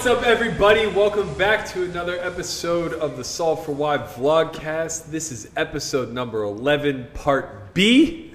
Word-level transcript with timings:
What's 0.00 0.18
up, 0.18 0.26
everybody? 0.26 0.86
Welcome 0.86 1.34
back 1.34 1.68
to 1.72 1.84
another 1.84 2.18
episode 2.20 2.94
of 2.94 3.18
the 3.18 3.22
Solve 3.22 3.66
for 3.66 3.72
Why 3.72 3.98
vlogcast. 3.98 5.10
This 5.10 5.30
is 5.30 5.50
episode 5.58 6.10
number 6.10 6.42
11, 6.42 7.08
part 7.12 7.74
B. 7.74 8.32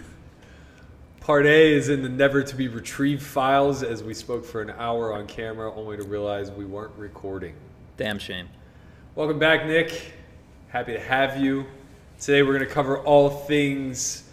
Part 1.21 1.47
A 1.47 1.73
is 1.73 1.89
in 1.89 2.03
the 2.03 2.09
never 2.09 2.43
to 2.43 2.55
be 2.55 2.67
retrieved 2.67 3.23
files 3.23 3.81
as 3.81 4.03
we 4.03 4.13
spoke 4.13 4.45
for 4.45 4.61
an 4.61 4.69
hour 4.77 5.11
on 5.11 5.25
camera, 5.25 5.73
only 5.73 5.97
to 5.97 6.03
realize 6.03 6.51
we 6.51 6.65
weren't 6.65 6.93
recording. 6.97 7.55
Damn 7.97 8.19
shame. 8.19 8.47
Welcome 9.15 9.39
back, 9.39 9.65
Nick. 9.65 10.13
Happy 10.67 10.93
to 10.93 10.99
have 10.99 11.41
you. 11.41 11.65
Today 12.19 12.43
we're 12.43 12.53
going 12.53 12.59
to 12.59 12.71
cover 12.71 12.99
all 12.99 13.27
things 13.31 14.29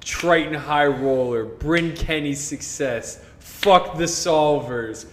Triton 0.00 0.54
High 0.54 0.86
Roller, 0.86 1.44
Bryn 1.44 1.94
Kenney's 1.94 2.40
success, 2.40 3.24
fuck 3.38 3.96
the 3.96 4.04
solvers. 4.04 5.06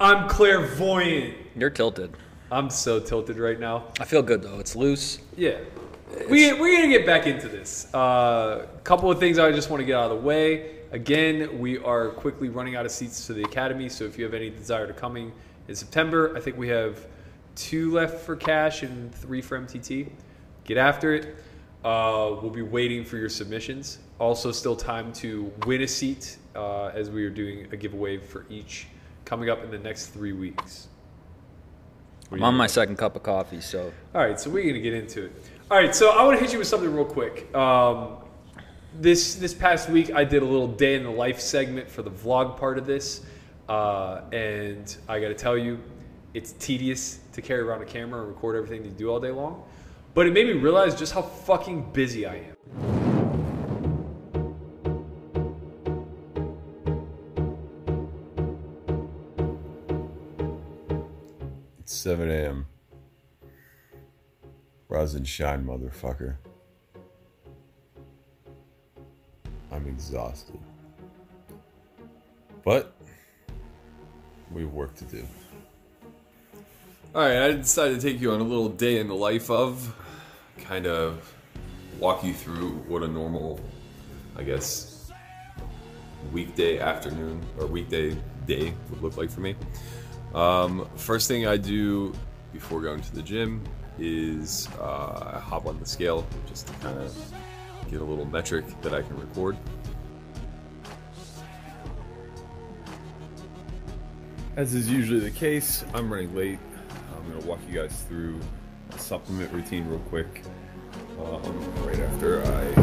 I'm 0.00 0.28
clairvoyant. 0.28 1.34
You're 1.56 1.70
tilted. 1.70 2.16
I'm 2.52 2.70
so 2.70 3.00
tilted 3.00 3.36
right 3.36 3.58
now. 3.58 3.86
I 3.98 4.04
feel 4.04 4.22
good 4.22 4.42
though. 4.42 4.60
It's 4.60 4.76
loose. 4.76 5.18
Yeah. 5.36 5.58
We, 6.30 6.52
we're 6.52 6.76
going 6.76 6.90
to 6.90 6.96
get 6.96 7.04
back 7.04 7.26
into 7.26 7.48
this. 7.48 7.88
A 7.92 7.96
uh, 7.96 8.66
couple 8.84 9.10
of 9.10 9.18
things 9.18 9.38
I 9.38 9.50
just 9.50 9.70
want 9.70 9.80
to 9.80 9.84
get 9.84 9.96
out 9.96 10.10
of 10.10 10.18
the 10.18 10.24
way. 10.24 10.76
Again, 10.92 11.58
we 11.58 11.78
are 11.78 12.10
quickly 12.10 12.48
running 12.48 12.76
out 12.76 12.86
of 12.86 12.92
seats 12.92 13.26
to 13.26 13.34
the 13.34 13.42
Academy, 13.42 13.88
so 13.88 14.04
if 14.04 14.16
you 14.16 14.24
have 14.24 14.32
any 14.32 14.48
desire 14.48 14.86
to 14.86 14.94
coming 14.94 15.32
in 15.66 15.74
September, 15.74 16.34
I 16.34 16.40
think 16.40 16.56
we 16.56 16.68
have 16.68 17.06
two 17.56 17.92
left 17.92 18.20
for 18.20 18.36
cash 18.36 18.84
and 18.84 19.14
three 19.14 19.42
for 19.42 19.58
MTT. 19.58 20.10
Get 20.64 20.78
after 20.78 21.12
it. 21.12 21.36
Uh, 21.84 22.36
we'll 22.40 22.50
be 22.50 22.62
waiting 22.62 23.04
for 23.04 23.18
your 23.18 23.28
submissions. 23.28 23.98
Also, 24.18 24.50
still 24.50 24.76
time 24.76 25.12
to 25.14 25.52
win 25.66 25.82
a 25.82 25.88
seat 25.88 26.38
uh, 26.56 26.86
as 26.86 27.10
we 27.10 27.24
are 27.24 27.30
doing 27.30 27.66
a 27.72 27.76
giveaway 27.76 28.16
for 28.16 28.46
each 28.48 28.86
coming 29.28 29.50
up 29.50 29.62
in 29.62 29.70
the 29.70 29.78
next 29.78 30.06
three 30.06 30.32
weeks. 30.32 30.88
I'm 32.32 32.42
on 32.42 32.54
my 32.54 32.66
second 32.66 32.96
cup 32.96 33.14
of 33.14 33.22
coffee, 33.22 33.60
so 33.60 33.92
All 34.14 34.22
right, 34.22 34.40
so 34.40 34.48
we're 34.48 34.66
gonna 34.66 34.82
get 34.82 34.94
into 34.94 35.26
it. 35.26 35.32
All 35.70 35.76
right, 35.76 35.94
so 35.94 36.10
I 36.10 36.24
want 36.24 36.38
to 36.38 36.42
hit 36.42 36.52
you 36.52 36.58
with 36.58 36.66
something 36.66 36.92
real 36.92 37.04
quick. 37.04 37.54
Um, 37.54 38.16
this 38.98 39.34
this 39.34 39.52
past 39.52 39.90
week, 39.90 40.10
I 40.14 40.24
did 40.24 40.42
a 40.42 40.46
little 40.46 40.66
day 40.66 40.94
in 40.94 41.02
the 41.02 41.10
life 41.10 41.40
segment 41.40 41.90
for 41.90 42.00
the 42.00 42.10
vlog 42.10 42.56
part 42.58 42.78
of 42.78 42.86
this, 42.86 43.26
uh, 43.68 44.22
and 44.32 44.96
I 45.08 45.20
got 45.20 45.28
to 45.28 45.34
tell 45.34 45.58
you, 45.58 45.78
it's 46.32 46.52
tedious 46.52 47.20
to 47.34 47.42
carry 47.42 47.60
around 47.60 47.82
a 47.82 47.86
camera 47.86 48.20
and 48.20 48.28
record 48.30 48.56
everything 48.56 48.82
you 48.82 48.90
do 48.90 49.10
all 49.10 49.20
day 49.20 49.30
long. 49.30 49.62
But 50.14 50.26
it 50.26 50.32
made 50.32 50.46
me 50.46 50.54
realize 50.54 50.94
just 50.94 51.12
how 51.12 51.20
fucking 51.20 51.92
busy 51.92 52.24
I 52.24 52.36
am. 52.36 53.27
7 62.08 62.30
a.m. 62.30 62.66
Rise 64.88 65.14
and 65.14 65.28
shine, 65.28 65.66
motherfucker. 65.66 66.36
I'm 69.70 69.86
exhausted. 69.86 70.58
But 72.64 72.96
we 74.50 74.62
have 74.62 74.72
work 74.72 74.94
to 74.94 75.04
do. 75.04 75.26
Alright, 77.14 77.42
I 77.42 77.52
decided 77.52 78.00
to 78.00 78.10
take 78.10 78.22
you 78.22 78.32
on 78.32 78.40
a 78.40 78.42
little 78.42 78.70
day 78.70 79.00
in 79.00 79.08
the 79.08 79.14
life 79.14 79.50
of, 79.50 79.94
kind 80.56 80.86
of 80.86 81.30
walk 81.98 82.24
you 82.24 82.32
through 82.32 82.70
what 82.88 83.02
a 83.02 83.06
normal, 83.06 83.60
I 84.34 84.44
guess, 84.44 85.12
weekday 86.32 86.78
afternoon 86.78 87.44
or 87.58 87.66
weekday 87.66 88.16
day 88.46 88.72
would 88.88 89.02
look 89.02 89.18
like 89.18 89.28
for 89.28 89.40
me. 89.40 89.56
Um, 90.34 90.88
first 90.96 91.28
thing 91.28 91.46
I 91.46 91.56
do 91.56 92.12
before 92.52 92.80
going 92.80 93.00
to 93.00 93.14
the 93.14 93.22
gym 93.22 93.62
is 93.98 94.68
uh, 94.80 95.32
I 95.34 95.38
hop 95.38 95.66
on 95.66 95.78
the 95.80 95.86
scale 95.86 96.26
just 96.46 96.66
to 96.68 96.72
kind 96.74 96.98
of 96.98 97.16
get 97.90 98.00
a 98.00 98.04
little 98.04 98.26
metric 98.26 98.64
that 98.82 98.94
I 98.94 99.02
can 99.02 99.18
record. 99.18 99.56
As 104.56 104.74
is 104.74 104.90
usually 104.90 105.20
the 105.20 105.30
case, 105.30 105.84
I'm 105.94 106.12
running 106.12 106.34
late. 106.34 106.58
I'm 107.16 107.30
going 107.30 107.40
to 107.40 107.46
walk 107.46 107.60
you 107.68 107.80
guys 107.80 108.02
through 108.08 108.40
a 108.90 108.98
supplement 108.98 109.52
routine 109.52 109.88
real 109.88 110.00
quick. 110.00 110.42
Um, 111.20 111.84
right 111.84 112.00
after 112.00 112.42
I 112.42 112.74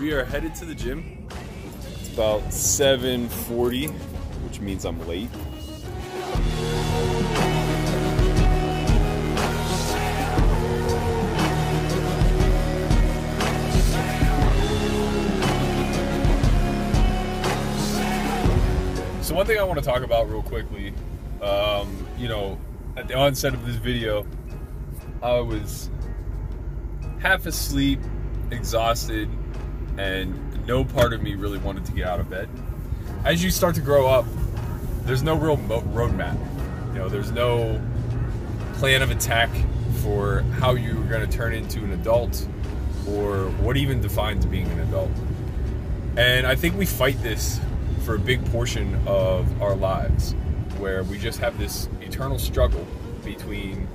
We 0.00 0.12
are 0.14 0.24
headed 0.24 0.54
to 0.54 0.64
the 0.64 0.74
gym. 0.74 1.28
It's 2.00 2.08
about 2.14 2.40
7:40, 2.54 3.88
which 4.44 4.58
means 4.58 4.86
I'm 4.86 4.98
late. 5.06 5.28
So 19.22 19.34
one 19.34 19.44
thing 19.44 19.58
I 19.58 19.64
want 19.64 19.78
to 19.80 19.84
talk 19.84 20.00
about 20.00 20.30
real 20.30 20.42
quickly, 20.42 20.94
um, 21.42 22.06
you 22.16 22.28
know, 22.28 22.58
at 22.96 23.06
the 23.06 23.16
onset 23.16 23.52
of 23.52 23.66
this 23.66 23.76
video, 23.76 24.26
I 25.22 25.40
was 25.40 25.90
half 27.18 27.44
asleep, 27.44 28.00
exhausted, 28.50 29.28
and 30.00 30.66
no 30.66 30.82
part 30.82 31.12
of 31.12 31.22
me 31.22 31.34
really 31.34 31.58
wanted 31.58 31.84
to 31.84 31.92
get 31.92 32.06
out 32.06 32.20
of 32.20 32.30
bed. 32.30 32.48
As 33.24 33.44
you 33.44 33.50
start 33.50 33.74
to 33.74 33.82
grow 33.82 34.06
up, 34.06 34.24
there's 35.02 35.22
no 35.22 35.34
real 35.34 35.58
mo- 35.58 35.82
roadmap. 35.92 36.38
You 36.94 37.00
know, 37.00 37.08
there's 37.10 37.30
no 37.32 37.78
plan 38.74 39.02
of 39.02 39.10
attack 39.10 39.50
for 40.02 40.40
how 40.58 40.72
you're 40.72 41.04
going 41.04 41.28
to 41.28 41.36
turn 41.36 41.52
into 41.52 41.80
an 41.84 41.92
adult 41.92 42.46
or 43.08 43.50
what 43.60 43.76
even 43.76 44.00
defines 44.00 44.46
being 44.46 44.66
an 44.68 44.80
adult. 44.80 45.10
And 46.16 46.46
I 46.46 46.54
think 46.54 46.78
we 46.78 46.86
fight 46.86 47.22
this 47.22 47.60
for 48.04 48.14
a 48.14 48.18
big 48.18 48.42
portion 48.46 48.98
of 49.06 49.60
our 49.60 49.76
lives 49.76 50.34
where 50.78 51.04
we 51.04 51.18
just 51.18 51.38
have 51.40 51.58
this 51.58 51.90
eternal 52.00 52.38
struggle 52.38 52.86
between 53.22 53.86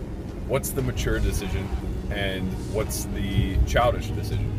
what's 0.47 0.69
the 0.69 0.83
mature 0.83 1.17
decision 1.17 1.67
and 2.11 2.47
what's 2.75 3.05
the 3.05 3.57
childish 3.65 4.09
decision. 4.09 4.51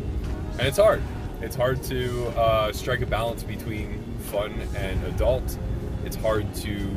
And 0.59 0.67
it's 0.67 0.77
hard. 0.77 1.01
It's 1.41 1.55
hard 1.55 1.83
to 1.83 2.27
uh, 2.29 2.73
strike 2.73 3.01
a 3.01 3.05
balance 3.05 3.43
between 3.43 4.03
fun 4.31 4.59
and 4.75 5.03
adult. 5.05 5.57
It's 6.03 6.15
hard 6.15 6.53
to 6.55 6.89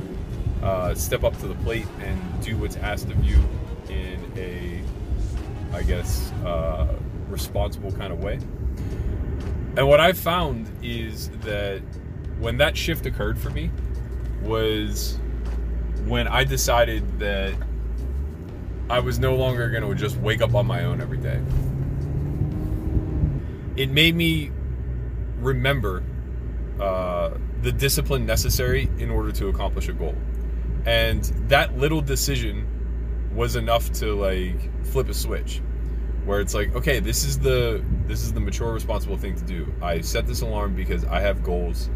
uh, 0.62 0.94
step 0.94 1.24
up 1.24 1.38
to 1.40 1.48
the 1.48 1.54
plate 1.56 1.86
and 2.00 2.42
do 2.42 2.56
what's 2.56 2.76
asked 2.76 3.10
of 3.10 3.22
you 3.24 3.38
in 3.88 4.32
a, 4.36 4.82
I 5.74 5.82
guess, 5.82 6.32
uh, 6.44 6.94
responsible 7.28 7.92
kind 7.92 8.12
of 8.12 8.22
way. 8.22 8.34
And 9.76 9.86
what 9.86 10.00
I've 10.00 10.18
found 10.18 10.70
is 10.82 11.30
that 11.42 11.82
when 12.38 12.56
that 12.58 12.76
shift 12.76 13.06
occurred 13.06 13.38
for 13.38 13.50
me 13.50 13.70
was 14.42 15.18
when 16.06 16.26
I 16.26 16.44
decided 16.44 17.18
that 17.20 17.54
I 18.88 19.00
was 19.00 19.18
no 19.18 19.36
longer 19.36 19.68
going 19.70 19.86
to 19.86 19.94
just 19.94 20.16
wake 20.16 20.40
up 20.40 20.54
on 20.54 20.66
my 20.66 20.84
own 20.84 21.00
every 21.00 21.18
day. 21.18 21.40
It 23.80 23.88
made 23.88 24.14
me 24.14 24.50
remember 25.38 26.04
uh, 26.78 27.30
the 27.62 27.72
discipline 27.72 28.26
necessary 28.26 28.90
in 28.98 29.08
order 29.08 29.32
to 29.32 29.48
accomplish 29.48 29.88
a 29.88 29.94
goal. 29.94 30.14
And 30.84 31.24
that 31.48 31.78
little 31.78 32.02
decision 32.02 33.30
was 33.34 33.56
enough 33.56 33.90
to 33.92 34.14
like 34.14 34.84
flip 34.84 35.08
a 35.08 35.14
switch 35.14 35.62
where 36.26 36.40
it's 36.40 36.52
like 36.52 36.74
okay 36.74 37.00
this 37.00 37.24
is 37.24 37.38
the 37.38 37.82
this 38.06 38.22
is 38.22 38.34
the 38.34 38.40
mature 38.40 38.70
responsible 38.70 39.16
thing 39.16 39.34
to 39.36 39.44
do. 39.44 39.72
I 39.80 40.02
set 40.02 40.26
this 40.26 40.42
alarm 40.42 40.74
because 40.74 41.06
i 41.06 41.18
have 41.18 41.42
goals 41.42 41.88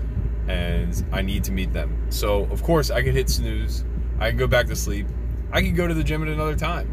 and 0.48 1.04
i 1.12 1.20
need 1.20 1.44
to 1.44 1.52
meet 1.52 1.74
them. 1.74 2.06
So 2.08 2.44
of 2.44 2.62
course 2.62 2.90
i 2.90 3.02
could 3.02 3.12
hit 3.12 3.28
snooze. 3.28 3.84
I 4.18 4.30
can 4.30 4.38
go 4.38 4.46
back 4.46 4.68
to 4.68 4.76
sleep. 4.76 5.06
I 5.52 5.60
can 5.60 5.74
go 5.74 5.86
to 5.86 5.92
the 5.92 6.04
gym 6.04 6.22
at 6.22 6.28
another 6.28 6.56
time. 6.56 6.88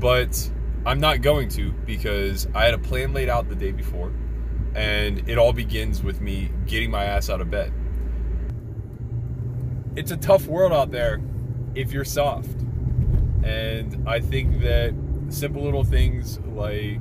But 0.00 0.50
i'm 0.84 0.98
not 0.98 1.22
going 1.22 1.48
to 1.50 1.70
because 1.86 2.48
i 2.56 2.64
had 2.64 2.74
a 2.74 2.78
plan 2.78 3.12
laid 3.12 3.28
out 3.28 3.48
the 3.48 3.54
day 3.54 3.70
before 3.70 4.10
and 4.74 5.28
it 5.28 5.38
all 5.38 5.52
begins 5.52 6.02
with 6.02 6.20
me 6.20 6.50
getting 6.66 6.90
my 6.90 7.04
ass 7.04 7.28
out 7.28 7.40
of 7.40 7.50
bed 7.50 7.72
it's 9.96 10.10
a 10.10 10.16
tough 10.16 10.46
world 10.46 10.72
out 10.72 10.90
there 10.90 11.20
if 11.74 11.92
you're 11.92 12.04
soft 12.04 12.50
and 13.44 14.08
i 14.08 14.18
think 14.20 14.60
that 14.60 14.94
simple 15.28 15.62
little 15.62 15.84
things 15.84 16.38
like 16.54 17.00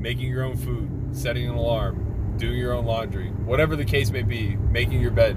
making 0.00 0.28
your 0.28 0.44
own 0.44 0.56
food, 0.56 0.90
setting 1.12 1.48
an 1.48 1.54
alarm, 1.54 2.34
doing 2.38 2.58
your 2.58 2.72
own 2.72 2.86
laundry, 2.86 3.28
whatever 3.44 3.76
the 3.76 3.84
case 3.84 4.10
may 4.10 4.22
be, 4.22 4.56
making 4.56 5.00
your 5.00 5.10
bed. 5.10 5.36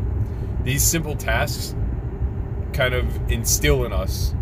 These 0.63 0.83
simple 0.83 1.15
tasks 1.15 1.75
kind 2.71 2.93
of 2.93 3.31
instill 3.31 3.85
in 3.85 3.93
us 3.93 4.33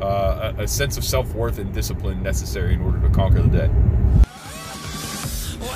uh, 0.00 0.54
a, 0.58 0.62
a 0.62 0.68
sense 0.68 0.96
of 0.96 1.04
self 1.04 1.34
worth 1.34 1.58
and 1.58 1.72
discipline 1.72 2.22
necessary 2.22 2.74
in 2.74 2.80
order 2.80 3.00
to 3.00 3.10
conquer 3.10 3.42
the 3.42 3.48
day. 3.48 4.25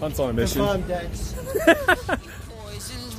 Hunt's 0.00 0.18
on 0.18 0.30
a 0.30 0.32
mission. 0.32 0.62
Come 0.62 0.68
on, 0.68 0.88
Dex. 0.88 1.34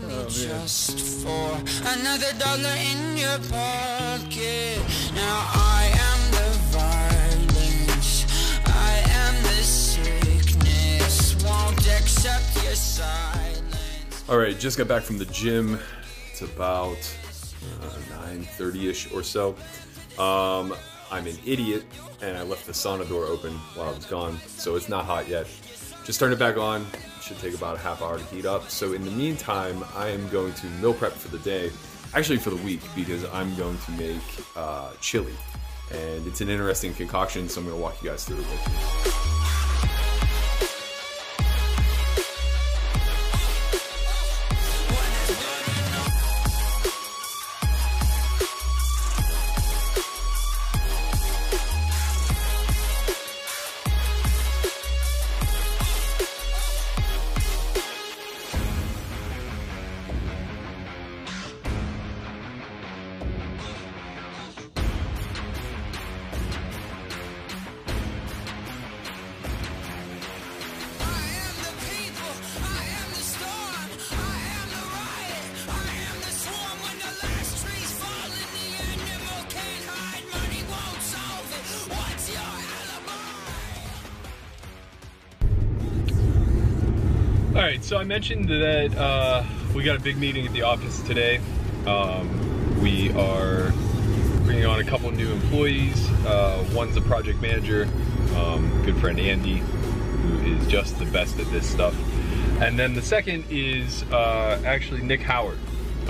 Oh, 0.04 0.25
just 0.28 1.24
for 1.24 1.56
another 1.88 2.33
dollar 2.39 2.75
in 2.75 3.18
your 3.18 3.38
pocket. 3.50 4.81
Now 5.13 5.45
I 5.54 5.92
am 5.94 6.31
the 6.31 6.50
violence, 6.74 8.25
I 8.66 9.04
am 9.12 9.44
the 9.44 9.63
sickness. 9.63 11.36
Won't 11.45 11.88
accept 11.88 12.63
your 12.63 12.74
silence. 12.74 14.24
All 14.27 14.39
right, 14.39 14.57
just 14.57 14.80
got 14.80 14.88
back 14.88 15.04
from 15.04 15.19
the 15.19 15.25
gym. 15.25 15.80
It's 16.31 16.42
about 16.42 16.98
uh, 17.84 18.25
9:30ish 18.27 19.13
or 19.13 19.22
so. 19.22 19.56
Um, 20.18 20.75
I'm 21.12 21.27
an 21.27 21.38
idiot 21.45 21.86
and 22.22 22.38
I 22.38 22.42
left 22.42 22.66
the 22.66 22.74
sauna 22.74 23.07
door 23.07 23.25
open 23.25 23.54
while 23.75 23.89
I 23.89 23.95
was 23.95 24.06
gone, 24.06 24.39
so 24.48 24.75
it's 24.75 24.89
not 24.89 25.06
hot 25.06 25.27
yet. 25.27 25.48
Just 26.03 26.19
turn 26.19 26.33
it 26.33 26.39
back 26.39 26.57
on. 26.57 26.86
Should 27.21 27.39
take 27.39 27.53
about 27.53 27.75
a 27.75 27.80
half 27.80 28.01
hour 28.01 28.18
to 28.18 28.24
heat 28.25 28.45
up. 28.45 28.69
So 28.69 28.94
in 28.94 29.03
the 29.03 29.12
meantime, 29.12 29.83
I 29.95 30.09
am 30.09 30.27
going 30.30 30.53
to 30.53 30.68
meal 30.68 30.94
prep 30.94 31.13
for 31.13 31.27
the 31.30 31.39
day, 31.39 31.71
actually 32.13 32.38
for 32.38 32.50
the 32.50 32.63
week, 32.63 32.81
because 32.95 33.24
I'm 33.31 33.56
going 33.56 33.77
to 33.77 33.92
make 33.92 34.21
uh, 34.56 34.92
chili, 35.00 35.33
and 35.92 36.25
it's 36.25 36.42
an 36.42 36.50
interesting 36.50 36.94
concoction. 36.94 37.48
So 37.48 37.62
I'm 37.62 37.68
to 37.77 37.81
walk 37.81 38.01
you 38.01 38.09
guys 38.09 38.25
through 38.25 38.39
it 38.39 39.31
mentioned 88.12 88.50
that 88.50 88.94
uh, 88.98 89.42
we 89.74 89.84
got 89.84 89.96
a 89.96 90.02
big 90.02 90.18
meeting 90.18 90.46
at 90.46 90.52
the 90.52 90.63
office 90.63 91.02
today. 91.04 91.40
Um, 91.88 92.81
we 92.81 93.10
are 93.13 93.72
bringing 94.44 94.66
on 94.66 94.81
a 94.81 94.84
couple 94.84 95.10
new 95.12 95.31
employees. 95.31 96.10
Uh, 96.25 96.62
one's 96.74 96.98
a 96.98 97.02
project 97.02 97.42
manager, 97.42 97.88
um, 98.36 98.84
good 98.84 98.98
friend 98.98 99.18
Andy, 99.18 99.60
who 99.60 100.40
is 100.40 100.68
just 100.68 101.00
the 101.00 101.06
best 101.06 101.40
at 101.40 101.50
this 101.52 101.66
stuff. 101.66 101.96
And 102.60 102.78
then 102.78 102.96
the 102.96 103.02
second 103.02 103.46
is 103.50 104.04
uh, 104.12 104.62
actually 104.66 105.04
Nick 105.04 105.22
Howard. 105.22 105.60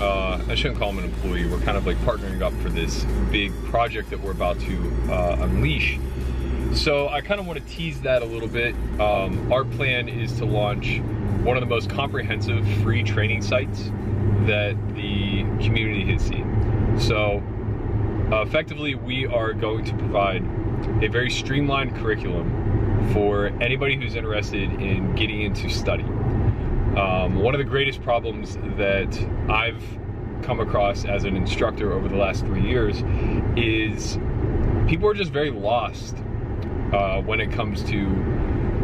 I 0.00 0.56
shouldn't 0.56 0.80
call 0.80 0.90
him 0.90 0.98
an 0.98 1.04
employee. 1.04 1.46
We're 1.46 1.60
kind 1.60 1.78
of 1.78 1.86
like 1.86 1.98
partnering 1.98 2.42
up 2.42 2.52
for 2.62 2.68
this 2.68 3.04
big 3.30 3.52
project 3.66 4.10
that 4.10 4.18
we're 4.18 4.32
about 4.32 4.58
to 4.58 4.92
uh, 5.08 5.36
unleash. 5.42 6.00
So 6.74 7.08
I 7.10 7.20
kind 7.20 7.38
of 7.38 7.46
want 7.46 7.60
to 7.60 7.72
tease 7.72 8.00
that 8.00 8.22
a 8.22 8.24
little 8.24 8.48
bit. 8.48 8.74
Um, 8.98 9.52
our 9.52 9.64
plan 9.64 10.08
is 10.08 10.32
to 10.38 10.46
launch 10.46 11.00
one 11.44 11.56
of 11.56 11.60
the 11.60 11.66
most 11.68 11.90
comprehensive 11.90 12.66
free 12.82 13.02
training 13.02 13.42
sites 13.42 13.90
that 14.46 14.76
the 14.94 15.42
community 15.64 16.04
has 16.12 16.22
seen. 16.22 16.96
So 16.98 17.42
uh, 18.32 18.42
effectively, 18.42 18.94
we 18.94 19.26
are 19.26 19.52
going 19.52 19.84
to 19.84 19.94
provide 19.96 20.42
a 21.02 21.08
very 21.08 21.30
streamlined 21.30 21.96
curriculum 21.96 23.10
for 23.12 23.48
anybody 23.60 23.96
who's 23.96 24.14
interested 24.14 24.72
in 24.80 25.14
getting 25.16 25.42
into 25.42 25.68
study. 25.68 26.04
Um, 26.04 27.36
one 27.36 27.54
of 27.54 27.58
the 27.58 27.64
greatest 27.64 28.02
problems 28.02 28.56
that 28.76 29.18
I've 29.50 29.82
come 30.42 30.60
across 30.60 31.04
as 31.04 31.24
an 31.24 31.36
instructor 31.36 31.92
over 31.92 32.08
the 32.08 32.16
last 32.16 32.44
three 32.44 32.62
years 32.62 33.02
is 33.56 34.18
people 34.88 35.08
are 35.08 35.14
just 35.14 35.30
very 35.30 35.50
lost 35.50 36.16
uh, 36.92 37.20
when 37.22 37.40
it 37.40 37.50
comes 37.50 37.82
to 37.84 38.06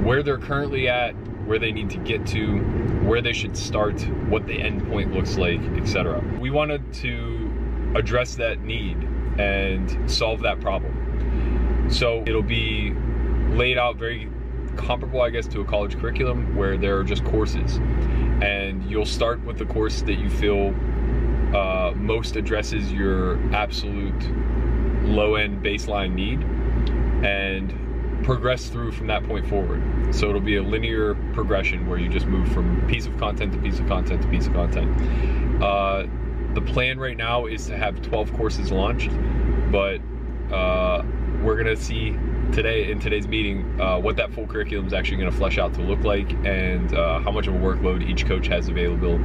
where 0.03 0.23
they're 0.23 0.39
currently 0.39 0.89
at, 0.89 1.15
where 1.49 1.59
they 1.59 1.73
need 1.73 1.89
to 1.89 1.99
get 1.99 2.27
to, 2.27 2.59
where 3.05 3.23
they 3.23 3.33
should 3.33 3.57
start, 3.57 4.01
what 4.29 4.47
the 4.47 4.61
end 4.61 4.87
point 4.89 5.13
looks 5.13 5.39
like, 5.39 5.61
etc. 5.79 6.23
We 6.39 6.51
wanted 6.51 6.93
to 6.95 7.93
address 7.97 8.35
that 8.35 8.63
need 8.63 8.97
and 9.39 10.11
solve 10.11 10.43
that 10.43 10.61
problem. 10.61 11.89
So 11.91 12.23
it'll 12.27 12.43
be 12.43 12.93
laid 13.49 13.79
out 13.79 13.97
very 13.97 14.31
comparable, 14.77 15.23
I 15.23 15.31
guess, 15.31 15.47
to 15.49 15.63
a 15.63 15.65
college 15.65 15.99
curriculum 15.99 16.55
where 16.55 16.77
there 16.77 16.99
are 16.99 17.05
just 17.05 17.25
courses. 17.25 17.77
And 18.43 18.85
you'll 18.89 19.07
start 19.07 19.43
with 19.45 19.57
the 19.57 19.65
course 19.65 20.03
that 20.03 20.19
you 20.19 20.29
feel 20.29 20.75
uh, 21.57 21.95
most 21.97 22.37
addresses 22.37 22.93
your 22.93 23.39
absolute 23.55 24.23
low 25.05 25.37
end 25.37 25.65
baseline 25.65 26.13
need 26.13 26.43
and 27.25 27.73
progress 28.23 28.69
through 28.69 28.93
from 28.93 29.07
that 29.07 29.25
point 29.25 29.47
forward. 29.49 29.83
So 30.15 30.29
it'll 30.29 30.41
be 30.43 30.57
a 30.57 30.63
linear 30.63 31.17
progression 31.39 31.87
where 31.87 32.01
you 32.01 32.09
just 32.09 32.27
move 32.27 32.49
from 32.49 32.85
piece 32.89 33.07
of 33.07 33.17
content 33.17 33.53
to 33.53 33.59
piece 33.61 33.79
of 33.79 33.87
content 33.87 34.21
to 34.21 34.27
piece 34.27 34.49
of 34.49 34.53
content. 34.55 35.63
Uh, 35.63 36.05
the 36.55 36.61
plan 36.61 36.99
right 36.99 37.17
now 37.17 37.47
is 37.47 37.67
to 37.67 37.77
have 37.77 38.03
12 38.03 38.33
courses 38.35 38.73
launched, 38.73 39.13
but 39.71 40.01
uh, 40.53 41.05
we're 41.45 41.57
gonna 41.57 41.77
see 41.77 42.11
today 42.53 42.91
in 42.91 42.99
today's 42.99 43.29
meeting 43.29 43.81
uh, 43.81 44.01
what 44.01 44.17
that 44.17 44.33
full 44.33 44.49
curriculum 44.49 44.85
is 44.85 44.93
actually 44.93 45.19
going 45.19 45.31
to 45.31 45.37
flesh 45.37 45.59
out 45.59 45.73
to 45.75 45.83
look 45.83 46.01
like 46.01 46.33
and 46.45 46.93
uh, 46.95 47.21
how 47.21 47.31
much 47.31 47.47
of 47.47 47.55
a 47.55 47.59
workload 47.59 48.03
each 48.09 48.27
coach 48.27 48.49
has 48.49 48.69
available 48.69 49.19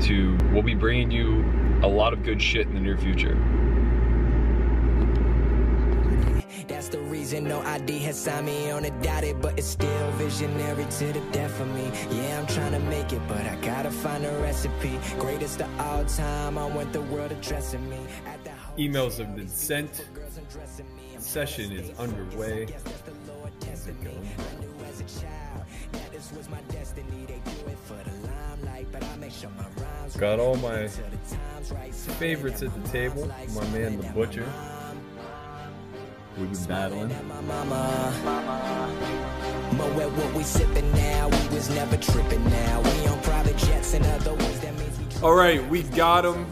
to 0.00 0.36
we'll 0.52 0.62
be 0.62 0.74
bringing 0.74 1.10
you 1.10 1.44
a 1.84 1.88
lot 1.88 2.12
of 2.12 2.24
good 2.24 2.42
shit 2.42 2.66
in 2.66 2.74
the 2.74 2.80
near 2.80 2.98
future 2.98 3.34
reason 7.26 7.48
no 7.48 7.60
ID 7.62 7.98
has 7.98 8.16
signed 8.16 8.46
me 8.46 8.70
on 8.70 8.84
a 8.84 8.90
dotted, 9.02 9.42
but 9.42 9.58
it's 9.58 9.66
still 9.66 10.10
visionary 10.12 10.84
to 10.84 11.06
the 11.12 11.20
death 11.32 11.60
of 11.60 11.66
me. 11.74 11.90
Yeah, 12.16 12.38
I'm 12.38 12.46
trying 12.46 12.70
to 12.70 12.78
make 12.78 13.12
it, 13.12 13.20
but 13.26 13.40
I 13.40 13.56
gotta 13.56 13.90
find 13.90 14.24
a 14.24 14.30
recipe. 14.38 14.96
Greatest 15.18 15.60
of 15.60 15.80
all 15.80 16.04
time, 16.04 16.56
I 16.56 16.66
want 16.66 16.92
the 16.92 17.02
world 17.02 17.32
addressing 17.32 17.90
me. 17.90 17.98
At 18.26 18.44
the 18.44 18.50
hotel, 18.50 18.78
emails 18.78 19.18
have 19.18 19.34
been 19.34 19.48
sent 19.48 20.06
girls 20.14 20.38
undressing 20.38 20.86
me. 20.94 21.02
I'm 21.16 21.20
session 21.20 21.72
is 21.72 21.90
underway 21.98 22.66
Yes, 22.68 22.84
Lord 23.26 23.52
testing 23.60 23.98
me. 24.04 24.10
I 24.38 24.60
knew 24.60 24.74
as 24.88 25.00
a 25.00 25.20
child 25.20 25.64
that 25.92 26.12
this 26.12 26.32
was 26.32 26.48
my 26.48 26.60
destiny. 26.70 27.26
It 27.28 27.78
for 27.86 27.98
the 28.08 28.14
limelight, 28.28 28.86
but 28.92 29.02
I 29.02 29.16
make 29.16 29.32
sure 29.32 29.50
my 29.58 29.82
rhymes 29.82 30.16
got 30.16 30.38
all 30.38 30.56
my 30.56 30.86
till 30.86 31.10
the 31.10 31.36
time's 31.36 31.72
right. 31.72 31.92
So 31.92 32.12
favorites 32.12 32.62
at 32.62 32.72
the 32.80 32.88
table 32.88 33.28
my 33.52 33.66
man 33.70 34.00
the 34.00 34.08
butcher 34.10 34.46
we've 36.38 36.52
been 36.52 36.64
battling 36.64 37.08
my 37.28 37.40
mama. 37.42 38.92
What 40.16 40.34
we 40.34 40.42
sipping 40.42 40.90
now. 40.92 41.28
We 41.28 41.54
was 41.54 41.68
never 41.70 41.96
tripping 41.96 42.44
now. 42.44 42.80
We 42.80 43.06
on 43.06 43.20
private 43.22 43.56
jets 43.56 43.94
and 43.94 44.04
other 44.06 44.34
ways 44.34 44.60
that 44.60 44.74
means 44.78 44.98
we 44.98 45.22
all 45.22 45.34
right 45.34 45.66
we 45.68 45.82
got 45.82 46.24
him 46.24 46.46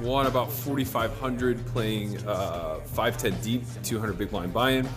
won 0.00 0.26
about 0.26 0.50
4500 0.50 1.64
playing 1.66 2.18
uh 2.26 2.80
510 2.86 3.40
deep 3.42 3.62
200 3.84 4.18
big 4.18 4.30
blind 4.30 4.52
buy-in 4.52 4.88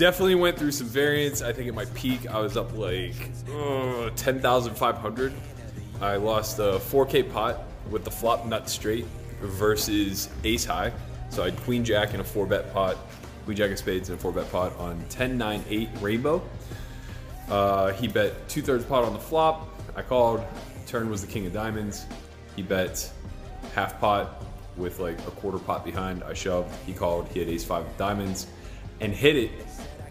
definitely 0.00 0.34
went 0.34 0.58
through 0.58 0.72
some 0.72 0.86
variance. 0.86 1.42
I 1.42 1.52
think 1.52 1.68
at 1.68 1.74
my 1.74 1.84
peak, 1.86 2.26
I 2.26 2.40
was 2.40 2.56
up 2.56 2.74
like 2.74 3.14
uh, 3.54 4.08
10,500. 4.16 5.32
I 6.00 6.16
lost 6.16 6.58
a 6.58 6.80
4K 6.80 7.30
pot 7.30 7.64
with 7.90 8.04
the 8.04 8.10
flop 8.10 8.46
nut 8.46 8.70
straight 8.70 9.04
versus 9.42 10.30
ace 10.42 10.64
high. 10.64 10.90
So 11.28 11.42
I 11.42 11.50
had 11.50 11.60
queen 11.60 11.84
jack 11.84 12.14
in 12.14 12.20
a 12.20 12.24
four 12.24 12.46
bet 12.46 12.72
pot, 12.72 12.96
queen 13.44 13.56
jack 13.56 13.70
of 13.70 13.78
spades 13.78 14.08
in 14.08 14.14
a 14.14 14.18
four 14.18 14.32
bet 14.32 14.50
pot 14.50 14.76
on 14.78 15.02
10, 15.10 15.36
9, 15.36 15.64
8 15.68 15.88
rainbow. 16.00 16.42
Uh, 17.48 17.92
he 17.92 18.06
bet 18.06 18.48
two 18.48 18.62
thirds 18.62 18.84
pot 18.84 19.04
on 19.04 19.12
the 19.12 19.18
flop. 19.18 19.68
I 19.96 20.02
called. 20.02 20.42
Turn 20.86 21.10
was 21.10 21.20
the 21.20 21.26
king 21.26 21.46
of 21.46 21.52
diamonds. 21.52 22.06
He 22.54 22.62
bet 22.62 23.10
half 23.74 24.00
pot 24.00 24.44
with 24.76 25.00
like 25.00 25.18
a 25.26 25.30
quarter 25.32 25.58
pot 25.58 25.84
behind. 25.84 26.22
I 26.22 26.32
shoved. 26.32 26.72
He 26.86 26.92
called. 26.92 27.28
He 27.28 27.40
had 27.40 27.48
ace 27.48 27.64
five 27.64 27.86
of 27.86 27.96
diamonds 27.96 28.46
and 29.00 29.12
hit 29.12 29.36
it, 29.36 29.50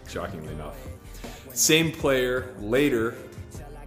shockingly 0.08 0.52
enough. 0.52 0.76
Same 1.52 1.92
player 1.92 2.54
later 2.60 3.14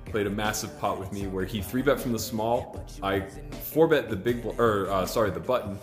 played 0.05 0.27
a 0.27 0.29
massive 0.29 0.77
pot 0.79 0.99
with 0.99 1.11
me 1.11 1.27
where 1.27 1.45
he 1.45 1.61
three 1.61 1.81
bet 1.81 1.99
from 1.99 2.11
the 2.11 2.19
small. 2.19 2.83
I 3.01 3.21
four 3.21 3.87
bet 3.87 4.09
the 4.09 4.15
big, 4.15 4.45
or 4.57 4.89
uh, 4.89 5.05
sorry, 5.05 5.29
the 5.29 5.39
button 5.39 5.77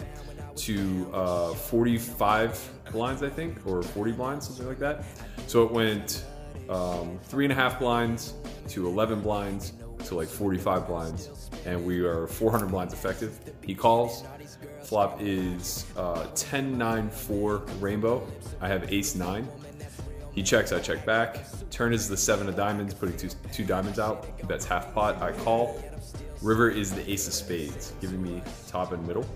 to 0.57 1.11
uh, 1.13 1.55
45 1.55 2.71
blinds, 2.93 3.23
I 3.23 3.31
think, 3.31 3.67
or 3.67 3.83
40 3.83 4.13
blinds, 4.13 4.47
something 4.47 4.67
like 4.67 4.79
that. 4.79 5.05
So 5.47 5.65
it 5.65 5.71
went 5.71 6.25
um, 6.69 7.19
three 7.25 7.45
and 7.45 7.53
a 7.53 7.57
half 7.57 7.79
blinds 7.79 8.35
to 8.69 8.87
11 8.87 9.21
blinds 9.21 9.73
to 10.05 10.15
like 10.15 10.29
45 10.29 10.87
blinds, 10.87 11.51
and 11.67 11.85
we 11.85 12.01
are 12.01 12.27
400 12.27 12.69
blinds 12.69 12.93
effective. 12.93 13.39
He 13.65 13.75
calls. 13.75 14.25
Flop 14.83 15.19
is 15.21 15.87
uh, 15.97 16.27
10 16.35 16.77
9 16.77 17.11
4 17.11 17.59
rainbow. 17.81 18.27
I 18.61 18.69
have 18.69 18.93
ace 18.93 19.15
9. 19.15 19.47
He 20.33 20.43
checks, 20.43 20.73
I 20.73 20.79
check 20.81 21.05
back. 21.05 21.45
Turn 21.71 21.93
is 21.93 22.09
the 22.09 22.17
seven 22.17 22.49
of 22.49 22.57
diamonds, 22.57 22.95
putting 22.95 23.17
two, 23.17 23.31
two 23.53 23.65
diamonds 23.65 23.99
out. 23.99 24.27
He 24.37 24.45
bets 24.45 24.65
half 24.65 24.95
pot, 24.95 25.21
I 25.21 25.33
call. 25.33 25.83
River 26.41 26.71
is 26.71 26.93
the 26.93 27.09
ace 27.11 27.27
of 27.27 27.35
spades, 27.35 27.93
giving 28.01 28.23
me 28.23 28.43
top 28.69 28.93
and 28.93 29.07
middle. 29.07 29.27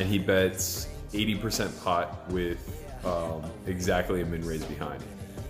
And 0.00 0.08
he 0.08 0.18
bets 0.18 0.88
80% 1.12 1.84
pot 1.84 2.28
with 2.30 2.84
um, 3.04 3.42
exactly 3.66 4.22
a 4.22 4.26
min 4.26 4.44
raise 4.44 4.64
behind. 4.64 5.02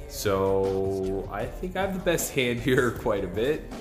So 0.08 1.28
I 1.32 1.46
think 1.46 1.76
I 1.76 1.82
have 1.82 1.94
the 1.94 2.00
best 2.00 2.32
hand 2.34 2.60
here 2.60 2.90
quite 2.90 3.24
a 3.24 3.28
bit. 3.28 3.72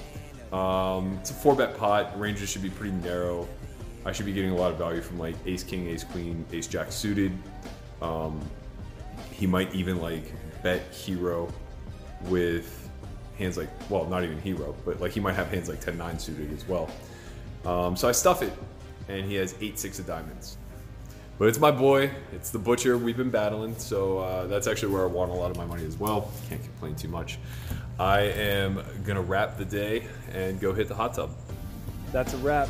Um, 0.54 1.18
it's 1.20 1.32
a 1.32 1.34
four 1.34 1.56
bet 1.56 1.78
pot. 1.78 2.18
Ranges 2.20 2.50
should 2.50 2.62
be 2.62 2.70
pretty 2.70 2.94
narrow. 2.98 3.48
I 4.06 4.12
should 4.12 4.26
be 4.26 4.34
getting 4.34 4.52
a 4.52 4.56
lot 4.56 4.72
of 4.72 4.78
value 4.78 5.02
from 5.02 5.20
like 5.20 5.36
ace 5.46 5.64
king, 5.64 5.88
ace 5.88 6.04
queen, 6.04 6.46
ace 6.54 6.68
jack 6.68 6.92
suited. 6.92 7.32
Um, 8.02 8.40
he 9.32 9.46
might 9.46 9.74
even 9.74 10.00
like 10.00 10.32
bet 10.64 10.94
hero 10.94 11.52
with 12.24 12.90
hands 13.38 13.58
like 13.58 13.70
well 13.90 14.06
not 14.06 14.24
even 14.24 14.40
hero 14.42 14.76
but 14.84 15.00
like 15.00 15.14
he 15.14 15.20
might 15.22 15.36
have 15.36 15.50
hands 15.50 15.70
like 15.70 15.80
10 15.80 15.98
9 15.98 16.20
suited 16.20 16.52
as 16.52 16.68
well 16.68 16.90
um, 17.66 17.96
so 17.96 18.10
i 18.10 18.12
stuff 18.12 18.42
it 18.42 18.52
and 19.08 19.26
he 19.26 19.36
has 19.36 19.56
8 19.62 19.80
6 19.80 20.00
of 20.00 20.06
diamonds 20.06 20.58
but 21.39 21.48
it's 21.48 21.58
my 21.58 21.72
boy. 21.72 22.12
It's 22.34 22.50
the 22.50 22.60
butcher 22.60 22.98
we've 22.98 23.15
been 23.15 23.29
battling. 23.29 23.77
So 23.77 24.19
uh, 24.19 24.48
that's 24.48 24.67
actually 24.67 24.93
where 24.93 25.03
i 25.03 25.05
want 25.05 25.31
a 25.31 25.34
lot 25.34 25.50
of 25.50 25.55
my 25.55 25.63
money 25.63 25.86
as 25.86 25.98
well. 25.98 26.29
Can't 26.50 26.62
complain 26.62 26.96
too 26.96 27.08
much. 27.08 27.39
I 27.98 28.24
am 28.24 28.84
gonna 29.05 29.22
wrap 29.22 29.58
the 29.58 29.63
day 29.63 30.05
and 30.34 30.60
go 30.60 30.74
hit 30.74 30.89
the 30.89 30.96
hot 30.96 31.13
tub. 31.13 31.31
That's 32.12 32.34
a 32.34 32.38
wrap. 32.39 32.67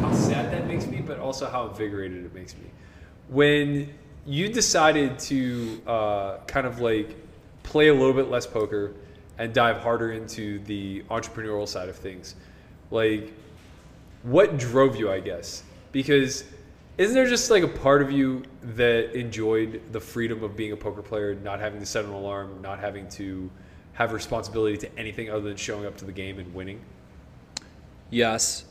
How 0.00 0.12
sad 0.12 0.52
that 0.52 0.66
makes 0.66 0.88
me, 0.88 1.02
but 1.02 1.20
also 1.20 1.48
how 1.48 1.68
invigorated 1.68 2.24
it 2.24 2.34
makes 2.34 2.56
me. 2.56 2.64
When 3.28 3.90
you 4.26 4.48
decided 4.48 5.20
to 5.20 5.80
uh, 5.86 6.38
kind 6.46 6.66
of 6.66 6.80
like 6.80 7.27
play 7.68 7.88
a 7.88 7.94
little 7.94 8.14
bit 8.14 8.30
less 8.30 8.46
poker 8.46 8.94
and 9.36 9.52
dive 9.52 9.78
harder 9.78 10.12
into 10.12 10.58
the 10.60 11.02
entrepreneurial 11.10 11.68
side 11.68 11.88
of 11.88 11.96
things, 11.96 12.34
like 12.90 13.32
what 14.22 14.58
drove 14.58 14.96
you, 14.96 15.10
I 15.10 15.20
guess? 15.20 15.62
Because 15.92 16.44
isn't 16.96 17.14
there 17.14 17.28
just 17.28 17.50
like 17.50 17.62
a 17.62 17.68
part 17.68 18.02
of 18.02 18.10
you 18.10 18.42
that 18.62 19.14
enjoyed 19.14 19.82
the 19.92 20.00
freedom 20.00 20.42
of 20.42 20.56
being 20.56 20.72
a 20.72 20.76
poker 20.76 21.02
player, 21.02 21.34
not 21.36 21.60
having 21.60 21.78
to 21.78 21.86
set 21.86 22.04
an 22.04 22.10
alarm, 22.10 22.60
not 22.62 22.80
having 22.80 23.08
to 23.10 23.50
have 23.92 24.12
responsibility 24.12 24.76
to 24.78 24.98
anything 24.98 25.30
other 25.30 25.42
than 25.42 25.56
showing 25.56 25.86
up 25.86 25.96
to 25.98 26.04
the 26.04 26.12
game 26.12 26.38
and 26.38 26.52
winning? 26.54 26.80
Yes. 28.10 28.64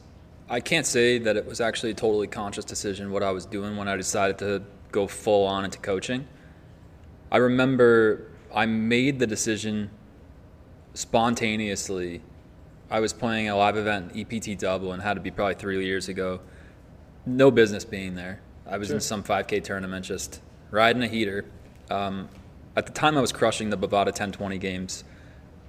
I 0.49 0.59
can't 0.59 0.85
say 0.85 1.17
that 1.19 1.35
it 1.37 1.45
was 1.45 1.61
actually 1.61 1.91
a 1.91 1.93
totally 1.93 2.27
conscious 2.27 2.65
decision 2.65 3.11
what 3.11 3.23
I 3.23 3.31
was 3.31 3.45
doing 3.45 3.77
when 3.77 3.87
I 3.87 3.95
decided 3.95 4.37
to 4.39 4.63
go 4.91 5.05
full 5.05 5.45
on 5.45 5.65
into 5.65 5.77
coaching. 5.77 6.27
I 7.31 7.37
remember 7.37 8.31
I 8.53 8.65
made 8.65 9.19
the 9.19 9.27
decision 9.27 9.89
spontaneously. 10.93 12.21
I 12.89 12.99
was 12.99 13.13
playing 13.13 13.49
a 13.49 13.55
live 13.55 13.77
event 13.77 14.13
in 14.13 14.21
EPT 14.21 14.59
Dublin, 14.59 14.99
had 14.99 15.15
to 15.15 15.19
be 15.19 15.31
probably 15.31 15.55
three 15.55 15.83
years 15.85 16.07
ago. 16.07 16.39
No 17.25 17.51
business 17.51 17.83
being 17.85 18.15
there. 18.15 18.41
I 18.65 18.77
was 18.77 18.91
in 18.91 18.99
some 18.99 19.23
5K 19.23 19.63
tournament 19.63 20.05
just 20.05 20.41
riding 20.71 21.03
a 21.03 21.07
heater. 21.07 21.45
Um, 21.89 22.29
at 22.75 22.85
the 22.85 22.91
time, 22.91 23.17
I 23.17 23.21
was 23.21 23.31
crushing 23.31 23.69
the 23.69 23.77
Bovada 23.77 24.07
1020 24.07 24.57
games 24.57 25.03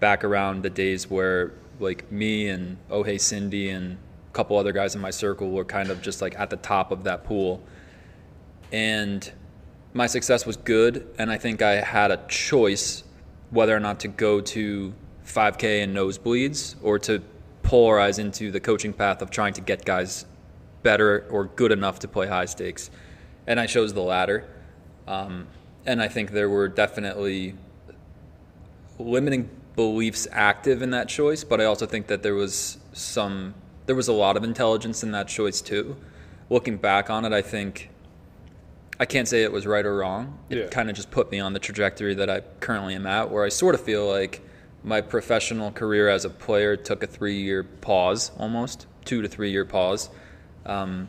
back 0.01 0.25
around 0.25 0.63
the 0.63 0.71
days 0.71 1.11
where 1.11 1.53
like 1.81 2.11
me 2.11 2.49
and 2.49 2.77
Oh 2.91 3.03
Hey 3.03 3.19
Cindy 3.19 3.71
and 3.71 3.99
a 4.29 4.33
couple 4.33 4.57
other 4.57 4.73
guys 4.73 4.95
in 4.95 5.01
my 5.01 5.11
circle 5.11 5.51
were 5.51 5.65
kind 5.65 5.91
of 5.91 6.03
just 6.03 6.21
like 6.23 6.39
at 6.39 6.51
the 6.51 6.57
top 6.57 6.91
of 6.91 7.05
that 7.05 7.25
pool. 7.25 7.63
And 8.73 9.31
my 9.99 10.07
success 10.07 10.47
was 10.47 10.57
good, 10.57 11.13
and 11.19 11.29
I 11.29 11.39
think 11.39 11.61
I 11.61 11.81
had 11.81 12.13
a 12.13 12.19
choice 12.29 13.03
whether 13.51 13.77
or 13.77 13.81
not 13.81 13.99
to 14.01 14.09
go 14.09 14.41
to 14.41 14.95
5K 15.27 15.83
and 15.83 15.95
nosebleeds 15.95 16.77
or 16.85 17.01
to 17.01 17.21
polarize 17.65 18.21
into 18.21 18.53
the 18.53 18.61
coaching 18.61 18.93
path 18.93 19.23
of 19.23 19.31
trying 19.31 19.55
to 19.55 19.61
get 19.61 19.85
guys 19.85 20.25
better 20.85 21.27
or 21.31 21.47
good 21.47 21.73
enough 21.73 21.99
to 21.99 22.09
play 22.09 22.29
high 22.29 22.45
stakes. 22.45 22.91
And 23.49 23.59
I 23.59 23.67
chose 23.67 23.93
the 23.93 24.03
latter. 24.03 24.49
Um, 25.09 25.49
and 25.85 26.01
I 26.01 26.07
think 26.07 26.31
there 26.31 26.49
were 26.49 26.69
definitely 26.69 27.57
limiting 29.01 29.51
beliefs 29.75 30.29
active 30.31 30.81
in 30.81 30.91
that 30.91 31.09
choice, 31.09 31.43
but 31.43 31.61
I 31.61 31.65
also 31.65 31.87
think 31.87 32.07
that 32.07 32.23
there 32.23 32.35
was 32.37 32.79
some 32.93 33.55
there 33.87 33.97
was 33.97 34.07
a 34.07 34.13
lot 34.13 34.37
of 34.37 34.45
intelligence 34.45 35.03
in 35.03 35.11
that 35.11 35.27
choice 35.27 35.61
too. 35.61 35.97
Looking 36.51 36.77
back 36.77 37.11
on 37.11 37.25
it, 37.25 37.33
I 37.33 37.43
think 37.43 37.91
I 39.01 39.05
can't 39.07 39.29
say 39.29 39.43
it 39.45 39.53
was 39.53 39.67
right 39.67 39.85
or 39.87 39.97
wrong. 39.97 40.39
It 40.51 40.59
Yeah. 40.59 40.67
kind 40.67 40.91
of 40.91 40.97
just 40.97 41.11
put 41.11 41.31
me 41.31 41.39
on 41.39 41.53
the 41.53 41.59
trajectory 41.61 42.15
that 42.15 42.29
I 42.29 42.41
currently 42.61 42.95
am 42.95 43.07
at, 43.07 43.31
where 43.31 43.45
I 43.45 43.49
sort 43.49 43.75
of 43.75 43.81
feel 43.81 44.09
like 44.09 44.41
my 44.83 45.01
professional 45.01 45.71
career 45.71 46.09
as 46.09 46.25
a 46.25 46.31
player 46.31 46.77
took 46.77 47.03
a 47.03 47.07
three-year 47.07 47.63
pause, 47.63 48.33
almost 48.39 48.87
two 49.05 49.23
to 49.23 49.29
three-year 49.29 49.65
pause. 49.65 50.11
Um, 50.67 51.09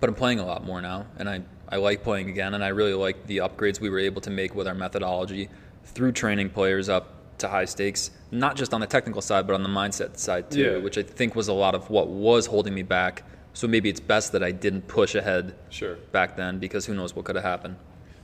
but 0.00 0.08
I'm 0.08 0.14
playing 0.14 0.38
a 0.40 0.46
lot 0.46 0.64
more 0.64 0.80
now, 0.80 1.06
and 1.18 1.28
I, 1.28 1.42
I 1.68 1.76
like 1.76 2.02
playing 2.02 2.28
again, 2.30 2.54
and 2.54 2.64
I 2.64 2.68
really 2.68 2.94
like 2.94 3.26
the 3.26 3.38
upgrades 3.38 3.80
we 3.80 3.90
were 3.90 3.98
able 3.98 4.20
to 4.22 4.30
make 4.30 4.54
with 4.54 4.66
our 4.66 4.74
methodology 4.74 5.48
through 5.84 6.12
training 6.12 6.50
players 6.50 6.88
up 6.88 7.10
to 7.38 7.48
high 7.48 7.64
stakes, 7.64 8.10
not 8.30 8.56
just 8.56 8.72
on 8.72 8.80
the 8.80 8.86
technical 8.86 9.20
side, 9.20 9.46
but 9.46 9.54
on 9.54 9.62
the 9.62 9.68
mindset 9.68 10.16
side 10.18 10.50
too, 10.50 10.60
Yeah. 10.62 10.76
which 10.78 10.96
I 10.98 11.02
think 11.02 11.34
was 11.34 11.48
a 11.48 11.52
lot 11.52 11.74
of 11.74 11.90
what 11.90 12.08
was 12.08 12.46
holding 12.46 12.74
me 12.74 12.82
back. 12.82 13.24
So 13.54 13.66
maybe 13.68 13.88
it's 13.88 14.00
best 14.00 14.32
that 14.32 14.42
I 14.42 14.50
didn't 14.50 14.82
push 14.88 15.14
ahead 15.14 15.54
Sure. 15.70 15.94
back 16.12 16.36
then 16.36 16.58
because 16.58 16.84
who 16.86 16.94
knows 16.94 17.14
what 17.16 17.24
could 17.24 17.36
have 17.36 17.44
happened. 17.44 17.76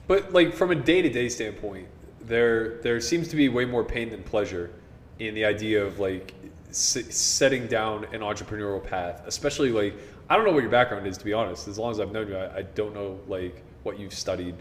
But 0.08 0.32
like 0.32 0.52
from 0.54 0.72
a 0.72 0.75
day 0.75 1.02
to 1.02 1.08
day 1.08 1.28
standpoint, 1.28 1.87
there 2.20 2.78
there 2.82 3.00
seems 3.00 3.28
to 3.28 3.37
be 3.37 3.49
way 3.49 3.64
more 3.64 3.84
pain 3.84 4.10
than 4.10 4.22
pleasure 4.25 4.70
in 5.20 5.34
the 5.34 5.44
idea 5.44 5.84
of 5.84 5.99
like 6.00 6.34
s- 6.68 6.99
setting 7.14 7.66
down 7.68 8.04
an 8.12 8.20
entrepreneurial 8.20 8.84
path. 8.84 9.22
Especially 9.26 9.70
like 9.70 9.94
I 10.28 10.37
don't 10.37 10.44
know 10.44 10.52
what 10.52 10.62
your 10.62 10.70
background 10.70 11.06
is 11.06 11.16
to 11.18 11.25
be 11.25 11.32
honest. 11.32 11.68
As 11.68 11.78
long 11.78 11.92
as 11.92 12.00
I've 12.00 12.10
known 12.12 12.26
you, 12.28 12.37
I, 12.37 12.58
I 12.58 12.62
don't 12.62 12.92
know 12.94 13.18
like 13.28 13.62
what 13.84 13.99
you've 14.00 14.14
studied 14.14 14.56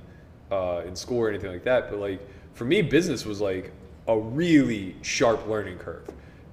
uh, 0.52 0.84
in 0.86 0.96
school 0.96 1.18
or 1.20 1.30
anything 1.30 1.52
like 1.52 1.64
that. 1.64 1.90
But 1.90 2.00
like 2.00 2.22
for 2.54 2.66
me, 2.66 2.84
business 2.84 3.26
was 3.26 3.42
like 3.42 3.72
a 4.08 4.18
really 4.18 4.96
sharp 5.02 5.48
learning 5.48 5.80
curve, 5.80 6.08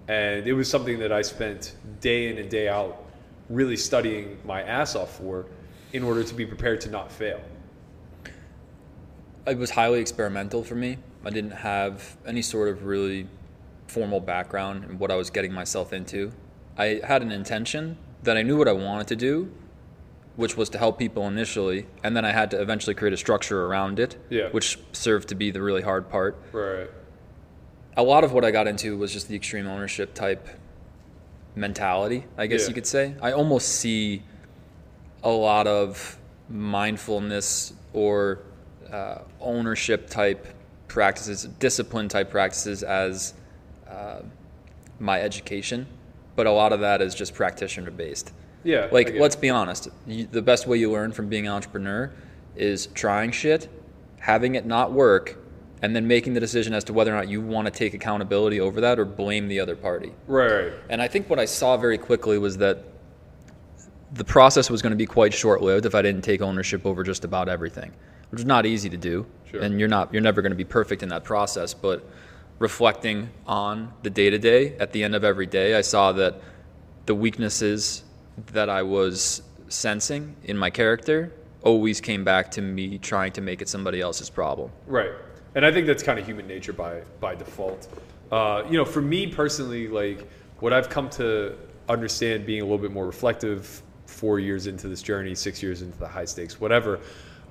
and 0.08 0.46
it 0.46 0.54
was 0.54 0.70
something 0.70 0.99
that 1.00 1.12
I 1.12 1.20
spent 1.23 1.75
day 2.00 2.28
in 2.30 2.38
and 2.38 2.49
day 2.50 2.68
out 2.68 3.02
really 3.49 3.76
studying 3.76 4.38
my 4.45 4.62
ass 4.62 4.95
off 4.97 5.17
for 5.19 5.47
in 5.93 6.03
order 6.03 6.23
to 6.25 6.35
be 6.35 6.45
prepared 6.47 6.81
to 6.83 6.91
not 6.91 7.11
fail. 7.12 7.41
it 9.47 9.57
was 9.57 9.71
highly 9.71 10.00
experimental 10.00 10.65
for 10.65 10.75
me. 10.75 10.99
I 11.25 11.31
didn't 11.31 11.53
have 11.53 12.17
any 12.26 12.43
sort 12.43 12.69
of 12.69 12.85
really 12.85 13.29
formal 13.87 14.19
background 14.19 14.85
in 14.85 14.99
what 14.99 15.12
I 15.12 15.15
was 15.15 15.31
getting 15.31 15.53
myself 15.53 15.93
into. 15.93 16.33
I 16.76 17.00
had 17.05 17.23
an 17.23 17.31
intention 17.31 17.97
that 18.25 18.37
I 18.37 18.43
knew 18.43 18.57
what 18.57 18.67
I 18.67 18.73
wanted 18.73 19.07
to 19.09 19.17
do, 19.17 19.49
which 20.35 20.57
was 20.57 20.69
to 20.71 20.79
help 20.79 20.99
people 20.99 21.29
initially, 21.29 21.87
and 22.03 22.17
then 22.17 22.25
I 22.25 22.33
had 22.33 22.50
to 22.50 22.61
eventually 22.61 22.95
create 22.95 23.15
a 23.15 23.17
structure 23.17 23.67
around 23.67 24.00
it, 24.00 24.17
Yeah. 24.31 24.49
which 24.50 24.79
served 24.93 25.29
to 25.29 25.37
be 25.37 25.53
the 25.53 25.62
really 25.62 25.83
hard 25.83 26.09
part. 26.11 26.37
Right. 26.53 26.91
A 27.97 28.03
lot 28.03 28.25
of 28.25 28.33
what 28.33 28.45
I 28.45 28.50
got 28.50 28.67
into 28.67 28.97
was 28.99 29.12
just 29.12 29.29
the 29.29 29.37
extreme 29.37 29.69
ownership 29.69 30.12
type 30.12 30.49
mentality, 31.57 32.25
I 32.37 32.47
guess 32.47 32.63
Yeah. 32.63 32.69
you 32.69 32.75
could 32.75 32.87
say. 32.87 33.15
I 33.21 33.33
almost 33.33 33.69
see 33.69 34.23
a 35.25 35.31
lot 35.31 35.67
of 35.67 36.19
mindfulness 36.49 37.73
or 37.93 38.41
uh, 38.93 39.19
ownership 39.41 40.09
type 40.09 40.47
practices, 40.87 41.45
discipline 41.59 42.09
type 42.09 42.31
practices 42.31 42.83
as 42.85 43.35
uh, 43.91 44.21
my 45.01 45.21
education, 45.21 45.87
but 46.37 46.47
a 46.47 46.51
lot 46.53 46.73
of 46.73 46.81
that 46.81 47.03
is 47.03 47.15
just 47.15 47.35
practitioner 47.35 47.91
based. 47.91 48.33
Yeah, 48.63 48.89
Like, 48.91 49.15
let's 49.15 49.37
be 49.37 49.49
honest. 49.49 49.89
You, 50.07 50.27
the 50.27 50.43
best 50.43 50.67
way 50.67 50.77
you 50.79 50.91
learn 50.91 51.13
from 51.13 51.29
being 51.29 51.47
an 51.47 51.53
entrepreneur 51.53 52.11
is 52.57 52.87
trying 52.89 53.31
shit, 53.31 53.69
having 54.19 54.57
it 54.57 54.67
not 54.67 54.93
work, 54.93 55.37
and 55.83 55.95
then 55.95 56.09
making 56.09 56.35
the 56.35 56.40
decision 56.40 56.73
as 56.73 56.85
to 56.85 56.92
whether 56.92 57.12
or 57.12 57.16
not 57.16 57.28
you 57.28 57.40
want 57.40 57.66
to 57.66 57.71
take 57.71 57.95
accountability 57.95 58.61
over 58.61 58.80
that 58.80 58.99
or 58.99 59.04
blame 59.04 59.49
the 59.49 59.61
other 59.61 59.76
party. 59.76 60.12
Right. 60.26 60.73
And 60.88 61.02
I 61.02 61.09
think 61.09 61.28
what 61.28 61.38
I 61.38 61.45
saw 61.45 61.76
very 61.76 61.99
quickly 61.99 62.38
was 62.38 62.56
that 62.59 62.85
the 64.12 64.25
process 64.25 64.71
was 64.71 64.83
going 64.83 64.92
to 64.92 64.97
be 64.97 65.06
quite 65.06 65.35
short-lived 65.35 65.85
if 65.85 65.95
I 65.95 66.00
didn't 66.00 66.23
take 66.23 66.40
ownership 66.40 66.87
over 66.87 67.02
just 67.02 67.25
about 67.25 67.49
everything, 67.49 67.92
which 68.30 68.40
is 68.40 68.47
not 68.47 68.64
easy 68.64 68.88
to 68.88 68.97
do. 68.97 69.26
Sure. 69.50 69.61
And 69.61 69.78
you're 69.78 69.88
not 69.88 70.12
you're 70.12 70.23
never 70.23 70.42
going 70.42 70.52
to 70.52 70.56
be 70.56 70.64
perfect 70.64 71.02
in 71.02 71.09
that 71.11 71.25
process, 71.25 71.75
but 71.75 72.09
reflecting 72.59 73.28
on 73.47 73.92
the 74.02 74.11
day-to-day 74.11 74.76
at 74.78 74.92
the 74.92 75.04
end 75.04 75.14
of 75.14 75.25
every 75.25 75.47
day, 75.47 75.75
I 75.75 75.83
saw 75.83 76.12
that 76.12 76.40
the 77.04 77.14
weaknesses 77.14 78.04
that 78.52 78.71
I 78.71 78.83
was 78.83 79.42
sensing 79.68 80.35
in 80.45 80.56
my 80.56 80.71
character 80.71 81.33
always 81.62 82.00
came 82.00 82.25
back 82.25 82.50
to 82.52 82.62
me 82.62 82.99
trying 82.99 83.33
to 83.33 83.40
make 83.40 83.61
it 83.61 83.68
somebody 83.68 84.00
else's 84.00 84.30
problem. 84.30 84.71
Right. 84.87 85.11
And 85.57 85.65
I 85.65 85.73
think 85.73 85.87
that's 85.87 86.03
kind 86.03 86.19
of 86.19 86.27
human 86.27 86.47
nature 86.47 86.75
by 86.75 87.01
by 87.19 87.35
default. 87.35 87.89
Uh, 88.31 88.63
you 88.71 88.77
know, 88.77 88.85
for 88.85 89.01
me 89.01 89.27
personally, 89.27 89.89
like 89.89 90.29
what 90.61 90.75
I've 90.75 90.91
come 90.91 91.09
to 91.11 91.57
understand 91.89 92.45
being 92.45 92.61
a 92.61 92.65
little 92.65 92.79
bit 92.79 92.93
more 92.93 93.07
reflective 93.07 93.83
four 94.05 94.39
years 94.39 94.67
into 94.67 94.87
this 94.87 95.03
journey, 95.03 95.35
six 95.35 95.63
years 95.63 95.81
into 95.81 95.99
the 95.99 96.07
high 96.07 96.27
stakes, 96.27 96.61
whatever, 96.61 97.01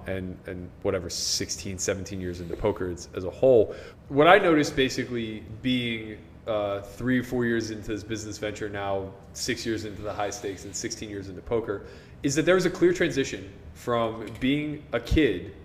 and 0.05 0.37
and 0.45 0.69
whatever 0.83 1.09
16, 1.09 1.79
17 1.79 2.21
years 2.21 2.41
into 2.41 2.55
poker 2.55 2.91
as, 2.91 3.09
as 3.15 3.23
a 3.23 3.29
whole. 3.29 3.75
What 4.09 4.27
I 4.27 4.37
noticed 4.37 4.75
basically 4.75 5.43
being 5.63 6.19
uh, 6.45 6.81
three 6.81 7.17
or 7.17 7.23
four 7.23 7.43
years 7.43 7.71
into 7.71 7.87
this 7.87 8.03
business 8.03 8.37
venture 8.37 8.69
now, 8.69 9.11
six 9.33 9.65
years 9.65 9.83
into 9.83 10.03
the 10.03 10.13
high 10.13 10.29
stakes, 10.29 10.65
and 10.65 10.75
16 10.75 11.09
years 11.09 11.27
into 11.27 11.41
poker, 11.41 11.87
is 12.21 12.35
that 12.35 12.45
there 12.45 12.53
was 12.53 12.67
a 12.67 12.69
clear 12.69 12.93
transition 12.93 13.51
from 13.73 14.27
being 14.39 14.83
a 14.93 14.99
kid 14.99 15.55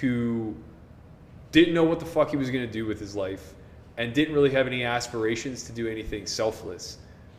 who 0.00 0.54
didn't 1.52 1.74
know 1.74 1.84
what 1.84 1.98
the 1.98 2.06
fuck 2.06 2.30
he 2.30 2.36
was 2.36 2.50
going 2.50 2.64
to 2.64 2.72
do 2.72 2.86
with 2.86 3.00
his 3.00 3.16
life 3.16 3.54
and 3.96 4.14
didn't 4.14 4.34
really 4.34 4.50
have 4.50 4.66
any 4.66 4.84
aspirations 4.84 5.64
to 5.64 5.72
do 5.72 5.88
anything 5.88 6.26
selfless 6.26 6.98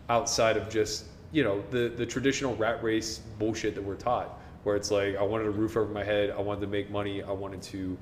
outside 0.10 0.58
of 0.58 0.70
just 0.70 1.06
you 1.32 1.44
know 1.44 1.64
the 1.72 1.90
the 1.90 2.06
traditional 2.06 2.56
rat 2.56 2.84
race 2.84 3.22
bullshit 3.40 3.74
that 3.76 3.84
we're 3.84 3.96
taught 3.96 4.40
where 4.64 4.76
it's 4.76 4.92
like 4.92 5.16
i 5.16 5.24
wanted 5.24 5.48
a 5.48 5.52
roof 5.52 5.78
over 5.78 5.92
my 5.92 6.04
head 6.04 6.30
i 6.32 6.42
wanted 6.42 6.62
to 6.62 6.68
make 6.68 6.92
money 6.92 7.24
i 7.24 7.32
wanted 7.32 7.62
to 7.62 7.98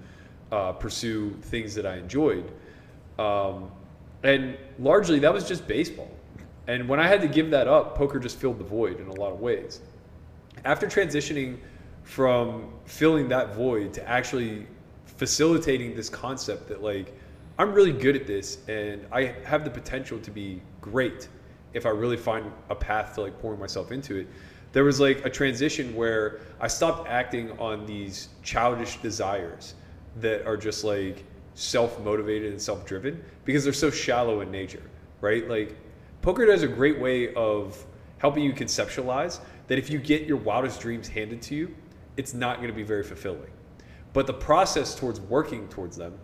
uh, 0.52 0.72
pursue 0.74 1.32
things 1.44 1.76
that 1.76 1.86
i 1.86 1.98
enjoyed. 1.98 2.52
Um, 3.20 3.72
and 4.24 4.58
largely 4.80 5.20
that 5.20 5.34
was 5.34 5.48
just 5.48 5.68
baseball. 5.68 6.10
And 6.68 6.88
when 6.90 7.00
i 7.00 7.08
had 7.08 7.22
to 7.22 7.28
give 7.28 7.52
that 7.52 7.68
up 7.68 7.96
poker 7.96 8.20
just 8.20 8.38
filled 8.38 8.60
the 8.60 8.64
void 8.64 9.00
in 9.00 9.08
a 9.08 9.14
lot 9.14 9.32
of 9.32 9.40
ways. 9.40 9.82
After 10.66 10.88
transitioning 10.88 11.60
from 12.04 12.74
filling 12.86 13.30
that 13.30 13.56
void 13.56 13.94
to 13.94 14.10
actually 14.10 14.66
facilitating 15.20 15.94
this 15.98 16.08
concept 16.08 16.70
that 16.70 16.82
like 16.82 17.14
I'm 17.58 17.74
really 17.74 17.92
good 17.92 18.16
at 18.16 18.26
this 18.26 18.60
and 18.70 19.06
I 19.12 19.36
have 19.44 19.66
the 19.66 19.70
potential 19.70 20.18
to 20.18 20.32
be 20.32 20.62
great 20.80 21.28
if 21.74 21.86
I 21.86 21.90
really 21.90 22.16
find 22.16 22.50
a 22.70 22.76
path 22.76 23.16
to 23.16 23.22
like 23.22 23.38
pouring 23.42 23.60
myself 23.60 23.92
into 23.92 24.16
it. 24.16 24.28
There 24.72 24.86
was 24.86 25.02
like 25.02 25.26
a 25.26 25.30
transition 25.30 25.94
where 25.94 26.40
I 26.62 26.70
stopped 26.70 27.10
acting 27.10 27.52
on 27.60 27.86
these 27.86 28.30
childish 28.44 29.02
desires 29.02 29.74
that 30.22 30.46
are 30.46 30.56
just 30.56 30.86
like 30.86 31.26
self-motivated 31.54 32.54
and 32.54 32.62
self-driven 32.62 33.22
because 33.44 33.66
they're 33.66 33.74
so 33.74 33.92
shallow 33.92 34.40
in 34.40 34.50
nature, 34.50 34.84
right? 35.20 35.50
Like 35.50 35.76
poker 36.22 36.46
does 36.46 36.64
a 36.64 36.68
great 36.68 36.98
way 36.98 37.34
of 37.34 37.86
helping 38.20 38.46
you 38.46 38.54
conceptualize 38.54 39.42
that 39.68 39.78
if 39.78 39.90
you 39.90 40.00
get 40.00 40.22
your 40.22 40.38
wildest 40.38 40.80
dreams 40.80 41.10
handed 41.10 41.42
to 41.42 41.56
you, 41.56 41.76
it's 42.16 42.34
not 42.34 42.60
going 42.60 42.70
to 42.70 42.74
be 42.74 42.84
very 42.84 43.04
fulfilling. 43.04 43.52
But 44.14 44.28
the 44.28 44.34
process 44.34 44.96
towards 44.96 45.20
working 45.22 45.68
towards 45.68 45.96
them 45.98 46.18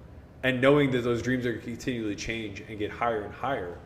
and 0.44 0.62
knowing 0.62 0.92
that 0.92 1.02
those 1.02 1.22
dreams 1.22 1.46
are 1.46 1.52
going 1.54 1.64
to 1.64 1.72
continually 1.72 2.16
change 2.16 2.64
and 2.68 2.78
get 2.78 2.92
higher 2.92 3.24
and 3.24 3.34
higher 3.34 3.78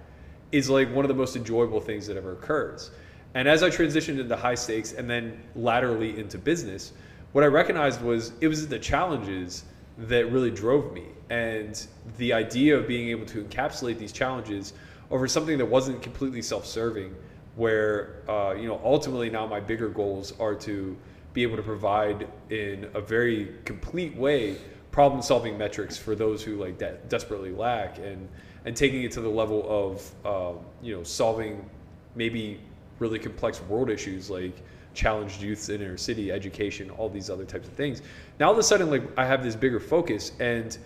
is 0.52 0.70
like 0.70 0.94
one 0.94 1.06
of 1.06 1.10
the 1.10 1.16
most 1.16 1.36
enjoyable 1.36 1.80
things 1.80 2.08
that 2.08 2.18
ever 2.18 2.34
occurs. 2.34 2.92
And 3.36 3.48
as 3.48 3.62
I 3.62 3.70
transitioned 3.70 4.20
into 4.20 4.36
high 4.36 4.56
stakes 4.56 4.94
and 4.94 5.10
then 5.10 5.42
laterally 5.56 6.18
into 6.20 6.38
business, 6.38 6.94
what 7.32 7.44
I 7.44 7.48
recognized 7.48 8.02
was 8.02 8.34
it 8.42 8.48
was 8.48 8.68
the 8.68 8.80
challenges 8.80 9.64
that 10.00 10.32
really 10.32 10.52
drove 10.52 10.94
me. 10.94 11.04
And 11.30 11.86
the 12.18 12.34
idea 12.34 12.76
of 12.76 12.88
being 12.88 13.10
able 13.10 13.26
to 13.28 13.44
encapsulate 13.44 14.00
these 14.00 14.12
challenges 14.12 14.74
over 15.12 15.28
something 15.28 15.58
that 15.58 15.66
wasn't 15.66 16.02
completely 16.02 16.42
self 16.42 16.66
serving, 16.66 17.16
where, 17.56 18.24
uh, 18.28 18.54
you 18.54 18.68
know, 18.68 18.82
ultimately 18.84 19.30
now 19.30 19.46
my 19.46 19.60
bigger 19.60 19.90
goals 19.90 20.34
are 20.40 20.56
to 20.56 20.98
be 21.34 21.44
able 21.44 21.58
to 21.58 21.64
provide 21.64 22.28
in 22.50 22.90
a 22.94 23.02
very 23.02 23.56
complete 23.66 24.16
way 24.16 24.58
problem 24.92 25.22
solving 25.22 25.58
metrics 25.58 25.98
for 25.98 26.16
those 26.16 26.44
who 26.44 26.56
like 26.56 26.78
de- 26.78 26.98
desperately 27.08 27.52
lack 27.52 27.98
and 28.00 28.28
and 28.66 28.76
taking 28.76 29.04
it 29.04 29.12
to 29.12 29.22
the 29.22 29.30
level 29.30 29.66
of 29.70 30.26
um, 30.26 30.60
you 30.82 30.96
know 30.96 31.04
solving 31.04 31.68
maybe 32.16 32.60
really 33.00 33.20
complex 33.20 33.62
world 33.64 33.90
issues 33.90 34.30
like 34.30 34.62
challenged 34.94 35.42
youths 35.42 35.70
in 35.70 35.82
inner 35.82 35.98
city 35.98 36.32
education 36.32 36.90
all 36.92 37.08
these 37.08 37.30
other 37.30 37.46
types 37.46 37.68
of 37.68 37.74
things. 37.76 38.02
Now 38.40 38.48
all 38.48 38.54
of 38.54 38.58
a 38.58 38.64
sudden 38.64 38.90
like 38.90 39.04
i 39.18 39.26
have 39.26 39.44
this 39.44 39.56
bigger 39.56 39.80
focus 39.80 40.32
and 40.40 40.78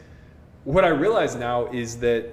what 0.66 0.84
i 0.84 0.90
realize 0.90 1.36
now 1.36 1.66
is 1.68 1.98
that 2.00 2.30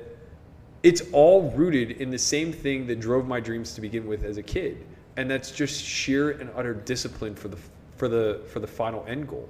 it's 0.83 1.03
all 1.13 1.51
rooted 1.51 1.93
in 1.93 2.11
the 2.11 2.19
same 2.19 2.53
thing 2.53 2.87
that 2.87 3.01
drove 3.01 3.27
my 3.27 3.39
dreams 3.39 3.75
to 3.75 3.81
begin 3.81 4.07
with 4.07 4.25
as 4.25 4.37
a 4.37 4.43
kid 4.43 4.85
and 5.17 5.31
that's 5.31 5.51
just 5.51 5.83
sheer 5.83 6.31
and 6.33 6.51
utter 6.57 6.75
discipline 6.75 7.35
for 7.35 7.49
the 7.49 7.59
for 8.01 8.09
the 8.09 8.41
for 8.51 8.61
the 8.61 8.67
final 8.67 9.05
end 9.07 9.29
goal. 9.29 9.47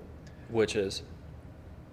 Which 0.49 0.75
is? 0.75 1.03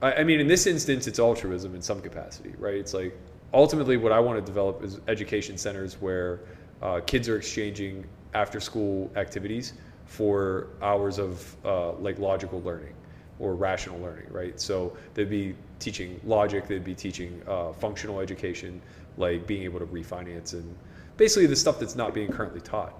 I, 0.02 0.13
I 0.13 0.24
mean 0.24 0.39
in 0.39 0.48
this 0.48 0.65
instance 0.65 1.06
it's 1.06 1.20
altruism 1.20 1.76
in 1.76 1.84
some 1.84 2.02
capacity 2.02 2.54
right? 2.58 2.74
It's 2.74 2.96
like 2.96 3.15
ultimately 3.54 3.96
what 3.96 4.12
i 4.12 4.20
want 4.20 4.38
to 4.38 4.46
develop 4.54 4.84
is 4.84 5.00
education 5.08 5.58
centers 5.58 6.02
where 6.02 6.41
uh, 6.82 7.00
kids 7.06 7.30
are 7.30 7.38
exchanging 7.38 8.04
after 8.34 8.60
school 8.60 9.10
activities 9.15 9.74
for 10.06 10.67
hours 10.82 11.17
of 11.17 11.56
uh, 11.63 11.91
like 11.93 12.20
logical 12.20 12.62
learning 12.63 12.93
or 13.39 13.56
rational 13.56 14.00
learning 14.00 14.28
right? 14.32 14.60
So 14.60 14.98
they'd 15.13 15.30
be 15.30 15.56
teaching 15.80 16.20
logic 16.26 16.67
they'd 16.67 16.84
be 16.84 16.96
teaching 16.96 17.41
uh, 17.48 17.72
functional 17.72 18.20
education 18.20 18.82
like 19.17 19.46
being 19.46 19.62
able 19.62 19.80
to 19.80 19.86
refinance 19.86 20.54
and 20.54 20.76
basically 21.17 21.46
the 21.46 21.56
stuff 21.63 21.80
that's 21.80 21.96
not 21.96 22.15
being 22.15 22.32
currently 22.32 22.62
taught. 22.62 22.93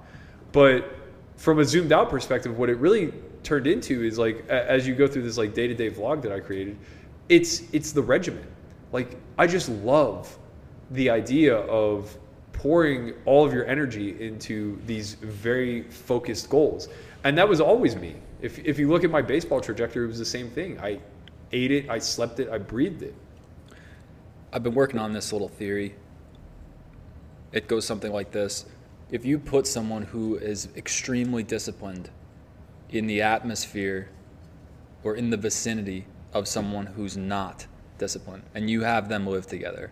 But 0.52 0.96
from 1.38 1.60
a 1.60 1.66
zoomed 1.66 1.92
out 1.92 2.10
perspective 2.10 2.58
what 2.58 2.70
it 2.70 2.78
really 2.78 3.14
turned 3.48 3.66
into 3.66 4.04
is 4.04 4.20
like 4.20 4.46
as 4.50 4.86
you 4.86 4.94
go 4.94 5.08
through 5.08 5.22
this 5.22 5.38
like 5.38 5.54
day-to-day 5.54 5.90
vlog 5.90 6.22
that 6.22 6.34
i 6.34 6.40
created 6.40 6.78
it's 7.30 7.64
it's 7.74 7.92
the 7.92 8.02
regimen. 8.02 8.48
Like 8.92 9.18
i 9.38 9.48
just 9.48 9.70
love 9.70 10.38
the 10.92 11.10
idea 11.10 11.56
of 11.56 12.18
pouring 12.54 13.14
all 13.26 13.46
of 13.46 13.54
your 13.54 13.66
energy 13.66 14.20
into 14.22 14.80
these 14.86 15.16
very 15.16 15.84
focused 15.84 16.50
goals. 16.50 16.88
And 17.24 17.38
that 17.38 17.48
was 17.48 17.62
always 17.62 17.96
me. 17.96 18.16
If, 18.42 18.58
if 18.60 18.80
you 18.80 18.90
look 18.90 19.04
at 19.04 19.12
my 19.12 19.22
baseball 19.22 19.62
trajectory 19.62 20.06
it 20.06 20.08
was 20.08 20.20
the 20.20 20.26
same 20.26 20.50
thing. 20.50 20.80
I 20.80 21.00
ate 21.52 21.72
it 21.72 21.90
i 21.90 22.00
slept 22.00 22.40
it 22.40 22.50
i 22.50 22.58
breathed 22.58 23.04
it. 23.04 23.16
I've 24.54 24.64
been 24.64 24.76
working 24.76 25.00
on 25.00 25.14
this 25.14 25.32
little 25.34 25.50
theory. 25.50 25.96
It 27.52 27.68
goes 27.68 27.86
something 27.86 28.12
like 28.12 28.32
this. 28.32 28.66
If 29.12 29.26
you 29.26 29.40
put 29.40 29.68
someone 29.68 30.04
who 30.04 30.36
is 30.36 30.68
extremely 30.76 31.44
disciplined 31.44 32.10
in 32.90 33.08
the 33.08 33.22
atmosphere 33.22 34.10
or 35.04 35.16
in 35.16 35.30
the 35.30 35.38
vicinity 35.38 36.06
of 36.34 36.48
someone 36.48 36.86
who's 36.86 37.18
not 37.18 37.68
disciplined, 37.98 38.44
and 38.54 38.70
you 38.70 38.82
have 38.82 39.10
them 39.10 39.26
live 39.28 39.48
together, 39.48 39.92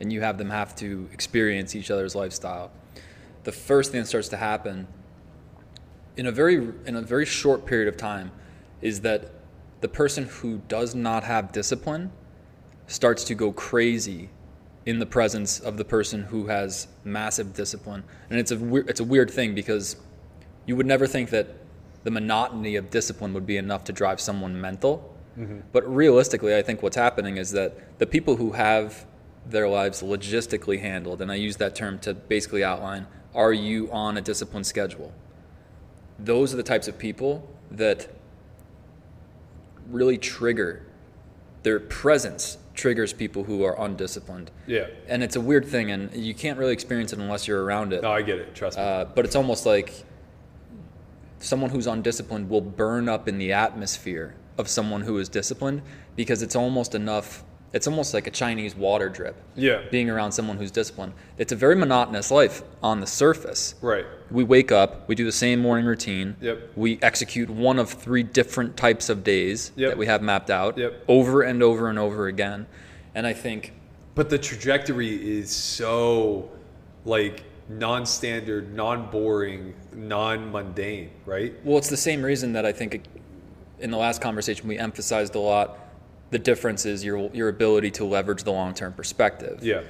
and 0.00 0.12
you 0.12 0.20
have 0.20 0.38
them 0.38 0.50
have 0.50 0.74
to 0.76 1.08
experience 1.12 1.74
each 1.74 1.90
other's 1.90 2.14
lifestyle, 2.14 2.70
the 3.44 3.52
first 3.52 3.92
thing 3.92 4.00
that 4.00 4.06
starts 4.06 4.28
to 4.28 4.36
happen 4.36 4.86
in 6.16 6.26
a 6.26 6.32
very 6.32 6.56
in 6.86 6.96
a 6.96 7.02
very 7.02 7.24
short 7.24 7.66
period 7.66 7.88
of 7.88 7.96
time 7.96 8.30
is 8.80 9.00
that 9.00 9.30
the 9.80 9.88
person 9.88 10.24
who 10.24 10.58
does 10.68 10.94
not 10.94 11.24
have 11.24 11.52
discipline 11.52 12.12
starts 12.86 13.24
to 13.24 13.34
go 13.34 13.52
crazy 13.52 14.30
in 14.84 14.98
the 14.98 15.06
presence 15.06 15.60
of 15.60 15.76
the 15.76 15.84
person 15.84 16.22
who 16.22 16.46
has 16.46 16.88
massive 17.04 17.54
discipline. 17.54 18.02
And 18.30 18.38
it's 18.38 18.52
a 18.52 18.74
it's 18.76 19.00
a 19.00 19.04
weird 19.04 19.30
thing 19.30 19.54
because 19.54 19.96
you 20.66 20.76
would 20.76 20.86
never 20.86 21.06
think 21.06 21.30
that 21.30 21.48
the 22.04 22.10
monotony 22.10 22.76
of 22.76 22.90
discipline 22.90 23.32
would 23.34 23.46
be 23.46 23.56
enough 23.56 23.84
to 23.84 23.92
drive 23.92 24.20
someone 24.20 24.60
mental. 24.60 25.08
But 25.72 25.90
realistically, 25.90 26.54
I 26.54 26.60
think 26.60 26.82
what's 26.82 26.96
happening 26.96 27.38
is 27.38 27.52
that 27.52 27.98
the 27.98 28.06
people 28.06 28.36
who 28.36 28.52
have 28.52 29.06
their 29.46 29.66
lives 29.66 30.02
logistically 30.02 30.80
handled, 30.80 31.22
and 31.22 31.32
I 31.32 31.36
use 31.36 31.56
that 31.56 31.74
term 31.74 31.98
to 32.00 32.12
basically 32.12 32.62
outline 32.62 33.06
are 33.34 33.52
you 33.52 33.90
on 33.90 34.18
a 34.18 34.20
disciplined 34.20 34.66
schedule? 34.66 35.10
Those 36.18 36.52
are 36.52 36.58
the 36.58 36.62
types 36.62 36.86
of 36.86 36.98
people 36.98 37.48
that 37.70 38.08
really 39.88 40.18
trigger 40.18 40.84
their 41.62 41.80
presence 41.80 42.58
triggers 42.74 43.12
people 43.12 43.44
who 43.44 43.64
are 43.64 43.80
undisciplined. 43.82 44.50
Yeah. 44.66 44.86
And 45.08 45.22
it's 45.22 45.36
a 45.36 45.40
weird 45.40 45.64
thing, 45.64 45.90
and 45.90 46.14
you 46.14 46.34
can't 46.34 46.58
really 46.58 46.72
experience 46.72 47.12
it 47.12 47.18
unless 47.18 47.48
you're 47.48 47.62
around 47.62 47.92
it. 47.92 48.02
No, 48.02 48.12
I 48.12 48.22
get 48.22 48.38
it. 48.38 48.54
Trust 48.54 48.76
me. 48.76 48.84
Uh, 48.84 49.04
but 49.06 49.24
it's 49.24 49.36
almost 49.36 49.64
like 49.66 50.04
someone 51.42 51.70
who's 51.70 51.86
undisciplined 51.86 52.48
will 52.48 52.60
burn 52.60 53.08
up 53.08 53.28
in 53.28 53.38
the 53.38 53.52
atmosphere 53.52 54.34
of 54.58 54.68
someone 54.68 55.02
who 55.02 55.18
is 55.18 55.28
disciplined 55.28 55.82
because 56.16 56.42
it's 56.42 56.56
almost 56.56 56.94
enough. 56.94 57.42
It's 57.72 57.86
almost 57.86 58.12
like 58.12 58.26
a 58.26 58.30
Chinese 58.30 58.74
water 58.76 59.08
drip. 59.08 59.34
Yeah. 59.56 59.82
Being 59.90 60.10
around 60.10 60.32
someone 60.32 60.58
who's 60.58 60.70
disciplined. 60.70 61.14
It's 61.38 61.52
a 61.52 61.56
very 61.56 61.74
monotonous 61.74 62.30
life 62.30 62.62
on 62.82 63.00
the 63.00 63.06
surface. 63.06 63.74
right. 63.80 64.04
We 64.30 64.44
wake 64.44 64.72
up, 64.72 65.06
we 65.08 65.14
do 65.14 65.24
the 65.26 65.32
same 65.32 65.60
morning 65.60 65.84
routine. 65.86 66.36
Yep. 66.40 66.72
We 66.76 66.98
execute 67.02 67.50
one 67.50 67.78
of 67.78 67.90
three 67.90 68.22
different 68.22 68.76
types 68.78 69.08
of 69.10 69.22
days 69.24 69.72
Yep. 69.76 69.90
that 69.90 69.98
we 69.98 70.06
have 70.06 70.22
mapped 70.22 70.48
out 70.50 70.78
Yep. 70.78 71.04
over 71.08 71.42
and 71.42 71.62
over 71.62 71.88
and 71.88 71.98
over 71.98 72.26
again. 72.28 72.66
And 73.14 73.26
I 73.26 73.32
think 73.34 73.72
But 74.14 74.28
the 74.30 74.38
trajectory 74.38 75.38
is 75.38 75.50
so 75.50 76.50
like 77.06 77.42
non-standard, 77.68 78.74
non-boring, 78.74 79.74
non-mundane, 79.92 81.10
right? 81.26 81.54
Well, 81.64 81.78
it's 81.78 81.88
the 81.88 81.96
same 81.96 82.22
reason 82.22 82.52
that 82.54 82.66
I 82.66 82.72
think 82.72 83.04
in 83.78 83.90
the 83.90 83.96
last 83.96 84.20
conversation 84.20 84.68
we 84.68 84.78
emphasized 84.78 85.34
a 85.34 85.38
lot. 85.40 85.78
The 86.30 86.38
difference 86.38 86.86
is 86.86 87.04
your 87.04 87.30
your 87.34 87.48
ability 87.48 87.90
to 87.92 88.04
leverage 88.04 88.42
the 88.42 88.52
long 88.52 88.72
term 88.74 88.94
perspective. 88.94 89.62
Yeah. 89.62 89.82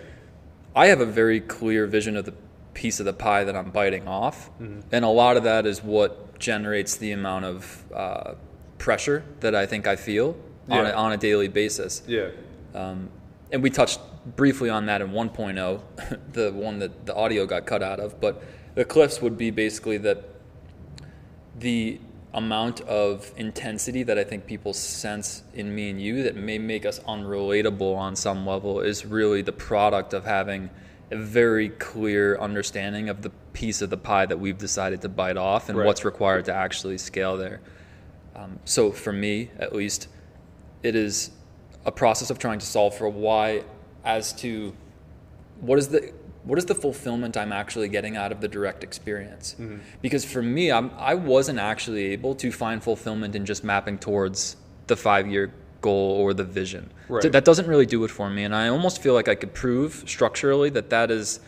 I 0.75 0.87
have 0.87 1.01
a 1.01 1.07
very 1.07 1.41
clear 1.41 1.87
vision 1.87 2.17
of 2.17 2.25
the 2.25 2.35
piece 2.75 2.99
of 2.99 3.07
the 3.07 3.13
pie 3.13 3.45
that 3.45 3.55
I'm 3.55 3.71
biting 3.71 4.09
off, 4.09 4.51
and 4.59 5.05
a 5.05 5.09
lot 5.09 5.37
of 5.37 5.45
that 5.45 5.67
is 5.67 5.83
what 5.85 6.39
generates 6.39 6.97
the 6.97 7.13
amount 7.13 7.45
of 7.45 7.85
uh, 7.95 8.35
pressure 8.79 9.23
that 9.41 9.55
I 9.55 9.67
think 9.67 9.87
I 9.87 9.97
feel 9.97 10.37
on, 10.69 10.87
a, 10.87 10.91
on 10.91 11.13
a 11.13 11.17
daily 11.17 11.49
basis. 11.49 12.03
Yeah. 12.07 12.31
and 12.75 13.63
we 13.63 13.71
touched 13.71 14.01
briefly 14.25 14.71
on 14.71 14.87
that 14.87 15.01
in 15.01 15.11
1.0, 15.11 15.81
the 16.33 16.53
one 16.53 16.79
that 16.79 17.07
the 17.07 17.15
audio 17.15 17.47
got 17.47 17.67
cut 17.67 17.83
out 17.83 18.01
of. 18.01 18.21
But 18.21 18.43
the 18.75 18.85
cliffs 18.85 19.21
would 19.21 19.37
be 19.37 19.51
basically 19.51 19.99
that 19.99 20.25
the 21.59 22.01
amount 22.35 22.81
of 22.83 23.31
intensity 23.37 24.03
that 24.03 24.19
I 24.19 24.25
think 24.25 24.47
people 24.47 24.73
sense 24.73 25.43
in 25.53 25.75
me 25.75 25.91
and 25.91 26.01
you 26.01 26.23
that 26.23 26.35
may 26.35 26.59
make 26.59 26.87
us 26.87 26.99
unrelatable 27.01 27.95
on 27.95 28.17
some 28.17 28.47
level 28.47 28.81
is 28.81 29.05
really 29.05 29.43
the 29.43 29.53
product 29.53 30.15
of 30.15 30.25
having 30.25 30.71
a 31.11 31.17
very 31.17 31.69
clear 31.69 32.39
understanding 32.39 33.11
of 33.11 33.21
the 33.21 33.29
piece 33.53 33.83
of 33.83 33.91
the 33.91 33.99
pie 33.99 34.25
that 34.25 34.41
we've 34.41 34.57
decided 34.57 35.03
to 35.03 35.11
bite 35.11 35.37
off 35.37 35.69
and 35.69 35.77
Right. 35.77 35.87
what's 35.87 36.07
required 36.07 36.47
to 36.47 36.55
actually 36.55 36.97
scale 36.97 37.37
there. 37.37 37.61
Um, 38.35 38.61
so 38.65 38.91
for 38.93 39.13
me, 39.13 39.51
at 39.59 39.75
least, 39.75 40.09
it 40.83 40.97
is 40.97 41.33
a 41.85 41.93
process 41.93 42.31
of 42.31 42.39
trying 42.39 42.61
to 42.61 42.67
solve 42.67 42.97
for 42.97 43.11
why 43.11 43.63
as 44.05 44.33
to 44.35 44.75
what 45.61 45.79
is 45.79 45.89
the 45.89 46.13
what 46.45 46.59
is 46.59 46.65
the 46.65 46.75
fulfillment 46.75 47.37
I'm 47.37 47.53
actually 47.53 47.89
getting 47.89 48.17
out 48.17 48.33
of 48.33 48.41
the 48.41 48.49
direct 48.49 48.83
experience? 48.83 49.55
Mm-hmm. 49.61 49.77
Because 50.01 50.25
for 50.25 50.43
me, 50.43 50.73
I'm, 50.73 50.91
I 50.99 51.15
wasn't 51.15 51.61
actually 51.61 52.07
able 52.07 52.35
to 52.37 52.51
find 52.51 52.83
fulfillment 52.83 53.37
in 53.37 53.47
just 53.47 53.63
mapping 53.63 53.97
towards 53.99 54.57
the 54.89 54.97
five 54.97 55.29
year 55.29 55.53
goal 55.83 56.13
or 56.21 56.35
the 56.35 56.43
vision. 56.43 56.91
Right. 57.09 57.23
Th- 57.23 57.31
That 57.33 57.45
doesn't 57.45 57.69
really 57.69 57.87
do 57.87 58.03
it 58.05 58.11
for 58.11 58.29
me, 58.29 58.43
and 58.43 58.55
I 58.57 58.69
almost 58.69 59.01
feel 59.01 59.15
like 59.15 59.29
I 59.29 59.37
could 59.37 59.55
prove 59.55 60.03
structurally 60.07 60.69
that 60.71 60.91
that 60.91 61.11
is 61.13 61.39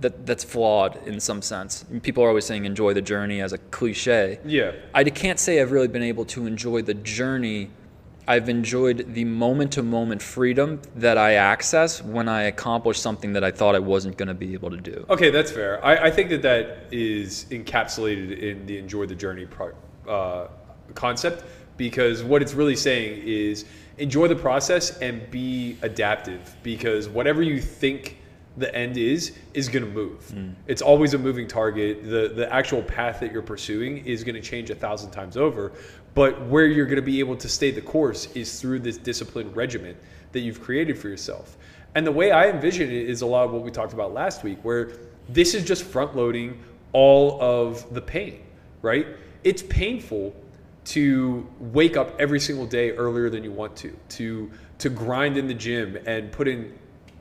that 0.00 0.26
that's 0.26 0.44
flawed 0.44 0.98
in 1.08 1.18
some 1.20 1.42
sense. 1.42 1.84
People 2.02 2.22
are 2.22 2.28
always 2.28 2.44
saying 2.44 2.64
enjoy 2.66 2.92
the 2.94 3.02
journey 3.02 3.40
as 3.40 3.52
a 3.52 3.58
cliche. 3.58 4.38
Yeah. 4.44 4.72
I 4.94 5.04
can't 5.04 5.40
say 5.40 5.60
I've 5.60 5.72
really 5.72 5.88
been 5.88 6.02
able 6.04 6.24
to 6.26 6.46
enjoy 6.46 6.82
the 6.82 6.94
journey. 6.94 7.70
I've 8.28 8.50
enjoyed 8.50 9.14
the 9.14 9.24
moment 9.24 9.72
to 9.72 9.82
moment 9.82 10.20
freedom 10.20 10.82
that 10.96 11.16
I 11.16 11.34
access 11.34 12.04
when 12.04 12.28
I 12.28 12.42
accomplish 12.42 13.00
something 13.00 13.32
that 13.32 13.42
I 13.42 13.50
thought 13.50 13.74
I 13.74 13.78
wasn't 13.78 14.18
going 14.18 14.28
to 14.28 14.34
be 14.34 14.52
able 14.52 14.68
to 14.68 14.76
do. 14.76 15.06
Okay, 15.08 15.30
that's 15.30 15.50
fair. 15.50 15.82
I, 15.82 16.08
I 16.08 16.10
think 16.10 16.28
that 16.28 16.42
that 16.42 16.88
is 16.92 17.46
encapsulated 17.50 18.38
in 18.38 18.66
the 18.66 18.76
enjoy 18.76 19.06
the 19.06 19.14
journey 19.14 19.46
pro, 19.46 19.72
uh, 20.06 20.48
concept 20.94 21.42
because 21.78 22.22
what 22.22 22.42
it's 22.42 22.52
really 22.52 22.76
saying 22.76 23.22
is 23.24 23.64
enjoy 23.96 24.28
the 24.28 24.36
process 24.36 24.98
and 24.98 25.30
be 25.30 25.78
adaptive 25.80 26.54
because 26.62 27.08
whatever 27.08 27.42
you 27.42 27.62
think 27.62 28.18
the 28.58 28.74
end 28.74 28.96
is 28.96 29.38
is 29.54 29.68
going 29.68 29.84
to 29.84 29.90
move. 29.90 30.34
It's 30.66 30.82
always 30.82 31.14
a 31.14 31.18
moving 31.18 31.46
target. 31.46 32.04
The 32.04 32.28
the 32.34 32.52
actual 32.52 32.82
path 32.82 33.20
that 33.20 33.32
you're 33.32 33.42
pursuing 33.42 34.04
is 34.04 34.24
going 34.24 34.34
to 34.34 34.40
change 34.40 34.70
a 34.70 34.74
thousand 34.74 35.12
times 35.12 35.36
over, 35.36 35.72
but 36.14 36.46
where 36.46 36.66
you're 36.66 36.86
going 36.86 36.96
to 36.96 37.02
be 37.02 37.20
able 37.20 37.36
to 37.36 37.48
stay 37.48 37.70
the 37.70 37.80
course 37.80 38.28
is 38.34 38.60
through 38.60 38.80
this 38.80 38.96
disciplined 38.96 39.54
regimen 39.56 39.96
that 40.32 40.40
you've 40.40 40.60
created 40.60 40.98
for 40.98 41.08
yourself. 41.08 41.56
And 41.94 42.06
the 42.06 42.12
way 42.12 42.32
I 42.32 42.48
envision 42.48 42.90
it 42.90 43.08
is 43.08 43.22
a 43.22 43.26
lot 43.26 43.44
of 43.44 43.52
what 43.52 43.62
we 43.62 43.70
talked 43.70 43.92
about 43.92 44.12
last 44.12 44.44
week, 44.44 44.58
where 44.62 44.92
this 45.28 45.54
is 45.54 45.64
just 45.64 45.84
front 45.84 46.16
loading 46.16 46.62
all 46.92 47.40
of 47.40 47.92
the 47.94 48.00
pain, 48.00 48.42
right? 48.82 49.06
It's 49.44 49.62
painful 49.62 50.34
to 50.86 51.46
wake 51.60 51.96
up 51.96 52.18
every 52.18 52.40
single 52.40 52.66
day 52.66 52.92
earlier 52.92 53.28
than 53.30 53.44
you 53.44 53.52
want 53.52 53.76
to, 53.76 53.96
to 54.10 54.50
to 54.78 54.88
grind 54.88 55.36
in 55.36 55.46
the 55.46 55.54
gym 55.54 55.98
and 56.06 56.30
put 56.32 56.48
in 56.48 56.76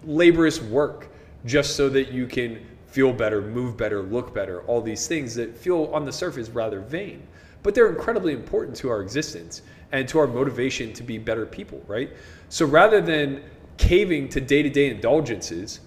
laborious 0.05 0.61
work 0.61 1.09
just 1.45 1.75
so 1.75 1.89
that 1.89 2.11
you 2.11 2.27
can 2.27 2.63
feel 2.87 3.11
better, 3.11 3.41
move 3.41 3.75
better, 3.75 4.01
look 4.01 4.33
better, 4.33 4.61
all 4.63 4.81
these 4.81 5.07
things 5.07 5.35
that 5.35 5.57
feel 5.57 5.85
on 5.93 6.05
the 6.05 6.11
surface 6.11 6.49
rather 6.49 6.79
vain. 6.79 7.25
But 7.63 7.75
they're 7.75 7.89
incredibly 7.89 8.33
important 8.33 8.77
to 8.77 8.89
our 8.89 9.01
existence 9.01 9.61
and 9.91 10.07
to 10.09 10.19
our 10.19 10.27
motivation 10.27 10.93
to 10.93 11.03
be 11.03 11.17
better 11.17 11.45
people, 11.45 11.83
right? 11.87 12.11
So 12.49 12.65
rather 12.65 13.01
than 13.01 13.43
caving 13.77 14.29
to 14.29 14.41
day-to-day 14.41 14.89
indulgences 14.89 15.79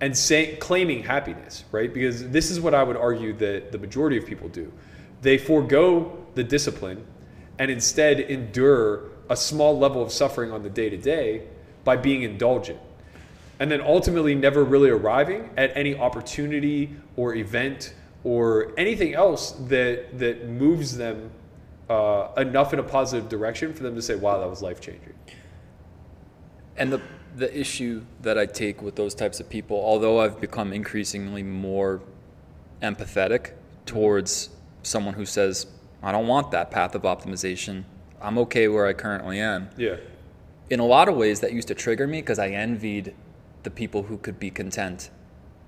and 0.00 0.16
say, 0.16 0.56
claiming 0.56 1.02
happiness, 1.02 1.64
right? 1.72 1.92
Because 1.92 2.28
this 2.30 2.50
is 2.50 2.60
what 2.60 2.74
I 2.74 2.82
would 2.82 2.96
argue 2.96 3.32
that 3.34 3.70
the 3.72 3.78
majority 3.78 4.16
of 4.16 4.26
people 4.26 4.48
do. 4.48 4.72
They 5.22 5.36
forego 5.36 6.26
the 6.34 6.44
discipline 6.44 7.04
and 7.58 7.70
instead 7.70 8.20
endure 8.20 9.04
a 9.28 9.36
small 9.36 9.78
level 9.78 10.02
of 10.02 10.10
suffering 10.10 10.52
on 10.52 10.62
the 10.62 10.70
day 10.70 10.88
to 10.88 10.96
day 10.96 11.42
by 11.84 11.96
being 11.96 12.22
indulgent. 12.22 12.78
And 13.58 13.70
then 13.70 13.82
ultimately 13.82 14.34
never 14.34 14.64
really 14.64 14.88
arriving 14.88 15.50
at 15.56 15.76
any 15.76 15.94
opportunity 15.94 16.96
or 17.16 17.34
event 17.34 17.94
or 18.24 18.72
anything 18.76 19.14
else 19.14 19.52
that 19.52 20.18
that 20.18 20.48
moves 20.48 20.96
them 20.96 21.30
uh, 21.88 22.28
enough 22.36 22.72
in 22.72 22.78
a 22.78 22.82
positive 22.82 23.28
direction 23.28 23.72
for 23.72 23.82
them 23.82 23.94
to 23.94 24.02
say, 24.02 24.14
"Wow, 24.14 24.38
that 24.40 24.48
was 24.48 24.62
life 24.62 24.80
changing." 24.80 25.14
And 26.76 26.92
the 26.92 27.00
the 27.36 27.58
issue 27.58 28.04
that 28.22 28.38
I 28.38 28.46
take 28.46 28.82
with 28.82 28.96
those 28.96 29.14
types 29.14 29.40
of 29.40 29.48
people, 29.48 29.76
although 29.76 30.20
I've 30.20 30.40
become 30.40 30.72
increasingly 30.72 31.42
more 31.42 32.00
empathetic 32.82 33.52
towards 33.86 34.50
someone 34.82 35.14
who 35.14 35.26
says, 35.26 35.66
I 36.02 36.12
don't 36.12 36.26
want 36.26 36.50
that 36.50 36.70
path 36.70 36.94
of 36.94 37.02
optimization. 37.02 37.84
I'm 38.20 38.38
okay 38.38 38.68
where 38.68 38.86
I 38.86 38.92
currently 38.92 39.38
am. 39.38 39.70
Yeah, 39.76 39.96
In 40.68 40.80
a 40.80 40.86
lot 40.86 41.08
of 41.08 41.16
ways, 41.16 41.40
that 41.40 41.52
used 41.52 41.68
to 41.68 41.74
trigger 41.74 42.06
me 42.06 42.20
because 42.20 42.38
I 42.38 42.48
envied 42.48 43.14
the 43.62 43.70
people 43.70 44.04
who 44.04 44.16
could 44.18 44.38
be 44.38 44.50
content 44.50 45.10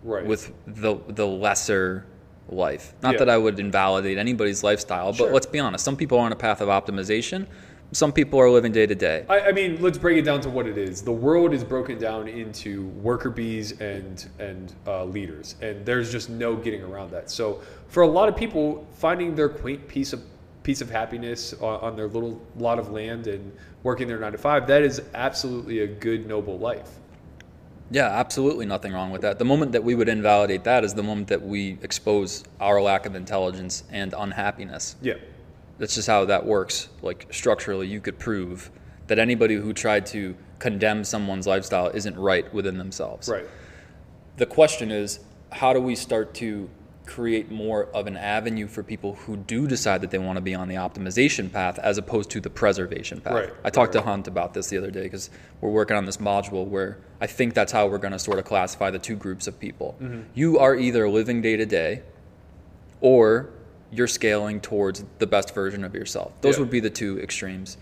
right. 0.03 0.25
with 0.25 0.53
the 0.67 0.97
the 1.09 1.27
lesser 1.27 2.07
life. 2.49 2.95
Not 3.03 3.15
Yeah. 3.15 3.19
that 3.21 3.29
I 3.29 3.39
would 3.39 3.59
invalidate 3.59 4.19
anybody's 4.19 4.63
lifestyle, 4.63 5.13
Sure. 5.13 5.27
but 5.27 5.35
let's 5.35 5.47
be 5.47 5.59
honest. 5.59 5.85
Some 5.85 5.97
people 5.97 6.19
are 6.19 6.27
on 6.27 6.33
a 6.33 6.37
path 6.37 6.61
of 6.61 6.69
optimization. 6.69 7.47
Some 7.95 8.11
people 8.11 8.39
are 8.41 8.49
living 8.49 8.73
day 8.73 8.87
to 8.87 8.95
day. 8.95 9.25
I, 9.29 9.41
I 9.41 9.53
mean, 9.53 9.83
let's 9.83 9.99
break 9.99 10.17
it 10.17 10.23
down 10.23 10.41
to 10.43 10.49
what 10.49 10.67
it 10.67 10.79
is. 10.79 11.03
The 11.03 11.13
world 11.13 11.53
is 11.53 11.63
broken 11.63 11.99
down 11.99 12.27
into 12.27 12.87
worker 13.03 13.29
bees 13.29 13.79
and 13.81 14.27
and 14.39 14.73
uh, 14.87 15.05
leaders, 15.05 15.57
and 15.61 15.85
there's 15.85 16.11
just 16.11 16.31
no 16.31 16.57
getting 16.57 16.83
around 16.83 17.11
that. 17.11 17.31
So, 17.31 17.61
for 17.89 18.03
a 18.03 18.07
lot 18.07 18.31
of 18.31 18.37
people, 18.37 18.87
finding 18.95 19.35
their 19.35 19.51
quaint 19.51 19.87
piece 19.89 20.15
of 20.15 20.23
piece 20.63 20.81
of 20.81 20.89
happiness 20.89 21.53
on, 21.61 21.81
on 21.81 21.97
their 21.97 22.07
little 22.09 22.41
lot 22.57 22.79
of 22.79 22.91
land 22.91 23.27
and 23.27 23.53
working 23.83 24.09
their 24.09 24.19
nine 24.19 24.33
to 24.33 24.39
five, 24.39 24.67
that 24.69 24.83
is 24.83 25.03
absolutely 25.13 25.81
a 25.81 25.87
good, 25.87 26.27
noble 26.27 26.59
life. 26.59 26.89
Yeah, 27.93 28.07
absolutely 28.07 28.65
nothing 28.65 28.93
wrong 28.93 29.11
with 29.11 29.21
that. 29.21 29.39
The 29.39 29.45
moment 29.45 29.73
that 29.73 29.85
we 29.85 29.95
would 29.95 30.09
invalidate 30.09 30.65
that 30.65 30.83
is 30.83 30.95
the 30.95 31.03
moment 31.03 31.29
that 31.29 31.43
we 31.43 31.79
expose 31.83 32.43
our 32.59 32.81
lack 32.81 33.05
of 33.05 33.15
intelligence 33.15 33.85
and 33.91 34.15
unhappiness. 34.17 34.97
Yeah, 35.03 35.15
That's 35.79 35.95
just 35.95 36.09
how 36.09 36.25
that 36.25 36.47
works. 36.47 36.89
Like 37.03 37.27
structurally, 37.31 37.87
you 37.87 38.01
could 38.01 38.19
prove 38.19 38.71
that 39.09 39.19
anybody 39.19 39.57
who 39.57 39.75
tried 39.75 40.07
to 40.07 40.35
condemn 40.59 41.05
someone's 41.05 41.47
lifestyle 41.47 41.89
isn't 41.89 42.17
right 42.17 42.53
within 42.55 42.79
themselves. 42.79 43.29
right. 43.29 43.45
The 44.39 44.47
question 44.47 44.91
is, 44.91 45.21
how 45.51 45.75
do 45.75 45.81
we 45.81 45.95
start 45.95 46.33
to 46.35 46.71
create 47.13 47.51
more 47.51 47.85
of 47.93 48.07
an 48.07 48.17
avenue 48.17 48.67
for 48.67 48.83
people 48.83 49.15
who 49.15 49.37
do 49.37 49.67
decide 49.67 50.01
that 50.01 50.11
they 50.11 50.19
want 50.19 50.37
to 50.39 50.41
be 50.41 50.55
on 50.55 50.67
the 50.67 50.77
optimization 50.77 51.53
path 51.53 51.79
as 51.79 51.99
opposed 51.99 52.31
to 52.31 52.41
the 52.41 52.49
preservation 52.49 53.21
path. 53.21 53.35
Right, 53.35 53.51
I 53.63 53.69
talked 53.69 53.95
right, 53.95 54.01
to 54.01 54.07
Hunt 54.09 54.29
about 54.29 54.55
this 54.55 54.69
the 54.69 54.79
other 54.79 54.91
day 54.91 55.03
because 55.03 55.29
we're 55.61 55.71
working 55.71 55.95
on 55.95 56.07
this 56.07 56.17
module 56.17 56.67
where 56.67 56.97
I 57.21 57.27
think 57.27 57.53
that's 57.53 57.71
how 57.71 57.87
we're 57.87 57.99
going 57.99 58.13
to 58.13 58.19
sort 58.19 58.39
of 58.39 58.47
classify 58.47 58.91
the 58.91 58.99
two 58.99 59.15
groups 59.17 59.47
of 59.47 59.61
people. 59.61 59.95
Mm-hmm. 60.01 60.23
You 60.33 60.59
are 60.59 60.75
either 60.75 61.07
living 61.07 61.43
day 61.43 61.57
to 61.57 61.67
day 61.67 62.03
or 63.03 63.51
you're 63.91 64.09
scaling 64.09 64.59
towards 64.61 65.05
the 65.19 65.27
best 65.27 65.55
version 65.55 65.85
of 65.85 65.95
yourself. 65.95 66.33
Those 66.41 66.55
Yeah. 66.55 66.61
would 66.61 66.71
be 66.71 66.81
the 66.81 66.89
two 66.89 67.21
extremes. 67.21 67.77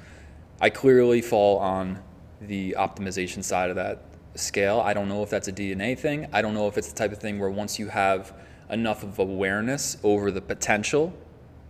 I 0.60 0.70
clearly 0.70 1.22
fall 1.22 1.58
on 1.58 2.00
the 2.40 2.74
optimization 2.76 3.44
side 3.44 3.70
of 3.70 3.76
that 3.76 4.02
scale. 4.34 4.80
I 4.80 4.92
don't 4.92 5.08
know 5.08 5.22
if 5.22 5.30
that's 5.30 5.46
a 5.46 5.52
DNA 5.52 5.96
thing. 5.96 6.26
I 6.32 6.42
don't 6.42 6.54
know 6.54 6.66
if 6.66 6.76
it's 6.76 6.88
the 6.88 6.96
type 6.96 7.12
of 7.12 7.18
thing 7.18 7.38
where 7.38 7.50
once 7.50 7.78
you 7.78 7.88
have 7.88 8.32
enough 8.70 9.02
of 9.02 9.18
awareness 9.18 9.96
over 10.02 10.30
the 10.30 10.40
potential 10.40 11.12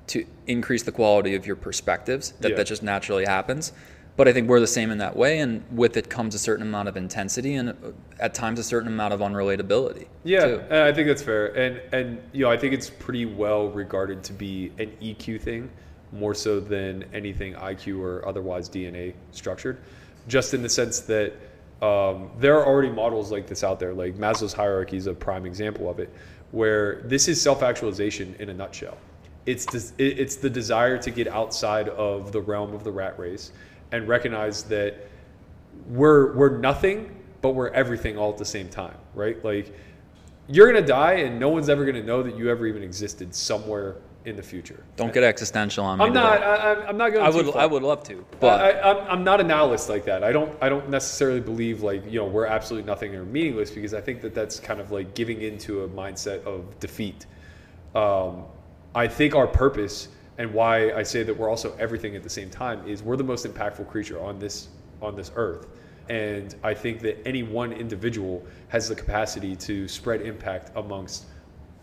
to 0.09 0.25
increase 0.47 0.83
the 0.83 0.93
quality 0.93 1.35
of 1.35 1.47
your 1.47 1.57
perspectives, 1.57 2.33
that 2.41 2.51
Yeah. 2.51 2.57
that 2.57 2.67
just 2.67 2.83
naturally 2.83 3.25
happens. 3.25 3.73
But 4.17 4.29
I 4.29 4.33
think 4.33 4.49
we're 4.49 4.61
the 4.61 4.67
same 4.67 4.91
in 4.91 4.99
that 4.99 5.17
way, 5.17 5.39
and 5.39 5.63
with 5.71 5.97
it 5.97 6.11
comes 6.11 6.35
a 6.35 6.39
certain 6.39 6.67
amount 6.67 6.89
of 6.89 6.97
intensity 6.97 7.55
and 7.55 7.71
uh, 7.71 7.75
at 8.19 8.35
times 8.35 8.59
a 8.59 8.65
certain 8.65 8.89
amount 8.89 9.15
of 9.15 9.21
unrelatability. 9.21 10.07
Yeah, 10.25 10.47
too. 10.47 10.61
and 10.69 10.79
I 10.83 10.93
think 10.93 11.07
that's 11.07 11.23
fair, 11.23 11.47
and 11.57 11.81
and 11.93 12.21
you 12.33 12.45
know 12.45 12.51
I 12.51 12.57
think 12.59 12.75
it's 12.75 12.91
pretty 12.91 13.25
well 13.25 13.69
regarded 13.69 14.23
to 14.25 14.33
be 14.33 14.73
an 14.79 14.91
EQ 15.01 15.41
thing, 15.41 15.71
more 16.13 16.35
so 16.35 16.61
than 16.61 17.05
anything 17.15 17.55
IQ 17.55 18.01
or 18.01 18.27
otherwise 18.29 18.69
DNA 18.69 19.15
structured, 19.31 19.79
just 20.29 20.53
in 20.55 20.63
the 20.63 20.69
sense 20.69 21.01
that 21.01 21.33
um, 21.81 22.31
there 22.39 22.59
are 22.59 22.67
already 22.67 22.91
models 22.91 23.31
like 23.33 23.47
this 23.47 23.65
out 23.65 23.79
there. 23.81 23.95
Like 23.95 24.17
Maslow's 24.17 24.53
hierarchy 24.53 24.97
is 24.99 25.07
a 25.07 25.15
prime 25.15 25.47
example 25.47 25.89
of 25.89 25.99
it, 25.99 26.11
where 26.53 27.03
this 27.03 27.29
is 27.29 27.41
self-actualization 27.41 28.37
in 28.39 28.51
a 28.51 28.55
nutshell. 28.55 28.97
It's 29.47 29.67
des- 29.67 29.95
it's 29.99 30.37
the 30.37 30.51
desire 30.51 30.99
to 30.99 31.11
get 31.11 31.29
outside 31.29 31.89
of 31.91 32.33
the 32.33 32.41
realm 32.41 32.75
of 32.75 32.85
the 32.85 32.93
rat 32.93 33.19
race 33.19 33.53
and 33.93 34.07
recognize 34.07 34.65
that 34.65 35.09
we're 35.89 36.35
we're 36.35 36.59
nothing, 36.59 37.17
but 37.41 37.51
we're 37.51 37.71
everything 37.71 38.19
all 38.19 38.31
at 38.31 38.39
the 38.39 38.45
same 38.45 38.69
time, 38.69 38.97
right? 39.15 39.43
Like 39.45 39.75
you're 40.49 40.71
gonna 40.71 40.87
die, 40.87 41.15
and 41.15 41.41
no 41.41 41.49
one's 41.49 41.69
ever 41.69 41.85
gonna 41.85 42.03
know 42.03 42.23
that 42.23 42.37
you 42.37 42.51
ever 42.51 42.67
even 42.67 42.83
existed 42.83 43.35
somewhere 43.35 43.97
in 44.25 44.37
the 44.37 44.43
future. 44.43 44.85
Don't 44.97 45.13
get 45.15 45.23
existential 45.23 45.85
on 45.85 45.99
me. 45.99 46.05
I'm 46.05 46.13
not. 46.13 46.43
I, 46.43 46.55
I'm- 46.57 46.85
I'm 46.89 46.97
not 46.97 47.13
going. 47.13 47.25
I 47.25 47.31
would. 47.31 47.47
far. 47.47 47.63
I 47.63 47.67
would 47.67 47.83
love 47.83 48.03
to, 48.05 48.25
But 48.39 48.61
I, 48.61 48.91
I'm, 48.91 48.97
I'm 49.11 49.25
not 49.25 49.41
a 49.41 49.45
nihilist 49.45 49.89
like 49.89 50.05
that. 50.05 50.23
I 50.23 50.31
don't 50.33 50.53
I 50.61 50.69
don't 50.69 50.89
necessarily 50.91 51.41
believe 51.41 51.83
like 51.83 52.05
you 52.05 52.19
know 52.21 52.27
we're 52.27 52.47
absolutely 52.47 52.87
nothing 52.87 53.15
or 53.15 53.25
meaningless 53.25 53.71
because 53.71 53.95
I 53.95 54.01
think 54.01 54.21
that 54.23 54.35
that's 54.35 54.61
kind 54.61 54.81
of 54.81 54.91
like 54.91 55.15
giving 55.15 55.41
into 55.41 55.85
a 55.85 55.89
mindset 55.89 56.45
of 56.45 56.79
defeat. 56.81 57.27
Um, 57.95 58.45
I 58.95 59.09
think 59.09 59.35
our 59.35 59.47
purpose 59.47 60.09
and 60.39 60.53
why 60.53 60.93
I 60.93 61.03
say 61.03 61.23
that 61.23 61.37
we're 61.37 61.49
also 61.49 61.75
everything 61.79 62.15
at 62.17 62.23
the 62.23 62.31
same 62.31 62.51
time 62.51 62.87
is 62.87 63.03
we're 63.03 63.17
the 63.17 63.25
most 63.25 63.47
impactful 63.47 63.89
creature 63.89 64.21
on 64.23 64.39
this 64.39 64.69
on 65.01 65.17
this 65.17 65.31
earth, 65.35 65.67
and 66.11 66.55
I 66.63 66.75
think 66.75 67.01
that 67.01 67.27
any 67.27 67.43
one 67.43 67.73
individual 67.73 68.45
has 68.69 68.89
the 68.89 68.95
capacity 68.95 69.57
to 69.57 69.89
spread 69.89 70.21
impact 70.23 70.73
amongst 70.77 71.25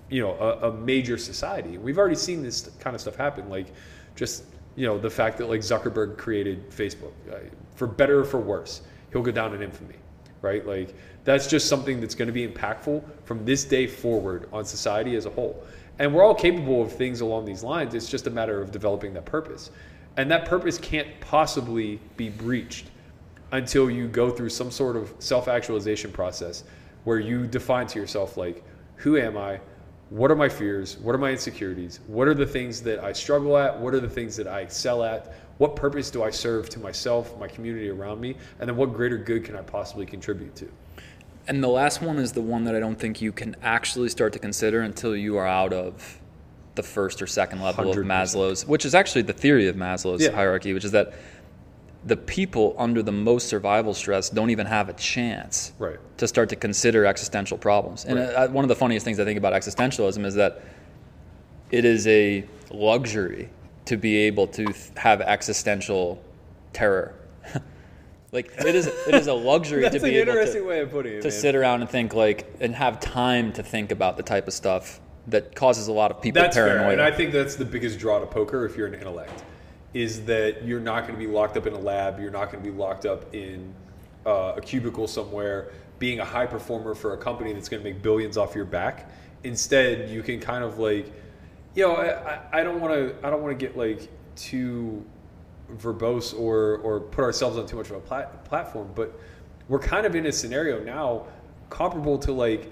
you 0.10 0.22
know 0.22 0.34
a, 0.34 0.70
a 0.70 0.74
major 0.74 1.18
society. 1.18 1.78
We've 1.78 1.98
already 1.98 2.16
seen 2.16 2.42
this 2.42 2.70
kind 2.80 2.96
of 2.96 3.02
stuff 3.02 3.16
happen, 3.16 3.50
like 3.50 3.68
just 4.16 4.46
you 4.76 4.88
know 4.88 4.98
the 4.98 5.10
fact 5.10 5.38
that 5.38 5.50
like 5.50 5.62
Zuckerberg 5.62 6.18
created 6.18 6.70
Facebook, 6.70 7.12
uh, 7.32 7.38
for 7.76 7.88
better 7.88 8.20
or 8.20 8.24
for 8.24 8.40
worse, 8.40 8.82
he'll 9.12 9.22
go 9.22 9.32
down 9.32 9.54
in 9.54 9.62
infamy, 9.62 9.96
right? 10.42 10.66
Like 10.66 10.94
that's 11.24 11.48
just 11.48 11.68
something 11.68 12.00
that's 12.00 12.16
going 12.16 12.28
to 12.28 12.34
be 12.34 12.48
impactful 12.48 13.04
from 13.26 13.46
this 13.46 13.66
day 13.66 13.88
forward 13.88 14.48
on 14.54 14.66
society 14.66 15.16
as 15.16 15.26
a 15.26 15.30
whole. 15.30 15.64
And 16.00 16.14
we're 16.14 16.24
all 16.24 16.36
capable 16.36 16.82
of 16.82 16.92
things 16.92 17.22
along 17.22 17.46
these 17.46 17.64
lines. 17.64 17.96
It's 17.96 18.10
just 18.10 18.28
a 18.28 18.30
matter 18.30 18.62
of 18.62 18.72
developing 18.72 19.14
that 19.16 19.26
purpose, 19.26 19.72
and 20.16 20.30
that 20.32 20.46
purpose 20.46 20.78
can't 20.78 21.08
possibly 21.20 22.00
be 22.16 22.30
breached 22.30 22.88
until 23.52 23.90
you 23.90 24.08
go 24.08 24.30
through 24.30 24.50
some 24.50 24.70
sort 24.72 24.96
of 24.96 25.14
self-actualization 25.20 26.12
process 26.12 26.64
where 27.06 27.20
you 27.20 27.48
define 27.48 27.88
to 27.88 27.98
yourself 27.98 28.36
like 28.36 28.62
who 28.98 29.18
am 29.18 29.38
i 29.38 29.58
what 30.10 30.32
are 30.32 30.36
my 30.36 30.50
fears? 30.50 30.98
What 31.00 31.14
are 31.14 31.18
my 31.18 31.32
insecurities? 31.32 32.00
What 32.08 32.28
are 32.28 32.34
the 32.34 32.46
things 32.46 32.82
that 32.84 33.00
i 33.00 33.12
struggle 33.12 33.58
at? 33.58 33.78
What 33.78 33.94
are 33.94 34.00
the 34.00 34.10
things 34.10 34.36
that 34.38 34.48
i 34.48 34.62
excel 34.62 35.04
at? 35.04 35.34
What 35.58 35.76
purpose 35.76 36.10
do 36.10 36.24
i 36.24 36.30
serve 36.30 36.70
to 36.70 36.80
myself 36.80 37.38
my 37.40 37.48
community 37.48 37.90
around 37.90 38.22
me? 38.22 38.36
And 38.60 38.70
then 38.70 38.78
what 38.78 38.94
greater 38.94 39.18
good 39.18 39.44
can 39.44 39.56
i 39.56 39.62
possibly 39.62 40.06
contribute 40.06 40.56
to? 40.56 40.70
And 41.48 41.64
the 41.64 41.68
last 41.70 42.02
one 42.02 42.18
is 42.18 42.34
the 42.34 42.42
one 42.42 42.66
that 42.66 42.76
I 42.76 42.80
don't 42.80 43.00
think 43.00 43.22
you 43.22 43.32
can 43.32 43.56
actually 43.64 44.10
start 44.10 44.34
to 44.34 44.40
consider 44.40 44.82
until 44.82 45.16
you 45.16 45.38
are 45.38 45.48
out 45.48 45.72
of 45.72 46.20
the 46.76 46.84
first 46.84 47.22
or 47.22 47.28
second 47.28 47.62
level 47.62 47.90
of 47.90 47.96
100%. 47.98 48.06
Maslow's, 48.06 48.68
which 48.68 48.86
is 48.86 48.94
actually 48.94 49.24
the 49.24 49.34
theory 49.34 49.68
of 49.68 49.76
Maslow's 49.76 50.22
Yeah. 50.22 50.32
hierarchy, 50.32 50.74
which 50.74 50.86
is 50.86 50.92
that 50.92 51.14
the 52.08 52.16
people 52.18 52.74
under 52.78 53.04
the 53.04 53.12
most 53.12 53.48
survival 53.48 53.94
stress 53.94 54.30
don't 54.30 54.50
even 54.50 54.66
have 54.66 54.88
a 54.88 54.94
chance 54.94 55.74
Right. 55.78 55.98
to 56.18 56.28
start 56.28 56.48
to 56.50 56.56
consider 56.56 57.06
existential 57.06 57.58
problems. 57.58 58.06
And 58.06 58.18
Right. 58.18 58.30
uh, 58.30 58.48
one 58.48 58.64
of 58.64 58.70
the 58.70 58.76
funniest 58.76 59.04
things 59.04 59.20
I 59.20 59.26
think 59.26 59.38
about 59.38 59.52
existentialism 59.54 60.26
is 60.26 60.36
that 60.36 60.62
it 61.70 61.84
is 61.84 62.08
a 62.08 62.46
luxury 62.72 63.50
to 63.86 63.98
be 63.98 64.16
able 64.20 64.48
to 64.48 64.66
th- 64.66 64.76
have 64.96 65.20
existential 65.22 66.22
terror. 66.72 67.14
like 68.32 68.52
it 68.58 68.74
is, 68.76 68.88
it 68.88 69.14
is 69.16 69.28
a 69.28 69.34
luxury 69.34 69.90
to 69.90 70.00
be 70.00 70.16
able 70.18 70.34
to 70.34 70.62
way 70.66 70.80
of 70.80 70.92
putting 70.92 71.14
it 71.18 71.22
to 71.24 71.32
sit 71.32 71.56
around 71.56 71.82
and 71.82 71.90
think 71.90 72.14
like 72.14 72.46
and 72.62 72.74
have 72.76 73.02
time 73.02 73.52
to 73.54 73.64
think 73.64 73.92
about 73.92 74.16
the 74.16 74.24
type 74.24 74.48
of 74.48 74.54
stuff 74.54 75.02
that 75.28 75.54
causes 75.56 75.90
a 75.90 75.92
lot 75.92 76.10
of 76.10 76.22
people 76.22 76.42
That's 76.42 76.56
fair, 76.56 76.68
paranoia. 76.68 76.94
and 76.94 77.02
I 77.02 77.12
think 77.12 77.34
that's 77.34 77.56
the 77.58 77.66
biggest 77.66 78.00
draw 78.00 78.20
to 78.20 78.26
poker 78.26 78.66
if 78.66 78.78
you're 78.78 78.88
an 78.88 78.94
intellect, 78.94 79.44
is 79.94 80.26
that 80.26 80.64
you're 80.66 80.80
not 80.80 81.02
going 81.08 81.14
to 81.14 81.26
be 81.26 81.32
locked 81.32 81.58
up 81.58 81.66
in 81.66 81.74
a 81.74 81.80
lab, 81.80 82.20
you're 82.20 82.32
not 82.32 82.52
going 82.52 82.64
to 82.64 82.70
be 82.72 82.76
locked 82.76 83.06
up 83.06 83.34
in 83.34 83.74
uh, 84.26 84.54
a 84.58 84.62
cubicle 84.62 85.08
somewhere, 85.08 85.72
being 86.00 86.20
a 86.20 86.26
high 86.26 86.46
performer 86.46 86.94
for 86.94 87.14
a 87.14 87.18
company 87.18 87.54
that's 87.54 87.70
going 87.70 87.82
to 87.82 87.90
make 87.90 88.02
billions 88.02 88.38
off 88.38 88.54
your 88.56 88.66
back. 88.66 89.10
Instead, 89.44 90.10
you 90.10 90.22
can 90.22 90.40
kind 90.40 90.64
of 90.64 90.78
like, 90.78 91.12
you 91.76 91.88
know, 91.88 91.96
I, 91.96 92.60
I- 92.60 92.64
don't 92.64 92.80
want 92.82 92.94
to, 92.94 93.16
I 93.26 93.30
don't 93.30 93.42
want 93.42 93.58
to 93.58 93.66
get 93.66 93.78
like 93.78 94.10
too 94.36 95.04
verbose 95.78 96.38
or 96.38 96.78
or 96.78 97.00
put 97.00 97.24
ourselves 97.24 97.58
on 97.58 97.66
too 97.66 97.76
much 97.76 97.90
of 97.90 97.98
a 97.98 98.00
plat- 98.00 98.46
platform, 98.46 98.90
but 98.96 99.20
we're 99.68 99.80
kind 99.80 100.06
of 100.06 100.16
in 100.16 100.26
a 100.28 100.32
scenario 100.32 100.82
now 100.84 101.26
comparable 101.70 102.18
to 102.20 102.32
like 102.32 102.72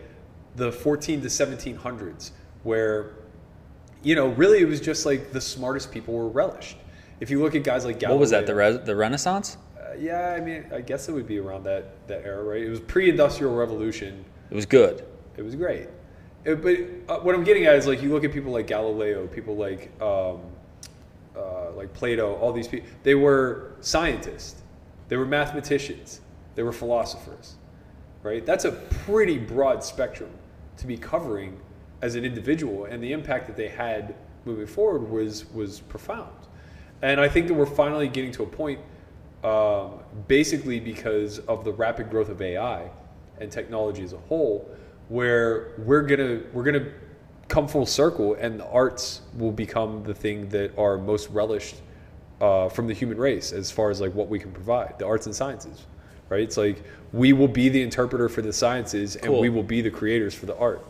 the 0.55 0.71
14 0.71 1.21
to 1.21 1.27
1700s 1.27 2.31
where 2.63 3.15
you 4.01 4.15
know 4.15 4.27
really 4.29 4.59
it 4.59 4.67
was 4.67 4.79
just 4.79 5.05
like 5.05 5.33
the 5.33 5.41
smartest 5.41 5.91
people 5.91 6.13
were 6.13 6.29
relished 6.29 6.77
if 7.19 7.29
you 7.29 7.41
look 7.41 7.55
at 7.55 7.63
guys 7.63 7.85
like 7.85 7.99
Galileo, 7.99 8.15
what 8.17 8.21
was 8.21 8.29
that? 8.31 8.45
The 8.45 8.55
Re- 8.55 8.77
the 8.77 8.95
Renaissance? 8.95 9.57
uh, 9.79 9.93
yeah 9.97 10.35
i 10.37 10.41
mean 10.41 10.65
i 10.73 10.81
guess 10.81 11.07
it 11.07 11.11
would 11.13 11.27
be 11.27 11.37
around 11.39 11.63
that 11.63 12.05
that 12.07 12.25
era 12.25 12.43
right 12.43 12.61
it 12.63 12.69
was 12.69 12.79
pre-industrial 12.81 13.55
revolution 13.55 14.25
It 14.51 14.55
was 14.55 14.65
good. 14.65 15.05
it 15.37 15.41
was 15.43 15.55
great 15.55 15.87
It- 16.43 16.61
but 16.61 17.13
uh, 17.13 17.19
what 17.21 17.33
i'm 17.35 17.43
getting 17.43 17.65
at 17.65 17.75
is 17.75 17.85
like 17.87 18.01
you 18.01 18.11
look 18.11 18.23
at 18.25 18.33
people 18.33 18.51
like 18.51 18.67
galileo 18.67 19.27
people 19.27 19.55
like 19.55 19.91
um, 20.01 20.39
uh, 21.37 21.71
like 21.75 21.93
plato 21.93 22.35
all 22.35 22.51
these 22.51 22.67
people 22.67 22.87
they 23.03 23.15
were 23.15 23.73
scientists 23.81 24.61
they 25.07 25.17
were 25.17 25.25
mathematicians 25.25 26.21
they 26.55 26.63
were 26.63 26.71
philosophers 26.73 27.55
right 28.23 28.45
that's 28.45 28.65
a 28.65 28.71
pretty 28.71 29.37
broad 29.37 29.83
spectrum 29.83 30.31
to 30.77 30.87
be 30.87 30.97
covering 30.97 31.57
as 32.01 32.15
an 32.15 32.25
individual 32.25 32.85
and 32.85 33.01
the 33.03 33.11
impact 33.13 33.47
that 33.47 33.55
they 33.55 33.69
had 33.69 34.15
moving 34.45 34.65
forward 34.67 35.09
was 35.09 35.45
was 35.53 35.79
profound 35.81 36.31
and 37.05 37.21
i 37.21 37.27
think 37.29 37.47
that 37.47 37.53
we're 37.53 37.65
finally 37.65 38.07
getting 38.07 38.31
to 38.31 38.43
a 38.43 38.47
point 38.47 38.79
um, 39.43 39.99
basically 40.27 40.79
because 40.79 41.37
of 41.39 41.63
the 41.63 41.71
rapid 41.71 42.09
growth 42.09 42.29
of 42.29 42.41
ai 42.41 42.89
and 43.39 43.51
technology 43.51 44.03
as 44.03 44.13
a 44.13 44.17
whole 44.17 44.69
where 45.09 45.73
we're 45.77 46.01
gonna 46.01 46.41
we're 46.51 46.63
gonna 46.63 46.87
come 47.47 47.67
full 47.67 47.85
circle 47.85 48.33
and 48.35 48.59
the 48.59 48.67
arts 48.69 49.21
will 49.37 49.51
become 49.51 50.03
the 50.03 50.13
thing 50.13 50.49
that 50.49 50.75
are 50.79 50.97
most 50.97 51.29
relished 51.29 51.75
uh, 52.41 52.67
from 52.69 52.87
the 52.87 52.93
human 52.93 53.17
race 53.17 53.51
as 53.53 53.69
far 53.71 53.91
as 53.91 54.01
like 54.01 54.13
what 54.13 54.27
we 54.27 54.39
can 54.39 54.51
provide 54.51 54.97
the 54.97 55.05
arts 55.05 55.27
and 55.27 55.35
sciences 55.35 55.85
right 56.29 56.41
it's 56.41 56.57
like 56.57 56.83
we 57.13 57.33
will 57.33 57.47
be 57.47 57.69
the 57.69 57.81
interpreter 57.81 58.27
for 58.27 58.41
the 58.41 58.51
sciences 58.51 59.15
and 59.15 59.27
Cool. 59.27 59.39
we 59.41 59.49
will 59.49 59.63
be 59.63 59.81
the 59.81 59.91
creators 59.91 60.33
for 60.33 60.47
the 60.47 60.57
art 60.57 60.83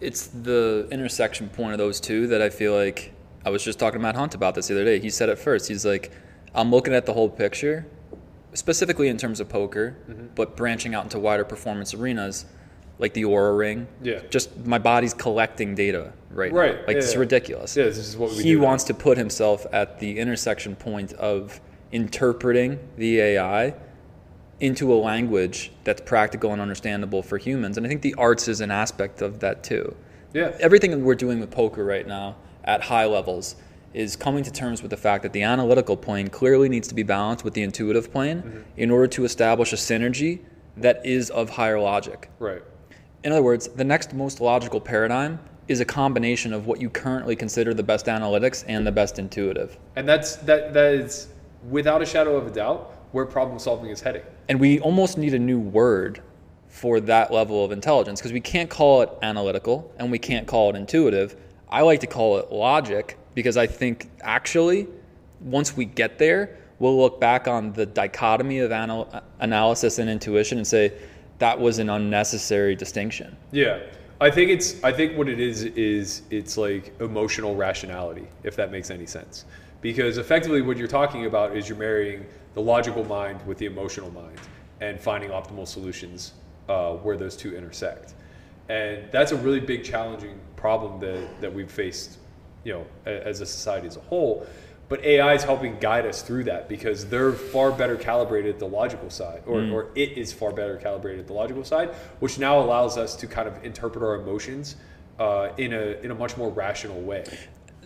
It's 0.00 0.26
the 0.28 0.88
intersection 0.90 1.48
point 1.50 1.72
of 1.72 1.78
those 1.78 2.00
two 2.00 2.26
that 2.28 2.40
I 2.42 2.50
feel 2.50 2.74
like 2.74 3.12
I 3.44 3.50
was 3.50 3.62
just 3.62 3.78
talking 3.78 3.98
to 3.98 4.02
Matt 4.02 4.16
Hunt 4.16 4.34
about 4.34 4.54
this 4.54 4.68
the 4.68 4.74
other 4.74 4.84
day. 4.84 4.98
He 5.00 5.10
said 5.10 5.28
it 5.28 5.38
first. 5.38 5.68
He's 5.68 5.84
like, 5.84 6.10
I'm 6.54 6.70
looking 6.70 6.94
at 6.94 7.04
the 7.06 7.12
whole 7.12 7.28
picture, 7.28 7.86
specifically 8.54 9.08
in 9.08 9.18
terms 9.18 9.40
of 9.40 9.48
poker, 9.48 9.96
Mm-hmm. 10.08 10.26
but 10.34 10.56
branching 10.56 10.94
out 10.94 11.04
into 11.04 11.18
wider 11.18 11.44
performance 11.44 11.92
arenas, 11.94 12.46
like 12.98 13.12
the 13.12 13.22
Oura 13.24 13.56
Ring. 13.56 13.86
Yeah. 14.02 14.20
Just 14.30 14.56
my 14.64 14.78
body's 14.78 15.12
collecting 15.14 15.74
data 15.74 16.12
right 16.30 16.52
now. 16.52 16.58
Right, 16.58 16.86
Like 16.86 16.96
it's 16.96 17.12
yeah. 17.12 17.18
ridiculous. 17.20 17.76
Yeah, 17.76 17.84
this 17.84 17.98
is 17.98 18.16
what 18.16 18.30
we 18.30 18.36
he 18.38 18.42
do 18.52 18.58
now. 18.60 18.64
wants 18.66 18.84
to 18.84 18.94
put 18.94 19.18
himself 19.18 19.66
at 19.72 19.98
the 19.98 20.18
intersection 20.18 20.76
point 20.76 21.12
of 21.14 21.60
interpreting 21.92 22.78
the 22.96 23.20
AI 23.20 23.74
into 24.60 24.92
a 24.92 24.96
language 24.96 25.72
that's 25.82 26.00
practical 26.00 26.52
and 26.52 26.62
understandable 26.62 27.22
for 27.22 27.36
humans. 27.36 27.76
And 27.76 27.84
I 27.84 27.88
think 27.88 28.02
the 28.02 28.14
arts 28.14 28.46
is 28.48 28.60
an 28.60 28.70
aspect 28.70 29.20
of 29.20 29.40
that 29.40 29.64
too. 29.64 29.94
Yeah. 30.32 30.56
Everything 30.60 31.04
we're 31.04 31.14
doing 31.16 31.40
with 31.40 31.50
poker 31.50 31.84
right 31.84 32.06
now 32.06 32.36
at 32.64 32.82
high 32.82 33.06
levels 33.06 33.56
is 33.92 34.16
coming 34.16 34.42
to 34.42 34.50
terms 34.50 34.82
with 34.82 34.90
the 34.90 34.96
fact 34.96 35.22
that 35.22 35.32
the 35.32 35.42
analytical 35.42 35.96
plane 35.96 36.28
clearly 36.28 36.68
needs 36.68 36.88
to 36.88 36.94
be 36.94 37.02
balanced 37.04 37.44
with 37.44 37.54
the 37.54 37.62
intuitive 37.62 38.10
plane 38.10 38.42
Mm-hmm. 38.42 38.60
in 38.76 38.90
order 38.90 39.06
to 39.06 39.24
establish 39.24 39.72
a 39.72 39.76
synergy 39.76 40.40
that 40.76 41.04
is 41.06 41.30
of 41.30 41.50
higher 41.50 41.78
logic. 41.78 42.28
Right. 42.40 42.62
In 43.22 43.30
other 43.32 43.42
words, 43.42 43.68
the 43.68 43.84
next 43.84 44.12
most 44.12 44.40
logical 44.40 44.80
paradigm 44.80 45.38
is 45.68 45.80
a 45.80 45.84
combination 45.84 46.52
of 46.52 46.66
what 46.66 46.80
you 46.80 46.90
currently 46.90 47.36
consider 47.36 47.72
the 47.72 47.82
best 47.82 48.06
analytics 48.06 48.64
and 48.66 48.86
the 48.86 48.92
best 48.92 49.18
intuitive. 49.18 49.78
And 49.96 50.06
that's 50.08 50.36
that 50.36 50.74
that 50.74 50.94
is 50.94 51.28
without 51.70 52.02
a 52.02 52.06
shadow 52.06 52.36
of 52.36 52.46
a 52.46 52.50
doubt 52.50 52.92
where 53.12 53.24
problem 53.24 53.58
solving 53.58 53.90
is 53.90 54.00
heading. 54.00 54.22
And 54.48 54.58
we 54.60 54.80
almost 54.80 55.16
need 55.16 55.32
a 55.32 55.38
new 55.38 55.58
word 55.60 56.20
for 56.68 56.98
that 57.00 57.32
level 57.32 57.64
of 57.64 57.70
intelligence 57.70 58.20
because 58.20 58.32
we 58.32 58.40
can't 58.40 58.68
call 58.68 59.02
it 59.02 59.10
analytical 59.22 59.90
and 59.98 60.10
we 60.10 60.18
can't 60.18 60.46
call 60.46 60.70
it 60.70 60.76
intuitive. 60.76 61.36
I 61.68 61.82
like 61.82 62.00
to 62.00 62.06
call 62.06 62.38
it 62.38 62.52
logic 62.52 63.18
because 63.34 63.56
I 63.56 63.66
think 63.66 64.10
actually, 64.20 64.86
once 65.40 65.76
we 65.76 65.84
get 65.84 66.18
there, 66.18 66.56
we'll 66.78 66.98
look 66.98 67.20
back 67.20 67.48
on 67.48 67.72
the 67.72 67.86
dichotomy 67.86 68.58
of 68.60 68.72
anal- 68.72 69.22
analysis 69.40 69.98
and 69.98 70.08
intuition 70.08 70.58
and 70.58 70.66
say 70.66 70.92
that 71.38 71.58
was 71.58 71.78
an 71.78 71.90
unnecessary 71.90 72.74
distinction. 72.76 73.36
Yeah. 73.52 73.80
I 74.20 74.30
think 74.30 74.50
it's 74.50 74.82
I 74.84 74.92
think 74.92 75.18
what 75.18 75.28
it 75.28 75.40
is 75.40 75.64
is 75.64 76.22
it's 76.30 76.56
like 76.56 76.98
emotional 77.00 77.56
rationality, 77.56 78.26
if 78.44 78.54
that 78.56 78.70
makes 78.70 78.90
any 78.90 79.06
sense. 79.06 79.44
Because 79.80 80.18
effectively 80.18 80.62
what 80.62 80.76
you're 80.76 80.88
talking 80.88 81.26
about 81.26 81.56
is 81.56 81.68
you're 81.68 81.76
marrying 81.76 82.24
the 82.54 82.60
logical 82.62 83.04
mind 83.04 83.44
with 83.46 83.58
the 83.58 83.66
emotional 83.66 84.10
mind 84.12 84.38
and 84.80 85.00
finding 85.00 85.30
optimal 85.30 85.66
solutions 85.66 86.32
uh, 86.68 86.92
where 86.92 87.16
those 87.16 87.36
two 87.36 87.56
intersect. 87.56 88.14
And 88.68 89.10
that's 89.10 89.32
a 89.32 89.36
really 89.36 89.60
big 89.60 89.84
challenging 89.84 90.38
problem 90.64 90.98
that, 90.98 91.42
that 91.42 91.52
we've 91.52 91.70
faced, 91.70 92.16
you 92.64 92.72
know, 92.72 92.86
as 93.04 93.42
a 93.42 93.46
society 93.46 93.86
as 93.86 93.98
a 93.98 94.00
whole. 94.00 94.46
But 94.88 95.04
AI 95.04 95.34
is 95.34 95.44
helping 95.44 95.78
guide 95.78 96.06
us 96.06 96.22
through 96.22 96.44
that 96.44 96.70
because 96.70 97.04
they're 97.04 97.32
far 97.32 97.70
better 97.70 97.96
calibrated 97.96 98.54
at 98.54 98.58
the 98.58 98.68
logical 98.68 99.10
side, 99.10 99.42
or, 99.44 99.60
or 99.70 99.88
it 99.94 100.16
is 100.16 100.32
far 100.32 100.52
better 100.52 100.76
calibrated 100.78 101.20
at 101.20 101.26
the 101.26 101.34
logical 101.34 101.64
side, 101.64 101.90
which 102.20 102.38
now 102.38 102.60
allows 102.60 102.96
us 102.96 103.14
to 103.16 103.26
kind 103.26 103.46
of 103.46 103.62
interpret 103.62 104.02
our 104.02 104.14
emotions 104.14 104.76
uh, 105.18 105.50
in 105.58 105.74
a 105.74 106.00
in 106.02 106.10
a 106.10 106.14
much 106.14 106.38
more 106.38 106.48
rational 106.48 107.02
way. 107.02 107.24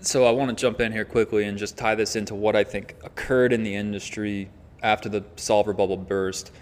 So 0.00 0.24
I 0.24 0.30
want 0.30 0.48
to 0.50 0.56
jump 0.56 0.80
in 0.80 0.92
here 0.92 1.04
quickly 1.04 1.46
and 1.46 1.58
just 1.58 1.76
tie 1.76 1.96
this 1.96 2.14
into 2.14 2.36
what 2.36 2.54
I 2.54 2.62
think 2.62 2.94
occurred 3.02 3.52
in 3.52 3.64
the 3.64 3.74
industry 3.74 4.50
after 4.84 5.08
the 5.08 5.24
solver 5.34 5.72
bubble 5.72 5.96
burst. 5.96 6.52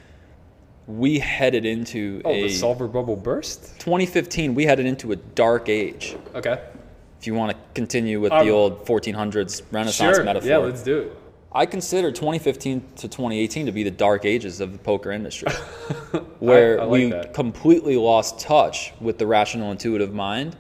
We 0.87 1.19
headed 1.19 1.65
into 1.67 2.23
Oh, 2.25 2.31
a 2.33 2.43
the 2.45 2.49
solver 2.51 2.87
bubble 2.87 3.17
burst. 3.17 3.79
2015. 3.81 4.55
We 4.55 4.65
headed 4.67 4.87
into 4.87 5.13
a 5.13 5.17
dark 5.17 5.69
age. 5.69 6.17
Okay, 6.35 6.61
If 7.21 7.27
you 7.27 7.35
want 7.35 7.53
to 7.53 7.59
continue 7.75 8.21
with 8.21 8.31
Um, 8.33 8.47
the 8.47 8.53
old 8.53 8.85
1400s 8.87 9.63
Renaissance 9.73 10.17
sure. 10.17 10.25
metaphor, 10.25 10.49
Yeah, 10.49 10.59
let's 10.59 10.83
do 10.83 10.99
it. 10.99 11.13
I 11.53 11.65
consider 11.67 12.13
2015 12.13 12.83
to 12.97 13.09
2018 13.09 13.67
to 13.67 13.73
be 13.73 13.83
the 13.83 13.91
dark 13.91 14.25
ages 14.27 14.61
of 14.61 14.73
the 14.73 14.79
poker 14.79 15.11
industry, 15.11 15.49
where 16.39 16.81
I 16.81 16.85
like 16.85 16.91
we 16.93 17.11
that. 17.11 17.33
completely 17.35 17.97
lost 17.97 18.39
touch 18.39 18.93
with 19.01 19.19
the 19.19 19.27
rational, 19.27 19.71
intuitive 19.73 20.13
mind 20.15 20.55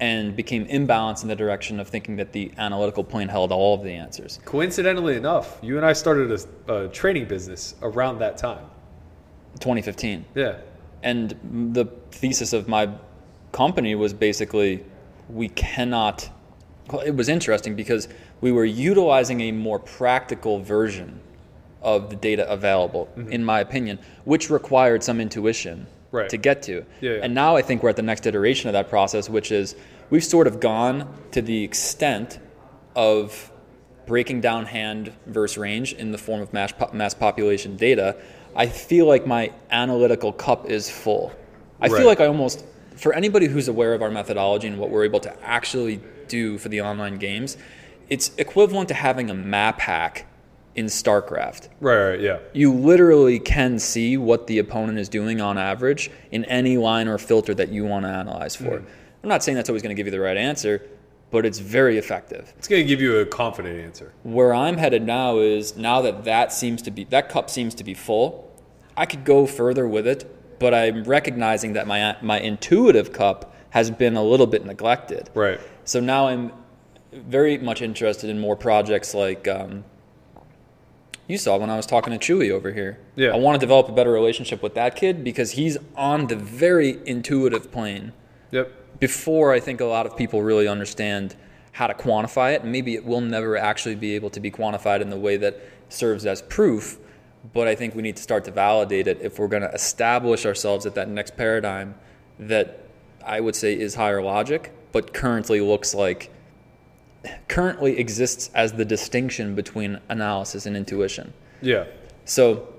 and 0.00 0.36
became 0.36 0.64
imbalanced 0.66 1.22
in 1.22 1.28
the 1.28 1.34
direction 1.34 1.80
of 1.80 1.88
thinking 1.88 2.14
that 2.16 2.30
the 2.32 2.52
analytical 2.58 3.02
plane 3.02 3.26
held 3.26 3.50
all 3.50 3.74
of 3.74 3.82
the 3.82 3.90
answers. 3.92 4.38
Coincidentally 4.44 5.16
enough, 5.16 5.58
you 5.62 5.76
and 5.76 5.84
I 5.84 5.92
started 5.94 6.30
a, 6.68 6.72
a 6.84 6.88
training 6.88 7.24
business 7.24 7.74
around 7.82 8.18
that 8.20 8.36
time. 8.38 8.64
2015. 9.58 10.24
Yeah. 10.34 10.56
And 11.02 11.72
the 11.72 11.86
thesis 12.10 12.52
of 12.52 12.68
my 12.68 12.90
company 13.52 13.94
was 13.94 14.12
basically 14.12 14.84
we 15.28 15.48
cannot. 15.50 16.28
well, 16.90 17.02
It 17.02 17.14
was 17.14 17.28
interesting 17.28 17.74
because 17.76 18.08
we 18.40 18.52
were 18.52 18.64
utilizing 18.64 19.40
a 19.42 19.52
more 19.52 19.78
practical 19.78 20.60
version 20.60 21.20
of 21.82 22.10
the 22.10 22.16
data 22.16 22.48
available, 22.50 23.08
mm-hmm. 23.16 23.30
in 23.32 23.44
my 23.44 23.60
opinion, 23.60 23.98
which 24.24 24.50
required 24.50 25.02
some 25.04 25.20
intuition 25.20 25.86
Right. 26.10 26.30
to 26.30 26.38
get 26.38 26.62
to. 26.62 26.86
Yeah, 27.02 27.12
yeah. 27.12 27.20
And 27.22 27.34
now 27.34 27.54
I 27.56 27.60
think 27.62 27.82
we're 27.82 27.90
at 27.90 27.96
the 27.96 28.02
next 28.02 28.26
iteration 28.26 28.68
of 28.68 28.72
that 28.72 28.88
process, 28.88 29.28
which 29.28 29.52
is 29.52 29.76
we've 30.08 30.24
sort 30.24 30.46
of 30.46 30.58
gone 30.58 31.06
to 31.32 31.42
the 31.42 31.62
extent 31.62 32.38
of 32.96 33.52
breaking 34.06 34.40
down 34.40 34.64
hand 34.64 35.12
versus 35.26 35.58
range 35.58 35.92
in 35.92 36.10
the 36.12 36.16
form 36.16 36.40
of 36.40 36.50
mass, 36.54 36.72
po- 36.72 36.90
mass 36.94 37.12
population 37.12 37.76
data. 37.76 38.16
I 38.56 38.66
feel 38.66 39.06
like 39.06 39.26
my 39.26 39.52
analytical 39.70 40.32
cup 40.32 40.68
is 40.70 40.90
full. 40.90 41.32
I 41.80 41.86
Right. 41.88 41.98
feel 41.98 42.06
like 42.06 42.20
I 42.20 42.26
almost, 42.26 42.64
for 42.96 43.12
anybody 43.14 43.46
who's 43.46 43.68
aware 43.68 43.94
of 43.94 44.02
our 44.02 44.10
methodology 44.10 44.66
and 44.68 44.78
what 44.78 44.90
we're 44.90 45.04
able 45.04 45.20
to 45.20 45.32
actually 45.44 46.00
do 46.26 46.58
for 46.58 46.68
the 46.68 46.80
online 46.80 47.18
games, 47.18 47.56
it's 48.10 48.30
equivalent 48.38 48.88
to 48.88 48.94
having 48.94 49.30
a 49.30 49.34
map 49.34 49.80
hack 49.80 50.26
in 50.74 50.86
StarCraft 50.86 51.68
Right. 51.80 52.10
Right. 52.10 52.20
Yeah. 52.20 52.38
you 52.52 52.72
literally 52.72 53.38
can 53.40 53.78
see 53.78 54.16
what 54.16 54.46
the 54.46 54.58
opponent 54.60 54.98
is 54.98 55.08
doing 55.08 55.40
on 55.40 55.58
average 55.58 56.10
in 56.30 56.44
any 56.44 56.76
line 56.76 57.08
or 57.08 57.18
filter 57.18 57.52
that 57.54 57.68
you 57.70 57.84
want 57.84 58.04
to 58.04 58.10
analyze 58.10 58.54
for. 58.54 58.64
Mm-hmm. 58.64 58.86
I'm 59.24 59.28
not 59.28 59.42
saying 59.42 59.56
that's 59.56 59.68
always 59.68 59.82
going 59.82 59.94
to 59.94 59.98
give 59.98 60.06
you 60.06 60.12
the 60.12 60.20
right 60.20 60.36
answer, 60.36 60.82
but 61.30 61.44
it's 61.44 61.58
very 61.58 61.98
effective. 61.98 62.52
It's 62.58 62.68
going 62.68 62.82
to 62.82 62.88
give 62.88 63.00
you 63.00 63.18
a 63.18 63.26
confident 63.26 63.78
answer. 63.78 64.12
Where 64.22 64.54
I'm 64.54 64.78
headed 64.78 65.02
now 65.02 65.38
is 65.38 65.76
now 65.76 66.00
that 66.02 66.24
that 66.24 66.52
seems 66.52 66.82
to 66.82 66.90
be 66.90 67.04
that 67.04 67.28
cup 67.28 67.50
seems 67.50 67.74
to 67.76 67.84
be 67.84 67.94
full, 67.94 68.50
I 68.96 69.06
could 69.06 69.24
go 69.24 69.46
further 69.46 69.86
with 69.86 70.06
it, 70.06 70.58
but 70.58 70.74
I'm 70.74 71.04
recognizing 71.04 71.74
that 71.74 71.86
my 71.86 72.16
my 72.22 72.40
intuitive 72.40 73.12
cup 73.12 73.54
has 73.70 73.90
been 73.90 74.16
a 74.16 74.22
little 74.22 74.46
bit 74.46 74.64
neglected. 74.64 75.30
Right. 75.34 75.60
So 75.84 76.00
now 76.00 76.28
I'm 76.28 76.52
very 77.12 77.58
much 77.58 77.82
interested 77.82 78.30
in 78.30 78.38
more 78.38 78.56
projects 78.56 79.14
like 79.14 79.46
um, 79.46 79.84
you 81.26 81.36
saw 81.36 81.58
when 81.58 81.68
I 81.68 81.76
was 81.76 81.84
talking 81.84 82.18
to 82.18 82.18
Chewy 82.18 82.50
over 82.50 82.72
here. 82.72 82.98
Yeah. 83.16 83.30
I 83.30 83.36
want 83.36 83.56
to 83.56 83.58
develop 83.58 83.88
a 83.88 83.92
better 83.92 84.12
relationship 84.12 84.62
with 84.62 84.74
that 84.74 84.96
kid 84.96 85.22
because 85.22 85.52
he's 85.52 85.76
on 85.94 86.28
the 86.28 86.36
very 86.36 86.98
intuitive 87.06 87.70
plane 87.70 88.12
Yep. 88.50 88.77
Before 89.00 89.52
I 89.52 89.60
think 89.60 89.80
a 89.80 89.84
lot 89.84 90.06
of 90.06 90.16
people 90.16 90.42
really 90.42 90.68
understand 90.68 91.36
how 91.72 91.86
to 91.86 91.94
quantify 91.94 92.54
it. 92.54 92.62
And 92.62 92.72
maybe 92.72 92.94
it 92.94 93.04
will 93.04 93.20
never 93.20 93.56
actually 93.56 93.94
be 93.94 94.14
able 94.14 94.30
to 94.30 94.40
be 94.40 94.50
quantified 94.50 95.00
in 95.00 95.10
the 95.10 95.16
way 95.16 95.36
that 95.36 95.62
serves 95.88 96.26
as 96.26 96.42
proof. 96.42 96.98
But 97.52 97.68
I 97.68 97.74
think 97.74 97.94
we 97.94 98.02
need 98.02 98.16
to 98.16 98.22
start 98.22 98.44
to 98.46 98.50
validate 98.50 99.06
it 99.06 99.20
if 99.22 99.38
we're 99.38 99.48
going 99.48 99.62
to 99.62 99.72
establish 99.72 100.44
ourselves 100.44 100.86
at 100.86 100.94
that 100.96 101.08
next 101.08 101.36
paradigm 101.36 101.94
that 102.38 102.88
I 103.24 103.40
would 103.40 103.54
say 103.54 103.78
is 103.78 103.94
higher 103.94 104.22
logic, 104.22 104.72
but 104.92 105.14
currently 105.14 105.60
looks 105.60 105.94
like 105.94 106.32
currently 107.48 107.98
exists 107.98 108.50
as 108.54 108.72
the 108.72 108.84
distinction 108.84 109.54
between 109.54 110.00
analysis 110.08 110.66
and 110.66 110.76
intuition. 110.76 111.32
Yeah. 111.60 111.84
So, 112.24 112.74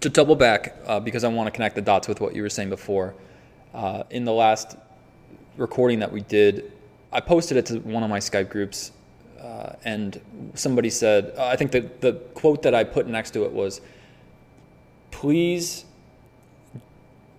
to 0.00 0.08
double 0.08 0.36
back, 0.36 0.76
uh, 0.86 1.00
because 1.00 1.24
I 1.24 1.28
want 1.28 1.46
to 1.46 1.50
connect 1.50 1.74
the 1.74 1.82
dots 1.82 2.08
with 2.08 2.20
what 2.20 2.34
you 2.34 2.42
were 2.42 2.48
saying 2.48 2.70
before, 2.70 3.14
uh, 3.74 4.04
in 4.10 4.24
the 4.24 4.32
last 4.32 4.76
recording 5.56 6.00
that 6.00 6.12
we 6.12 6.20
did, 6.22 6.72
I 7.12 7.20
posted 7.20 7.56
it 7.56 7.66
to 7.66 7.78
one 7.80 8.02
of 8.02 8.10
my 8.10 8.18
Skype 8.18 8.48
groups, 8.50 8.92
uh, 9.40 9.72
and 9.84 10.20
somebody 10.54 10.90
said, 10.90 11.32
uh, 11.36 11.46
I 11.46 11.56
think 11.56 11.70
the, 11.72 11.88
the 12.00 12.12
quote 12.34 12.62
that 12.62 12.74
I 12.74 12.84
put 12.84 13.06
next 13.06 13.30
to 13.32 13.44
it 13.44 13.52
was, 13.52 13.80
please 15.10 15.84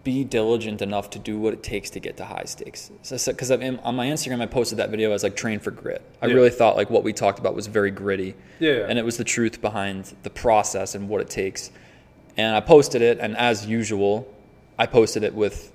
be 0.04 0.24
diligent 0.24 0.82
enough 0.82 1.10
to 1.10 1.20
do 1.20 1.38
what 1.38 1.54
it 1.54 1.62
takes 1.62 1.90
to 1.90 2.00
get 2.00 2.16
to 2.16 2.24
high 2.24 2.46
stakes. 2.46 2.90
Because 3.10 3.52
on 3.52 3.96
my 3.96 4.08
Instagram, 4.08 4.42
I 4.42 4.46
posted 4.46 4.78
that 4.80 4.90
video 4.90 5.12
as 5.12 5.22
like 5.22 5.36
train 5.36 5.60
for 5.60 5.70
grit. 5.70 6.02
I 6.22 6.28
Yeah. 6.28 6.34
really 6.36 6.50
thought 6.50 6.78
like 6.78 6.90
what 6.90 7.04
we 7.04 7.12
talked 7.12 7.40
about 7.40 7.56
was 7.56 7.68
very 7.68 7.92
gritty. 7.92 8.34
Yeah. 8.60 8.86
And 8.88 8.98
it 8.98 9.04
was 9.04 9.18
the 9.18 9.26
truth 9.26 9.62
behind 9.62 10.16
the 10.24 10.30
process 10.30 10.96
and 10.96 11.10
what 11.10 11.20
it 11.20 11.30
takes. 11.30 11.72
And 12.38 12.56
I 12.56 12.62
posted 12.62 13.02
it, 13.02 13.18
and 13.20 13.36
as 13.36 13.66
usual, 13.66 14.34
I 14.80 14.86
posted 14.86 15.24
it 15.24 15.34
with 15.34 15.74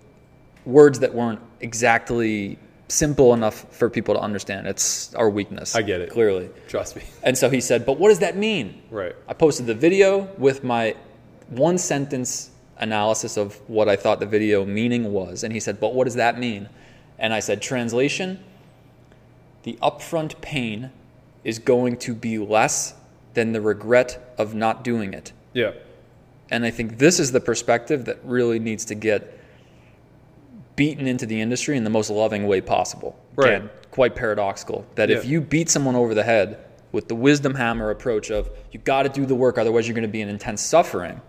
words 0.65 1.01
that 1.01 1.15
weren't 1.15 1.41
exactly 1.61 2.59
simple 2.89 3.33
enough 3.33 3.67
for 3.71 3.89
people 3.89 4.15
to 4.15 4.21
understand. 4.21 4.67
It's 4.67 5.15
our 5.15 5.31
weakness. 5.31 5.75
I 5.75 5.83
get 5.83 6.01
it. 6.01 6.11
Clearly. 6.11 6.51
Trust 6.69 6.97
me. 6.97 7.03
And 7.23 7.37
so 7.37 7.49
he 7.49 7.61
said, 7.61 7.87
But 7.87 7.99
what 7.99 8.09
does 8.09 8.19
that 8.21 8.37
mean? 8.37 8.83
Right. 8.91 9.15
I 9.29 9.35
posted 9.35 9.67
the 9.67 9.75
video 9.75 10.29
with 10.39 10.63
my 10.63 10.95
one 11.49 11.79
sentence 11.79 12.51
analysis 12.79 13.37
of 13.37 13.57
what 13.69 13.89
I 13.89 13.97
thought 13.97 14.21
the 14.21 14.27
video 14.27 14.65
meaning 14.65 15.13
was. 15.13 15.45
And 15.45 15.53
he 15.53 15.61
said, 15.61 15.81
But 15.81 15.95
what 15.95 16.05
does 16.05 16.17
that 16.17 16.39
mean? 16.39 16.69
And 17.19 17.33
I 17.33 17.41
said, 17.41 17.63
Translation 17.63 18.43
the 19.63 19.79
upfront 19.83 20.41
pain 20.41 20.91
is 21.45 21.59
going 21.59 21.97
to 21.97 22.15
be 22.15 22.39
less 22.39 22.95
than 23.35 23.53
the 23.53 23.61
regret 23.61 24.35
of 24.39 24.55
not 24.55 24.85
doing 24.85 25.15
it. 25.15 25.33
Yeah. 25.53 25.73
And 26.51 26.65
I 26.65 26.71
think 26.71 26.99
this 26.99 27.19
is 27.19 27.33
the 27.33 27.41
perspective 27.41 28.05
that 28.05 28.19
really 28.25 28.59
needs 28.59 28.85
to 28.87 28.95
get 28.95 29.39
beaten 30.77 31.07
into 31.07 31.27
the 31.27 31.41
industry 31.41 31.77
in 31.77 31.85
the 31.85 31.91
most 31.91 32.11
loving 32.11 32.47
way 32.47 32.61
possible. 32.61 33.19
Right. 33.37 33.55
Again, 33.55 33.71
quite 33.91 34.15
paradoxical. 34.15 34.87
That 34.95 35.11
if 35.11 35.25
you 35.25 35.41
beat 35.41 35.69
someone 35.69 35.97
over 35.97 36.15
the 36.15 36.23
head 36.23 36.65
with 36.93 37.09
the 37.09 37.15
wisdom 37.15 37.55
hammer 37.55 37.91
approach 37.91 38.31
of 38.31 38.51
you 38.71 38.81
got 38.81 39.03
to 39.03 39.09
do 39.09 39.27
the 39.27 39.35
work, 39.35 39.59
otherwise 39.59 39.87
you're 39.87 39.95
going 39.95 40.03
to 40.03 40.09
be 40.09 40.21
in 40.21 40.29
intense 40.29 40.63
suffering, 40.63 41.21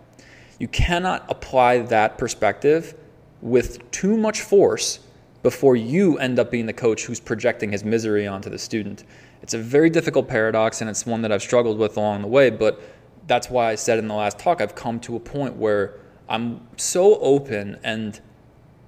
you 0.59 0.67
cannot 0.67 1.25
apply 1.29 1.79
that 1.79 2.17
perspective 2.17 2.95
with 3.41 3.91
too 3.91 4.15
much 4.15 4.41
force 4.41 4.99
before 5.41 5.75
you 5.75 6.17
end 6.19 6.39
up 6.39 6.49
being 6.49 6.65
the 6.65 6.73
coach 6.73 7.05
who's 7.05 7.19
projecting 7.19 7.71
his 7.71 7.83
misery 7.83 8.25
onto 8.25 8.49
the 8.49 8.57
student. 8.57 9.03
It's 9.41 9.53
a 9.53 9.57
very 9.57 9.89
difficult 9.89 10.29
paradox, 10.29 10.79
and 10.79 10.89
it's 10.89 11.05
one 11.05 11.21
that 11.23 11.31
I've 11.33 11.41
struggled 11.41 11.77
with 11.77 11.97
along 11.97 12.21
the 12.21 12.29
way. 12.29 12.49
But 12.49 12.81
that's 13.27 13.49
why 13.49 13.71
I 13.71 13.75
said 13.75 13.99
in 13.99 14.07
the 14.07 14.13
last 14.13 14.39
talk, 14.39 14.61
I've 14.61 14.75
come 14.75 15.01
to 15.01 15.17
a 15.17 15.19
point 15.19 15.55
where 15.57 15.99
I'm 16.29 16.65
so 16.77 17.19
open 17.19 17.77
and 17.83 18.19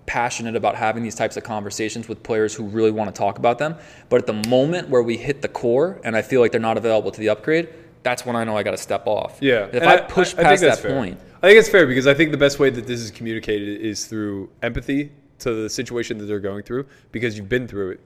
passionate 0.06 0.56
about 0.56 0.76
having 0.76 1.04
these 1.04 1.16
types 1.16 1.38
of 1.38 1.44
conversations 1.44 2.08
with 2.08 2.22
players 2.24 2.54
who 2.54 2.64
really 2.64 2.92
want 2.92 3.14
to 3.14 3.18
talk 3.18 3.38
about 3.38 3.58
them. 3.58 3.76
But 4.10 4.22
at 4.22 4.28
the 4.28 4.50
moment 4.50 4.90
where 4.90 5.02
we 5.02 5.18
hit 5.18 5.42
the 5.42 5.48
core 5.48 6.00
and 6.04 6.16
I 6.16 6.22
feel 6.22 6.42
like 6.42 6.52
they're 6.52 6.62
not 6.62 6.78
available 6.78 7.12
to 7.12 7.20
the 7.20 7.30
upgrade, 7.30 7.70
that's 8.04 8.26
when 8.26 8.36
I 8.36 8.44
know 8.44 8.56
I 8.56 8.64
got 8.64 8.72
to 8.72 8.78
step 8.78 9.08
off. 9.08 9.40
Yeah. 9.42 9.66
If 9.66 9.82
and 9.82 9.86
I, 9.86 10.02
push 10.02 10.34
I 10.36 10.44
past 10.44 10.62
that's 10.62 10.78
that 10.78 10.88
fair. 10.88 10.96
point, 10.96 11.20
I 11.42 11.48
think 11.48 11.60
it's 11.60 11.70
fair 11.70 11.88
because 11.88 12.08
I 12.08 12.14
think 12.14 12.32
the 12.32 12.38
best 12.38 12.60
way 12.60 12.70
that 12.70 12.86
this 12.86 13.00
is 13.00 13.12
communicated 13.12 13.82
is 13.82 14.06
through 14.06 14.50
empathy 14.62 15.12
to 15.40 15.54
the 15.54 15.70
situation 15.70 16.18
that 16.20 16.26
they're 16.26 16.40
going 16.40 16.64
through 16.64 16.86
because 17.12 17.36
you've 17.36 17.50
been 17.50 17.68
through 17.68 17.92
it. 17.92 18.00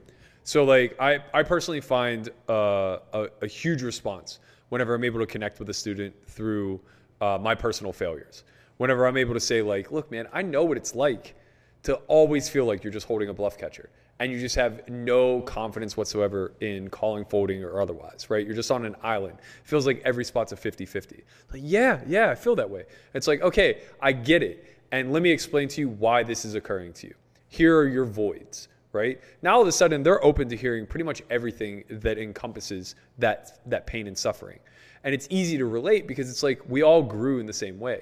So, 0.45 0.63
like, 0.63 0.95
I, 0.99 1.19
I 1.33 1.43
personally 1.43 1.81
find 1.81 2.29
uh, 2.47 2.99
a, 3.13 3.27
a 3.41 3.47
huge 3.47 3.83
response 3.83 4.39
whenever 4.69 4.95
I'm 4.95 5.03
able 5.03 5.19
to 5.19 5.27
connect 5.27 5.59
with 5.59 5.69
a 5.69 5.73
student 5.73 6.15
through 6.27 6.79
uh, 7.21 7.37
my 7.39 7.53
personal 7.53 7.93
failures. 7.93 8.43
Whenever 8.77 9.05
I'm 9.05 9.17
able 9.17 9.33
to 9.33 9.39
say, 9.39 9.61
like, 9.61 9.91
look, 9.91 10.09
man, 10.09 10.27
I 10.31 10.41
know 10.41 10.63
what 10.63 10.77
it's 10.77 10.95
like 10.95 11.35
to 11.84 11.95
always 12.07 12.49
feel 12.49 12.65
like 12.65 12.84
you're 12.84 12.93
just 12.93 13.07
holding 13.07 13.30
a 13.30 13.34
bluff 13.34 13.57
catcher 13.57 13.89
and 14.19 14.32
you 14.32 14.39
just 14.39 14.55
have 14.55 14.88
no 14.89 15.41
confidence 15.41 15.95
whatsoever 15.95 16.51
in 16.59 16.89
calling 16.89 17.23
folding 17.23 17.63
or 17.63 17.82
otherwise, 17.82 18.30
right? 18.30 18.45
You're 18.45 18.55
just 18.55 18.69
on 18.69 18.86
an 18.86 18.95
island. 19.01 19.38
feels 19.63 19.86
like 19.86 20.01
every 20.03 20.25
spot's 20.25 20.51
a 20.51 20.57
50 20.57 20.86
50. 20.86 21.23
Like, 21.53 21.61
yeah, 21.63 22.01
yeah, 22.05 22.30
I 22.30 22.36
feel 22.36 22.55
that 22.57 22.69
way. 22.69 22.84
It's 23.13 23.27
like, 23.27 23.41
okay, 23.41 23.82
I 24.01 24.11
get 24.11 24.43
it. 24.43 24.77
And 24.91 25.13
let 25.13 25.21
me 25.23 25.32
explain 25.32 25.67
to 25.69 25.82
you 25.82 25.89
why 25.89 26.23
this 26.23 26.43
is 26.43 26.55
occurring 26.55 26.93
to 26.93 27.07
you. 27.07 27.13
Here 27.47 27.77
are 27.77 27.88
your 27.88 28.05
voids, 28.05 28.67
right? 28.91 29.21
Now 29.41 29.55
all 29.55 29.61
of 29.61 29.67
a 29.67 29.71
sudden 29.71 30.03
they're 30.03 30.23
open 30.23 30.49
to 30.49 30.57
hearing 30.57 30.86
pretty 30.86 31.05
much 31.05 31.21
everything 31.30 31.86
that 31.89 32.17
encompasses 32.17 32.95
that 33.19 33.61
that 33.67 33.88
pain 33.88 34.07
and 34.07 34.17
suffering. 34.17 34.59
And 35.05 35.15
it's 35.15 35.27
easy 35.30 35.57
to 35.57 35.65
relate 35.65 36.07
because 36.07 36.30
it's 36.30 36.43
like 36.43 36.61
we 36.67 36.84
all 36.84 37.01
grew 37.01 37.39
in 37.39 37.45
the 37.45 37.53
same 37.53 37.80
way. 37.80 38.01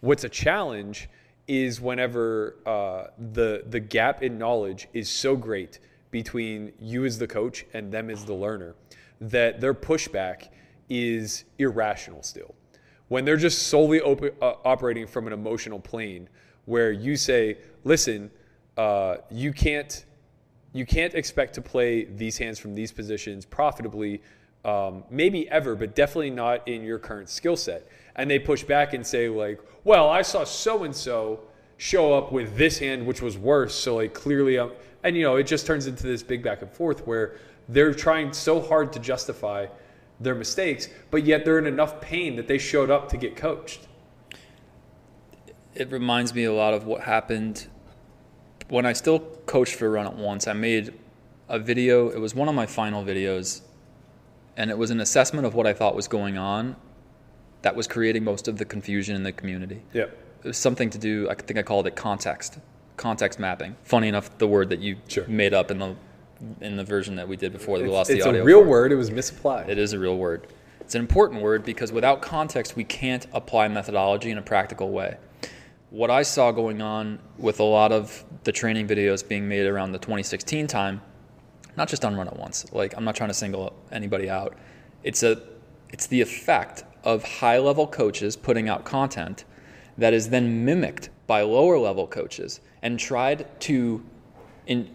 What's 0.00 0.24
a 0.24 0.28
challenge 0.28 1.08
is 1.46 1.80
whenever 1.80 2.56
uh, 2.66 3.08
the 3.32 3.64
the 3.68 3.80
gap 3.80 4.22
in 4.22 4.38
knowledge 4.38 4.88
is 4.92 5.08
so 5.08 5.36
great 5.36 5.78
between 6.10 6.72
you 6.80 7.04
as 7.04 7.18
the 7.18 7.26
coach 7.26 7.66
and 7.74 7.92
them 7.92 8.08
as 8.08 8.24
the 8.24 8.32
learner 8.32 8.74
that 9.20 9.60
their 9.60 9.74
pushback 9.74 10.48
is 10.88 11.44
irrational 11.58 12.22
still. 12.22 12.54
When 13.08 13.24
they're 13.24 13.36
just 13.36 13.68
solely 13.68 14.00
op- 14.00 14.42
uh, 14.42 14.54
operating 14.64 15.06
from 15.06 15.26
an 15.26 15.32
emotional 15.32 15.78
plane, 15.78 16.28
where 16.64 16.92
you 16.92 17.16
say, 17.16 17.58
"Listen, 17.84 18.30
uh, 18.76 19.16
you 19.30 19.52
can't 19.52 20.04
you 20.72 20.84
can't 20.84 21.14
expect 21.14 21.54
to 21.54 21.62
play 21.62 22.04
these 22.04 22.36
hands 22.36 22.58
from 22.58 22.74
these 22.74 22.90
positions 22.90 23.44
profitably, 23.46 24.20
um, 24.64 25.04
maybe 25.08 25.48
ever, 25.48 25.76
but 25.76 25.94
definitely 25.94 26.30
not 26.30 26.66
in 26.66 26.82
your 26.82 26.98
current 26.98 27.28
skill 27.28 27.56
set. 27.56 27.86
And 28.16 28.30
they 28.30 28.38
push 28.38 28.62
back 28.62 28.94
and 28.94 29.06
say, 29.06 29.28
like, 29.28 29.60
well, 29.82 30.08
I 30.08 30.22
saw 30.22 30.44
so 30.44 30.84
and 30.84 30.94
so 30.94 31.40
show 31.76 32.14
up 32.14 32.32
with 32.32 32.56
this 32.56 32.78
hand, 32.78 33.06
which 33.06 33.20
was 33.20 33.36
worse. 33.36 33.74
So, 33.74 33.96
like, 33.96 34.14
clearly, 34.14 34.58
I'm, 34.58 34.70
and 35.02 35.16
you 35.16 35.22
know, 35.22 35.36
it 35.36 35.44
just 35.44 35.66
turns 35.66 35.86
into 35.86 36.04
this 36.04 36.22
big 36.22 36.42
back 36.42 36.62
and 36.62 36.70
forth 36.70 37.06
where 37.06 37.36
they're 37.68 37.94
trying 37.94 38.32
so 38.32 38.60
hard 38.60 38.92
to 38.92 38.98
justify 38.98 39.66
their 40.20 40.34
mistakes, 40.34 40.88
but 41.10 41.24
yet 41.24 41.44
they're 41.44 41.58
in 41.58 41.66
enough 41.66 42.00
pain 42.00 42.36
that 42.36 42.46
they 42.46 42.58
showed 42.58 42.90
up 42.90 43.08
to 43.10 43.16
get 43.16 43.36
coached. 43.36 43.86
it 45.74 45.90
reminds 45.90 46.32
me 46.32 46.44
a 46.44 46.52
lot 46.52 46.72
of 46.72 46.86
what 46.86 47.00
happened 47.00 47.66
when 48.68 48.86
I 48.86 48.92
still 48.92 49.18
coached 49.18 49.74
for 49.74 49.90
Run 49.90 50.06
It 50.06 50.14
Once. 50.14 50.46
I 50.46 50.52
made 50.52 50.94
a 51.48 51.58
video, 51.58 52.10
it 52.10 52.18
was 52.18 52.34
one 52.34 52.48
of 52.48 52.54
my 52.54 52.64
final 52.64 53.04
videos, 53.04 53.62
and 54.56 54.70
it 54.70 54.78
was 54.78 54.90
an 54.90 55.00
assessment 55.00 55.46
of 55.46 55.54
what 55.54 55.66
I 55.66 55.72
thought 55.72 55.96
was 55.96 56.06
going 56.06 56.38
on 56.38 56.76
that 57.64 57.74
was 57.74 57.86
creating 57.86 58.22
most 58.22 58.46
of 58.46 58.58
the 58.58 58.64
confusion 58.64 59.16
in 59.16 59.22
the 59.22 59.32
community. 59.32 59.80
Yeah. 59.94 60.02
It 60.02 60.48
was 60.48 60.58
something 60.58 60.90
to 60.90 60.98
do, 60.98 61.28
I 61.30 61.34
think 61.34 61.58
I 61.58 61.62
called 61.62 61.86
it 61.86 61.96
context, 61.96 62.58
context 62.98 63.38
mapping. 63.38 63.74
Funny 63.84 64.08
enough, 64.08 64.36
the 64.36 64.46
word 64.46 64.68
that 64.68 64.80
you 64.80 64.96
Sure. 65.08 65.26
made 65.26 65.54
up 65.54 65.70
in 65.70 65.78
the 65.78 65.96
in 66.60 66.76
the 66.76 66.84
version 66.84 67.16
that 67.16 67.26
we 67.26 67.36
did 67.36 67.52
before 67.52 67.78
that 67.78 67.84
we 67.84 67.90
lost 67.90 68.10
the 68.10 68.20
audio. 68.20 68.32
It's 68.34 68.40
a 68.42 68.44
real 68.44 68.62
for. 68.62 68.68
word. 68.68 68.92
It 68.92 68.96
was 68.96 69.10
misapplied. 69.10 69.70
It 69.70 69.78
is 69.78 69.94
a 69.94 69.98
real 69.98 70.18
word. 70.18 70.46
It's 70.80 70.94
an 70.94 71.00
important 71.00 71.40
word 71.40 71.64
because 71.64 71.90
without 71.90 72.20
context, 72.20 72.76
we 72.76 72.84
can't 72.84 73.26
apply 73.32 73.68
methodology 73.68 74.30
in 74.30 74.36
a 74.36 74.42
practical 74.42 74.90
way. 74.90 75.16
What 75.88 76.10
I 76.10 76.22
saw 76.22 76.50
going 76.50 76.82
on 76.82 77.18
with 77.38 77.60
a 77.60 77.64
lot 77.64 77.92
of 77.92 78.24
the 78.42 78.52
training 78.52 78.88
videos 78.88 79.26
being 79.26 79.48
made 79.48 79.64
around 79.64 79.92
the 79.92 79.98
2016 79.98 80.66
time, 80.66 81.00
not 81.78 81.88
just 81.88 82.04
on 82.04 82.14
Run 82.14 82.28
It 82.28 82.36
Once, 82.36 82.70
like 82.72 82.94
I'm 82.94 83.04
not 83.04 83.16
trying 83.16 83.30
to 83.30 83.34
single 83.34 83.72
anybody 83.90 84.28
out. 84.28 84.54
It's 85.02 85.22
a, 85.22 85.40
it's 85.90 86.08
the 86.08 86.20
effect 86.20 86.84
of 87.04 87.22
high 87.22 87.58
level 87.58 87.86
coaches 87.86 88.34
putting 88.34 88.68
out 88.68 88.84
content 88.84 89.44
that 89.98 90.12
is 90.12 90.28
then 90.28 90.64
mimicked 90.64 91.10
by 91.26 91.42
lower 91.42 91.78
level 91.78 92.06
coaches 92.06 92.60
and 92.82 92.98
tried 92.98 93.46
to, 93.60 94.02
in, 94.66 94.88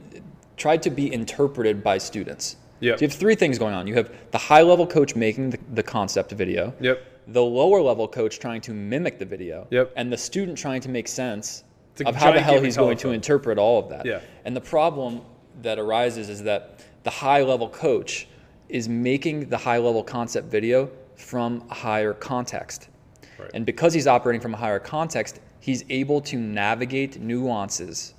tried 0.58 0.82
to 0.84 0.90
be 0.90 1.14
interpreted 1.14 1.84
by 1.84 1.98
students. 1.98 2.58
Yep. 2.82 3.00
So 3.00 3.06
you 3.06 3.08
have 3.10 3.18
three 3.18 3.36
things 3.36 3.58
going 3.58 3.74
on. 3.74 3.88
You 3.88 3.96
have 3.96 4.12
the 4.32 4.38
high 4.38 4.62
level 4.62 4.86
coach 4.86 5.16
making 5.16 5.52
the, 5.52 5.60
the 5.74 5.84
concept 5.84 6.32
video. 6.32 6.74
Yep. 6.80 7.06
The 7.28 7.44
lower 7.44 7.82
level 7.82 8.08
coach 8.08 8.40
trying 8.40 8.62
to 8.62 8.74
mimic 8.74 9.20
the 9.20 9.26
video. 9.26 9.68
Yep. 9.70 9.94
And 9.96 10.12
the 10.12 10.18
student 10.18 10.58
trying 10.58 10.82
to 10.82 10.90
make 10.90 11.08
sense 11.08 11.64
of 12.06 12.16
how 12.16 12.32
the 12.32 12.42
hell 12.42 12.62
he's 12.62 12.78
going 12.78 12.98
to 12.98 13.12
interpret 13.12 13.58
all 13.58 13.80
of 13.80 13.90
that. 13.90 14.06
Yeah. 14.06 14.22
And 14.46 14.56
the 14.56 14.62
problem 14.62 15.22
that 15.62 15.78
arises 15.78 16.30
is 16.30 16.44
that 16.44 16.80
the 17.04 17.10
high 17.10 17.44
level 17.44 17.70
coach 17.70 18.28
is 18.70 18.88
making 18.88 19.50
the 19.50 19.58
high 19.58 19.78
level 19.78 20.04
concept 20.04 20.48
video 20.48 20.90
from 21.30 21.64
a 21.70 21.76
higher 21.76 22.14
context. 22.14 22.90
Right. 23.38 23.52
And 23.54 23.64
because 23.64 23.94
he's 23.94 24.08
operating 24.08 24.42
from 24.42 24.56
a 24.56 24.58
higher 24.58 24.80
context, 24.80 25.40
he's 25.60 25.86
able 25.90 26.22
to 26.22 26.38
navigate 26.38 27.22
nuances 27.22 28.16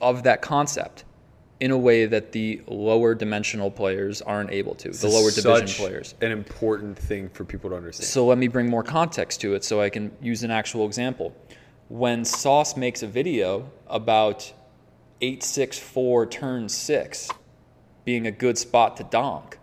of 0.00 0.22
that 0.22 0.40
concept 0.40 1.04
in 1.60 1.72
a 1.72 1.76
way 1.76 2.06
that 2.06 2.32
the 2.32 2.62
lower 2.66 3.14
dimensional 3.14 3.70
players 3.70 4.22
aren't 4.22 4.50
able 4.50 4.74
to, 4.76 4.90
the 4.90 5.08
lower 5.08 5.30
division 5.30 5.66
players. 5.66 6.14
An 6.22 6.32
important 6.32 6.98
thing 6.98 7.28
for 7.28 7.44
people 7.44 7.68
to 7.68 7.76
understand. 7.76 8.06
So 8.06 8.24
let 8.24 8.38
me 8.38 8.48
bring 8.48 8.70
more 8.70 8.82
context 8.82 9.42
to 9.42 9.54
it 9.54 9.62
so 9.62 9.82
I 9.82 9.90
can 9.90 10.10
use 10.22 10.42
an 10.42 10.50
actual 10.50 10.86
example. 10.86 11.36
When 11.88 12.24
Sauce 12.24 12.76
makes 12.78 13.02
a 13.02 13.08
video 13.08 13.70
about 13.88 14.50
864 15.20 16.26
turn 16.26 16.68
6 16.68 17.30
being 18.04 18.26
a 18.26 18.30
good 18.30 18.56
spot 18.56 18.96
to 18.98 19.04
donk 19.04 19.57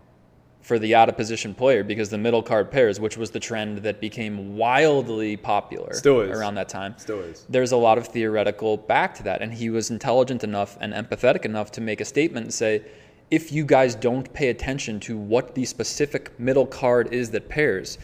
for 0.66 0.80
the 0.80 0.96
out 0.96 1.08
of 1.08 1.16
position 1.16 1.54
player 1.54 1.84
because 1.84 2.10
the 2.10 2.18
middle 2.18 2.42
card 2.42 2.72
pairs, 2.72 3.00
which 3.00 3.18
was 3.18 3.30
the 3.30 3.40
trend 3.40 3.78
that 3.78 4.02
became 4.02 4.58
wildly 4.58 5.38
popular 5.38 5.94
Still 5.94 6.22
is. 6.22 6.36
around 6.36 6.56
that 6.56 6.70
time. 6.70 6.96
Still 6.98 7.20
is. 7.20 7.46
There's 7.48 7.72
a 7.72 7.78
lot 7.78 8.00
of 8.00 8.08
theoretical 8.08 8.76
back 8.76 9.14
to 9.16 9.24
that. 9.24 9.44
And 9.44 9.54
he 9.54 9.70
was 9.70 9.92
intelligent 9.92 10.44
enough 10.44 10.76
and 10.82 10.92
empathetic 10.92 11.46
enough 11.46 11.70
to 11.74 11.82
make 11.82 12.02
a 12.02 12.06
statement 12.06 12.46
and 12.46 12.54
say, 12.54 12.84
if 13.30 13.52
you 13.52 13.64
guys 13.64 13.94
don't 13.94 14.34
pay 14.34 14.50
attention 14.50 15.00
to 15.02 15.16
what 15.16 15.54
the 15.54 15.66
specific 15.66 16.40
middle 16.40 16.66
card 16.66 17.14
is 17.14 17.30
that 17.30 17.48
pairs, 17.48 18.00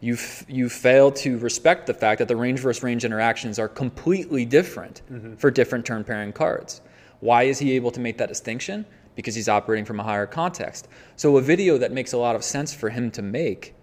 you 0.00 0.14
f- 0.14 0.44
you 0.48 0.68
fail 0.68 1.12
to 1.12 1.38
respect 1.38 1.86
the 1.86 1.94
fact 1.94 2.18
that 2.18 2.26
the 2.26 2.34
range 2.34 2.58
versus 2.58 2.82
range 2.82 3.04
interactions 3.04 3.60
are 3.60 3.68
completely 3.68 4.44
different 4.44 5.02
mm-hmm. 5.08 5.36
for 5.36 5.52
different 5.52 5.86
turn 5.86 6.02
pairing 6.02 6.32
cards. 6.32 6.80
Why 7.20 7.44
is 7.44 7.60
he 7.60 7.76
able 7.76 7.92
to 7.92 8.00
make 8.00 8.18
that 8.18 8.28
distinction? 8.28 8.86
Because 9.14 9.34
he's 9.34 9.48
operating 9.48 9.84
from 9.84 10.00
a 10.00 10.02
higher 10.02 10.26
context. 10.26 10.88
So 11.16 11.36
a 11.36 11.42
video 11.42 11.78
that 11.78 11.92
makes 11.92 12.12
a 12.12 12.18
lot 12.18 12.34
of 12.34 12.42
sense 12.42 12.72
for 12.72 12.90
him 12.90 13.10
to 13.12 13.22
make 13.22 13.74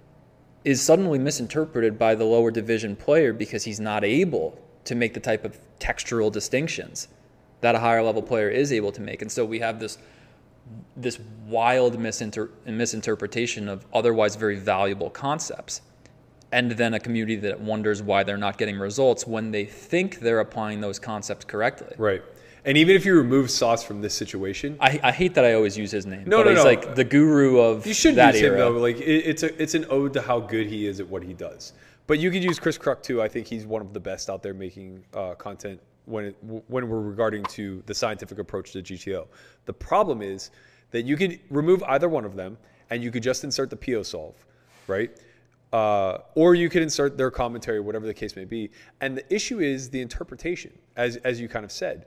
is 0.66 0.82
suddenly 0.82 1.20
misinterpreted 1.20 1.98
by 1.98 2.16
the 2.16 2.26
lower 2.26 2.52
division 2.52 2.96
player 2.96 3.32
because 3.32 3.64
he's 3.64 3.80
not 3.80 4.04
able 4.04 4.60
to 4.86 4.96
make 4.96 5.14
the 5.14 5.20
type 5.20 5.46
of 5.46 5.60
textural 5.80 6.32
distinctions 6.32 7.08
that 7.62 7.76
a 7.76 7.80
higher 7.80 8.02
level 8.02 8.22
player 8.22 8.50
is 8.50 8.72
able 8.72 8.92
to 8.92 9.02
make. 9.02 9.22
And 9.22 9.32
so 9.32 9.46
we 9.46 9.60
have 9.60 9.80
this 9.80 9.98
this 10.96 11.20
wild 11.48 11.98
misinter- 11.98 12.50
misinterpretation 12.66 13.68
of 13.68 13.86
otherwise 13.92 14.36
very 14.36 14.56
valuable 14.56 15.10
concepts. 15.10 15.82
And 16.52 16.72
then 16.72 16.94
a 16.94 17.00
community 17.00 17.36
that 17.38 17.60
wonders 17.60 18.04
why 18.04 18.24
they're 18.24 18.38
not 18.38 18.58
getting 18.58 18.78
results 18.78 19.26
when 19.26 19.52
they 19.52 19.66
think 19.66 20.20
they're 20.20 20.40
applying 20.40 20.82
those 20.82 21.00
concepts 21.00 21.46
correctly. 21.46 21.96
Right. 21.98 22.24
And 22.66 22.78
even 22.78 22.96
if 22.96 23.06
you 23.06 23.16
remove 23.16 23.50
Sauce 23.50 23.84
from 23.84 24.02
this 24.02 24.14
situation, 24.14 24.78
I, 24.80 25.00
I 25.04 25.12
hate 25.12 25.34
that 25.36 25.46
I 25.46 25.54
always 25.54 25.78
use 25.78 25.92
his 25.92 26.06
name. 26.06 26.26
No, 26.26 26.40
but 26.40 26.46
no, 26.46 26.50
he's 26.52 26.60
no. 26.60 26.64
like 26.66 26.96
the 26.96 27.04
guru 27.04 27.60
of 27.60 27.86
you 27.88 27.94
should 27.94 28.16
that 28.16 28.34
use 28.34 28.44
era. 28.44 28.54
him 28.54 28.60
though. 28.60 28.80
Like 28.80 28.98
it, 28.98 29.04
it's 29.04 29.44
a 29.44 29.62
it's 29.62 29.76
an 29.76 29.86
ode 29.90 30.14
to 30.14 30.22
how 30.22 30.40
good 30.40 30.68
he 30.68 30.88
is 30.88 31.00
at 31.00 31.08
what 31.08 31.24
he 31.24 31.34
does. 31.34 31.74
But 32.08 32.20
you 32.20 32.32
could 32.32 32.44
use 32.44 32.60
Chris 32.60 32.78
Kruk 32.78 33.02
too. 33.04 33.22
I 33.22 33.28
think 33.28 33.48
he's 33.48 33.66
one 33.66 33.82
of 33.82 33.94
the 33.94 34.00
best 34.00 34.30
out 34.30 34.42
there 34.42 34.54
making 34.54 35.04
uh, 35.14 35.36
content 35.36 35.80
when 36.06 36.26
it, 36.26 36.36
when 36.42 36.90
we're 36.90 37.02
regarding 37.02 37.44
to 37.44 37.84
the 37.86 37.94
scientific 37.94 38.40
approach 38.40 38.72
to 38.72 38.82
GTO. 38.82 39.28
The 39.66 39.74
problem 39.74 40.22
is 40.22 40.50
that 40.92 41.04
you 41.04 41.16
could 41.16 41.40
remove 41.50 41.84
either 41.84 42.10
one 42.10 42.26
of 42.26 42.36
them 42.36 42.58
and 42.90 43.04
you 43.04 43.12
could 43.12 43.24
just 43.24 43.44
insert 43.44 43.70
the 43.70 43.76
Pio 43.76 44.02
solve, 44.02 44.34
right? 44.88 45.12
Uh, 45.72 46.18
or 46.34 46.56
you 46.56 46.68
could 46.68 46.82
insert 46.82 47.16
their 47.16 47.30
commentary, 47.30 47.80
whatever 47.80 48.08
the 48.08 48.14
case 48.14 48.36
may 48.36 48.46
be. 48.46 48.72
And 49.02 49.16
the 49.16 49.34
issue 49.34 49.60
is 49.60 49.92
the 49.92 50.02
interpretation, 50.02 50.74
as 50.96 51.18
as 51.18 51.40
you 51.40 51.48
kind 51.48 51.64
of 51.64 51.72
said. 51.72 52.06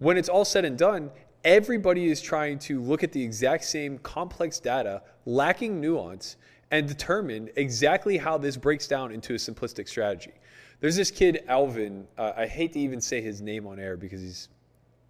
When 0.00 0.16
it's 0.16 0.30
all 0.30 0.46
said 0.46 0.64
and 0.64 0.78
done, 0.78 1.10
everybody 1.44 2.10
is 2.10 2.22
trying 2.22 2.58
to 2.60 2.80
look 2.80 3.04
at 3.04 3.12
the 3.12 3.22
exact 3.22 3.64
same 3.64 3.98
complex 3.98 4.58
data, 4.58 5.02
lacking 5.26 5.78
nuance, 5.78 6.36
and 6.70 6.88
determine 6.88 7.50
exactly 7.56 8.16
how 8.16 8.38
this 8.38 8.56
breaks 8.56 8.88
down 8.88 9.12
into 9.12 9.34
a 9.34 9.36
simplistic 9.36 9.86
strategy. 9.88 10.32
There's 10.80 10.96
this 10.96 11.10
kid 11.10 11.44
Alvin. 11.48 12.08
Uh, 12.16 12.32
I 12.34 12.46
hate 12.46 12.72
to 12.72 12.78
even 12.80 12.98
say 12.98 13.20
his 13.20 13.42
name 13.42 13.66
on 13.66 13.78
air 13.78 13.98
because 13.98 14.22
he's 14.22 14.48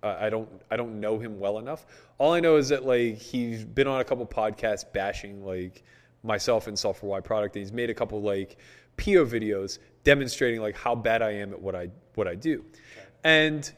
uh, 0.03 0.17
I 0.19 0.29
don't 0.29 0.49
I 0.73 0.77
don't 0.77 0.99
know 0.99 1.21
him 1.21 1.39
well 1.39 1.59
enough. 1.59 1.87
All 2.19 2.33
I 2.33 2.41
know 2.41 2.57
is 2.57 2.69
that 2.71 2.85
like 2.85 3.17
he's 3.19 3.65
been 3.65 3.87
on 3.87 4.01
a 4.01 4.05
couple 4.05 4.27
podcasts 4.27 4.85
bashing 4.93 5.45
like 5.45 5.85
myself 6.25 6.67
and 6.67 6.77
Solve 6.77 6.97
For 6.97 7.07
Why 7.07 7.21
product. 7.21 7.55
And 7.55 7.65
he's 7.65 7.73
made 7.73 7.91
a 7.91 7.95
couple 7.95 8.21
like 8.21 8.57
Pio 8.97 9.25
videos 9.25 9.79
demonstrating 10.03 10.61
like 10.61 10.77
how 10.77 10.97
bad 10.97 11.23
I 11.23 11.31
am 11.31 11.53
at 11.53 11.63
what 11.63 11.77
I 11.77 11.91
what 12.17 12.27
I 12.27 12.35
do. 12.35 12.65
And 13.23 13.71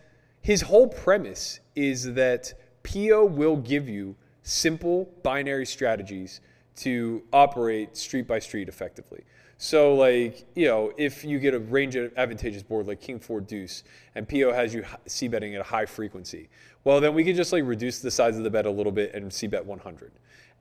his 0.42 0.60
whole 0.60 0.88
premise 0.88 1.60
is 1.74 2.12
that 2.14 2.52
Pio 2.82 3.24
will 3.24 3.56
give 3.56 3.88
you 3.88 4.16
simple 4.42 5.08
binary 5.22 5.64
strategies 5.64 6.40
to 6.74 7.22
operate 7.32 7.96
street 7.96 8.26
by 8.26 8.38
street 8.38 8.68
effectively. 8.68 9.22
So, 9.56 9.94
like, 9.94 10.44
you 10.56 10.66
know, 10.66 10.92
if 10.96 11.24
you 11.24 11.38
get 11.38 11.54
a 11.54 11.60
range 11.60 11.94
of 11.94 12.12
advantageous 12.16 12.64
board 12.64 12.88
like 12.88 13.00
King 13.00 13.20
4 13.20 13.40
Deuce 13.42 13.84
and 14.16 14.28
Pio 14.28 14.52
has 14.52 14.74
you 14.74 14.84
C 15.06 15.28
betting 15.28 15.54
at 15.54 15.60
a 15.60 15.64
high 15.64 15.86
frequency, 15.86 16.48
well, 16.82 17.00
then 17.00 17.14
we 17.14 17.22
can 17.22 17.36
just 17.36 17.52
like 17.52 17.62
reduce 17.64 18.00
the 18.00 18.10
size 18.10 18.36
of 18.36 18.42
the 18.42 18.50
bet 18.50 18.66
a 18.66 18.70
little 18.70 18.90
bit 18.90 19.14
and 19.14 19.32
C 19.32 19.46
bet 19.46 19.64
100. 19.64 20.10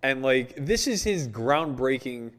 And 0.04 0.22
like, 0.22 0.54
this 0.56 0.86
is 0.86 1.04
his 1.04 1.28
groundbreaking 1.28 2.34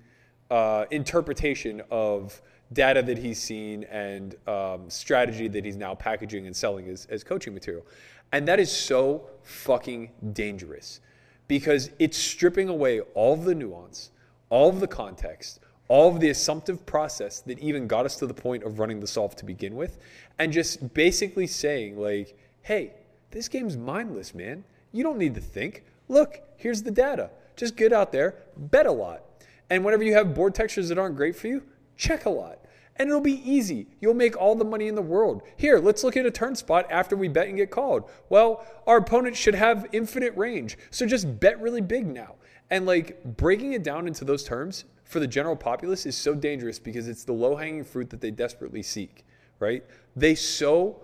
uh, 0.53 0.85
interpretation 0.93 1.83
of 1.91 2.41
data 2.73 3.03
that 3.03 3.19
he's 3.19 3.41
seen 3.41 3.85
and 3.85 4.37
um, 4.49 4.89
strategy 4.89 5.49
that 5.49 5.65
he's 5.65 5.77
now 5.77 5.95
packaging 5.95 6.47
and 6.47 6.55
selling 6.55 6.89
as, 6.89 7.07
as 7.07 7.25
coaching 7.25 7.55
material. 7.55 7.87
And 8.33 8.49
that 8.49 8.59
is 8.59 8.71
so 8.71 9.29
fucking 9.43 10.11
dangerous 10.33 11.01
because 11.49 11.91
it's 11.99 12.17
stripping 12.17 12.69
away 12.69 13.01
all 13.01 13.35
of 13.35 13.45
the 13.45 13.55
nuance, 13.55 14.11
all 14.49 14.69
of 14.69 14.81
the 14.81 14.87
context, 14.87 15.61
all 15.89 16.09
of 16.09 16.21
the 16.21 16.31
assumptive 16.31 16.87
process 16.87 17.41
that 17.41 17.59
even 17.59 17.87
got 17.87 18.07
us 18.07 18.17
to 18.17 18.27
the 18.27 18.33
point 18.33 18.63
of 18.63 18.79
running 18.79 19.01
the 19.01 19.07
solve 19.07 19.37
to 19.37 19.45
begin 19.45 19.77
with, 19.77 19.99
and 20.39 20.51
just 20.51 20.95
basically 20.95 21.47
saying, 21.47 21.99
like, 22.01 22.39
hey, 22.63 22.95
this 23.31 23.49
game's 23.49 23.77
mindless, 23.77 24.35
man. 24.35 24.65
You 24.93 25.03
don't 25.03 25.19
need 25.19 25.35
to 25.35 25.41
think. 25.41 25.85
Look, 26.09 26.41
here's 26.57 26.83
the 26.83 26.91
data. 26.91 27.31
Just 27.57 27.77
get 27.77 27.93
out 27.93 28.13
there, 28.13 28.37
bet 28.57 28.87
a 28.87 28.93
lot. 28.93 29.25
And 29.69 29.85
whenever 29.85 30.03
you 30.03 30.15
have 30.15 30.35
board 30.35 30.55
textures 30.55 30.89
that 30.89 30.97
aren't 30.97 31.17
great 31.17 31.37
for 31.37 31.49
you, 31.49 31.63
check 31.97 32.25
a 32.25 32.31
lot. 32.31 32.59
And 33.03 33.11
it'll 33.11 33.21
be 33.21 33.43
easy. 33.51 33.89
You'll 34.01 34.15
make 34.15 34.37
all 34.37 34.55
the 34.55 34.65
money 34.65 34.87
in 34.87 34.95
the 34.95 35.03
world. 35.03 35.43
Here, 35.57 35.81
let's 35.81 36.05
look 36.05 36.17
at 36.17 36.25
a 36.25 36.31
turn 36.31 36.55
spot 36.55 36.87
after 36.89 37.17
we 37.17 37.27
bet 37.27 37.49
and 37.49 37.57
get 37.57 37.69
called. 37.69 38.09
Well, 38.29 38.65
our 38.87 38.99
opponent 38.99 39.37
should 39.37 39.57
have 39.57 39.89
infinite 39.91 40.37
range. 40.37 40.79
So 40.93 41.05
just 41.05 41.41
bet 41.41 41.61
really 41.61 41.81
big 41.81 42.07
now. 42.07 42.37
And 42.71 42.87
like 42.87 43.37
breaking 43.37 43.73
it 43.73 43.83
down 43.83 44.07
into 44.07 44.25
those 44.25 44.45
terms 44.45 44.85
for 45.03 45.19
the 45.19 45.27
general 45.27 45.57
populace 45.57 46.07
is 46.07 46.17
so 46.17 46.33
dangerous 46.33 46.79
because 46.79 47.09
it's 47.09 47.25
the 47.25 47.33
low 47.33 47.57
hanging 47.57 47.83
fruit 47.83 48.09
that 48.11 48.21
they 48.21 48.31
desperately 48.31 48.85
seek, 48.85 49.25
right? 49.59 49.85
They 50.15 50.37
so 50.37 51.01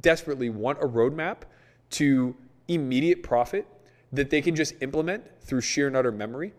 desperately 0.00 0.48
want 0.48 0.82
a 0.82 0.88
roadmap 0.88 1.42
to 1.90 2.34
immediate 2.68 3.22
profit 3.22 3.66
that 4.10 4.30
they 4.30 4.40
can 4.40 4.56
just 4.56 4.72
implement 4.80 5.22
through 5.42 5.60
sheer 5.60 5.86
and 5.86 5.98
utter 5.98 6.12
memory 6.12 6.54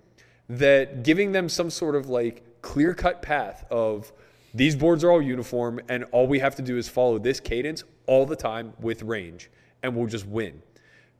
that 0.50 1.02
giving 1.02 1.32
them 1.32 1.50
some 1.50 1.72
sort 1.72 1.96
of 1.96 2.10
like 2.10 2.44
clear 2.62 2.94
cut 2.94 3.24
path 3.24 3.66
of 3.72 4.14
these 4.54 4.76
boards 4.76 5.04
are 5.04 5.12
all 5.12 5.22
uniform 5.22 5.80
and 5.90 6.06
all 6.12 6.28
we 6.28 6.40
have 6.40 6.56
to 6.56 6.62
do 6.62 6.78
is 6.78 6.88
follow 6.88 7.18
this 7.18 7.40
cadence 7.40 7.84
all 8.06 8.26
the 8.26 8.36
time 8.36 8.74
with 8.80 9.02
range 9.02 9.50
and 9.82 9.96
we'll 9.96 10.08
just 10.08 10.28
win. 10.28 10.62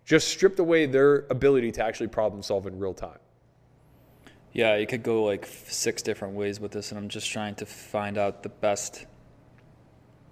Just 0.06 0.28
stripped 0.28 0.60
away 0.60 0.86
their 0.86 1.26
ability 1.30 1.72
to 1.74 1.84
actually 1.84 2.08
problem 2.08 2.44
solve 2.44 2.68
in 2.68 2.78
real 2.78 2.94
time. 2.94 3.18
Yeah, 4.52 4.76
you 4.76 4.86
could 4.86 5.02
go 5.02 5.24
like 5.24 5.48
six 5.48 6.04
different 6.04 6.36
ways 6.36 6.60
with 6.60 6.72
this, 6.72 6.92
and 6.92 7.00
I'm 7.00 7.10
just 7.10 7.32
trying 7.32 7.56
to 7.56 7.66
find 7.66 8.20
out 8.20 8.44
the 8.44 8.50
best. 8.50 9.06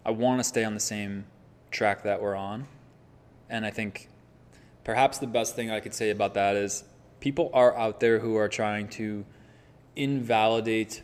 I 0.06 0.12
want 0.12 0.40
to 0.40 0.44
stay 0.44 0.64
on 0.64 0.76
the 0.76 0.80
same 0.80 1.26
track 1.72 2.04
that 2.04 2.22
we're 2.22 2.36
on. 2.36 2.68
And 3.50 3.66
I 3.66 3.72
think 3.72 4.10
perhaps 4.84 5.18
the 5.18 5.28
best 5.28 5.56
thing 5.56 5.72
I 5.72 5.80
could 5.80 5.96
say 5.96 6.12
about 6.12 6.36
that 6.36 6.56
is 6.56 6.84
people 7.20 7.50
are 7.54 7.76
out 7.76 8.00
there 8.00 8.20
who 8.20 8.36
are 8.36 8.48
trying 8.48 8.90
to 8.90 9.26
invalidate 9.96 11.02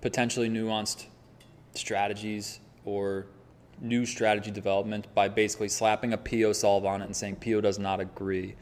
potentially 0.00 0.48
nuanced 0.48 1.06
strategies 1.78 2.60
or 2.84 3.26
new 3.80 4.04
strategy 4.04 4.50
development 4.50 5.06
by 5.14 5.28
basically 5.28 5.68
slapping 5.68 6.12
a 6.12 6.18
Pio 6.18 6.52
solve 6.52 6.84
on 6.84 7.00
it 7.00 7.04
and 7.04 7.16
saying 7.16 7.36
Pio 7.36 7.60
does 7.60 7.78
not 7.78 8.00
agree. 8.00 8.56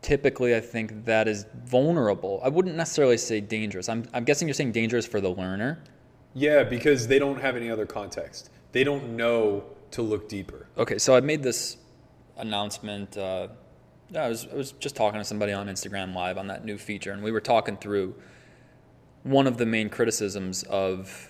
Typically, 0.00 0.54
I 0.54 0.60
think 0.60 1.04
that 1.04 1.28
is 1.28 1.44
vulnerable. 1.64 2.40
I 2.42 2.48
wouldn't 2.48 2.76
necessarily 2.76 3.18
say 3.18 3.40
dangerous. 3.40 3.88
I'm, 3.88 4.08
I'm 4.14 4.24
guessing 4.24 4.48
you're 4.48 4.54
saying 4.54 4.72
dangerous 4.72 5.06
for 5.06 5.20
the 5.20 5.30
learner. 5.30 5.82
Yeah, 6.34 6.62
because 6.62 7.08
they 7.08 7.18
don't 7.18 7.40
have 7.40 7.56
any 7.56 7.70
other 7.70 7.84
context. 7.84 8.50
They 8.72 8.84
don't 8.84 9.16
know 9.16 9.64
to 9.92 10.02
look 10.02 10.28
deeper. 10.28 10.66
Okay, 10.76 10.98
so 10.98 11.16
I 11.16 11.20
made 11.20 11.42
this 11.42 11.78
announcement. 12.36 13.16
Uh, 13.16 13.48
I 14.14 14.28
was, 14.28 14.46
I 14.50 14.54
was 14.54 14.72
just 14.72 14.94
talking 14.94 15.20
to 15.20 15.24
somebody 15.24 15.52
on 15.52 15.66
Instagram 15.66 16.14
Live 16.14 16.38
on 16.38 16.46
that 16.46 16.64
new 16.64 16.78
feature, 16.78 17.12
and 17.12 17.22
we 17.22 17.32
were 17.32 17.40
talking 17.40 17.76
through 17.76 18.14
one 19.24 19.46
of 19.46 19.58
the 19.58 19.66
main 19.66 19.88
criticisms 19.88 20.62
of 20.64 21.27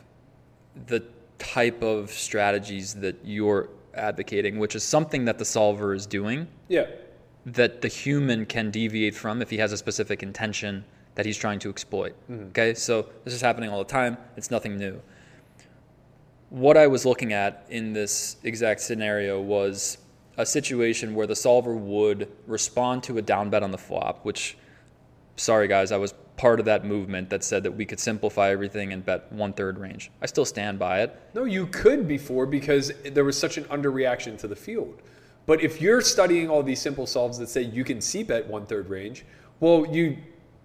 the 0.86 1.02
type 1.38 1.82
of 1.82 2.10
strategies 2.10 2.94
that 2.94 3.16
you're 3.24 3.68
advocating, 3.94 4.58
which 4.58 4.74
is 4.74 4.82
something 4.84 5.24
that 5.24 5.38
the 5.38 5.44
solver 5.44 5.94
is 5.94 6.06
doing 6.06 6.46
Yeah. 6.68 6.86
that 7.46 7.80
the 7.80 7.88
human 7.88 8.44
can 8.46 8.70
deviate 8.70 9.14
from 9.14 9.40
if 9.42 9.50
he 9.50 9.58
has 9.58 9.72
a 9.72 9.76
specific 9.76 10.22
intention 10.22 10.84
that 11.14 11.26
he's 11.26 11.36
trying 11.36 11.58
to 11.60 11.70
exploit. 11.70 12.14
Mm-hmm. 12.30 12.48
Okay, 12.48 12.74
so 12.74 13.06
this 13.24 13.34
is 13.34 13.40
happening 13.40 13.70
all 13.70 13.78
the 13.78 13.90
time. 13.90 14.16
It's 14.36 14.50
nothing 14.50 14.76
new. 14.76 15.00
What 16.50 16.76
I 16.76 16.86
was 16.86 17.04
looking 17.04 17.32
at 17.32 17.66
in 17.68 17.92
this 17.92 18.36
exact 18.42 18.80
scenario 18.80 19.40
was 19.40 19.98
a 20.36 20.46
situation 20.46 21.14
where 21.14 21.26
the 21.26 21.36
solver 21.36 21.74
would 21.74 22.30
respond 22.46 23.02
to 23.04 23.18
a 23.18 23.22
down 23.22 23.50
bet 23.50 23.62
on 23.62 23.70
the 23.70 23.78
flop, 23.78 24.24
which, 24.24 24.56
sorry 25.36 25.68
guys, 25.68 25.90
I 25.92 25.96
was 25.96 26.14
part 26.38 26.60
of 26.60 26.66
that 26.66 26.84
movement 26.84 27.28
that 27.30 27.44
said 27.44 27.62
that 27.64 27.72
we 27.72 27.84
could 27.84 28.00
simplify 28.00 28.50
everything 28.50 28.92
and 28.92 29.04
bet 29.04 29.30
one 29.32 29.52
third 29.52 29.78
range. 29.78 30.10
I 30.22 30.26
still 30.26 30.44
stand 30.44 30.78
by 30.78 31.02
it. 31.02 31.20
No, 31.34 31.44
you 31.44 31.66
could 31.66 32.08
before 32.08 32.46
because 32.46 32.92
there 33.04 33.24
was 33.24 33.38
such 33.38 33.58
an 33.58 33.64
underreaction 33.64 34.38
to 34.38 34.48
the 34.48 34.56
field. 34.56 35.02
But 35.46 35.62
if 35.62 35.80
you're 35.80 36.00
studying 36.00 36.48
all 36.48 36.62
these 36.62 36.80
simple 36.80 37.06
solves 37.06 37.38
that 37.38 37.48
say 37.48 37.62
you 37.62 37.84
can 37.84 38.00
see 38.00 38.22
bet 38.22 38.46
one 38.46 38.66
third 38.66 38.88
range, 38.88 39.24
well, 39.60 39.86
you, 39.90 40.16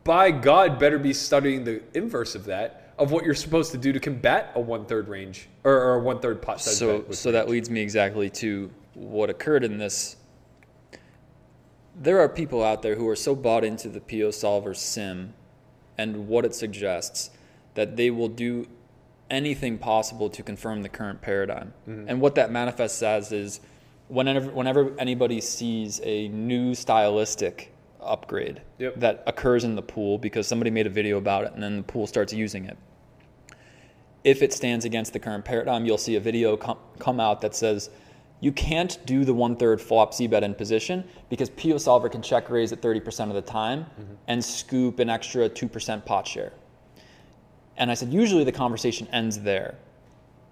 by 0.03 0.31
God, 0.31 0.79
better 0.79 0.99
be 0.99 1.13
studying 1.13 1.63
the 1.63 1.81
inverse 1.93 2.35
of 2.35 2.45
that, 2.45 2.83
of 2.97 3.11
what 3.11 3.25
you're 3.25 3.33
supposed 3.33 3.71
to 3.71 3.77
do 3.77 3.91
to 3.91 3.99
combat 3.99 4.51
a 4.55 4.59
one 4.59 4.85
third 4.85 5.07
range 5.07 5.49
or, 5.63 5.73
or 5.73 5.95
a 5.95 5.99
one 5.99 6.19
third 6.19 6.41
pot 6.41 6.61
size 6.61 6.77
so 6.77 7.03
so 7.11 7.31
that 7.31 7.49
leads 7.49 7.69
me 7.69 7.81
exactly 7.81 8.29
to 8.29 8.69
what 8.93 9.29
occurred 9.29 9.63
in 9.63 9.77
this 9.77 10.15
there 11.95 12.19
are 12.19 12.29
people 12.29 12.63
out 12.63 12.81
there 12.81 12.95
who 12.95 13.07
are 13.07 13.15
so 13.15 13.35
bought 13.35 13.63
into 13.63 13.89
the 13.89 13.99
Pio 13.99 14.31
solver 14.31 14.73
sim 14.73 15.33
and 15.97 16.27
what 16.27 16.45
it 16.45 16.55
suggests 16.55 17.29
that 17.75 17.95
they 17.95 18.09
will 18.09 18.27
do 18.27 18.67
anything 19.29 19.77
possible 19.77 20.29
to 20.29 20.43
confirm 20.43 20.83
the 20.83 20.89
current 20.89 21.21
paradigm. 21.21 21.73
Mm-hmm. 21.87 22.09
And 22.09 22.21
what 22.21 22.35
that 22.35 22.51
manifests 22.51 23.01
as 23.01 23.31
is 23.31 23.59
whenever 24.07 24.51
whenever 24.51 24.93
anybody 24.99 25.41
sees 25.41 26.01
a 26.03 26.27
new 26.27 26.75
stylistic 26.75 27.73
upgrade 28.01 28.61
Yep. 28.79 28.99
that 28.99 29.23
occurs 29.25 29.63
in 29.63 29.75
the 29.75 29.81
pool 29.81 30.17
because 30.17 30.45
somebody 30.45 30.69
made 30.69 30.85
a 30.85 30.89
video 30.89 31.17
about 31.17 31.45
it 31.45 31.53
and 31.53 31.63
then 31.63 31.77
the 31.77 31.83
pool 31.83 32.05
starts 32.05 32.33
using 32.33 32.65
it 32.65 32.77
if 34.23 34.41
it 34.41 34.53
stands 34.53 34.85
against 34.85 35.13
the 35.13 35.19
current 35.19 35.45
paradigm, 35.45 35.85
you'll 35.85 35.97
see 35.97 36.15
a 36.15 36.19
video 36.19 36.55
com- 36.55 36.77
come 36.99 37.19
out 37.19 37.41
that 37.41 37.55
says 37.55 37.89
you 38.43 38.51
can't 38.51 38.97
do 39.05 39.23
the 39.23 39.33
one 39.33 39.55
third 39.55 39.79
flop 39.79 40.13
C 40.13 40.27
bet 40.27 40.43
in 40.43 40.53
position 40.53 41.05
because 41.29 41.49
Pio 41.51 41.77
Solver 41.77 42.09
can 42.09 42.21
check 42.21 42.49
raise 42.49 42.73
at 42.73 42.81
30% 42.81 43.29
of 43.29 43.35
the 43.35 43.41
time 43.41 43.85
mm-hmm. 43.85 44.15
and 44.27 44.43
scoop 44.43 44.99
an 44.99 45.09
extra 45.09 45.49
2% 45.49 46.03
pot 46.03 46.27
share. 46.27 46.51
And 47.77 47.89
I 47.89 47.93
said, 47.93 48.11
usually 48.11 48.43
the 48.43 48.51
conversation 48.51 49.07
ends 49.13 49.39
there. 49.39 49.75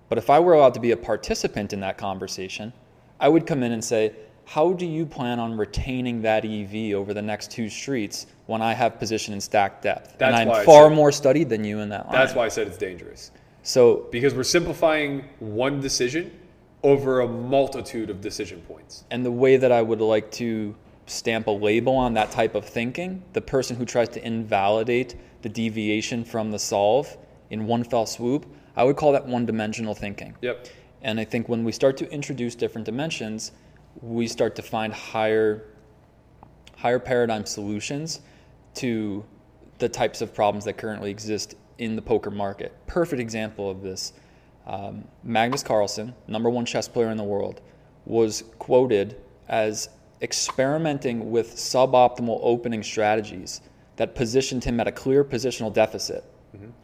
But 0.08 0.18
if 0.18 0.30
I 0.30 0.40
were 0.40 0.54
allowed 0.54 0.74
to 0.76 0.80
be 0.80 0.92
a 0.92 0.98
participant 0.98 1.74
in 1.74 1.82
that 1.82 1.98
conversation, 1.98 2.72
I 3.20 3.28
would 3.28 3.46
come 3.46 3.62
in 3.62 3.74
and 3.74 3.84
say, 3.84 4.14
how 4.46 4.72
do 4.72 4.86
you 4.86 5.06
plan 5.06 5.38
on 5.38 5.58
retaining 5.58 6.22
that 6.22 6.46
EV 6.46 6.96
over 6.96 7.14
the 7.14 7.22
next 7.22 7.52
two 7.52 7.70
streets 7.70 8.26
when 8.46 8.62
I 8.62 8.74
have 8.74 9.00
position 9.00 9.34
and 9.34 9.44
stack 9.44 9.82
depth? 9.82 10.18
That's 10.18 10.40
and 10.40 10.50
I'm 10.50 10.66
far 10.66 10.88
said- 10.88 10.96
more 10.96 11.12
studied 11.12 11.50
than 11.50 11.66
you 11.66 11.80
in 11.80 11.90
that 11.90 12.06
line. 12.06 12.14
That's 12.14 12.36
why 12.36 12.46
I 12.46 12.48
said 12.48 12.68
it's 12.68 12.78
dangerous. 12.78 13.32
So 13.64 14.08
Because 14.12 14.34
we're 14.34 14.44
simplifying 14.44 15.26
one 15.40 15.82
decision 15.82 16.32
over 16.84 17.22
a 17.22 17.28
multitude 17.28 18.10
of 18.10 18.22
decision 18.22 18.62
points. 18.62 19.04
And 19.12 19.26
the 19.26 19.32
way 19.32 19.58
that 19.58 19.72
I 19.72 19.82
would 19.82 20.02
like 20.02 20.32
to 20.34 20.76
stamp 21.06 21.48
a 21.48 21.52
label 21.52 21.96
on 21.96 22.14
that 22.16 22.32
type 22.32 22.56
of 22.56 22.66
thinking, 22.66 23.24
the 23.34 23.42
person 23.42 23.76
who 23.76 23.86
tries 23.86 24.10
to 24.10 24.26
invalidate 24.26 25.16
the 25.42 25.50
deviation 25.50 26.24
from 26.24 26.52
the 26.52 26.60
solve 26.60 27.18
in 27.50 27.68
one 27.68 27.84
fell 27.84 28.06
swoop, 28.06 28.46
I 28.76 28.84
would 28.84 28.96
call 28.96 29.12
that 29.12 29.26
one 29.26 29.46
dimensional 29.46 29.94
thinking. 29.94 30.36
Yep. 30.42 30.68
And 31.02 31.20
I 31.20 31.24
think 31.24 31.50
when 31.50 31.64
we 31.64 31.72
start 31.72 31.98
to 31.98 32.12
introduce 32.12 32.56
different 32.56 32.86
dimensions, 32.86 33.52
we 34.02 34.28
start 34.28 34.56
to 34.56 34.62
find 34.62 34.94
higher 34.94 35.66
higher 36.78 37.00
paradigm 37.00 37.46
solutions 37.46 38.22
to 38.74 39.24
the 39.78 39.88
types 39.88 40.22
of 40.22 40.34
problems 40.34 40.66
that 40.66 40.78
currently 40.78 41.12
exist 41.12 41.54
in 41.78 41.96
the 41.96 42.02
poker 42.02 42.32
market. 42.32 42.76
Perfect 42.88 43.20
example 43.20 43.70
of 43.70 43.84
this. 43.84 44.14
Um, 44.72 45.04
Magnus 45.24 45.64
Carlsen, 45.64 46.16
number 46.28 46.50
one 46.50 46.66
chess 46.66 46.88
player 46.88 47.12
in 47.12 47.18
the 47.18 47.24
world, 47.26 47.60
was 48.06 48.46
quoted 48.58 49.18
as 49.50 49.90
experimenting 50.22 51.30
with 51.30 51.56
suboptimal 51.56 52.40
opening 52.42 52.82
strategies 52.82 53.60
that 53.98 54.16
positioned 54.16 54.64
him 54.64 54.80
at 54.80 54.88
a 54.88 54.92
clear 54.92 55.24
positional 55.24 55.72
deficit 55.74 56.24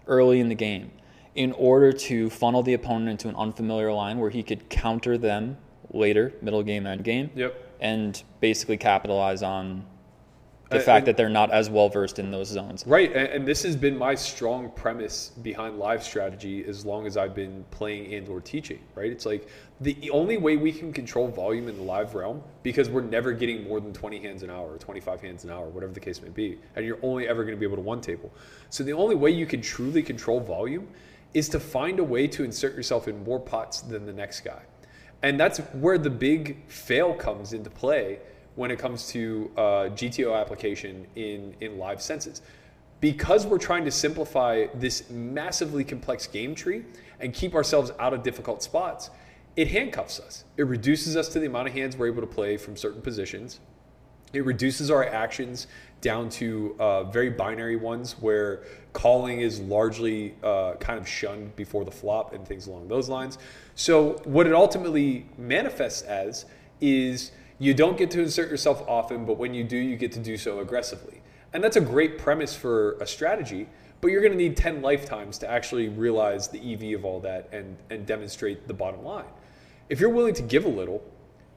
early 0.08 0.40
in 0.40 0.50
the 0.50 0.56
game 0.56 0.92
in 1.36 1.52
order 1.54 1.92
to 1.94 2.30
funnel 2.30 2.62
the 2.64 2.74
opponent 2.74 3.10
into 3.10 3.30
an 3.30 3.36
unfamiliar 3.36 3.92
line 3.94 4.18
where 4.20 4.30
he 4.30 4.42
could 4.44 4.70
counter 4.70 5.18
them 5.18 5.56
later, 5.92 6.34
middle 6.42 6.64
game, 6.64 6.86
end 6.88 7.04
game, 7.04 7.30
Yep. 7.36 7.54
and 7.80 8.24
basically 8.42 8.76
capitalize 8.78 9.44
on 9.44 9.86
the 10.70 10.80
fact 10.80 11.06
that 11.06 11.18
they're 11.18 11.30
not 11.30 11.52
as 11.52 11.70
well 11.70 11.90
versed 11.90 12.20
in 12.20 12.32
those 12.32 12.48
zones. 12.48 12.86
Right, 12.86 13.10
and, 13.14 13.28
and 13.28 13.48
this 13.48 13.64
has 13.64 13.76
been 13.76 13.98
my 13.98 14.16
strong 14.16 14.70
premise 14.72 15.32
behind 15.42 15.78
live 15.78 16.04
strategy 16.04 16.66
as 16.66 16.86
long 16.86 17.06
as 17.06 17.18
I've 17.18 17.34
been 17.34 17.64
playing 17.72 18.14
and 18.14 18.28
or 18.28 18.42
teaching. 18.42 18.80
Right, 18.96 19.12
it's 19.12 19.26
like 19.26 19.48
the 19.82 20.10
only 20.10 20.38
way 20.38 20.58
we 20.58 20.72
can 20.72 20.92
control 20.92 21.28
volume 21.28 21.68
in 21.68 21.78
the 21.78 21.84
live 21.84 22.16
realm 22.16 22.42
because 22.64 22.90
we're 22.90 23.02
never 23.02 23.32
getting 23.32 23.64
more 23.64 23.80
than 23.80 23.94
20 23.94 24.20
hands 24.20 24.44
an 24.44 24.50
hour 24.50 24.74
or 24.74 24.78
25 24.78 25.22
hands 25.22 25.44
an 25.44 25.52
hour, 25.52 25.68
whatever 25.68 25.94
the 25.94 26.00
case 26.00 26.22
may 26.22 26.30
be, 26.30 26.58
and 26.76 26.86
you're 26.86 27.00
only 27.02 27.28
ever 27.28 27.44
going 27.44 27.56
to 27.56 27.60
be 27.60 27.66
able 27.66 27.78
to 27.78 27.82
one 27.82 28.02
table. 28.02 28.32
So 28.70 28.84
the 28.84 28.94
only 28.94 29.16
way 29.16 29.32
you 29.32 29.46
can 29.46 29.62
truly 29.62 30.04
control 30.04 30.40
volume 30.40 30.88
is 31.34 31.50
to 31.50 31.60
find 31.60 32.00
a 32.00 32.04
way 32.04 32.28
to 32.28 32.44
insert 32.44 32.76
yourself 32.76 33.08
in 33.08 33.24
more 33.24 33.40
pots 33.40 33.82
than 33.82 34.06
the 34.06 34.14
next 34.14 34.42
guy. 34.42 34.62
And 35.24 35.40
that's 35.40 35.60
where 35.74 35.98
the 35.98 36.10
big 36.10 36.68
fail 36.68 37.14
comes 37.14 37.54
into 37.54 37.70
play 37.70 38.20
when 38.58 38.72
it 38.72 38.80
comes 38.80 39.08
to 39.08 39.50
uh, 39.56 39.62
GTO 39.94 40.38
application 40.38 41.06
in, 41.16 41.56
in 41.62 41.78
live 41.78 42.02
senses. 42.02 42.42
Because 43.00 43.46
we're 43.46 43.60
trying 43.60 43.86
to 43.86 43.92
simplify 43.92 44.66
this 44.74 45.10
massively 45.12 45.84
complex 45.84 46.26
game 46.26 46.56
tree 46.56 46.84
and 47.20 47.34
keep 47.34 47.54
ourselves 47.54 47.92
out 48.00 48.16
of 48.16 48.24
difficult 48.24 48.64
spots, 48.64 49.12
it 49.56 49.68
handcuffs 49.68 50.20
us. 50.20 50.44
It 50.58 50.64
reduces 50.64 51.16
us 51.16 51.30
to 51.30 51.40
the 51.40 51.46
amount 51.46 51.68
of 51.68 51.76
hands 51.76 51.96
we're 51.96 52.08
able 52.08 52.22
to 52.22 52.28
play 52.28 52.58
from 52.58 52.76
certain 52.76 53.02
positions. 53.02 53.60
It 54.34 54.44
reduces 54.44 54.90
our 54.90 55.06
actions 55.06 55.68
down 56.02 56.30
to 56.30 56.76
uh, 56.80 57.04
very 57.04 57.30
binary 57.30 57.76
ones 57.76 58.14
where 58.20 58.64
calling 58.92 59.40
is 59.40 59.60
largely 59.60 60.34
uh, 60.44 60.74
kind 60.80 61.00
of 61.00 61.08
shunned 61.08 61.56
before 61.56 61.86
the 61.86 61.92
flop 61.92 62.34
and 62.34 62.46
things 62.46 62.66
along 62.66 62.88
those 62.88 63.08
lines. 63.08 63.38
So, 63.76 64.14
what 64.24 64.48
it 64.48 64.54
ultimately 64.54 65.28
manifests 65.38 66.02
as 66.02 66.46
is 66.82 67.32
you 67.60 67.74
don't 67.74 67.98
get 67.98 68.12
to 68.12 68.22
insert 68.22 68.50
yourself 68.50 68.84
often, 68.88 69.26
but 69.26 69.38
when 69.38 69.54
you 69.54 69.64
do, 69.64 69.78
you 69.78 69.96
get 69.96 70.12
to 70.14 70.20
do 70.20 70.38
so 70.38 70.60
aggressively. 70.60 71.22
And 71.54 71.64
that's 71.64 71.78
a 71.78 71.82
great 71.82 72.18
premise 72.18 72.56
for 72.56 72.94
a 73.00 73.08
strategy, 73.08 73.68
but 74.00 74.10
you're 74.10 74.22
going 74.22 74.34
to 74.34 74.38
need 74.38 74.56
10 74.56 74.82
lifetimes 74.82 75.38
to 75.40 75.50
actually 75.50 75.90
realize 75.90 76.48
the 76.48 76.74
EV 76.74 77.00
of 77.00 77.06
all 77.06 77.20
that 77.22 77.50
and, 77.52 77.78
and 77.90 78.06
demonstrate 78.06 78.68
the 78.68 78.74
bottom 78.74 79.04
line. 79.04 79.26
If 79.90 80.00
you're 80.00 80.10
willing 80.10 80.36
to 80.36 80.44
give 80.44 80.66
a 80.66 80.70
little, 80.70 81.04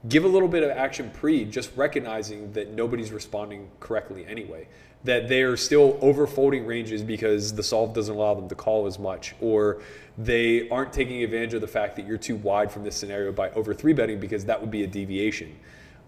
give 0.08 0.24
a 0.24 0.28
little 0.28 0.48
bit 0.48 0.62
of 0.62 0.70
action 0.70 1.10
pre, 1.12 1.44
just 1.44 1.70
recognizing 1.76 2.52
that 2.52 2.70
nobody's 2.70 3.12
responding 3.12 3.68
correctly 3.80 4.24
anyway, 4.26 4.68
that 5.04 5.28
they're 5.28 5.56
still 5.56 5.98
overfolding 5.98 6.66
ranges 6.66 7.02
because 7.02 7.52
the 7.52 7.62
solve 7.62 7.92
doesn't 7.92 8.14
allow 8.14 8.34
them 8.34 8.48
to 8.48 8.54
call 8.54 8.86
as 8.86 8.98
much, 8.98 9.34
or 9.40 9.82
they 10.16 10.68
aren't 10.70 10.92
taking 10.92 11.22
advantage 11.22 11.52
of 11.52 11.60
the 11.60 11.68
fact 11.68 11.96
that 11.96 12.06
you're 12.06 12.16
too 12.16 12.36
wide 12.36 12.70
from 12.72 12.84
this 12.84 12.96
scenario 12.96 13.32
by 13.32 13.50
over 13.50 13.74
three 13.74 13.92
betting 13.92 14.18
because 14.18 14.46
that 14.46 14.58
would 14.58 14.70
be 14.70 14.84
a 14.84 14.86
deviation. 14.86 15.54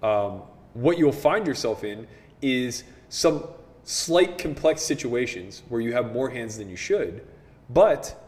Um, 0.03 0.43
what 0.75 0.99
you'll 0.99 1.13
find 1.13 1.47
yourself 1.47 1.85
in 1.85 2.07
is 2.41 2.85
some 3.09 3.45
slight 3.85 4.39
complex 4.39 4.83
situations 4.83 5.63
where 5.69 5.81
you 5.81 5.93
have 5.93 6.13
more 6.13 6.31
hands 6.31 6.57
than 6.57 6.69
you 6.69 6.77
should, 6.77 7.27
but 7.69 8.19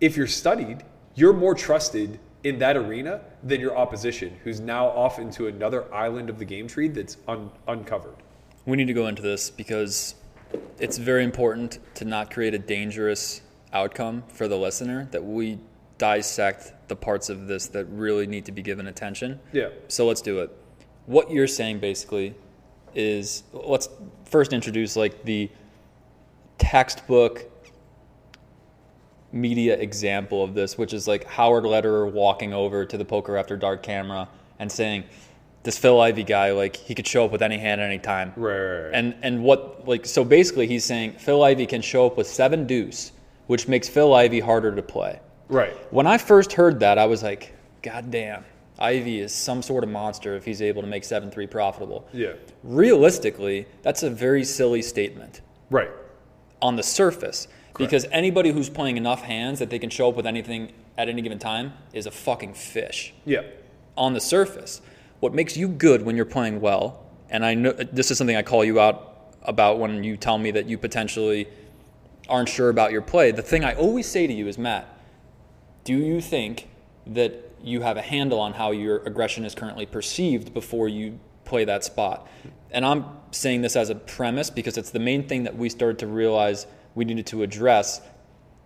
if 0.00 0.16
you're 0.16 0.26
studied, 0.26 0.82
you're 1.14 1.32
more 1.32 1.54
trusted 1.54 2.18
in 2.42 2.58
that 2.58 2.76
arena 2.76 3.20
than 3.42 3.60
your 3.60 3.76
opposition, 3.76 4.38
who's 4.44 4.60
now 4.60 4.86
off 4.86 5.18
into 5.18 5.46
another 5.46 5.92
island 5.92 6.30
of 6.30 6.38
the 6.38 6.44
game 6.44 6.66
tree 6.66 6.88
that's 6.88 7.18
un- 7.28 7.50
uncovered. 7.68 8.16
We 8.64 8.76
need 8.76 8.86
to 8.86 8.94
go 8.94 9.08
into 9.08 9.22
this 9.22 9.50
because 9.50 10.14
it's 10.78 10.96
very 10.96 11.22
important 11.22 11.78
to 11.96 12.04
not 12.04 12.30
create 12.32 12.54
a 12.54 12.58
dangerous 12.58 13.42
outcome 13.72 14.24
for 14.28 14.48
the 14.48 14.56
listener 14.56 15.06
that 15.10 15.22
we 15.22 15.58
dissect 15.98 16.72
the 16.88 16.96
parts 16.96 17.28
of 17.28 17.46
this 17.46 17.68
that 17.68 17.84
really 17.86 18.26
need 18.26 18.46
to 18.46 18.52
be 18.52 18.62
given 18.62 18.86
attention. 18.86 19.38
Yeah. 19.52 19.68
So 19.88 20.06
let's 20.06 20.22
do 20.22 20.40
it. 20.40 20.50
What 21.06 21.30
you're 21.30 21.46
saying 21.46 21.80
basically 21.80 22.34
is 22.94 23.44
let's 23.52 23.88
first 24.24 24.52
introduce 24.52 24.96
like 24.96 25.24
the 25.24 25.50
textbook 26.58 27.50
media 29.32 29.76
example 29.76 30.42
of 30.42 30.54
this, 30.54 30.76
which 30.76 30.92
is 30.92 31.06
like 31.06 31.24
Howard 31.24 31.64
Lederer 31.64 32.06
walking 32.06 32.52
over 32.52 32.84
to 32.84 32.96
the 32.96 33.04
Poker 33.04 33.36
After 33.36 33.56
Dark 33.56 33.82
camera 33.82 34.28
and 34.58 34.70
saying, 34.70 35.04
"This 35.62 35.78
Phil 35.78 36.00
Ivey 36.00 36.24
guy, 36.24 36.52
like 36.52 36.76
he 36.76 36.94
could 36.94 37.06
show 37.06 37.24
up 37.24 37.32
with 37.32 37.42
any 37.42 37.58
hand 37.58 37.80
at 37.80 37.86
any 37.86 37.98
time." 37.98 38.32
Right, 38.36 38.58
right, 38.58 38.82
right. 38.84 38.94
And 38.94 39.14
and 39.22 39.42
what 39.42 39.86
like 39.86 40.06
so 40.06 40.24
basically 40.24 40.66
he's 40.66 40.84
saying 40.84 41.12
Phil 41.12 41.42
Ivey 41.42 41.66
can 41.66 41.82
show 41.82 42.06
up 42.06 42.16
with 42.16 42.26
seven 42.26 42.66
deuce, 42.66 43.12
which 43.46 43.68
makes 43.68 43.88
Phil 43.88 44.14
Ivey 44.14 44.40
harder 44.40 44.74
to 44.74 44.82
play. 44.82 45.20
Right. 45.48 45.72
When 45.92 46.06
I 46.06 46.18
first 46.18 46.52
heard 46.52 46.80
that, 46.80 46.98
I 46.98 47.06
was 47.06 47.22
like, 47.22 47.52
God 47.82 48.10
damn, 48.10 48.44
Ivey 48.80 49.20
is 49.20 49.32
some 49.34 49.62
sort 49.62 49.84
of 49.84 49.90
monster 49.90 50.34
if 50.36 50.44
he's 50.44 50.62
able 50.62 50.80
to 50.82 50.88
make 50.88 51.04
7 51.04 51.30
3 51.30 51.46
profitable. 51.46 52.08
Yeah. 52.12 52.32
Realistically, 52.62 53.66
that's 53.82 54.02
a 54.02 54.10
very 54.10 54.42
silly 54.44 54.80
statement 54.82 55.42
Right. 55.70 55.90
on 56.62 56.76
the 56.76 56.82
surface 56.82 57.46
Correct. 57.74 57.78
because 57.78 58.06
anybody 58.10 58.50
who's 58.52 58.70
playing 58.70 58.96
enough 58.96 59.22
hands 59.22 59.58
that 59.58 59.68
they 59.70 59.78
can 59.78 59.90
show 59.90 60.08
up 60.08 60.16
with 60.16 60.26
anything 60.26 60.72
at 60.96 61.08
any 61.08 61.20
given 61.22 61.38
time 61.38 61.74
is 61.92 62.06
a 62.06 62.10
fucking 62.10 62.54
fish 62.54 63.12
Yeah. 63.26 63.42
on 63.96 64.14
the 64.14 64.20
surface. 64.20 64.80
What 65.20 65.34
makes 65.34 65.56
you 65.56 65.68
good 65.68 66.02
when 66.02 66.16
you're 66.16 66.24
playing 66.24 66.60
well, 66.62 67.00
and 67.28 67.44
I 67.44 67.52
know 67.54 67.72
this 67.72 68.10
is 68.10 68.16
something 68.18 68.36
I 68.36 68.42
call 68.42 68.64
you 68.64 68.80
out 68.80 69.34
about 69.42 69.78
when 69.78 70.02
you 70.04 70.16
tell 70.16 70.38
me 70.38 70.50
that 70.52 70.66
you 70.66 70.78
potentially 70.78 71.48
aren't 72.28 72.48
sure 72.48 72.70
about 72.70 72.92
your 72.92 73.02
play. 73.02 73.30
The 73.30 73.42
thing 73.42 73.62
I 73.64 73.74
always 73.74 74.06
say 74.06 74.26
to 74.26 74.32
you 74.32 74.48
is, 74.48 74.56
Matt, 74.56 74.86
do 75.84 75.94
you 75.96 76.20
think 76.20 76.68
that 77.06 77.49
you 77.62 77.82
have 77.82 77.96
a 77.96 78.02
handle 78.02 78.40
on 78.40 78.52
how 78.52 78.70
your 78.70 78.98
aggression 79.04 79.44
is 79.44 79.54
currently 79.54 79.86
perceived 79.86 80.52
before 80.54 80.88
you 80.88 81.18
play 81.44 81.64
that 81.64 81.84
spot? 81.84 82.28
And 82.70 82.84
I'm 82.84 83.04
saying 83.32 83.62
this 83.62 83.76
as 83.76 83.90
a 83.90 83.94
premise 83.94 84.50
because 84.50 84.78
it's 84.78 84.90
the 84.90 84.98
main 84.98 85.26
thing 85.26 85.44
that 85.44 85.56
we 85.56 85.68
started 85.68 85.98
to 86.00 86.06
realize 86.06 86.66
we 86.94 87.04
needed 87.04 87.26
to 87.26 87.42
address 87.42 88.00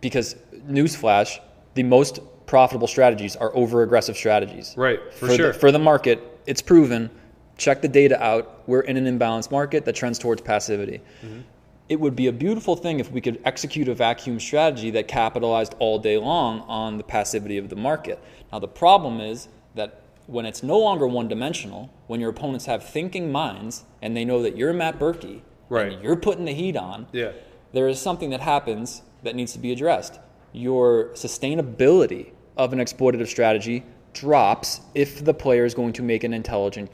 because 0.00 0.36
newsflash, 0.68 1.38
the 1.74 1.82
most 1.82 2.20
profitable 2.46 2.86
strategies 2.86 3.36
are 3.36 3.54
over 3.56 3.82
aggressive 3.82 4.16
strategies. 4.16 4.74
Right, 4.76 5.00
for 5.14 5.26
the- 5.26 5.36
sure. 5.36 5.52
for 5.52 5.72
the 5.72 5.78
market, 5.78 6.22
it's 6.46 6.62
proven. 6.62 7.10
Check 7.56 7.82
the 7.82 7.88
data 7.88 8.22
out. 8.22 8.62
We're 8.66 8.80
in 8.80 8.96
an 8.96 9.18
imbalanced 9.18 9.50
market 9.50 9.84
that 9.84 9.94
trends 9.94 10.18
towards 10.18 10.42
passivity. 10.42 11.00
Mm-hmm. 11.24 11.40
It 11.88 12.00
would 12.00 12.16
be 12.16 12.26
a 12.26 12.32
beautiful 12.32 12.76
thing 12.76 12.98
if 12.98 13.10
we 13.10 13.20
could 13.20 13.40
execute 13.44 13.88
a 13.88 13.94
vacuum 13.94 14.40
strategy 14.40 14.90
that 14.92 15.06
capitalized 15.06 15.74
all 15.78 15.98
day 15.98 16.16
long 16.16 16.60
on 16.62 16.96
the 16.96 17.04
passivity 17.04 17.58
of 17.58 17.68
the 17.68 17.76
market. 17.76 18.18
Now, 18.50 18.58
the 18.58 18.68
problem 18.68 19.20
is 19.20 19.48
that 19.74 20.00
when 20.26 20.46
it's 20.46 20.62
no 20.62 20.78
longer 20.78 21.06
one 21.06 21.28
dimensional, 21.28 21.90
when 22.06 22.20
your 22.20 22.30
opponents 22.30 22.64
have 22.64 22.82
thinking 22.82 23.30
minds 23.30 23.84
and 24.00 24.16
they 24.16 24.24
know 24.24 24.42
that 24.42 24.56
you're 24.56 24.72
Matt 24.72 24.98
Berkey 24.98 25.42
Right. 25.68 25.92
and 25.92 26.02
you're 26.02 26.16
putting 26.16 26.46
the 26.46 26.54
heat 26.54 26.76
on, 26.76 27.06
Yeah. 27.12 27.32
there 27.72 27.86
is 27.88 27.98
something 28.00 28.30
that 28.30 28.40
happens 28.40 29.02
that 29.22 29.34
needs 29.36 29.52
to 29.52 29.58
be 29.58 29.70
addressed. 29.70 30.18
Your 30.52 31.10
sustainability 31.14 32.28
of 32.56 32.72
an 32.72 32.78
exploitative 32.78 33.26
strategy 33.26 33.82
drops 34.14 34.80
if 34.94 35.22
the 35.22 35.34
player 35.34 35.66
is 35.66 35.74
going 35.74 35.92
to 35.94 36.02
make 36.02 36.24
an 36.24 36.32
intelligent 36.32 36.90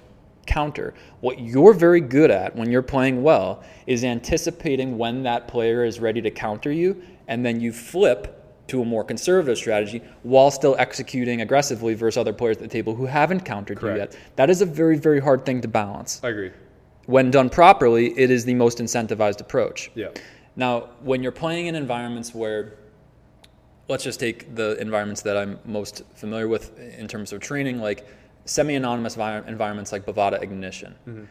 counter. 0.50 0.92
What 1.20 1.38
you're 1.38 1.72
very 1.72 2.00
good 2.00 2.30
at 2.30 2.56
when 2.56 2.70
you're 2.70 2.82
playing 2.82 3.22
well 3.22 3.62
is 3.86 4.04
anticipating 4.04 4.98
when 4.98 5.22
that 5.22 5.46
player 5.48 5.84
is 5.84 6.00
ready 6.00 6.20
to 6.22 6.30
counter 6.30 6.72
you, 6.72 7.00
and 7.28 7.46
then 7.46 7.60
you 7.60 7.72
flip 7.72 8.36
to 8.66 8.82
a 8.82 8.84
more 8.84 9.04
conservative 9.04 9.58
strategy 9.58 10.02
while 10.22 10.50
still 10.50 10.76
executing 10.78 11.40
aggressively 11.40 11.94
versus 11.94 12.18
other 12.18 12.32
players 12.32 12.56
at 12.56 12.62
the 12.62 12.68
table 12.68 12.94
who 12.94 13.06
haven't 13.06 13.40
countered 13.40 13.78
Correct. 13.78 13.96
you 13.96 14.00
yet. 14.18 14.36
That 14.36 14.50
is 14.50 14.60
a 14.60 14.66
very, 14.66 14.96
very 14.96 15.20
hard 15.20 15.44
thing 15.46 15.60
to 15.62 15.68
balance 15.68 16.20
I 16.22 16.28
agree. 16.28 16.50
when 17.06 17.30
done 17.30 17.50
properly, 17.50 18.06
it 18.18 18.30
is 18.30 18.44
the 18.44 18.54
most 18.54 18.78
incentivized 18.78 19.40
approach. 19.40 19.90
Yeah. 19.94 20.08
Now, 20.56 20.90
when 21.00 21.22
you're 21.22 21.32
playing 21.32 21.66
in 21.66 21.74
environments 21.74 22.34
where, 22.34 22.74
let's 23.88 24.04
just 24.04 24.20
take 24.20 24.54
the 24.54 24.76
environments 24.80 25.22
that 25.22 25.36
I'm 25.36 25.58
most 25.64 26.02
familiar 26.14 26.48
with 26.48 26.78
in 26.78 27.08
terms 27.08 27.32
of 27.32 27.40
training, 27.40 27.80
like 27.80 28.06
semi 28.50 28.74
anonymous 28.74 29.16
environments 29.16 29.92
like 29.92 30.04
Bovada 30.04 30.42
Ignition. 30.42 30.94
Mm-hmm. 31.06 31.24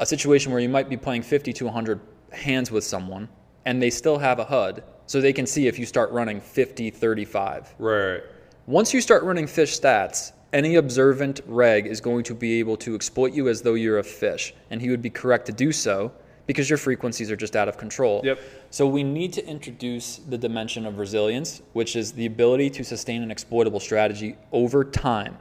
A 0.00 0.06
situation 0.06 0.52
where 0.52 0.60
you 0.60 0.68
might 0.68 0.88
be 0.88 0.96
playing 0.96 1.22
50 1.22 1.52
to 1.52 1.64
100 1.64 2.00
hands 2.32 2.70
with 2.70 2.84
someone 2.84 3.28
and 3.64 3.82
they 3.82 3.90
still 3.90 4.18
have 4.18 4.38
a 4.38 4.44
HUD, 4.44 4.82
so 5.06 5.20
they 5.20 5.32
can 5.32 5.46
see 5.46 5.66
if 5.66 5.78
you 5.78 5.86
start 5.86 6.10
running 6.10 6.40
50 6.40 6.90
35. 6.90 7.74
Right. 7.78 8.22
Once 8.66 8.92
you 8.92 9.00
start 9.00 9.22
running 9.22 9.46
fish 9.46 9.78
stats 9.78 10.32
any 10.52 10.76
observant 10.76 11.40
reg 11.46 11.86
is 11.86 12.00
going 12.00 12.24
to 12.24 12.34
be 12.34 12.58
able 12.58 12.76
to 12.78 12.94
exploit 12.94 13.34
you 13.34 13.48
as 13.48 13.60
though 13.60 13.74
you're 13.74 13.98
a 13.98 14.04
fish, 14.04 14.54
and 14.70 14.80
he 14.80 14.88
would 14.90 15.02
be 15.02 15.10
correct 15.10 15.46
to 15.46 15.52
do 15.52 15.72
so 15.72 16.10
because 16.46 16.70
your 16.70 16.78
frequencies 16.78 17.30
are 17.30 17.36
just 17.36 17.54
out 17.54 17.68
of 17.68 17.76
control. 17.76 18.22
Yep. 18.24 18.40
So 18.70 18.86
we 18.86 19.04
need 19.04 19.34
to 19.34 19.46
introduce 19.46 20.16
the 20.16 20.38
dimension 20.38 20.86
of 20.86 20.98
resilience, 20.98 21.60
which 21.74 21.94
is 21.94 22.12
the 22.12 22.24
ability 22.24 22.70
to 22.70 22.84
sustain 22.84 23.22
an 23.22 23.30
exploitable 23.30 23.80
strategy 23.80 24.36
over 24.50 24.82
time. 24.84 25.36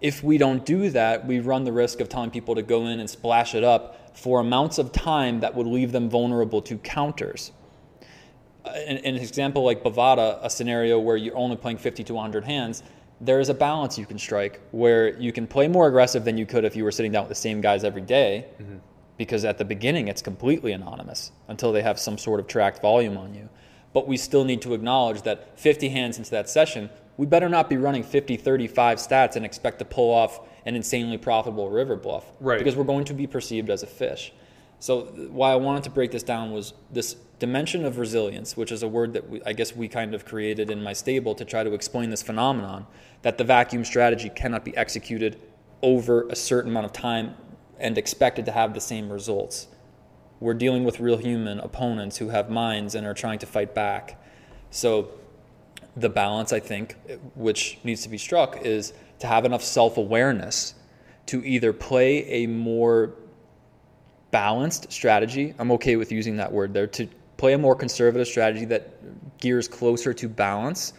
If 0.00 0.22
we 0.22 0.38
don't 0.38 0.64
do 0.64 0.90
that, 0.90 1.26
we 1.26 1.40
run 1.40 1.64
the 1.64 1.72
risk 1.72 2.00
of 2.00 2.08
telling 2.08 2.30
people 2.30 2.54
to 2.54 2.62
go 2.62 2.86
in 2.86 3.00
and 3.00 3.10
splash 3.10 3.54
it 3.54 3.64
up 3.64 4.16
for 4.16 4.40
amounts 4.40 4.78
of 4.78 4.92
time 4.92 5.40
that 5.40 5.54
would 5.54 5.66
leave 5.66 5.92
them 5.92 6.08
vulnerable 6.08 6.62
to 6.62 6.78
counters. 6.78 7.52
Uh, 8.64 8.72
In, 8.86 8.98
in 8.98 9.16
an 9.16 9.22
example 9.22 9.64
like 9.64 9.82
Bovada, 9.82 10.38
a 10.42 10.50
scenario 10.50 10.98
where 10.98 11.16
you're 11.16 11.36
only 11.36 11.56
playing 11.56 11.78
50 11.78 12.04
to 12.04 12.14
100 12.14 12.44
hands, 12.44 12.82
there 13.20 13.40
is 13.40 13.48
a 13.48 13.54
balance 13.54 13.98
you 13.98 14.06
can 14.06 14.18
strike 14.18 14.60
where 14.70 15.18
you 15.18 15.32
can 15.32 15.46
play 15.46 15.66
more 15.66 15.88
aggressive 15.88 16.24
than 16.24 16.38
you 16.38 16.46
could 16.46 16.64
if 16.64 16.76
you 16.76 16.84
were 16.84 16.92
sitting 16.92 17.10
down 17.10 17.24
with 17.24 17.30
the 17.30 17.34
same 17.34 17.60
guys 17.60 17.82
every 17.82 18.02
day, 18.02 18.46
because 19.16 19.44
at 19.44 19.58
the 19.58 19.64
beginning 19.64 20.06
it's 20.06 20.22
completely 20.22 20.70
anonymous 20.70 21.32
until 21.48 21.72
they 21.72 21.82
have 21.82 21.98
some 21.98 22.16
sort 22.16 22.38
of 22.38 22.46
tracked 22.46 22.80
volume 22.80 23.16
on 23.16 23.34
you. 23.34 23.48
But 23.92 24.06
we 24.06 24.16
still 24.16 24.44
need 24.44 24.62
to 24.62 24.74
acknowledge 24.74 25.22
that 25.22 25.58
50 25.58 25.88
hands 25.88 26.18
into 26.18 26.30
that 26.32 26.48
session, 26.48 26.90
we 27.16 27.26
better 27.26 27.48
not 27.48 27.68
be 27.68 27.76
running 27.76 28.02
50, 28.02 28.36
35 28.36 28.98
stats 28.98 29.36
and 29.36 29.44
expect 29.44 29.78
to 29.80 29.84
pull 29.84 30.12
off 30.12 30.40
an 30.66 30.76
insanely 30.76 31.18
profitable 31.18 31.70
river 31.70 31.96
bluff. 31.96 32.24
Right. 32.40 32.58
Because 32.58 32.76
we're 32.76 32.84
going 32.84 33.04
to 33.06 33.14
be 33.14 33.26
perceived 33.26 33.70
as 33.70 33.82
a 33.82 33.86
fish. 33.86 34.32
So 34.80 35.06
why 35.30 35.52
I 35.52 35.56
wanted 35.56 35.84
to 35.84 35.90
break 35.90 36.12
this 36.12 36.22
down 36.22 36.52
was 36.52 36.74
this 36.92 37.14
dimension 37.38 37.84
of 37.84 37.98
resilience, 37.98 38.56
which 38.56 38.70
is 38.70 38.82
a 38.82 38.88
word 38.88 39.12
that 39.14 39.28
we, 39.28 39.42
I 39.44 39.52
guess 39.52 39.74
we 39.74 39.88
kind 39.88 40.14
of 40.14 40.24
created 40.24 40.70
in 40.70 40.82
my 40.82 40.92
stable 40.92 41.34
to 41.34 41.44
try 41.44 41.64
to 41.64 41.72
explain 41.72 42.10
this 42.10 42.22
phenomenon 42.22 42.86
that 43.22 43.38
the 43.38 43.44
vacuum 43.44 43.84
strategy 43.84 44.28
cannot 44.28 44.64
be 44.64 44.76
executed 44.76 45.40
over 45.82 46.28
a 46.28 46.36
certain 46.36 46.70
amount 46.70 46.86
of 46.86 46.92
time 46.92 47.34
and 47.78 47.98
expected 47.98 48.44
to 48.46 48.52
have 48.52 48.74
the 48.74 48.80
same 48.80 49.10
results. 49.10 49.68
We're 50.40 50.54
dealing 50.54 50.84
with 50.84 51.00
real 51.00 51.16
human 51.16 51.58
opponents 51.60 52.16
who 52.16 52.28
have 52.28 52.48
minds 52.48 52.94
and 52.94 53.06
are 53.06 53.14
trying 53.14 53.38
to 53.40 53.46
fight 53.46 53.74
back. 53.74 54.22
So 54.70 55.10
the 55.96 56.08
balance, 56.08 56.52
I 56.52 56.60
think, 56.60 56.96
which 57.34 57.78
needs 57.82 58.02
to 58.02 58.08
be 58.08 58.18
struck 58.18 58.62
is 58.62 58.92
to 59.18 59.26
have 59.26 59.44
enough 59.44 59.62
self 59.62 59.96
awareness 59.96 60.74
to 61.26 61.44
either 61.44 61.72
play 61.72 62.24
a 62.26 62.46
more 62.46 63.14
balanced 64.30 64.92
strategy. 64.92 65.54
I'm 65.58 65.72
okay 65.72 65.96
with 65.96 66.12
using 66.12 66.36
that 66.36 66.52
word 66.52 66.72
there 66.72 66.86
to 66.86 67.08
play 67.36 67.54
a 67.54 67.58
more 67.58 67.74
conservative 67.74 68.26
strategy 68.26 68.64
that 68.66 69.38
gears 69.38 69.68
closer 69.68 70.12
to 70.14 70.28
balance. 70.28 70.92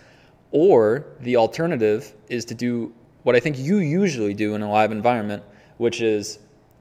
Or 0.51 1.05
the 1.19 1.35
alternative 1.35 2.13
is 2.27 2.43
to 2.45 2.55
do 2.55 2.93
what 3.23 3.35
I 3.35 3.39
think 3.39 3.57
you 3.59 3.77
usually 3.77 4.33
do 4.33 4.55
in 4.55 4.61
a 4.61 4.69
live 4.69 4.91
environment, 4.91 5.43
which 5.77 6.01
is 6.01 6.39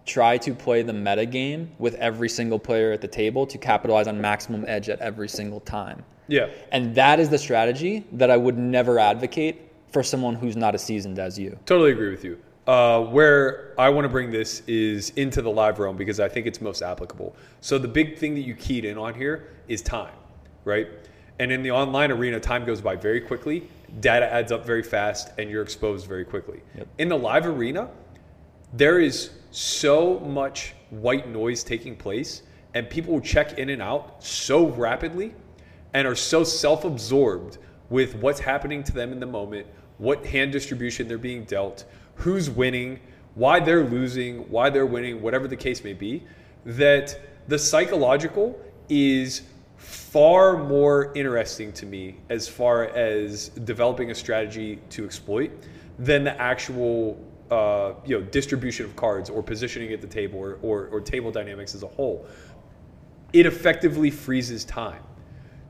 try 0.09 0.38
to 0.38 0.54
play 0.54 0.82
the 0.82 0.92
meta 0.92 1.26
game 1.26 1.70
with 1.78 1.94
every 1.96 2.28
single 2.28 2.59
player 2.59 2.92
at 2.92 3.00
the 3.00 3.09
table 3.09 3.46
to 3.46 3.59
capitalize 3.59 4.09
on 4.09 4.20
maximum 4.20 4.64
edge 4.66 4.88
at 4.88 4.98
every 5.00 5.28
single 5.28 5.61
time. 5.61 6.04
Yeah. 6.26 6.48
And 6.72 6.94
that 6.94 7.20
is 7.20 7.28
the 7.28 7.38
strategy 7.38 8.04
that 8.12 8.30
I 8.30 8.36
would 8.36 8.59
never 8.59 8.98
advocate 8.98 9.70
for 9.92 10.02
someone 10.02 10.34
who's 10.34 10.56
not 10.56 10.74
as 10.74 10.82
seasoned 10.82 11.18
as 11.18 11.38
you. 11.38 11.59
Totally 11.66 11.92
agree 11.92 12.11
with 12.11 12.24
you. 12.24 12.38
Uh, 12.66 13.02
where 13.02 13.72
I 13.78 13.88
want 13.88 14.04
to 14.04 14.11
bring 14.11 14.30
this 14.30 14.61
is 14.66 15.11
into 15.11 15.40
the 15.40 15.50
live 15.50 15.78
realm 15.78 15.96
because 15.96 16.20
I 16.20 16.28
think 16.28 16.46
it's 16.46 16.61
most 16.61 16.82
applicable. 16.82 17.34
So 17.62 17.78
the 17.78 17.88
big 17.88 18.18
thing 18.18 18.34
that 18.34 18.42
you 18.42 18.54
keyed 18.54 18.84
in 18.84 18.98
on 18.98 19.14
here 19.14 19.48
is 19.68 19.80
time, 19.80 20.12
right? 20.64 20.88
And 21.38 21.50
in 21.50 21.62
the 21.62 21.70
online 21.70 22.11
arena, 22.11 22.38
time 22.40 22.66
goes 22.66 22.82
by 22.82 22.96
very 22.96 23.20
quickly, 23.22 23.68
data 24.00 24.30
adds 24.30 24.52
up 24.52 24.66
very 24.66 24.82
fast, 24.82 25.30
and 25.38 25.48
you're 25.48 25.62
exposed 25.62 26.06
very 26.06 26.24
quickly. 26.24 26.61
Yep. 26.76 26.88
In 26.98 27.09
the 27.09 27.16
live 27.16 27.46
arena, 27.46 27.88
there 28.74 28.98
is 28.98 29.30
so 29.51 30.20
much 30.20 30.74
white 30.90 31.28
noise 31.28 31.62
taking 31.62 31.96
place, 31.96 32.42
and 32.74 32.88
people 32.88 33.20
check 33.20 33.59
in 33.59 33.70
and 33.70 33.82
out 33.82 34.22
so 34.22 34.68
rapidly 34.68 35.34
and 35.94 36.07
are 36.07 36.14
so 36.14 36.44
self 36.44 36.84
absorbed 36.84 37.59
with 37.90 38.14
what's 38.16 38.40
happening 38.40 38.82
to 38.84 38.92
them 38.92 39.12
in 39.12 39.20
the 39.20 39.26
moment, 39.26 39.66
what 39.99 40.24
hand 40.26 40.53
distribution 40.53 41.09
they're 41.09 41.18
being 41.18 41.44
dealt, 41.44 41.84
who's 42.16 42.51
winning, 42.51 43.01
why 43.34 43.61
they're 43.61 43.84
losing, 43.84 44.38
why 44.51 44.68
they're 44.68 44.86
winning, 44.86 45.22
whatever 45.22 45.49
the 45.49 45.57
case 45.57 45.82
may 45.84 45.94
be, 45.94 46.22
that 46.66 47.18
the 47.49 47.59
psychological 47.59 48.61
is 48.88 49.42
far 49.76 50.64
more 50.64 51.12
interesting 51.14 51.72
to 51.72 51.86
me 51.86 52.16
as 52.28 52.49
far 52.49 52.84
as 52.84 53.49
developing 53.49 54.11
a 54.11 54.14
strategy 54.14 54.78
to 54.90 55.05
exploit 55.05 55.51
than 55.99 56.24
the 56.24 56.40
actual 56.40 57.18
uh, 57.51 57.94
you 58.05 58.18
know 58.18 58.24
distribution 58.26 58.86
of 58.86 58.96
cards 58.96 59.30
or 59.30 59.42
positioning 59.42 59.92
at 59.92 60.01
the 60.01 60.07
table 60.07 60.38
or, 60.38 60.59
or, 60.62 60.88
or 60.88 61.01
table 61.01 61.30
dynamics 61.30 61.74
as 61.74 61.82
a 61.82 61.86
whole. 61.86 62.26
It 63.32 63.46
effectively 63.46 64.11
freezes 64.11 64.64
time. 64.64 65.03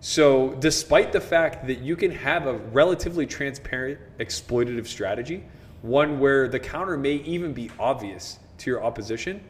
So, 0.01 0.55
despite 0.61 1.13
the 1.13 1.21
fact 1.21 1.67
that 1.67 1.81
you 1.81 1.97
can 1.97 2.13
have 2.13 2.47
a 2.47 2.55
relatively 2.55 3.27
transparent 3.27 3.99
exploitative 4.21 4.87
strategy, 4.87 5.43
one 5.83 6.21
where 6.21 6.47
the 6.49 6.61
counter 6.61 6.97
may 6.97 7.15
even 7.15 7.53
be 7.53 7.71
obvious 7.81 8.39
to 8.59 8.71
your 8.71 8.85
opposition, 8.85 9.43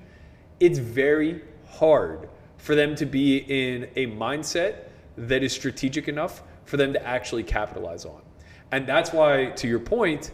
it's 0.58 0.78
very 0.78 1.42
hard 1.66 2.30
for 2.56 2.74
them 2.74 2.94
to 2.96 3.04
be 3.04 3.38
in 3.38 3.88
a 3.96 4.06
mindset 4.06 4.84
that 5.16 5.42
is 5.42 5.52
strategic 5.52 6.08
enough 6.08 6.42
for 6.64 6.76
them 6.76 6.92
to 6.92 7.06
actually 7.06 7.42
capitalize 7.42 8.04
on. 8.04 8.20
And 8.72 8.86
that's 8.86 9.12
why, 9.12 9.46
to 9.46 9.68
your 9.68 9.78
point, 9.78 10.30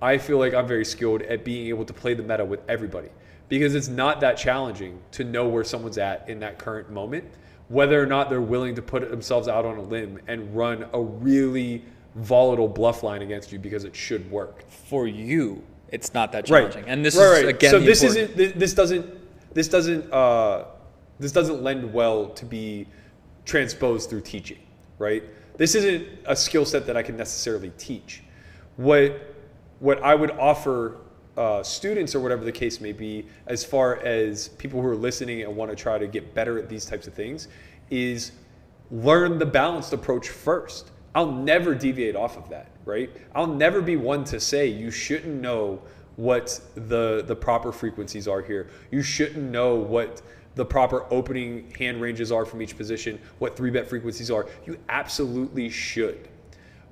I 0.00 0.18
feel 0.18 0.38
like 0.38 0.54
I'm 0.54 0.66
very 0.66 0.84
skilled 0.84 1.22
at 1.22 1.44
being 1.44 1.66
able 1.68 1.84
to 1.84 1.92
play 1.92 2.14
the 2.14 2.22
meta 2.22 2.44
with 2.44 2.60
everybody 2.68 3.08
because 3.48 3.74
it's 3.74 3.88
not 3.88 4.20
that 4.20 4.36
challenging 4.36 5.00
to 5.12 5.24
know 5.24 5.48
where 5.48 5.64
someone's 5.64 5.98
at 5.98 6.28
in 6.28 6.38
that 6.40 6.58
current 6.58 6.90
moment, 6.90 7.24
whether 7.68 8.00
or 8.00 8.06
not 8.06 8.30
they're 8.30 8.40
willing 8.40 8.74
to 8.76 8.82
put 8.82 9.08
themselves 9.10 9.48
out 9.48 9.64
on 9.64 9.76
a 9.76 9.82
limb 9.82 10.20
and 10.28 10.54
run 10.54 10.86
a 10.92 11.00
really 11.00 11.84
volatile 12.14 12.68
bluff 12.68 13.02
line 13.02 13.22
against 13.22 13.50
you 13.52 13.58
because 13.58 13.84
it 13.84 13.94
should 13.96 14.30
work. 14.30 14.68
For 14.70 15.06
you, 15.08 15.62
it's 15.90 16.14
not 16.14 16.32
that 16.32 16.46
challenging. 16.46 16.82
right. 16.82 16.90
And 16.92 17.04
this 17.04 17.16
Right, 17.16 17.24
is 17.38 17.44
right. 17.44 17.54
again 17.54 17.70
so 17.70 17.80
this 17.80 18.02
important- 18.02 18.38
isn't 18.40 18.58
this 18.58 18.74
doesn't 18.74 19.54
this 19.54 19.68
doesn't 19.68 20.12
uh, 20.12 20.64
this 21.18 21.32
doesn't 21.32 21.62
lend 21.62 21.92
well 21.92 22.28
to 22.30 22.44
be 22.44 22.86
transposed 23.44 24.10
through 24.10 24.20
teaching 24.20 24.58
right 24.98 25.22
this 25.56 25.74
isn't 25.74 26.06
a 26.26 26.36
skill 26.36 26.66
set 26.66 26.86
that 26.86 26.96
i 26.98 27.02
can 27.02 27.16
necessarily 27.16 27.72
teach 27.78 28.22
what 28.76 29.27
what 29.80 30.02
i 30.02 30.14
would 30.14 30.30
offer 30.32 30.96
uh, 31.38 31.62
students 31.62 32.16
or 32.16 32.20
whatever 32.20 32.44
the 32.44 32.52
case 32.52 32.80
may 32.80 32.92
be 32.92 33.24
as 33.46 33.64
far 33.64 33.98
as 33.98 34.48
people 34.48 34.82
who 34.82 34.88
are 34.88 34.96
listening 34.96 35.42
and 35.42 35.54
want 35.54 35.70
to 35.70 35.76
try 35.76 35.96
to 35.96 36.08
get 36.08 36.34
better 36.34 36.58
at 36.58 36.68
these 36.68 36.84
types 36.84 37.06
of 37.06 37.14
things 37.14 37.46
is 37.90 38.32
learn 38.90 39.38
the 39.38 39.46
balanced 39.46 39.92
approach 39.92 40.30
first. 40.30 40.90
I'll 41.14 41.30
never 41.30 41.76
deviate 41.76 42.16
off 42.16 42.36
of 42.36 42.48
that, 42.50 42.72
right? 42.84 43.10
I'll 43.36 43.46
never 43.46 43.80
be 43.80 43.94
one 43.94 44.24
to 44.24 44.40
say 44.40 44.66
you 44.66 44.90
shouldn't 44.90 45.40
know 45.40 45.80
what 46.16 46.60
the 46.74 47.22
the 47.24 47.36
proper 47.36 47.70
frequencies 47.70 48.26
are 48.26 48.42
here. 48.42 48.68
You 48.90 49.02
shouldn't 49.02 49.50
know 49.50 49.76
what 49.76 50.22
the 50.56 50.64
proper 50.64 51.06
opening 51.12 51.72
hand 51.78 52.00
ranges 52.00 52.32
are 52.32 52.44
from 52.44 52.60
each 52.60 52.76
position, 52.76 53.20
what 53.38 53.56
three 53.56 53.70
bet 53.70 53.88
frequencies 53.88 54.28
are. 54.28 54.48
You 54.66 54.76
absolutely 54.88 55.70
should. 55.70 56.28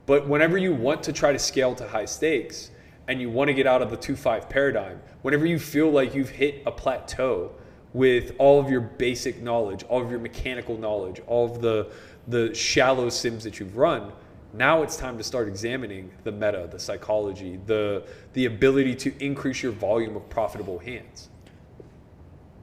But 0.07 0.29
whenever 0.29 0.57
you 0.57 0.73
want 0.73 1.03
to 1.03 1.13
try 1.13 1.33
to 1.33 1.39
scale 1.39 1.75
to 1.75 1.89
high 1.89 2.05
stakes 2.05 2.71
and 3.09 3.21
you 3.21 3.31
want 3.31 3.49
to 3.49 3.55
get 3.55 3.67
out 3.67 3.83
of 3.83 3.91
the 3.91 3.97
2 3.97 4.17
5 4.17 4.49
paradigm, 4.49 5.01
whenever 5.23 5.47
you 5.47 5.59
feel 5.59 5.91
like 5.91 6.15
you've 6.15 6.31
hit 6.31 6.63
a 6.67 6.71
plateau 6.73 7.53
with 7.93 8.33
all 8.39 8.61
of 8.61 8.71
your 8.71 8.81
basic 8.81 9.41
knowledge, 9.43 9.83
all 9.85 10.03
of 10.03 10.11
your 10.11 10.21
mechanical 10.21 10.77
knowledge, 10.77 11.21
all 11.27 11.47
of 11.47 11.61
the, 11.63 11.91
the 12.29 12.55
shallow 12.55 13.09
sims 13.09 13.45
that 13.45 13.59
you've 13.59 13.77
run, 13.77 14.13
now 14.53 14.83
it's 14.83 14.97
time 14.97 15.19
to 15.19 15.25
start 15.25 15.49
examining 15.49 16.11
the 16.25 16.33
meta, 16.33 16.69
the 16.71 16.79
psychology, 16.79 17.59
the, 17.67 18.07
the 18.33 18.47
ability 18.47 18.95
to 18.95 19.25
increase 19.25 19.63
your 19.63 19.73
volume 19.73 20.17
of 20.17 20.29
profitable 20.29 20.79
hands. 20.79 21.29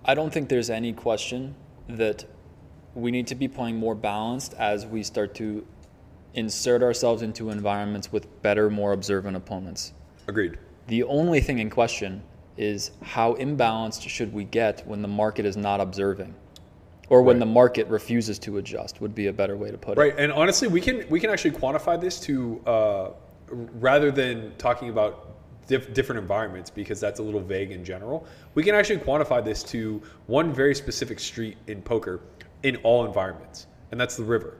I 0.06 0.16
don't 0.16 0.34
think 0.34 0.50
there's 0.50 0.70
any 0.70 0.92
question 0.92 1.56
that 1.88 2.26
we 2.96 3.12
need 3.12 3.28
to 3.28 3.36
be 3.36 3.48
playing 3.48 3.78
more 3.78 3.96
balanced 3.96 4.54
as 4.56 4.86
we 4.86 5.04
start 5.04 5.34
to 5.36 5.66
insert 6.34 6.82
ourselves 6.84 7.22
into 7.22 7.50
environments 7.50 8.12
with 8.12 8.42
better, 8.42 8.70
more 8.70 8.92
observant 8.94 9.38
opponents. 9.38 9.94
Agreed. 10.28 10.58
The 10.88 11.04
only 11.04 11.42
thing 11.42 11.60
in 11.60 11.70
question 11.70 12.22
is 12.58 12.92
how 13.02 13.34
imbalanced 13.36 14.08
should 14.08 14.34
we 14.34 14.44
get 14.44 14.86
when 14.88 15.02
the 15.02 15.08
market 15.08 15.46
is 15.46 15.58
not 15.58 15.82
observing? 15.82 16.36
Or 17.10 17.22
when 17.22 17.36
Right. 17.38 17.40
the 17.42 17.46
market 17.48 17.88
refuses 17.88 18.40
to 18.40 18.58
adjust 18.58 19.02
would 19.02 19.14
be 19.14 19.28
a 19.28 19.34
better 19.34 19.58
way 19.58 19.72
to 19.72 19.78
put 19.78 19.98
it. 19.98 20.02
Right, 20.02 20.14
and 20.18 20.32
honestly, 20.32 20.68
we 20.68 20.80
can 20.82 21.06
we 21.10 21.20
can 21.20 21.30
actually 21.30 21.52
quantify 21.52 22.00
this 22.00 22.20
to 22.22 22.62
uh, 22.66 23.10
rather 23.50 24.10
than 24.12 24.54
talking 24.58 24.90
about 24.90 25.36
diff- 25.68 25.94
different 25.94 26.20
environments 26.22 26.70
because 26.70 27.00
that's 27.00 27.20
a 27.20 27.24
little 27.24 27.42
vague 27.42 27.72
in 27.72 27.84
general. 27.84 28.26
We 28.56 28.64
can 28.64 28.74
actually 28.74 29.00
quantify 29.00 29.44
this 29.44 29.64
to 29.64 30.02
one 30.28 30.54
very 30.54 30.74
specific 30.74 31.20
street 31.20 31.58
in 31.68 31.82
poker 31.82 32.22
in 32.64 32.78
all 32.78 33.06
environments, 33.06 33.68
and 33.92 34.00
that's 34.00 34.16
the 34.16 34.24
river. 34.24 34.58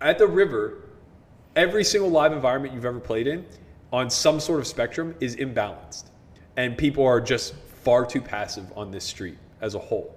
At 0.00 0.18
the 0.18 0.26
river, 0.26 0.84
every 1.54 1.84
single 1.84 2.10
live 2.10 2.32
environment 2.32 2.74
you've 2.74 2.84
ever 2.86 3.00
played 3.00 3.26
in, 3.26 3.44
on 3.92 4.10
some 4.10 4.40
sort 4.40 4.60
of 4.60 4.66
spectrum 4.66 5.14
is 5.20 5.36
imbalanced. 5.36 6.10
And 6.56 6.76
people 6.76 7.04
are 7.04 7.20
just 7.20 7.54
far 7.54 8.06
too 8.06 8.20
passive 8.20 8.72
on 8.76 8.90
this 8.90 9.04
street 9.04 9.38
as 9.60 9.74
a 9.74 9.78
whole. 9.78 10.14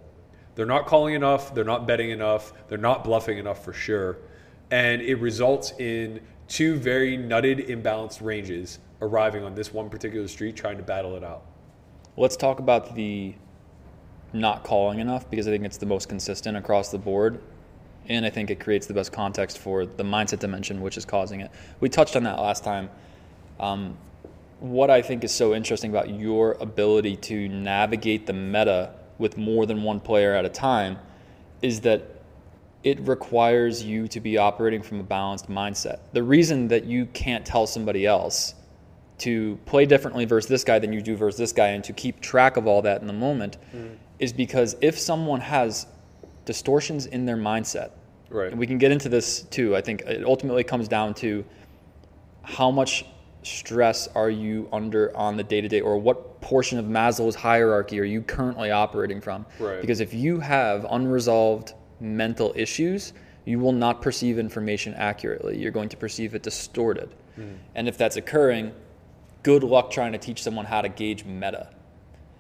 They're 0.56 0.66
not 0.66 0.86
calling 0.86 1.14
enough, 1.14 1.54
they're 1.54 1.64
not 1.64 1.88
betting 1.88 2.10
enough, 2.10 2.54
they're 2.68 2.78
not 2.78 3.04
bluffing 3.04 3.38
enough 3.38 3.64
for 3.64 3.74
sure. 3.74 4.18
And 4.72 5.02
it 5.02 5.16
results 5.16 5.74
in 5.80 6.22
two 6.48 6.78
very 6.78 7.18
nutted, 7.18 7.70
imbalanced 7.70 8.22
ranges 8.22 8.80
arriving 9.02 9.44
on 9.44 9.56
this 9.56 9.74
one 9.74 9.90
particular 9.90 10.28
street 10.28 10.56
trying 10.56 10.78
to 10.78 10.84
battle 10.84 11.16
it 11.16 11.24
out. 11.24 11.46
Let's 12.18 12.36
talk 12.36 12.60
about 12.60 12.96
the 12.96 13.36
not 14.34 14.64
calling 14.64 15.00
enough 15.00 15.30
because 15.30 15.48
I 15.48 15.52
think 15.52 15.64
it's 15.64 15.78
the 15.78 15.86
most 15.86 16.10
consistent 16.10 16.58
across 16.58 16.92
the 16.92 16.98
board. 16.98 17.40
And 18.08 18.26
I 18.26 18.30
think 18.30 18.50
it 18.50 18.60
creates 18.60 18.88
the 18.88 18.94
best 18.94 19.12
context 19.12 19.60
for 19.60 19.86
the 19.86 20.04
mindset 20.04 20.40
dimension, 20.40 20.82
which 20.82 20.98
is 20.98 21.06
causing 21.06 21.42
it. 21.42 21.52
We 21.80 21.90
touched 21.90 22.16
on 22.16 22.24
that 22.24 22.40
last 22.40 22.64
time. 22.64 22.90
Um, 23.60 23.98
what 24.60 24.90
I 24.90 25.02
think 25.02 25.24
is 25.24 25.34
so 25.34 25.54
interesting 25.56 25.90
about 25.90 26.10
your 26.10 26.54
ability 26.60 27.16
to 27.18 27.48
navigate 27.50 28.26
the 28.26 28.34
meta 28.34 28.92
with 29.18 29.38
more 29.38 29.66
than 29.66 29.84
one 29.84 30.00
player 30.00 30.34
at 30.34 30.46
a 30.46 30.50
time 30.50 30.98
is 31.62 31.82
that 31.82 32.04
it 32.84 33.00
requires 33.02 33.84
you 33.84 34.08
to 34.08 34.20
be 34.20 34.38
operating 34.38 34.82
from 34.82 35.00
a 35.00 35.04
balanced 35.04 35.50
mindset. 35.50 36.00
The 36.14 36.24
reason 36.24 36.68
that 36.70 36.86
you 36.86 37.06
can't 37.08 37.46
tell 37.46 37.68
somebody 37.68 38.06
else 38.06 38.56
to 39.20 39.58
play 39.66 39.86
differently 39.86 40.24
versus 40.24 40.48
this 40.50 40.64
guy 40.64 40.80
than 40.80 40.94
you 40.94 41.02
do 41.02 41.16
versus 41.18 41.38
this 41.38 41.52
guy 41.52 41.68
and 41.70 41.84
to 41.84 41.92
keep 41.92 42.22
track 42.22 42.56
of 42.56 42.68
all 42.68 42.82
that 42.84 43.02
in 43.02 43.08
the 43.08 43.14
moment 43.14 43.58
is 44.20 44.32
because 44.32 44.78
if 44.82 44.98
someone 44.98 45.42
has 45.42 45.88
distortions 46.46 47.06
in 47.06 47.26
their 47.26 47.36
mindset, 47.38 47.92
Right. 48.30 48.52
and 48.52 48.60
we 48.60 48.68
can 48.68 48.78
get 48.78 48.92
into 48.92 49.10
this 49.10 49.42
too, 49.44 49.76
I 49.76 49.82
think 49.82 50.02
it 50.02 50.24
ultimately 50.24 50.64
comes 50.64 50.88
down 50.88 51.14
to 51.16 51.44
how 52.44 52.72
much 52.72 53.06
stress 53.44 54.08
are 54.16 54.30
you 54.30 54.68
under 54.72 55.16
on 55.16 55.38
the 55.38 55.44
day 55.44 55.62
to 55.62 55.68
day, 55.68 55.82
or 55.82 55.98
what 55.98 56.42
portion 56.42 56.78
of 56.80 56.86
Maslow's 56.86 57.36
hierarchy 57.36 58.00
are 58.00 58.06
you 58.06 58.22
currently 58.22 58.72
operating 58.72 59.22
from? 59.22 59.46
Right. 59.60 59.82
Because 59.82 60.00
if 60.00 60.14
you 60.14 60.40
have 60.40 60.86
unresolved 60.90 61.74
mental 62.00 62.54
issues, 62.56 63.14
you 63.46 63.60
will 63.60 63.72
not 63.72 64.02
perceive 64.02 64.38
information 64.38 64.94
accurately. 64.94 65.58
You're 65.58 65.72
going 65.72 65.90
to 65.90 65.98
perceive 65.98 66.36
it 66.36 66.44
distorted. 66.44 67.10
Hmm. 67.36 67.54
And 67.76 67.88
if 67.88 67.98
that's 67.98 68.16
occurring, 68.16 68.74
good 69.44 69.64
luck 69.64 69.92
trying 69.92 70.12
to 70.12 70.18
teach 70.18 70.44
someone 70.44 70.66
how 70.66 70.82
to 70.82 70.90
gauge 70.90 71.26
meta. 71.26 71.70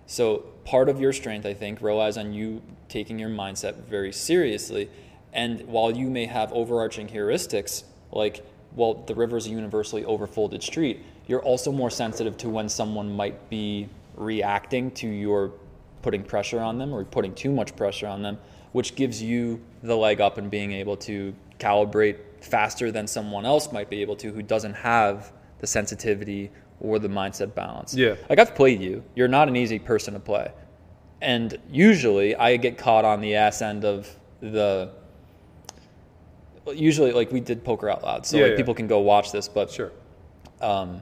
So 0.05 0.45
part 0.65 0.89
of 0.89 0.99
your 0.99 1.13
strength, 1.13 1.45
I 1.45 1.53
think, 1.53 1.81
relies 1.81 2.17
on 2.17 2.33
you 2.33 2.61
taking 2.89 3.19
your 3.19 3.29
mindset 3.29 3.75
very 3.85 4.11
seriously. 4.11 4.89
And 5.31 5.61
while 5.67 5.95
you 5.95 6.09
may 6.09 6.25
have 6.25 6.51
overarching 6.51 7.07
heuristics, 7.07 7.83
like, 8.11 8.43
well, 8.75 8.93
the 9.05 9.15
river's 9.15 9.47
a 9.47 9.49
universally 9.49 10.03
overfolded 10.03 10.63
street, 10.63 11.03
you're 11.27 11.41
also 11.41 11.71
more 11.71 11.89
sensitive 11.89 12.37
to 12.37 12.49
when 12.49 12.69
someone 12.69 13.15
might 13.15 13.49
be 13.49 13.89
reacting 14.15 14.91
to 14.91 15.07
your 15.07 15.51
putting 16.01 16.23
pressure 16.23 16.59
on 16.59 16.77
them 16.77 16.93
or 16.93 17.03
putting 17.03 17.33
too 17.33 17.51
much 17.51 17.75
pressure 17.75 18.07
on 18.07 18.21
them, 18.21 18.37
which 18.71 18.95
gives 18.95 19.21
you 19.21 19.61
the 19.83 19.95
leg 19.95 20.21
up 20.21 20.37
in 20.37 20.49
being 20.49 20.71
able 20.71 20.95
to 20.97 21.33
calibrate 21.59 22.17
faster 22.41 22.91
than 22.91 23.05
someone 23.07 23.45
else 23.45 23.71
might 23.71 23.89
be 23.89 24.01
able 24.01 24.15
to 24.15 24.31
who 24.31 24.41
doesn't 24.41 24.73
have 24.73 25.31
the 25.59 25.67
sensitivity 25.67 26.49
or 26.79 26.99
the 26.99 27.07
mindset 27.07 27.53
balance. 27.53 27.93
Yeah. 27.93 28.15
Like 28.29 28.39
I've 28.39 28.55
played 28.55 28.81
you. 28.81 29.03
You're 29.15 29.27
not 29.27 29.47
an 29.47 29.55
easy 29.55 29.79
person 29.79 30.13
to 30.13 30.19
play. 30.19 30.51
And 31.21 31.57
usually 31.69 32.35
I 32.35 32.55
get 32.55 32.77
caught 32.77 33.03
on 33.03 33.19
the 33.19 33.35
ass 33.35 33.61
end 33.61 33.83
of 33.83 34.07
the 34.39 34.91
usually 36.71 37.11
like 37.11 37.31
we 37.31 37.39
did 37.39 37.63
poker 37.63 37.89
out 37.89 38.03
loud. 38.03 38.25
So 38.25 38.37
Yeah, 38.37 38.43
like 38.43 38.51
yeah. 38.51 38.57
people 38.57 38.73
can 38.73 38.87
go 38.87 38.99
watch 38.99 39.31
this, 39.31 39.47
but 39.47 39.69
Sure. 39.71 39.91
um, 40.61 41.01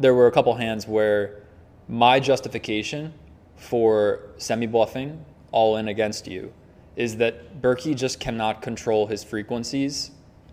there 0.00 0.14
were 0.14 0.26
a 0.26 0.32
couple 0.32 0.54
hands 0.54 0.86
where 0.88 1.42
my 1.88 2.18
justification 2.20 3.12
for 3.56 4.20
semi 4.38 4.66
bluffing 4.66 5.24
all 5.52 5.76
in 5.76 5.88
against 5.88 6.26
you 6.26 6.52
is 6.96 7.16
that 7.18 7.60
Berkey 7.62 7.94
just 7.94 8.20
cannot 8.20 8.60
control 8.62 9.06
his 9.06 9.22
frequencies, 9.24 10.10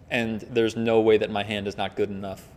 and 0.09 0.41
there's 0.51 0.76
no 0.76 0.99
way 1.01 1.17
that 1.17 1.30
my 1.30 1.43
hand 1.43 1.67
is 1.67 1.78
not 1.78 1.95
good 1.95 2.09
enough 2.09 2.47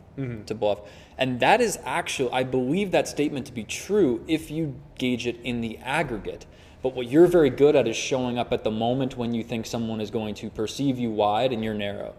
to 0.47 0.55
bluff. 0.55 0.81
And 1.17 1.41
that 1.41 1.61
is 1.63 1.79
actually, 1.85 2.31
I 2.33 2.45
believe 2.45 2.91
that 2.91 3.09
statement 3.09 3.47
to 3.47 3.53
be 3.53 3.65
true 3.65 4.23
if 4.29 4.51
you 4.51 4.75
gauge 4.99 5.27
it 5.27 5.39
in 5.43 5.63
the 5.63 5.79
aggregate. 5.79 6.45
But 6.83 6.97
what 6.97 7.09
you're 7.09 7.29
very 7.29 7.51
good 7.51 7.77
at 7.77 7.87
is 7.87 7.97
showing 7.97 8.39
up 8.39 8.53
at 8.53 8.65
the 8.65 8.71
moment 8.71 9.17
when 9.17 9.33
you 9.33 9.45
think 9.45 9.67
someone 9.67 10.01
is 10.01 10.11
going 10.11 10.35
to 10.37 10.51
perceive 10.51 10.99
you 10.99 11.11
wide 11.11 11.53
and 11.53 11.63
you're 11.63 11.75
narrow. 11.75 12.15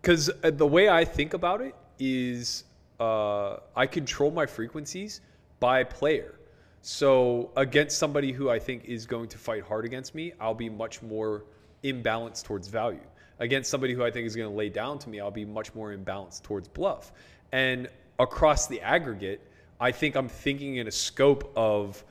Because 0.00 0.30
the 0.42 0.66
way 0.66 0.88
I 0.88 1.04
think 1.04 1.34
about 1.34 1.60
it 1.60 1.74
is 1.98 2.64
uh, 2.98 3.56
I 3.76 3.86
control 3.86 4.30
my 4.30 4.46
frequencies 4.46 5.20
by 5.60 5.84
player. 5.84 6.36
So 6.80 7.50
against 7.56 7.98
somebody 7.98 8.32
who 8.32 8.48
I 8.48 8.58
think 8.58 8.86
is 8.86 9.04
going 9.04 9.28
to 9.28 9.38
fight 9.38 9.62
hard 9.62 9.84
against 9.84 10.14
me, 10.14 10.32
I'll 10.40 10.54
be 10.54 10.70
much 10.70 11.02
more 11.02 11.44
imbalanced 11.84 12.44
towards 12.44 12.68
value. 12.68 13.00
Against 13.38 13.70
somebody 13.70 13.92
who 13.92 14.02
I 14.02 14.10
think 14.10 14.26
is 14.26 14.34
going 14.34 14.50
to 14.50 14.56
lay 14.56 14.70
down 14.70 14.98
to 15.00 15.10
me, 15.10 15.20
I'll 15.20 15.30
be 15.30 15.44
much 15.44 15.74
more 15.74 15.94
imbalanced 15.94 16.42
towards 16.42 16.68
bluff. 16.68 17.12
And 17.52 17.88
across 18.18 18.66
the 18.66 18.80
aggregate, 18.80 19.46
I 19.78 19.92
think 19.92 20.14
I'm 20.14 20.28
thinking 20.28 20.76
in 20.76 20.88
a 20.88 20.90
scope 20.90 21.52
of 21.54 22.02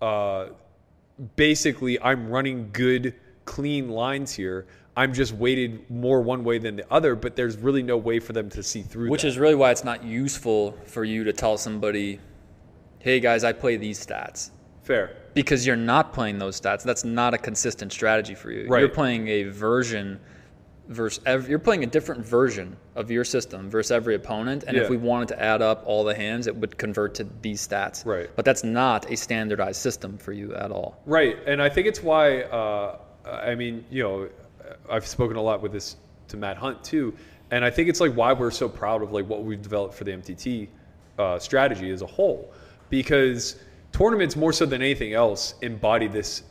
uh, 0.00 0.46
basically 1.36 2.00
I'm 2.00 2.28
running 2.28 2.70
good, 2.72 3.14
clean 3.44 3.88
lines 3.88 4.32
here. 4.32 4.66
I'm 4.96 5.12
just 5.12 5.32
weighted 5.32 5.90
more 5.90 6.22
one 6.22 6.42
way 6.42 6.58
than 6.58 6.76
the 6.76 6.90
other, 6.90 7.14
but 7.14 7.36
there's 7.36 7.58
really 7.58 7.82
no 7.82 7.98
way 7.98 8.18
for 8.18 8.32
them 8.32 8.48
to 8.50 8.62
see 8.62 8.82
through. 8.82 9.10
Which 9.10 9.22
that. 9.22 9.28
is 9.28 9.38
really 9.38 9.54
why 9.54 9.70
it's 9.70 9.84
not 9.84 10.02
useful 10.02 10.72
for 10.86 11.04
you 11.04 11.24
to 11.24 11.32
tell 11.32 11.58
somebody, 11.58 12.18
hey 13.00 13.20
guys, 13.20 13.44
I 13.44 13.52
play 13.52 13.76
these 13.76 14.04
stats. 14.04 14.50
fair. 14.82 15.16
Because 15.34 15.66
you're 15.66 15.76
not 15.76 16.14
playing 16.14 16.38
those 16.38 16.58
stats. 16.58 16.82
That's 16.82 17.04
not 17.04 17.34
a 17.34 17.38
consistent 17.38 17.92
strategy 17.92 18.34
for 18.34 18.50
you. 18.50 18.68
Right. 18.68 18.80
You're 18.80 18.88
playing 18.88 19.28
a 19.28 19.42
version 19.44 20.18
versus 20.88 21.22
ev- 21.26 21.48
you're 21.48 21.58
playing 21.58 21.82
a 21.82 21.86
different 21.86 22.24
version 22.24 22.76
of 22.94 23.10
your 23.10 23.24
system 23.24 23.68
versus 23.68 23.90
every 23.90 24.14
opponent. 24.14 24.64
And 24.66 24.76
Yeah. 24.76 24.84
if 24.84 24.90
we 24.90 24.96
wanted 24.96 25.28
to 25.28 25.42
add 25.42 25.60
up 25.62 25.82
all 25.86 26.04
the 26.04 26.14
hands, 26.14 26.46
it 26.46 26.54
would 26.56 26.78
convert 26.78 27.14
to 27.16 27.26
these 27.42 27.66
stats. 27.66 28.06
Right. 28.06 28.30
But 28.36 28.44
that's 28.44 28.62
not 28.64 29.10
a 29.10 29.16
standardized 29.16 29.80
system 29.80 30.16
for 30.18 30.32
you 30.32 30.54
at 30.54 30.70
all. 30.70 31.00
Right, 31.06 31.36
and 31.46 31.60
I 31.60 31.68
think 31.68 31.86
it's 31.86 32.02
why. 32.02 32.42
Uh, 32.42 32.98
I 33.24 33.54
mean, 33.56 33.84
you 33.90 34.02
know, 34.02 34.28
I've 34.88 35.06
spoken 35.06 35.36
a 35.36 35.42
lot 35.42 35.60
with 35.62 35.72
this 35.72 35.96
to 36.28 36.36
Matt 36.36 36.56
Hunt 36.56 36.82
too, 36.84 37.14
and 37.50 37.64
I 37.64 37.70
think 37.70 37.88
it's 37.88 38.00
like 38.00 38.12
why 38.14 38.32
we're 38.32 38.50
so 38.52 38.68
proud 38.68 39.02
of 39.02 39.12
like 39.12 39.28
what 39.28 39.42
we've 39.44 39.60
developed 39.62 39.94
for 39.94 40.04
the 40.04 40.12
MTT 40.12 40.68
uh, 41.18 41.38
strategy 41.38 41.90
as 41.90 42.02
a 42.02 42.06
whole, 42.06 42.52
because 42.90 43.56
tournaments 43.92 44.36
more 44.36 44.52
so 44.52 44.66
than 44.66 44.82
anything 44.82 45.14
else 45.14 45.54
embody 45.62 46.06
this 46.06 46.42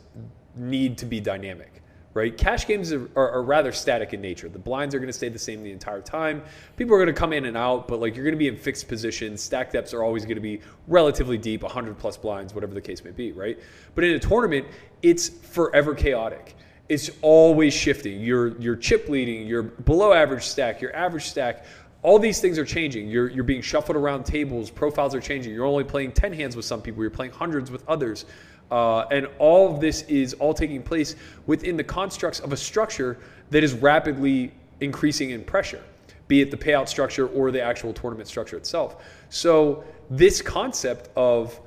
need 0.56 0.98
to 0.98 1.06
be 1.06 1.20
dynamic. 1.20 1.75
Right, 2.16 2.34
cash 2.34 2.66
games 2.66 2.94
are, 2.94 3.10
are, 3.14 3.30
are 3.30 3.42
rather 3.42 3.72
static 3.72 4.14
in 4.14 4.22
nature. 4.22 4.48
The 4.48 4.58
blinds 4.58 4.94
are 4.94 4.98
going 4.98 5.08
to 5.08 5.12
stay 5.12 5.28
the 5.28 5.38
same 5.38 5.62
the 5.62 5.70
entire 5.70 6.00
time. 6.00 6.42
People 6.78 6.94
are 6.94 6.98
going 6.98 7.14
to 7.14 7.20
come 7.20 7.34
in 7.34 7.44
and 7.44 7.58
out, 7.58 7.88
but 7.88 8.00
like 8.00 8.16
you're 8.16 8.24
going 8.24 8.32
to 8.32 8.38
be 8.38 8.48
in 8.48 8.56
fixed 8.56 8.88
positions. 8.88 9.42
Stack 9.42 9.70
depths 9.70 9.92
are 9.92 10.02
always 10.02 10.24
going 10.24 10.36
to 10.36 10.40
be 10.40 10.62
relatively 10.88 11.36
deep, 11.36 11.62
100 11.62 11.98
plus 11.98 12.16
blinds, 12.16 12.54
whatever 12.54 12.72
the 12.72 12.80
case 12.80 13.04
may 13.04 13.10
be. 13.10 13.32
Right, 13.32 13.58
but 13.94 14.02
in 14.02 14.12
a 14.12 14.18
tournament, 14.18 14.66
it's 15.02 15.28
forever 15.28 15.94
chaotic 15.94 16.56
it's 16.88 17.10
always 17.20 17.74
shifting. 17.74 18.20
You're 18.20 18.56
you're 18.58 18.76
chip 18.76 19.08
leading, 19.08 19.46
you're 19.46 19.64
below 19.64 20.12
average 20.12 20.44
stack, 20.44 20.80
your 20.80 20.94
average 20.94 21.24
stack. 21.24 21.64
All 22.02 22.18
these 22.18 22.40
things 22.40 22.58
are 22.58 22.64
changing. 22.64 23.08
You're 23.08 23.28
you're 23.30 23.44
being 23.44 23.62
shuffled 23.62 23.96
around 23.96 24.24
tables. 24.24 24.70
Profiles 24.70 25.14
are 25.14 25.20
changing. 25.20 25.52
You're 25.52 25.66
only 25.66 25.84
playing 25.84 26.12
ten 26.12 26.32
hands 26.32 26.54
with 26.54 26.64
some 26.64 26.80
people. 26.80 27.02
You're 27.02 27.10
playing 27.10 27.32
hundreds 27.32 27.70
with 27.70 27.86
others, 27.88 28.26
uh, 28.70 29.02
and 29.10 29.28
all 29.38 29.72
of 29.72 29.80
this 29.80 30.02
is 30.02 30.34
all 30.34 30.54
taking 30.54 30.82
place 30.82 31.16
within 31.46 31.76
the 31.76 31.84
constructs 31.84 32.40
of 32.40 32.52
a 32.52 32.56
structure 32.56 33.18
that 33.50 33.62
is 33.62 33.74
rapidly 33.74 34.52
increasing 34.80 35.30
in 35.30 35.44
pressure, 35.44 35.82
be 36.28 36.40
it 36.40 36.50
the 36.50 36.56
payout 36.56 36.88
structure 36.88 37.28
or 37.28 37.50
the 37.50 37.62
actual 37.62 37.92
tournament 37.92 38.28
structure 38.28 38.56
itself. 38.56 39.04
So 39.30 39.84
this 40.10 40.42
concept 40.42 41.10
of 41.16 41.60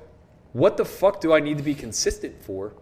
what 0.52 0.76
the 0.76 0.84
fuck 0.84 1.20
do 1.20 1.32
I 1.32 1.40
need 1.40 1.56
to 1.58 1.64
be 1.64 1.74
consistent 1.74 2.40
for? 2.42 2.72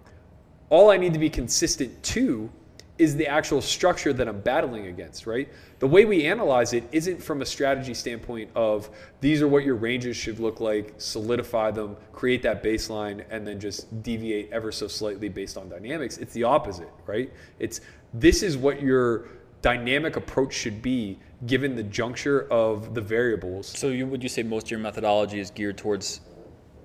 all 0.71 0.91
I 0.91 0.97
need 0.97 1.13
to 1.15 1.19
be 1.19 1.31
consistent 1.31 2.03
to 2.05 2.51
is 2.99 3.17
the 3.17 3.27
actual 3.27 3.61
structure 3.61 4.13
that 4.13 4.29
I'm 4.29 4.41
battling 4.41 4.87
against, 4.87 5.27
right? 5.27 5.49
The 5.79 5.87
way 5.87 6.05
we 6.05 6.27
analyze 6.27 6.73
it 6.73 6.85
isn't 6.91 7.23
from 7.23 7.43
a 7.43 7.47
strategy 7.47 7.95
standpoint 7.95 8.51
of 8.57 8.91
these 9.21 9.41
are 9.41 9.49
what 9.49 9.65
your 9.65 9.77
ranges 9.77 10.17
should 10.17 10.41
look 10.41 10.61
like, 10.61 10.95
solidify 10.99 11.71
them, 11.71 11.97
create 12.13 12.43
that 12.43 12.63
baseline, 12.63 13.25
and 13.31 13.47
then 13.47 13.61
just 13.61 14.03
deviate 14.03 14.51
ever 14.51 14.73
so 14.73 14.89
slightly 14.89 15.29
based 15.29 15.57
on 15.57 15.69
dynamics. 15.69 16.19
It's 16.19 16.35
the 16.35 16.43
opposite, 16.45 16.91
right? 17.07 17.33
It's 17.61 17.81
this 18.15 18.43
is 18.43 18.57
what 18.57 18.83
your 18.83 19.29
dynamic 19.63 20.17
approach 20.17 20.53
should 20.53 20.83
be 20.83 21.19
given 21.47 21.77
the 21.77 21.83
juncture 21.85 22.49
of 22.51 22.95
the 22.95 23.01
variables. 23.01 23.69
So 23.69 23.89
you, 23.89 24.07
would 24.07 24.23
you 24.23 24.29
say 24.29 24.43
most 24.43 24.67
of 24.67 24.71
your 24.73 24.81
methodology 24.81 25.39
is 25.39 25.51
geared 25.51 25.79
towards 25.79 26.21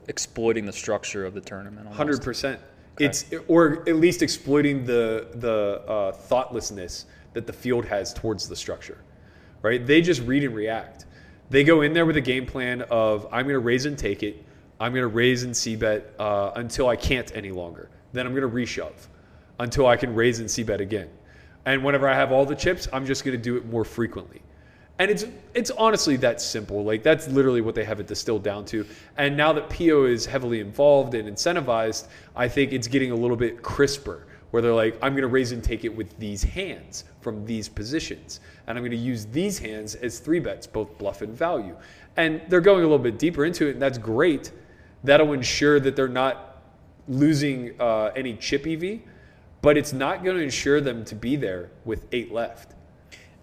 exploiting 0.07 0.65
the 0.65 0.73
structure 0.73 1.25
of 1.25 1.33
the 1.33 1.41
tournament? 1.41 1.87
Hundred 1.87 2.21
percent. 2.21 2.59
It's 2.99 3.25
or 3.47 3.87
at 3.89 3.95
least 3.95 4.21
exploiting 4.21 4.85
the 4.85 5.27
the 5.35 5.81
uh, 5.87 6.11
thoughtlessness 6.11 7.05
that 7.33 7.47
the 7.47 7.53
field 7.53 7.85
has 7.85 8.13
towards 8.13 8.47
the 8.47 8.55
structure, 8.55 8.99
right? 9.61 9.85
They 9.85 10.01
just 10.01 10.21
read 10.21 10.43
and 10.43 10.55
react. 10.55 11.05
They 11.49 11.63
go 11.63 11.81
in 11.81 11.93
there 11.93 12.05
with 12.05 12.17
a 12.17 12.21
game 12.21 12.45
plan 12.45 12.83
of 12.83 13.25
I'm 13.31 13.45
going 13.45 13.53
to 13.53 13.59
raise 13.59 13.85
and 13.85 13.97
take 13.97 14.23
it. 14.23 14.43
I'm 14.79 14.91
going 14.91 15.01
to 15.01 15.07
raise 15.07 15.43
and 15.43 15.55
c 15.55 15.75
bet 15.75 16.13
uh, 16.19 16.51
until 16.55 16.87
I 16.87 16.95
can't 16.95 17.35
any 17.35 17.51
longer. 17.51 17.89
Then 18.11 18.27
I'm 18.27 18.33
going 18.35 18.49
to 18.49 18.55
reshove 18.55 19.07
until 19.59 19.87
I 19.87 19.95
can 19.95 20.13
raise 20.13 20.39
and 20.39 20.49
c 20.49 20.63
bet 20.63 20.81
again. 20.81 21.09
And 21.65 21.83
whenever 21.83 22.07
I 22.07 22.15
have 22.15 22.31
all 22.31 22.45
the 22.45 22.55
chips, 22.55 22.87
I'm 22.91 23.05
just 23.05 23.23
going 23.23 23.37
to 23.37 23.41
do 23.41 23.55
it 23.55 23.65
more 23.65 23.85
frequently. 23.85 24.41
And 24.99 25.09
it's 25.09 25.25
it's 25.53 25.71
honestly 25.71 26.17
that 26.17 26.39
simple. 26.39 26.83
Like 26.83 27.03
that's 27.03 27.27
literally 27.27 27.61
what 27.61 27.75
they 27.75 27.83
have 27.83 27.99
it 27.99 28.07
distilled 28.07 28.43
down 28.43 28.65
to. 28.65 28.85
And 29.17 29.35
now 29.35 29.51
that 29.53 29.69
Pio 29.69 30.05
is 30.05 30.25
heavily 30.25 30.59
involved 30.59 31.15
and 31.15 31.27
incentivized, 31.27 32.07
I 32.35 32.47
think 32.47 32.73
it's 32.73 32.87
getting 32.87 33.11
a 33.11 33.15
little 33.15 33.37
bit 33.37 33.61
crisper. 33.61 34.27
Where 34.51 34.61
they're 34.61 34.71
like, 34.71 34.93
I'm 35.01 35.13
going 35.13 35.23
to 35.23 35.29
raise 35.29 35.51
and 35.51 35.63
take 35.63 35.83
it 35.83 35.89
with 35.89 36.15
these 36.19 36.43
hands 36.43 37.05
from 37.21 37.43
these 37.43 37.67
positions, 37.67 38.39
and 38.67 38.77
I'm 38.77 38.83
going 38.83 38.91
to 38.91 38.97
use 38.97 39.25
these 39.25 39.57
hands 39.57 39.95
as 39.95 40.19
three 40.19 40.39
bets, 40.39 40.67
both 40.67 40.95
bluff 40.99 41.23
and 41.23 41.35
value. 41.35 41.75
And 42.17 42.39
they're 42.49 42.61
going 42.61 42.81
a 42.81 42.83
little 42.83 42.99
bit 42.99 43.17
deeper 43.17 43.45
into 43.45 43.65
it, 43.65 43.71
and 43.71 43.81
that's 43.81 43.97
great. 43.97 44.51
That'll 45.03 45.33
ensure 45.33 45.79
that 45.79 45.95
they're 45.95 46.07
not 46.07 46.61
losing 47.07 47.73
uh, 47.81 48.11
any 48.15 48.35
chip 48.35 48.67
EV, 48.67 48.99
but 49.63 49.75
it's 49.75 49.91
not 49.91 50.23
going 50.23 50.37
to 50.37 50.43
ensure 50.43 50.81
them 50.81 51.03
to 51.05 51.15
be 51.15 51.35
there 51.35 51.71
with 51.83 52.05
eight 52.11 52.31
left. 52.31 52.75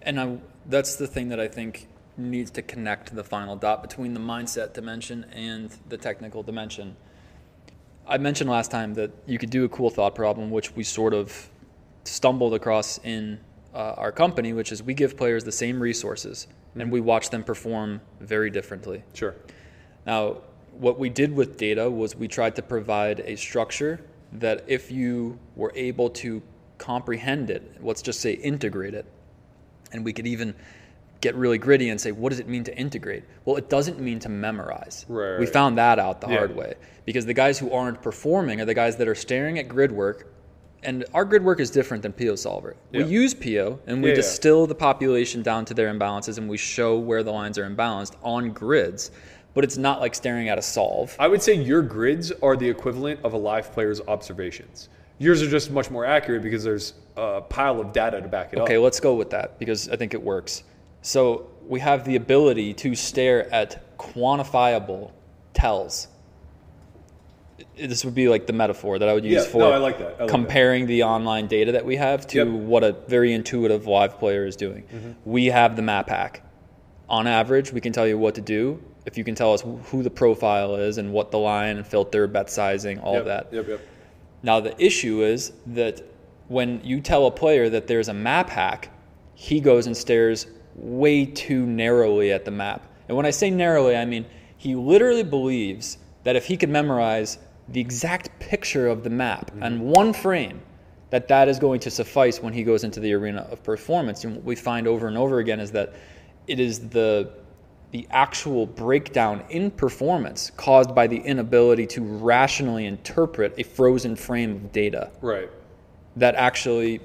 And 0.02 0.20
I, 0.20 0.38
that's 0.70 0.96
the 0.96 1.06
thing 1.06 1.28
that 1.28 1.40
I 1.40 1.48
think 1.48 1.88
needs 2.16 2.50
to 2.52 2.62
connect 2.62 3.14
the 3.14 3.24
final 3.24 3.56
dot 3.56 3.82
between 3.82 4.14
the 4.14 4.20
mindset 4.20 4.72
dimension 4.72 5.26
and 5.32 5.70
the 5.88 5.96
technical 5.96 6.42
dimension. 6.42 6.96
I 8.06 8.18
mentioned 8.18 8.50
last 8.50 8.70
time 8.70 8.94
that 8.94 9.10
you 9.26 9.38
could 9.38 9.50
do 9.50 9.64
a 9.64 9.68
cool 9.68 9.90
thought 9.90 10.14
problem, 10.14 10.50
which 10.50 10.74
we 10.74 10.82
sort 10.82 11.14
of 11.14 11.50
stumbled 12.04 12.54
across 12.54 12.98
in 13.04 13.40
uh, 13.74 13.94
our 13.96 14.12
company, 14.12 14.52
which 14.52 14.72
is 14.72 14.82
we 14.82 14.94
give 14.94 15.16
players 15.16 15.44
the 15.44 15.52
same 15.52 15.80
resources 15.80 16.46
and 16.74 16.90
we 16.90 17.00
watch 17.00 17.30
them 17.30 17.44
perform 17.44 18.00
very 18.20 18.50
differently. 18.50 19.02
Sure. 19.12 19.34
Now, 20.06 20.38
what 20.72 20.98
we 20.98 21.08
did 21.08 21.34
with 21.34 21.56
data 21.56 21.90
was 21.90 22.16
we 22.16 22.28
tried 22.28 22.56
to 22.56 22.62
provide 22.62 23.20
a 23.20 23.36
structure 23.36 24.00
that 24.32 24.64
if 24.66 24.90
you 24.90 25.38
were 25.56 25.72
able 25.74 26.08
to 26.10 26.42
comprehend 26.78 27.50
it, 27.50 27.76
let's 27.82 28.02
just 28.02 28.20
say 28.20 28.32
integrate 28.32 28.94
it, 28.94 29.04
and 29.92 30.04
we 30.04 30.12
could 30.12 30.26
even 30.26 30.54
get 31.20 31.34
really 31.34 31.58
gritty 31.58 31.90
and 31.90 32.00
say, 32.00 32.12
what 32.12 32.30
does 32.30 32.40
it 32.40 32.48
mean 32.48 32.64
to 32.64 32.76
integrate? 32.76 33.24
Well, 33.44 33.56
it 33.56 33.68
doesn't 33.68 34.00
mean 34.00 34.18
to 34.20 34.28
memorize. 34.28 35.04
Right, 35.08 35.38
We 35.38 35.46
found 35.46 35.76
that 35.78 35.98
out 35.98 36.20
the 36.20 36.28
Yeah. 36.28 36.38
hard 36.38 36.56
way 36.56 36.74
because 37.04 37.26
the 37.26 37.34
guys 37.34 37.58
who 37.58 37.70
aren't 37.72 38.00
performing 38.00 38.60
are 38.60 38.64
the 38.64 38.74
guys 38.74 38.96
that 38.96 39.06
are 39.08 39.14
staring 39.14 39.58
at 39.58 39.68
grid 39.68 39.92
work. 39.92 40.32
And 40.82 41.04
our 41.12 41.26
grid 41.26 41.44
work 41.44 41.60
is 41.60 41.70
different 41.70 42.02
than 42.02 42.14
Pio 42.14 42.36
Solver. 42.36 42.74
Yeah. 42.90 43.02
We 43.02 43.10
use 43.10 43.34
Pio 43.34 43.80
and 43.86 44.02
we 44.02 44.10
Yeah, 44.10 44.14
distill 44.16 44.66
the 44.66 44.74
population 44.74 45.42
down 45.42 45.66
to 45.66 45.74
their 45.74 45.92
imbalances 45.92 46.38
and 46.38 46.48
we 46.48 46.56
show 46.56 46.98
where 46.98 47.22
the 47.22 47.32
lines 47.32 47.58
are 47.58 47.68
imbalanced 47.68 48.14
on 48.22 48.52
grids, 48.52 49.10
but 49.52 49.62
it's 49.62 49.76
not 49.76 50.00
like 50.00 50.14
staring 50.14 50.48
at 50.48 50.56
a 50.56 50.62
solve. 50.62 51.14
I 51.18 51.28
would 51.28 51.42
say 51.42 51.52
your 51.52 51.82
grids 51.82 52.32
are 52.42 52.56
the 52.56 52.70
equivalent 52.70 53.20
of 53.24 53.34
a 53.34 53.36
live 53.36 53.72
player's 53.72 54.00
observations. 54.08 54.88
Yours 55.20 55.42
are 55.42 55.50
just 55.50 55.70
much 55.70 55.90
more 55.90 56.06
accurate 56.06 56.42
because 56.42 56.64
there's 56.64 56.94
a 57.14 57.42
pile 57.42 57.78
of 57.78 57.92
data 57.92 58.22
to 58.22 58.26
back 58.26 58.54
it 58.54 58.56
Okay, 58.56 58.60
up. 58.62 58.68
Okay, 58.68 58.78
let's 58.78 59.00
go 59.00 59.14
with 59.14 59.30
that 59.30 59.58
because 59.58 59.86
I 59.90 59.96
think 59.96 60.14
it 60.14 60.22
works. 60.22 60.64
So 61.02 61.50
we 61.68 61.78
have 61.80 62.06
the 62.06 62.16
ability 62.16 62.72
to 62.74 62.94
stare 62.94 63.52
at 63.52 63.98
quantifiable 63.98 65.12
tells. 65.52 66.08
This 67.76 68.02
would 68.06 68.14
be 68.14 68.30
like 68.30 68.46
the 68.46 68.54
metaphor 68.54 68.98
that 68.98 69.10
I 69.10 69.12
would 69.12 69.24
use 69.26 69.44
Yeah, 69.44 69.50
for 69.50 69.58
no, 69.58 69.72
I 69.72 69.76
like 69.76 69.98
that. 69.98 70.16
I 70.18 70.22
like 70.22 70.30
comparing 70.30 70.86
the 70.86 71.02
online 71.02 71.48
data 71.48 71.72
that 71.72 71.84
we 71.84 71.96
have 71.96 72.26
to 72.28 72.38
Yep. 72.38 72.46
Mm-hmm. 72.46 72.66
what 72.66 72.82
a 72.82 72.92
very 73.06 73.34
intuitive 73.34 73.86
live 73.86 74.18
player 74.18 74.46
is 74.46 74.56
doing. 74.56 75.16
We 75.26 75.46
have 75.46 75.76
the 75.76 75.82
map 75.82 76.08
hack. 76.08 76.42
On 77.10 77.26
average, 77.26 77.72
we 77.74 77.82
can 77.82 77.92
tell 77.92 78.06
you 78.06 78.16
what 78.16 78.36
to 78.36 78.40
do. 78.40 78.82
If 79.04 79.18
you 79.18 79.24
can 79.24 79.34
tell 79.34 79.52
us 79.52 79.62
who 79.90 80.02
the 80.02 80.10
profile 80.10 80.76
is 80.76 80.96
and 80.96 81.12
what 81.12 81.30
the 81.30 81.38
line 81.38 81.84
filter, 81.84 82.26
bet 82.26 82.48
sizing, 82.48 83.00
all 83.00 83.14
Yep, 83.14 83.20
of 83.20 83.26
that. 83.26 83.52
Yep, 83.52 83.68
yep. 83.68 83.80
Now, 84.42 84.60
the 84.60 84.80
issue 84.82 85.22
is 85.22 85.52
that 85.66 86.02
when 86.48 86.80
you 86.82 87.00
tell 87.00 87.26
a 87.26 87.30
player 87.30 87.68
that 87.68 87.86
there's 87.86 88.08
a 88.08 88.14
map 88.14 88.50
hack, 88.50 88.90
he 89.34 89.60
goes 89.60 89.86
and 89.86 89.96
stares 89.96 90.46
way 90.74 91.24
too 91.24 91.64
narrowly 91.66 92.32
at 92.32 92.44
the 92.44 92.50
map. 92.50 92.86
And 93.08 93.16
when 93.16 93.26
I 93.26 93.30
say 93.30 93.50
narrowly, 93.50 93.96
I 93.96 94.04
mean 94.04 94.26
he 94.56 94.74
literally 94.74 95.22
believes 95.22 95.96
that 96.24 96.36
if 96.36 96.44
he 96.44 96.56
could 96.56 96.68
memorize 96.68 97.38
the 97.68 97.80
exact 97.80 98.38
picture 98.40 98.88
of 98.88 99.02
the 99.02 99.10
map 99.10 99.50
mm-hmm. 99.50 99.62
and 99.62 99.80
one 99.80 100.12
frame, 100.12 100.60
that 101.08 101.26
that 101.28 101.48
is 101.48 101.58
going 101.58 101.80
to 101.80 101.90
suffice 101.90 102.42
when 102.42 102.52
he 102.52 102.62
goes 102.62 102.84
into 102.84 103.00
the 103.00 103.12
arena 103.12 103.46
of 103.50 103.62
performance. 103.62 104.24
And 104.24 104.36
what 104.36 104.44
we 104.44 104.54
find 104.54 104.86
over 104.86 105.08
and 105.08 105.16
over 105.16 105.38
again 105.38 105.60
is 105.60 105.70
that 105.72 105.94
it 106.46 106.60
is 106.60 106.88
the 106.88 107.32
the 107.92 108.06
actual 108.10 108.66
breakdown 108.66 109.42
in 109.50 109.70
performance 109.70 110.50
caused 110.56 110.94
by 110.94 111.06
the 111.06 111.16
inability 111.18 111.86
to 111.88 112.02
rationally 112.02 112.86
interpret 112.86 113.52
a 113.58 113.62
frozen 113.64 114.14
frame 114.14 114.52
of 114.52 114.72
data 114.72 115.10
Right. 115.20 115.50
that 116.16 116.34
actually 116.36 117.00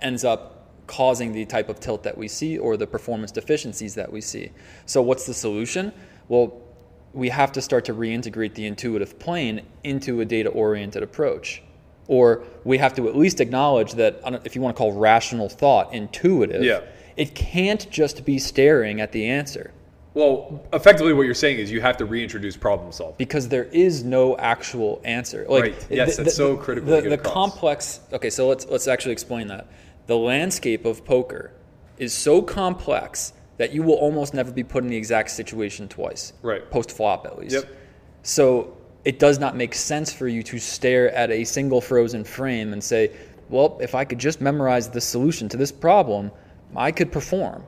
ends 0.00 0.24
up 0.24 0.68
causing 0.86 1.32
the 1.32 1.44
type 1.46 1.68
of 1.68 1.80
tilt 1.80 2.02
that 2.04 2.16
we 2.16 2.28
see 2.28 2.58
or 2.58 2.76
the 2.76 2.86
performance 2.86 3.32
deficiencies 3.32 3.94
that 3.94 4.12
we 4.12 4.20
see. 4.20 4.50
So, 4.86 5.00
what's 5.02 5.26
the 5.26 5.34
solution? 5.34 5.92
Well, 6.28 6.60
we 7.12 7.28
have 7.30 7.52
to 7.52 7.62
start 7.62 7.84
to 7.86 7.94
reintegrate 7.94 8.54
the 8.54 8.66
intuitive 8.66 9.18
plane 9.18 9.62
into 9.82 10.20
a 10.20 10.24
data 10.24 10.50
oriented 10.50 11.02
approach. 11.02 11.62
Or 12.06 12.44
we 12.64 12.76
have 12.78 12.92
to 12.94 13.08
at 13.08 13.16
least 13.16 13.40
acknowledge 13.40 13.92
that, 13.94 14.20
if 14.44 14.54
you 14.54 14.60
want 14.62 14.76
to 14.76 14.78
call 14.78 14.92
rational 14.92 15.48
thought 15.48 15.92
intuitive, 15.94 16.62
Yeah. 16.62 16.80
it 17.16 17.34
can't 17.34 17.88
just 17.90 18.24
be 18.26 18.38
staring 18.38 19.00
at 19.00 19.12
the 19.12 19.26
answer. 19.26 19.70
Well, 20.14 20.62
effectively, 20.72 21.12
what 21.12 21.22
you're 21.22 21.34
saying 21.34 21.58
is 21.58 21.72
you 21.72 21.80
have 21.80 21.96
to 21.96 22.04
reintroduce 22.04 22.56
problem 22.56 22.92
solving. 22.92 23.16
because 23.18 23.48
there 23.48 23.64
is 23.64 24.04
no 24.04 24.36
actual 24.38 25.00
answer. 25.04 25.44
Like, 25.48 25.62
Right. 25.62 25.86
Yes, 25.90 26.16
that's 26.16 26.36
so 26.36 26.56
critical 26.56 26.88
The, 27.00 27.10
the 27.10 27.18
complex. 27.18 28.00
Okay, 28.12 28.30
so 28.30 28.48
let's 28.48 28.66
let's 28.66 28.86
actually 28.86 29.12
explain 29.12 29.48
that. 29.48 29.66
The 30.06 30.16
landscape 30.16 30.84
of 30.84 31.04
poker 31.04 31.52
is 31.98 32.12
so 32.12 32.42
complex 32.42 33.32
that 33.56 33.72
you 33.72 33.82
will 33.82 33.94
almost 33.94 34.34
never 34.34 34.52
be 34.52 34.62
put 34.62 34.84
in 34.84 34.90
the 34.90 34.96
exact 34.96 35.30
situation 35.30 35.88
twice. 35.88 36.32
Right. 36.42 36.68
Post 36.70 36.92
flop, 36.92 37.26
at 37.26 37.38
least. 37.38 37.54
Yep. 37.54 37.76
So 38.22 38.76
it 39.04 39.18
does 39.18 39.38
not 39.38 39.56
make 39.56 39.74
sense 39.74 40.12
for 40.12 40.28
you 40.28 40.42
to 40.44 40.58
stare 40.58 41.10
at 41.12 41.30
a 41.30 41.44
single 41.44 41.80
frozen 41.80 42.22
frame 42.24 42.72
and 42.72 42.82
say, 42.82 43.10
"Well, 43.50 43.78
if 43.80 43.96
I 43.96 44.04
could 44.04 44.18
just 44.18 44.40
memorize 44.40 44.88
the 44.90 45.00
solution 45.00 45.48
to 45.50 45.56
this 45.56 45.72
problem, 45.72 46.30
I 46.76 46.92
could 46.92 47.10
perform." 47.10 47.64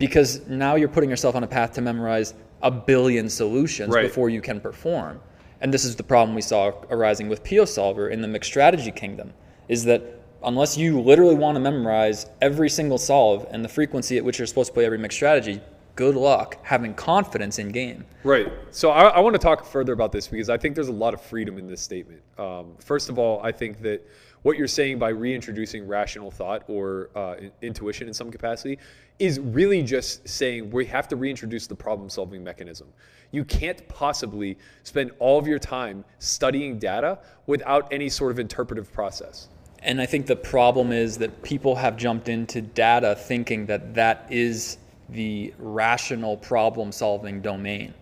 Because 0.00 0.44
now 0.48 0.74
you're 0.76 0.88
putting 0.88 1.10
yourself 1.10 1.36
on 1.36 1.44
a 1.44 1.46
path 1.46 1.74
to 1.74 1.82
memorize 1.82 2.34
a 2.62 2.70
billion 2.70 3.28
solutions 3.28 3.94
Right. 3.94 4.02
before 4.02 4.30
you 4.30 4.40
can 4.40 4.58
perform. 4.58 5.20
And 5.60 5.72
this 5.72 5.84
is 5.84 5.94
the 5.94 6.02
problem 6.02 6.34
we 6.34 6.40
saw 6.42 6.72
arising 6.90 7.28
with 7.28 7.44
Pio 7.44 7.66
Solver 7.66 8.08
in 8.08 8.22
the 8.22 8.28
mixed 8.28 8.50
strategy 8.50 8.90
kingdom 8.90 9.34
is 9.68 9.84
that 9.84 10.02
unless 10.42 10.76
you 10.78 10.98
literally 11.00 11.34
want 11.34 11.56
to 11.56 11.60
memorize 11.60 12.26
every 12.40 12.70
single 12.70 12.96
solve 12.96 13.46
and 13.50 13.62
the 13.62 13.68
frequency 13.68 14.16
at 14.16 14.24
which 14.24 14.38
you're 14.38 14.46
supposed 14.46 14.68
to 14.68 14.74
play 14.74 14.86
every 14.86 14.96
mixed 14.96 15.16
strategy, 15.16 15.60
good 15.96 16.14
luck 16.16 16.56
having 16.62 16.94
confidence 16.94 17.58
in 17.58 17.68
game. 17.68 18.06
Right. 18.24 18.50
So 18.70 18.90
I, 18.90 19.08
I 19.08 19.20
want 19.20 19.34
to 19.34 19.38
talk 19.38 19.66
further 19.66 19.92
about 19.92 20.12
this 20.12 20.28
because 20.28 20.48
I 20.48 20.56
think 20.56 20.74
there's 20.74 20.88
a 20.88 20.92
lot 20.92 21.12
of 21.12 21.20
freedom 21.20 21.58
in 21.58 21.66
this 21.66 21.82
statement. 21.82 22.22
Um, 22.38 22.72
first 22.78 23.10
of 23.10 23.18
all, 23.18 23.42
I 23.42 23.52
think 23.52 23.82
that 23.82 24.00
what 24.42 24.56
you're 24.56 24.68
saying 24.68 24.98
by 24.98 25.10
reintroducing 25.10 25.86
rational 25.86 26.30
thought 26.30 26.64
or 26.68 27.10
uh, 27.14 27.34
in- 27.38 27.52
intuition 27.62 28.08
in 28.08 28.14
some 28.14 28.30
capacity 28.30 28.78
is 29.18 29.38
really 29.38 29.82
just 29.82 30.26
saying 30.26 30.70
we 30.70 30.86
have 30.86 31.06
to 31.08 31.16
reintroduce 31.16 31.66
the 31.66 31.74
problem 31.74 32.08
solving 32.08 32.42
mechanism. 32.42 32.88
You 33.32 33.44
can't 33.44 33.86
possibly 33.88 34.56
spend 34.82 35.12
all 35.18 35.38
of 35.38 35.46
your 35.46 35.58
time 35.58 36.04
studying 36.18 36.78
data 36.78 37.18
without 37.46 37.92
any 37.92 38.08
sort 38.08 38.32
of 38.32 38.38
interpretive 38.38 38.92
process. 38.92 39.48
And 39.82 40.00
I 40.00 40.06
think 40.06 40.26
the 40.26 40.36
problem 40.36 40.92
is 40.92 41.18
that 41.18 41.42
people 41.42 41.74
have 41.76 41.96
jumped 41.96 42.28
into 42.28 42.60
data 42.60 43.14
thinking 43.14 43.66
that 43.66 43.94
that 43.94 44.26
is 44.30 44.78
the 45.10 45.52
rational 45.58 46.36
problem 46.36 46.92
solving 46.92 47.40
domain. 47.40 47.94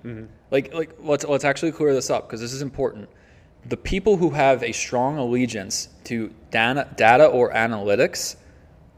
Like, 0.51 0.75
like 0.75 0.95
let's 1.01 1.25
let's 1.25 1.45
actually 1.45 1.73
clear 1.73 1.95
this 1.95 2.11
up 2.11 2.27
because 2.27 2.41
this 2.41 2.53
is 2.53 2.63
important. 2.63 3.09
The 3.69 3.77
people 3.77 4.17
who 4.17 4.31
have 4.31 4.63
a 4.63 4.73
strong 4.73 5.19
allegiance 5.19 5.91
to 6.05 6.33
data, 6.51 6.89
data 6.97 7.27
or 7.27 7.53
analytics 7.53 8.37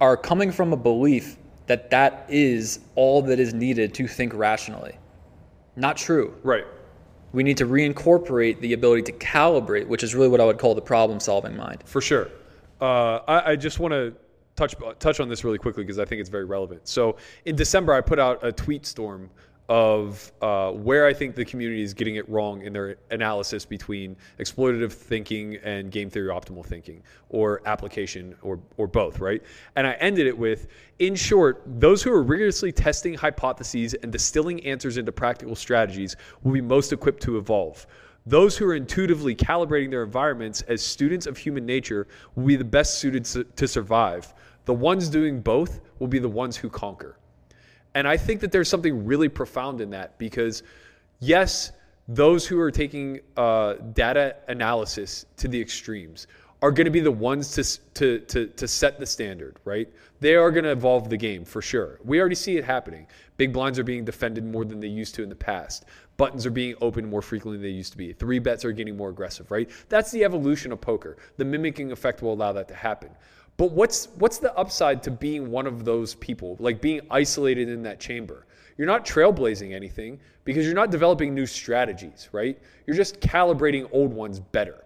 are 0.01 0.17
coming 0.17 0.53
from 0.53 0.73
a 0.73 0.77
belief 0.77 1.37
that 1.67 1.91
that 1.91 2.27
is 2.29 2.81
all 2.95 3.23
that 3.23 3.39
is 3.39 3.53
needed 3.53 3.95
to 3.95 4.07
think 4.07 4.33
rationally. 4.35 4.97
Not 5.77 5.97
true. 5.97 6.35
Right. 6.43 6.65
We 7.33 7.43
need 7.43 7.57
to 7.59 7.67
reincorporate 7.67 8.61
the 8.61 8.73
ability 8.73 9.03
to 9.03 9.13
calibrate, 9.13 9.87
which 9.87 10.03
is 10.03 10.15
really 10.15 10.29
what 10.29 10.41
I 10.41 10.45
would 10.45 10.59
call 10.59 10.75
the 10.75 10.83
problem 10.83 11.21
solving 11.21 11.57
mind. 11.57 11.83
For 11.85 12.01
sure. 12.01 12.29
Uh, 12.81 13.21
I, 13.29 13.53
I 13.53 13.57
just 13.57 13.79
want 13.79 13.93
to 13.93 14.15
touch 14.57 14.75
touch 14.99 15.21
on 15.21 15.29
this 15.29 15.45
really 15.45 15.59
quickly 15.59 15.85
because 15.85 15.99
I 15.99 16.05
think 16.05 16.21
it's 16.21 16.31
very 16.31 16.45
relevant. 16.45 16.89
So 16.89 17.17
in 17.45 17.57
December, 17.57 17.93
I 17.93 18.01
put 18.01 18.19
out 18.19 18.45
a 18.45 18.53
tweet 18.53 18.85
storm 18.87 19.31
of 19.71 20.33
uh, 20.43 20.73
where 20.73 21.07
I 21.07 21.15
think 21.15 21.37
the 21.37 21.45
community 21.45 21.83
is 21.83 21.95
getting 21.95 22.17
it 22.17 22.29
wrong 22.29 22.63
in 22.63 22.73
their 22.73 22.97
analysis 23.13 23.65
between 23.65 24.17
exploitative 24.41 24.93
thinking 24.93 25.55
and 25.63 25.93
game 25.93 26.11
theory 26.11 26.29
optimal 26.29 26.67
thinking, 26.67 27.05
or 27.29 27.63
application, 27.67 28.35
or 28.43 28.59
or 28.79 28.89
both, 28.89 29.21
right? 29.21 29.41
And 29.77 29.87
I 29.87 29.93
ended 29.93 30.27
it 30.27 30.37
with, 30.37 30.67
in 30.99 31.15
short, 31.15 31.63
those 31.65 32.03
who 32.03 32.13
are 32.13 32.25
rigorously 32.25 32.73
testing 32.73 33.15
hypotheses 33.15 33.95
and 33.95 34.11
distilling 34.11 34.61
answers 34.67 34.97
into 34.97 35.13
practical 35.13 35.55
strategies 35.55 36.17
will 36.43 36.53
be 36.53 36.61
most 36.61 36.93
equipped 36.93 37.23
to 37.23 37.39
evolve. 37.39 37.87
Those 38.27 38.59
who 38.59 38.67
are 38.67 38.75
intuitively 38.75 39.37
calibrating 39.37 39.91
their 39.91 40.03
environments 40.03 40.63
as 40.63 40.83
students 40.83 41.27
of 41.29 41.39
human 41.39 41.65
nature 41.65 42.09
will 42.35 42.47
be 42.47 42.57
the 42.57 42.65
best 42.65 42.99
suited 42.99 43.25
su- 43.25 43.45
to 43.45 43.69
survive. 43.69 44.35
The 44.65 44.75
ones 44.75 45.09
doing 45.09 45.41
both 45.41 45.81
will 46.01 46.09
be 46.09 46.19
the 46.19 46.29
ones 46.29 46.57
who 46.57 46.69
conquer. 46.69 47.20
And 47.95 48.07
I 48.07 48.17
think 48.17 48.41
that 48.41 48.53
there's 48.53 48.69
something 48.69 49.05
really 49.05 49.29
profound 49.29 49.81
in 49.81 49.91
that 49.91 50.19
because, 50.19 50.63
yes, 51.19 51.73
those 52.09 52.47
who 52.47 52.59
are 52.59 52.71
taking 52.71 53.21
uh, 53.37 53.75
data 53.93 54.37
analysis 54.49 55.27
to 55.37 55.49
the 55.49 55.61
extremes 55.61 56.27
are 56.63 56.71
going 56.71 56.85
to 56.85 56.91
be 56.91 57.01
the 57.01 57.11
ones 57.11 57.53
to, 57.55 57.65
to, 57.95 58.19
to, 58.27 58.47
to 58.49 58.69
set 58.69 58.99
the 58.99 59.07
standard, 59.07 59.57
right? 59.65 59.89
They 60.21 60.35
are 60.35 60.51
going 60.51 60.65
to 60.65 60.73
evolve 60.73 61.09
the 61.09 61.17
game 61.17 61.45
for 61.45 61.63
sure. 61.63 61.99
We 62.05 62.21
already 62.21 62.35
see 62.35 62.59
it 62.59 62.65
happening. 62.65 63.07
Big 63.39 63.53
blinds 63.53 63.79
are 63.79 63.85
being 63.85 64.05
defended 64.05 64.45
more 64.45 64.65
than 64.65 64.79
they 64.79 64.89
used 64.89 65.15
to 65.15 65.23
in 65.23 65.31
the 65.31 65.35
past. 65.35 65.87
Buttons 66.19 66.45
are 66.45 66.51
being 66.51 66.75
opened 66.83 67.09
more 67.09 67.23
frequently 67.23 67.57
than 67.57 67.63
they 67.63 67.75
used 67.75 67.93
to 67.93 67.99
be. 67.99 68.13
Three 68.13 68.39
bets 68.39 68.65
are 68.67 68.73
getting 68.73 68.95
more 68.95 69.09
aggressive, 69.09 69.51
right? 69.51 69.71
That's 69.89 70.11
the 70.11 70.23
evolution 70.23 70.71
of 70.71 70.81
poker. 70.81 71.17
The 71.39 71.47
mimicking 71.47 71.93
effect 71.93 72.21
will 72.21 72.35
allow 72.35 72.53
that 72.53 72.69
to 72.69 72.75
happen. 72.75 73.11
But 73.61 73.73
what's 73.73 74.07
what's 74.15 74.39
the 74.39 74.57
upside 74.57 75.03
to 75.03 75.11
being 75.11 75.51
one 75.51 75.67
of 75.67 75.85
those 75.85 76.15
people, 76.15 76.57
like 76.61 76.81
being 76.81 77.03
isolated 77.11 77.69
in 77.69 77.83
that 77.83 78.01
chamber? 78.01 78.47
You're 78.79 78.87
not 78.87 79.05
trailblazing 79.05 79.75
anything 79.75 80.19
because 80.45 80.65
you're 80.65 80.75
not 80.75 80.91
developing 80.91 81.35
new 81.35 81.45
strategies, 81.45 82.31
right? 82.33 82.59
You're 82.87 82.97
just 82.97 83.21
calibrating 83.21 83.87
old 83.93 84.15
ones 84.15 84.41
better. 84.41 84.83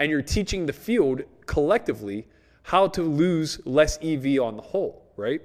And 0.00 0.10
you're 0.10 0.22
teaching 0.22 0.66
the 0.66 0.72
field 0.72 1.22
collectively 1.46 2.26
how 2.64 2.88
to 2.88 3.02
lose 3.02 3.60
less 3.64 3.96
EV 4.02 4.40
on 4.40 4.56
the 4.56 4.62
whole, 4.62 5.04
right? 5.16 5.40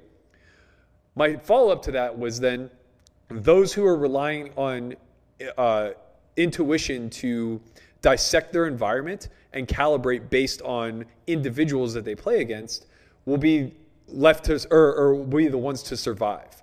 My 1.13 1.35
follow 1.35 1.71
up 1.71 1.83
to 1.83 1.91
that 1.91 2.17
was 2.17 2.39
then 2.39 2.71
those 3.29 3.73
who 3.73 3.85
are 3.85 3.95
relying 3.95 4.53
on 4.57 4.95
uh, 5.55 5.91
intuition 6.35 7.11
to 7.11 7.61
dissect 8.01 8.51
their 8.51 8.65
environment 8.65 9.29
and 9.53 9.67
calibrate 9.67 10.29
based 10.29 10.61
on 10.61 11.05
individuals 11.27 11.93
that 11.93 12.05
they 12.05 12.15
play 12.15 12.41
against 12.41 12.87
will 13.25 13.37
be 13.37 13.73
left 14.07 14.45
to 14.45 14.67
or, 14.71 14.95
or 14.95 15.15
will 15.15 15.25
be 15.25 15.47
the 15.47 15.57
ones 15.57 15.83
to 15.83 15.97
survive. 15.97 16.61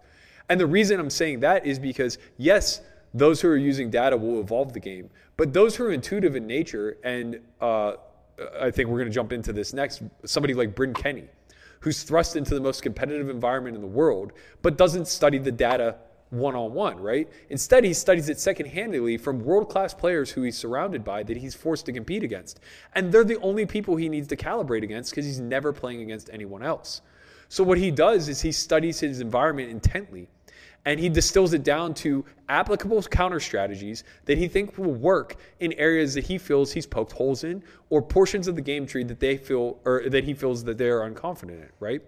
And 0.48 0.58
the 0.58 0.66
reason 0.66 0.98
I'm 0.98 1.10
saying 1.10 1.40
that 1.40 1.66
is 1.66 1.78
because 1.78 2.18
yes, 2.36 2.80
those 3.14 3.40
who 3.40 3.48
are 3.48 3.56
using 3.56 3.90
data 3.90 4.16
will 4.16 4.40
evolve 4.40 4.72
the 4.72 4.80
game, 4.80 5.10
but 5.36 5.52
those 5.52 5.76
who 5.76 5.84
are 5.84 5.92
intuitive 5.92 6.36
in 6.36 6.46
nature, 6.46 6.98
and 7.04 7.40
uh, 7.60 7.94
I 8.60 8.70
think 8.70 8.88
we're 8.88 8.98
going 8.98 9.08
to 9.08 9.14
jump 9.14 9.32
into 9.32 9.52
this 9.52 9.72
next, 9.72 10.02
somebody 10.24 10.54
like 10.54 10.74
Bryn 10.74 10.94
Kenney, 10.94 11.28
who's 11.80 12.02
thrust 12.02 12.36
into 12.36 12.54
the 12.54 12.60
most 12.60 12.82
competitive 12.82 13.28
environment 13.28 13.76
in 13.76 13.82
the 13.82 13.88
world, 13.88 14.32
but 14.62 14.76
doesn't 14.76 15.06
study 15.06 15.38
the 15.38 15.52
data 15.52 15.96
one 16.30 16.54
on 16.54 16.72
one, 16.72 16.98
right? 16.98 17.28
Instead, 17.50 17.84
he 17.84 17.94
studies 17.94 18.28
it 18.28 18.36
secondhandedly 18.36 19.20
from 19.20 19.40
world 19.40 19.68
class 19.68 19.94
players 19.94 20.30
who 20.30 20.42
he's 20.42 20.56
surrounded 20.56 21.04
by 21.04 21.22
that 21.22 21.36
he's 21.36 21.54
forced 21.54 21.86
to 21.86 21.92
compete 21.92 22.22
against. 22.22 22.60
And 22.94 23.10
they're 23.10 23.24
the 23.24 23.40
only 23.40 23.66
people 23.66 23.96
he 23.96 24.08
needs 24.08 24.28
to 24.28 24.36
calibrate 24.36 24.82
against 24.82 25.10
because 25.10 25.24
he's 25.24 25.40
never 25.40 25.72
playing 25.72 26.02
against 26.02 26.30
anyone 26.32 26.62
else. 26.62 27.00
So, 27.48 27.64
what 27.64 27.78
he 27.78 27.90
does 27.90 28.28
is 28.28 28.40
he 28.40 28.52
studies 28.52 29.00
his 29.00 29.20
environment 29.20 29.70
intently 29.70 30.28
and 30.84 30.98
he 30.98 31.08
distills 31.08 31.52
it 31.52 31.64
down 31.64 31.92
to 31.92 32.24
applicable 32.48 33.02
counter 33.02 33.40
strategies 33.40 34.04
that 34.24 34.38
he 34.38 34.48
thinks 34.48 34.78
will 34.78 34.94
work 34.94 35.36
in 35.60 35.72
areas 35.74 36.14
that 36.14 36.24
he 36.24 36.38
feels 36.38 36.72
he's 36.72 36.86
poked 36.86 37.12
holes 37.12 37.44
in 37.44 37.62
or 37.90 38.00
portions 38.00 38.48
of 38.48 38.56
the 38.56 38.62
game 38.62 38.86
tree 38.86 39.04
that 39.04 39.20
they 39.20 39.36
feel 39.36 39.78
or 39.84 40.08
that 40.08 40.24
he 40.24 40.34
feels 40.34 40.64
that 40.64 40.78
they're 40.78 41.00
unconfident 41.00 41.50
in, 41.50 41.68
right? 41.80 42.02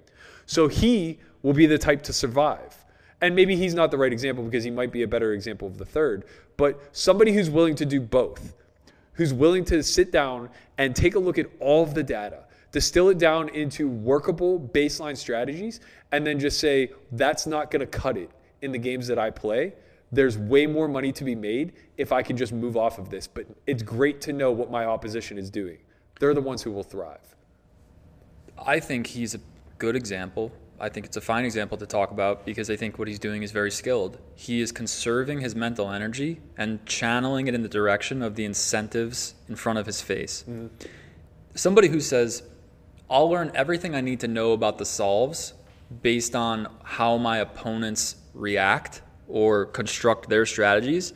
So 0.47 0.69
he 0.69 1.19
will 1.43 1.53
be 1.53 1.67
the 1.67 1.79
type 1.79 2.03
to 2.03 2.13
survive. 2.13 2.80
And 3.21 3.35
maybe 3.35 3.55
he's 3.55 3.75
not 3.75 3.91
the 3.91 3.99
right 3.99 4.13
example 4.13 4.45
because 4.45 4.65
he 4.65 4.71
might 4.71 4.93
be 4.93 5.03
a 5.03 5.09
better 5.09 5.33
example 5.33 5.69
of 5.69 5.77
the 5.79 5.85
third, 5.85 6.25
but 6.57 6.81
somebody 6.93 7.33
who's 7.33 7.51
willing 7.51 7.75
to 7.77 7.85
do 7.85 8.01
both, 8.01 8.55
who's 9.13 9.35
willing 9.35 9.65
to 9.67 9.83
sit 9.83 10.11
down 10.11 10.49
and 10.79 10.97
take 10.97 11.15
a 11.15 11.19
look 11.19 11.39
at 11.39 11.47
all 11.61 11.83
of 11.83 11.93
the 11.95 12.03
data, 12.03 12.45
distill 12.73 13.09
it 13.11 13.19
down 13.19 13.49
into 13.51 13.89
workable 13.89 14.59
baseline 14.59 15.17
strategies, 15.17 15.81
and 16.13 16.27
then 16.27 16.39
just 16.39 16.59
say, 16.61 16.91
that's 17.13 17.47
not 17.47 17.71
going 17.71 17.81
to 17.81 17.87
cut 17.87 18.17
it 18.17 18.31
in 18.63 18.73
the 18.73 18.79
games 18.79 19.07
that 19.07 19.19
I 19.19 19.31
play. 19.31 19.75
There's 20.13 20.39
way 20.39 20.67
more 20.67 20.89
money 20.89 21.13
to 21.13 21.25
be 21.25 21.35
made 21.35 21.73
if 21.97 22.13
I 22.13 22.23
can 22.23 22.37
just 22.37 22.53
move 22.53 22.77
off 22.77 22.99
of 22.99 23.11
this. 23.11 23.27
But 23.27 23.47
it's 23.67 23.83
great 23.83 24.21
to 24.23 24.33
know 24.33 24.51
what 24.51 24.71
my 24.71 24.85
opposition 24.85 25.39
is 25.39 25.51
doing. 25.51 25.79
They're 26.19 26.35
the 26.35 26.41
ones 26.41 26.63
who 26.63 26.71
will 26.73 26.83
thrive. 26.83 27.37
I 28.59 28.81
think 28.81 29.07
he's 29.07 29.35
a 29.35 29.41
good 29.79 29.97
example. 29.97 30.53
I 30.81 30.89
think 30.89 31.05
it's 31.05 31.19
a 31.19 31.21
fine 31.21 31.45
example 31.45 31.77
to 31.77 31.87
talk 31.87 32.11
about 32.11 32.47
because 32.47 32.71
I 32.71 32.77
think 32.77 32.99
what 32.99 33.07
he's 33.07 33.19
doing 33.19 33.43
is 33.43 33.53
very 33.53 33.71
skilled. 33.71 34.19
He 34.35 34.63
is 34.63 34.73
conserving 34.73 35.41
his 35.41 35.55
mental 35.55 35.91
energy 35.91 36.41
and 36.57 36.85
channeling 36.87 37.49
it 37.49 37.55
in 37.55 37.63
the 37.63 37.69
direction 37.69 38.23
of 38.23 38.35
the 38.35 38.47
incentives 38.47 39.35
in 39.49 39.57
front 39.57 39.79
of 39.79 39.85
his 39.85 40.01
face. 40.01 40.43
Mm-hmm. 40.49 40.69
Somebody 41.55 41.89
who 41.89 42.01
says, 42.01 42.43
I'll 43.11 43.29
learn 43.29 43.51
everything 43.55 43.95
I 43.95 44.01
need 44.01 44.21
to 44.21 44.29
know 44.29 44.53
about 44.53 44.79
the 44.79 44.87
solves 44.87 45.53
based 46.01 46.35
on 46.35 46.69
how 46.83 47.19
my 47.19 47.39
opponents 47.39 48.17
react 48.33 49.03
or 49.29 49.67
construct 49.67 50.31
their 50.31 50.47
strategies. 50.47 51.13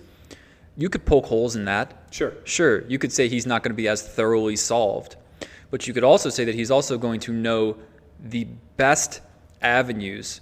You 0.76 0.90
could 0.90 1.06
poke 1.06 1.24
holes 1.24 1.56
in 1.56 1.64
that. 1.64 2.08
Sure. 2.10 2.34
Sure, 2.44 2.86
you 2.86 2.98
could 2.98 3.12
say 3.12 3.28
he's 3.28 3.46
not 3.46 3.62
going 3.62 3.70
to 3.70 3.76
be 3.76 3.88
as 3.88 4.02
thoroughly 4.02 4.56
solved, 4.56 5.16
but 5.70 5.86
you 5.86 5.94
could 5.94 6.04
also 6.04 6.28
say 6.28 6.44
that 6.44 6.54
he's 6.54 6.70
also 6.70 6.98
going 6.98 7.20
to 7.20 7.32
know 7.32 7.76
the 8.20 8.44
best 8.76 9.20
avenues 9.64 10.40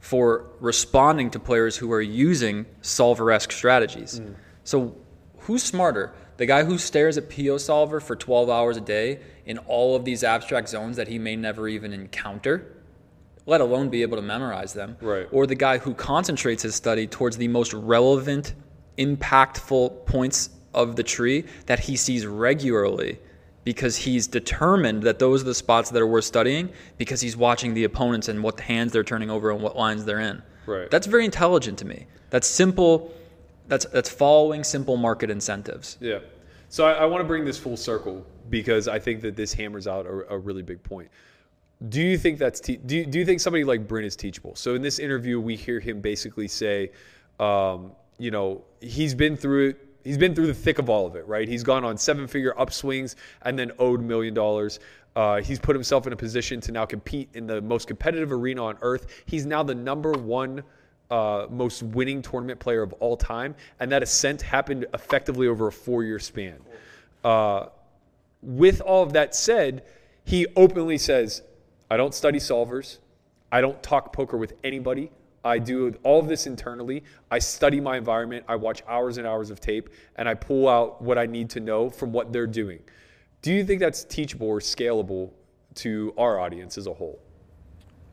for 0.00 0.46
responding 0.60 1.30
to 1.30 1.38
players 1.38 1.76
who 1.76 1.92
are 1.92 2.00
using 2.00 2.66
solver-esque 2.80 3.52
strategies. 3.52 4.20
Mm. 4.20 4.34
So, 4.64 4.96
who's 5.40 5.62
smarter? 5.62 6.12
The 6.38 6.46
guy 6.46 6.64
who 6.64 6.78
stares 6.78 7.18
at 7.18 7.28
Pio 7.28 7.58
Solver 7.58 8.00
for 8.00 8.16
12 8.16 8.48
hours 8.48 8.76
a 8.76 8.80
day 8.80 9.20
in 9.44 9.58
all 9.58 9.94
of 9.94 10.04
these 10.04 10.24
abstract 10.24 10.68
zones 10.68 10.96
that 10.96 11.08
he 11.08 11.18
may 11.18 11.36
never 11.36 11.68
even 11.68 11.92
encounter, 11.92 12.72
let 13.46 13.60
alone 13.60 13.90
be 13.90 14.02
able 14.02 14.16
to 14.16 14.22
memorize 14.22 14.72
them. 14.72 14.96
Right. 15.00 15.28
Or 15.30 15.46
the 15.46 15.54
guy 15.54 15.78
who 15.78 15.94
concentrates 15.94 16.62
his 16.62 16.74
study 16.74 17.06
towards 17.06 17.36
the 17.36 17.48
most 17.48 17.72
relevant, 17.72 18.54
impactful 18.98 20.06
points 20.06 20.50
of 20.74 20.96
the 20.96 21.02
tree 21.02 21.44
that 21.66 21.80
he 21.80 21.96
sees 21.96 22.26
regularly 22.26 23.18
because 23.64 23.96
he's 23.96 24.26
determined 24.26 25.02
that 25.04 25.18
those 25.18 25.42
are 25.42 25.46
the 25.46 25.54
spots 25.54 25.90
that 25.90 26.00
are 26.02 26.06
worth 26.06 26.24
studying 26.24 26.70
because 26.98 27.20
he's 27.20 27.36
watching 27.36 27.74
the 27.74 27.84
opponents 27.84 28.28
and 28.28 28.42
what 28.42 28.58
hands 28.60 28.92
they're 28.92 29.04
turning 29.04 29.30
over 29.30 29.50
and 29.50 29.62
what 29.62 29.76
lines 29.76 30.04
they're 30.04 30.20
in. 30.20 30.42
Right. 30.66 30.90
That's 30.90 31.06
very 31.06 31.24
intelligent 31.24 31.78
to 31.78 31.84
me. 31.84 32.06
That's 32.30 32.46
simple. 32.46 33.12
That's 33.68 33.84
that's 33.86 34.10
following 34.10 34.64
simple 34.64 34.96
market 34.96 35.30
incentives. 35.30 35.98
Yeah. 36.00 36.18
So 36.68 36.86
I, 36.86 36.92
I 36.92 37.04
want 37.04 37.20
to 37.20 37.26
bring 37.26 37.44
this 37.44 37.58
full 37.58 37.76
circle 37.76 38.24
because 38.50 38.88
I 38.88 38.98
think 38.98 39.20
that 39.22 39.36
this 39.36 39.52
hammers 39.52 39.86
out 39.86 40.06
a, 40.06 40.34
a 40.34 40.38
really 40.38 40.62
big 40.62 40.82
point. 40.82 41.10
Do 41.88 42.00
you 42.00 42.16
think 42.16 42.38
that's 42.38 42.60
te- 42.60 42.76
do 42.76 42.96
you, 42.96 43.06
do 43.06 43.18
you 43.18 43.24
think 43.24 43.40
somebody 43.40 43.64
like 43.64 43.86
Bryn 43.86 44.04
is 44.04 44.16
teachable? 44.16 44.54
So 44.54 44.74
in 44.74 44.82
this 44.82 44.98
interview, 44.98 45.40
we 45.40 45.56
hear 45.56 45.80
him 45.80 46.00
basically 46.00 46.48
say, 46.48 46.90
um, 47.40 47.92
you 48.18 48.30
know, 48.30 48.62
he's 48.80 49.14
been 49.14 49.36
through 49.36 49.70
it. 49.70 49.88
He's 50.04 50.18
been 50.18 50.34
through 50.34 50.48
the 50.48 50.54
thick 50.54 50.78
of 50.78 50.88
all 50.90 51.06
of 51.06 51.16
it, 51.16 51.26
right? 51.26 51.48
He's 51.48 51.62
gone 51.62 51.84
on 51.84 51.96
seven-figure 51.96 52.54
upswings 52.58 53.14
and 53.42 53.58
then 53.58 53.72
owed 53.78 54.00
million 54.00 54.34
dollars. 54.34 54.80
Uh, 55.14 55.40
he's 55.42 55.58
put 55.58 55.76
himself 55.76 56.06
in 56.06 56.12
a 56.12 56.16
position 56.16 56.60
to 56.62 56.72
now 56.72 56.86
compete 56.86 57.28
in 57.34 57.46
the 57.46 57.60
most 57.60 57.86
competitive 57.86 58.32
arena 58.32 58.64
on 58.64 58.78
earth. 58.82 59.22
He's 59.26 59.44
now 59.44 59.62
the 59.62 59.74
number 59.74 60.12
one 60.12 60.62
uh, 61.10 61.46
most 61.50 61.82
winning 61.82 62.22
tournament 62.22 62.58
player 62.58 62.82
of 62.82 62.94
all 62.94 63.16
time, 63.16 63.54
and 63.80 63.92
that 63.92 64.02
ascent 64.02 64.40
happened 64.40 64.86
effectively 64.94 65.46
over 65.46 65.66
a 65.66 65.72
four-year 65.72 66.18
span. 66.18 66.58
Uh, 67.22 67.66
with 68.40 68.80
all 68.80 69.02
of 69.02 69.12
that 69.12 69.34
said, 69.34 69.84
he 70.24 70.46
openly 70.56 70.98
says, 70.98 71.42
I 71.90 71.96
don't 71.98 72.14
study 72.14 72.38
solvers. 72.38 72.98
I 73.52 73.60
don't 73.60 73.82
talk 73.82 74.12
poker 74.14 74.38
with 74.38 74.54
anybody. 74.64 75.10
I 75.44 75.58
do 75.58 75.94
all 76.04 76.20
of 76.20 76.28
this 76.28 76.46
internally. 76.46 77.02
I 77.30 77.38
study 77.38 77.80
my 77.80 77.96
environment. 77.96 78.44
I 78.48 78.56
watch 78.56 78.82
hours 78.86 79.18
and 79.18 79.26
hours 79.26 79.50
of 79.50 79.60
tape, 79.60 79.88
and 80.16 80.28
I 80.28 80.34
pull 80.34 80.68
out 80.68 81.02
what 81.02 81.18
I 81.18 81.26
need 81.26 81.50
to 81.50 81.60
know 81.60 81.90
from 81.90 82.12
what 82.12 82.32
they're 82.32 82.46
doing. 82.46 82.80
Do 83.42 83.52
you 83.52 83.64
think 83.64 83.80
that's 83.80 84.04
teachable 84.04 84.46
or 84.46 84.60
scalable 84.60 85.30
to 85.76 86.14
our 86.16 86.38
audience 86.38 86.78
as 86.78 86.86
a 86.86 86.92
whole? 86.92 87.18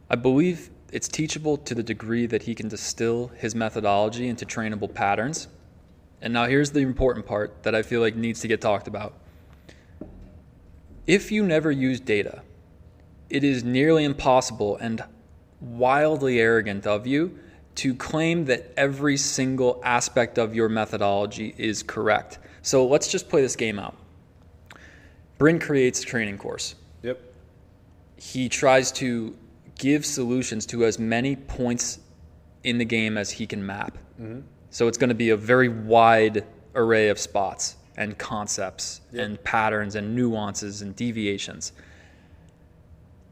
I 0.10 0.16
believe 0.16 0.72
it's 0.92 1.08
teachable 1.08 1.56
to 1.58 1.76
the 1.76 1.84
degree 1.84 2.26
that 2.26 2.42
he 2.42 2.56
can 2.56 2.68
distill 2.68 3.28
his 3.36 3.54
methodology 3.54 4.28
into 4.28 4.46
trainable 4.46 4.92
patterns. 4.92 5.48
And 6.22 6.34
now 6.34 6.46
here's 6.46 6.72
the 6.72 6.80
important 6.80 7.28
part 7.28 7.62
that 7.62 7.76
I 7.76 7.84
feel 7.84 8.02
like 8.02 8.16
needs 8.16 8.40
to 8.42 8.48
get 8.48 8.60
talked 8.60 8.88
about. 8.88 9.14
If 11.06 11.32
you 11.32 11.46
never 11.46 11.72
use 11.72 12.00
data, 12.00 12.42
it 13.30 13.44
is 13.44 13.64
nearly 13.64 14.04
impossible 14.04 14.78
and 14.78 15.04
wildly 15.62 16.40
arrogant 16.40 16.88
of 16.88 17.06
you 17.06 17.38
to 17.76 17.96
claim 17.96 18.46
that 18.46 18.74
every 18.76 19.18
single 19.18 19.82
aspect 19.84 20.38
of 20.38 20.54
your 20.54 20.70
methodology 20.70 21.56
is 21.58 21.84
correct. 21.84 22.40
So 22.62 22.86
let's 22.86 23.10
just 23.10 23.30
play 23.30 23.42
this 23.42 23.56
game 23.56 23.80
out. 23.80 23.96
Bryn 25.38 25.60
creates 25.60 26.04
a 26.04 26.06
training 26.06 26.38
course. 26.38 26.76
Yep. 27.04 27.22
He 28.18 28.50
tries 28.50 28.92
to 28.94 29.36
give 29.78 30.06
solutions 30.06 30.66
to 30.68 30.84
as 30.84 31.00
many 31.00 31.36
points 31.38 32.00
in 32.66 32.78
the 32.78 32.86
game 32.86 33.18
as 33.18 33.32
he 33.32 33.48
can 33.48 33.66
map. 33.66 33.98
Mm-hmm. 34.20 34.42
So 34.70 34.88
it's 34.88 34.98
going 34.98 35.10
to 35.10 35.16
be 35.16 35.30
a 35.30 35.38
very 35.38 35.70
wide 35.70 36.46
array 36.76 37.08
of 37.08 37.18
spots 37.18 37.78
and 37.96 38.18
concepts 38.18 39.02
and 39.14 39.42
patterns 39.44 39.96
and 39.96 40.16
nuances 40.16 40.82
and 40.82 40.96
deviations. 40.96 41.72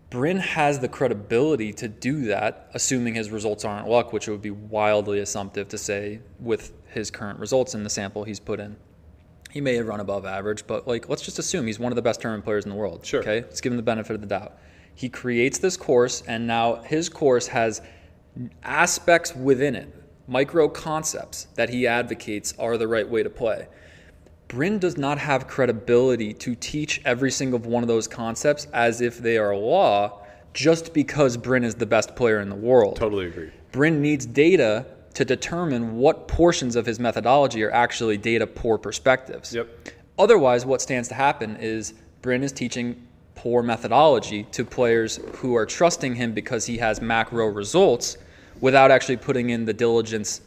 Bryn 0.09 0.37
has 0.37 0.79
the 0.79 0.87
credibility 0.87 1.73
to 1.73 1.87
do 1.87 2.25
that, 2.25 2.69
assuming 2.73 3.15
his 3.15 3.29
results 3.29 3.65
aren't 3.65 3.89
luck, 3.89 4.13
which 4.13 4.27
it 4.27 4.31
would 4.31 4.41
be 4.41 4.51
wildly 4.51 5.19
assumptive 5.19 5.67
to 5.69 5.77
say 5.77 6.21
with 6.39 6.71
his 6.87 7.11
current 7.11 7.39
results 7.39 7.75
in 7.75 7.83
the 7.83 7.89
sample 7.89 8.23
he's 8.23 8.39
put 8.39 8.59
in. 8.59 8.77
He 9.51 9.59
may 9.59 9.75
have 9.75 9.87
run 9.87 9.99
above 9.99 10.25
average, 10.25 10.65
but 10.65 10.87
like 10.87 11.09
let's 11.09 11.21
just 11.21 11.39
assume 11.39 11.67
he's 11.67 11.79
one 11.79 11.91
of 11.91 11.97
the 11.97 12.01
best 12.01 12.21
tournament 12.21 12.45
players 12.45 12.63
in 12.63 12.69
the 12.69 12.75
world. 12.75 13.05
Sure. 13.05 13.21
Okay, 13.21 13.41
let's 13.41 13.59
give 13.59 13.73
him 13.73 13.77
the 13.77 13.83
benefit 13.83 14.13
of 14.13 14.21
the 14.21 14.27
doubt. 14.27 14.57
He 14.95 15.09
creates 15.09 15.57
this 15.57 15.75
course, 15.75 16.23
and 16.27 16.47
now 16.47 16.75
his 16.75 17.09
course 17.09 17.47
has 17.47 17.81
aspects 18.63 19.35
within 19.35 19.75
it, 19.75 19.93
micro 20.27 20.69
concepts 20.69 21.47
that 21.55 21.69
he 21.69 21.85
advocates 21.85 22.53
are 22.57 22.77
the 22.77 22.87
right 22.87 23.07
way 23.07 23.23
to 23.23 23.29
play. 23.29 23.67
Bryn 24.47 24.79
does 24.79 24.97
not 24.97 25.17
have 25.17 25.47
credibility 25.47 26.33
to 26.33 26.55
teach 26.55 27.01
every 27.03 27.31
single 27.31 27.59
one 27.59 27.83
of 27.83 27.87
those 27.87 28.07
concepts 28.07 28.65
as 28.73 29.01
if 29.01 29.17
they 29.17 29.37
are 29.37 29.55
law 29.55 30.21
just 30.53 30.93
because 30.93 31.37
Bryn 31.37 31.63
is 31.63 31.75
the 31.75 31.85
best 31.85 32.15
player 32.15 32.39
in 32.39 32.49
the 32.49 32.55
world. 32.55 32.95
Totally 32.95 33.27
agree. 33.27 33.51
Bryn 33.71 34.01
needs 34.01 34.25
data 34.25 34.85
to 35.13 35.25
determine 35.25 35.97
what 35.97 36.27
portions 36.27 36.75
of 36.75 36.85
his 36.85 36.99
methodology 36.99 37.63
are 37.63 37.71
actually 37.71 38.17
data 38.17 38.47
poor 38.47 38.77
perspectives. 38.77 39.53
Yep. 39.53 39.67
Otherwise, 40.17 40.65
what 40.65 40.81
stands 40.81 41.07
to 41.09 41.15
happen 41.15 41.57
is 41.57 41.93
Bryn 42.21 42.43
is 42.43 42.51
teaching 42.51 43.07
poor 43.35 43.61
methodology 43.61 44.43
to 44.51 44.65
players 44.65 45.19
who 45.35 45.55
are 45.55 45.65
trusting 45.65 46.15
him 46.15 46.33
because 46.33 46.65
he 46.65 46.77
has 46.77 47.01
macro 47.01 47.47
results 47.47 48.17
without 48.61 48.89
actually 48.89 49.17
putting 49.17 49.51
in 49.51 49.65
the 49.65 49.73
diligence 49.73 50.41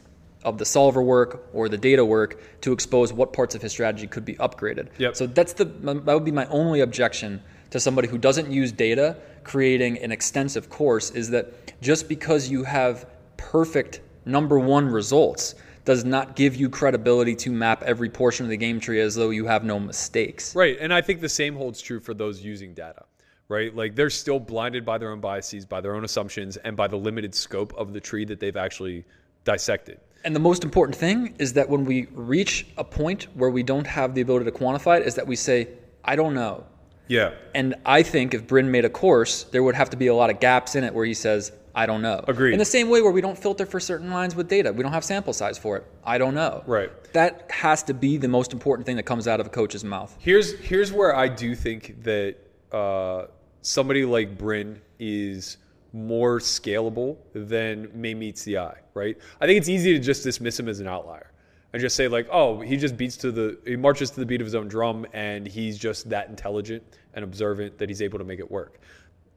of 0.44 0.58
the 0.58 0.64
solver 0.64 1.02
work 1.02 1.48
or 1.52 1.68
the 1.68 1.76
data 1.76 2.04
work 2.04 2.40
to 2.62 2.72
expose 2.72 3.12
what 3.12 3.32
parts 3.32 3.54
of 3.54 3.62
his 3.62 3.72
strategy 3.72 4.06
could 4.06 4.24
be 4.24 4.34
upgraded. 4.36 4.88
Yep. 4.98 5.16
So 5.16 5.26
that's 5.26 5.52
the 5.52 5.64
that 5.64 6.14
would 6.14 6.24
be 6.24 6.32
my 6.32 6.46
only 6.46 6.80
objection 6.80 7.42
to 7.70 7.78
somebody 7.78 8.08
who 8.08 8.18
doesn't 8.18 8.50
use 8.50 8.72
data 8.72 9.16
creating 9.44 9.98
an 9.98 10.12
extensive 10.12 10.68
course 10.68 11.10
is 11.10 11.30
that 11.30 11.80
just 11.80 12.08
because 12.08 12.48
you 12.48 12.64
have 12.64 13.06
perfect 13.36 14.00
number 14.24 14.58
1 14.58 14.86
results 14.86 15.54
does 15.84 16.04
not 16.04 16.36
give 16.36 16.56
you 16.56 16.68
credibility 16.68 17.34
to 17.34 17.50
map 17.50 17.82
every 17.82 18.10
portion 18.10 18.44
of 18.44 18.50
the 18.50 18.56
game 18.56 18.80
tree 18.80 19.00
as 19.00 19.14
though 19.14 19.30
you 19.30 19.46
have 19.46 19.64
no 19.64 19.80
mistakes. 19.80 20.54
Right. 20.54 20.76
And 20.80 20.92
I 20.92 21.00
think 21.00 21.20
the 21.20 21.28
same 21.28 21.56
holds 21.56 21.80
true 21.80 22.00
for 22.00 22.12
those 22.12 22.42
using 22.42 22.74
data, 22.74 23.04
right? 23.48 23.74
Like 23.74 23.94
they're 23.94 24.10
still 24.10 24.38
blinded 24.38 24.84
by 24.84 24.98
their 24.98 25.10
own 25.10 25.20
biases, 25.20 25.64
by 25.64 25.80
their 25.80 25.94
own 25.94 26.04
assumptions, 26.04 26.58
and 26.58 26.76
by 26.76 26.86
the 26.86 26.96
limited 26.96 27.34
scope 27.34 27.72
of 27.76 27.92
the 27.92 28.00
tree 28.00 28.24
that 28.26 28.40
they've 28.40 28.56
actually 28.56 29.04
dissected. 29.44 30.00
And 30.24 30.36
the 30.36 30.40
most 30.40 30.64
important 30.64 30.96
thing 30.96 31.34
is 31.38 31.54
that 31.54 31.68
when 31.68 31.84
we 31.84 32.06
reach 32.12 32.66
a 32.76 32.84
point 32.84 33.24
where 33.34 33.50
we 33.50 33.62
don't 33.62 33.86
have 33.86 34.14
the 34.14 34.20
ability 34.20 34.44
to 34.44 34.52
quantify 34.52 35.00
it, 35.00 35.06
is 35.06 35.14
that 35.14 35.26
we 35.26 35.36
say, 35.36 35.68
I 36.04 36.16
don't 36.16 36.34
know. 36.34 36.64
Yeah. 37.08 37.32
And 37.54 37.74
I 37.84 38.02
think 38.02 38.34
if 38.34 38.46
Bryn 38.46 38.70
made 38.70 38.84
a 38.84 38.90
course, 38.90 39.44
there 39.44 39.62
would 39.62 39.74
have 39.74 39.90
to 39.90 39.96
be 39.96 40.06
a 40.06 40.14
lot 40.14 40.30
of 40.30 40.38
gaps 40.38 40.76
in 40.76 40.84
it 40.84 40.94
where 40.94 41.04
he 41.04 41.14
says, 41.14 41.52
I 41.74 41.86
don't 41.86 42.02
know. 42.02 42.24
Agreed. 42.26 42.52
In 42.52 42.58
the 42.58 42.64
same 42.64 42.88
way 42.88 43.00
where 43.00 43.12
we 43.12 43.20
don't 43.20 43.38
filter 43.38 43.66
for 43.66 43.80
certain 43.80 44.10
lines 44.10 44.34
with 44.34 44.48
data, 44.48 44.72
we 44.72 44.82
don't 44.82 44.92
have 44.92 45.04
sample 45.04 45.32
size 45.32 45.58
for 45.58 45.76
it. 45.76 45.86
I 46.04 46.18
don't 46.18 46.34
know. 46.34 46.62
Right. 46.66 46.90
That 47.12 47.50
has 47.50 47.82
to 47.84 47.94
be 47.94 48.16
the 48.16 48.28
most 48.28 48.52
important 48.52 48.86
thing 48.86 48.96
that 48.96 49.04
comes 49.04 49.26
out 49.28 49.40
of 49.40 49.46
a 49.46 49.50
coach's 49.50 49.84
mouth. 49.84 50.16
Here's 50.18 50.58
here's 50.58 50.92
where 50.92 51.14
I 51.14 51.28
do 51.28 51.54
think 51.54 52.02
that 52.02 52.36
uh, 52.72 53.26
somebody 53.62 54.04
like 54.04 54.36
Bryn 54.36 54.80
is 54.98 55.56
more 55.92 56.38
scalable 56.38 57.16
than 57.32 57.90
may 57.94 58.14
meets 58.14 58.44
the 58.44 58.58
eye, 58.58 58.78
right? 58.94 59.16
I 59.40 59.46
think 59.46 59.58
it's 59.58 59.68
easy 59.68 59.92
to 59.92 59.98
just 59.98 60.22
dismiss 60.22 60.58
him 60.58 60.68
as 60.68 60.80
an 60.80 60.86
outlier 60.86 61.30
and 61.72 61.80
just 61.80 61.96
say 61.96 62.08
like, 62.08 62.28
oh, 62.30 62.60
he 62.60 62.76
just 62.76 62.96
beats 62.96 63.16
to 63.18 63.30
the 63.30 63.58
he 63.64 63.76
marches 63.76 64.10
to 64.10 64.20
the 64.20 64.26
beat 64.26 64.40
of 64.40 64.46
his 64.46 64.54
own 64.54 64.68
drum 64.68 65.06
and 65.12 65.46
he's 65.46 65.78
just 65.78 66.08
that 66.10 66.28
intelligent 66.28 66.82
and 67.14 67.24
observant 67.24 67.78
that 67.78 67.88
he's 67.88 68.02
able 68.02 68.18
to 68.18 68.24
make 68.24 68.38
it 68.38 68.50
work. 68.50 68.80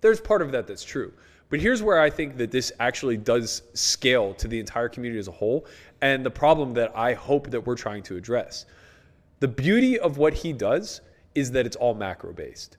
There's 0.01 0.19
part 0.19 0.41
of 0.41 0.51
that 0.51 0.67
that's 0.67 0.84
true. 0.84 1.13
But 1.49 1.59
here's 1.59 1.84
where 1.84 1.99
I 1.99 2.09
think 2.09 2.38
that 2.38 2.51
this 2.51 2.71
actually 2.80 3.17
does 3.17 3.61
scale 3.73 4.34
to 4.35 4.47
the 4.47 4.59
entire 4.59 4.89
community 4.89 5.19
as 5.19 5.27
a 5.27 5.31
whole 5.31 5.67
and 6.01 6.25
the 6.25 6.31
problem 6.31 6.73
that 6.73 6.91
I 6.97 7.13
hope 7.13 7.51
that 7.51 7.61
we're 7.61 7.75
trying 7.75 8.03
to 8.03 8.17
address. 8.17 8.65
The 9.39 9.47
beauty 9.47 9.99
of 9.99 10.17
what 10.17 10.34
he 10.34 10.51
does 10.51 11.01
is 11.35 11.51
that 11.51 11.65
it's 11.65 11.75
all 11.75 11.93
macro 11.93 12.34
based, 12.34 12.77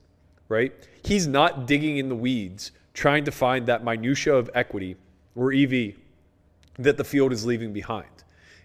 right? 0.49 0.73
He's 1.03 1.27
not 1.27 1.67
digging 1.67 1.97
in 1.97 2.09
the 2.09 2.15
weeds 2.15 2.71
trying 2.95 3.25
to 3.25 3.31
find 3.31 3.67
that 3.67 3.83
minutia 3.83 4.33
of 4.33 4.49
equity 4.55 4.95
or 5.35 5.53
EV 5.53 5.93
that 6.79 6.97
the 6.97 7.03
field 7.03 7.31
is 7.31 7.45
leaving 7.45 7.71
behind. 7.71 8.07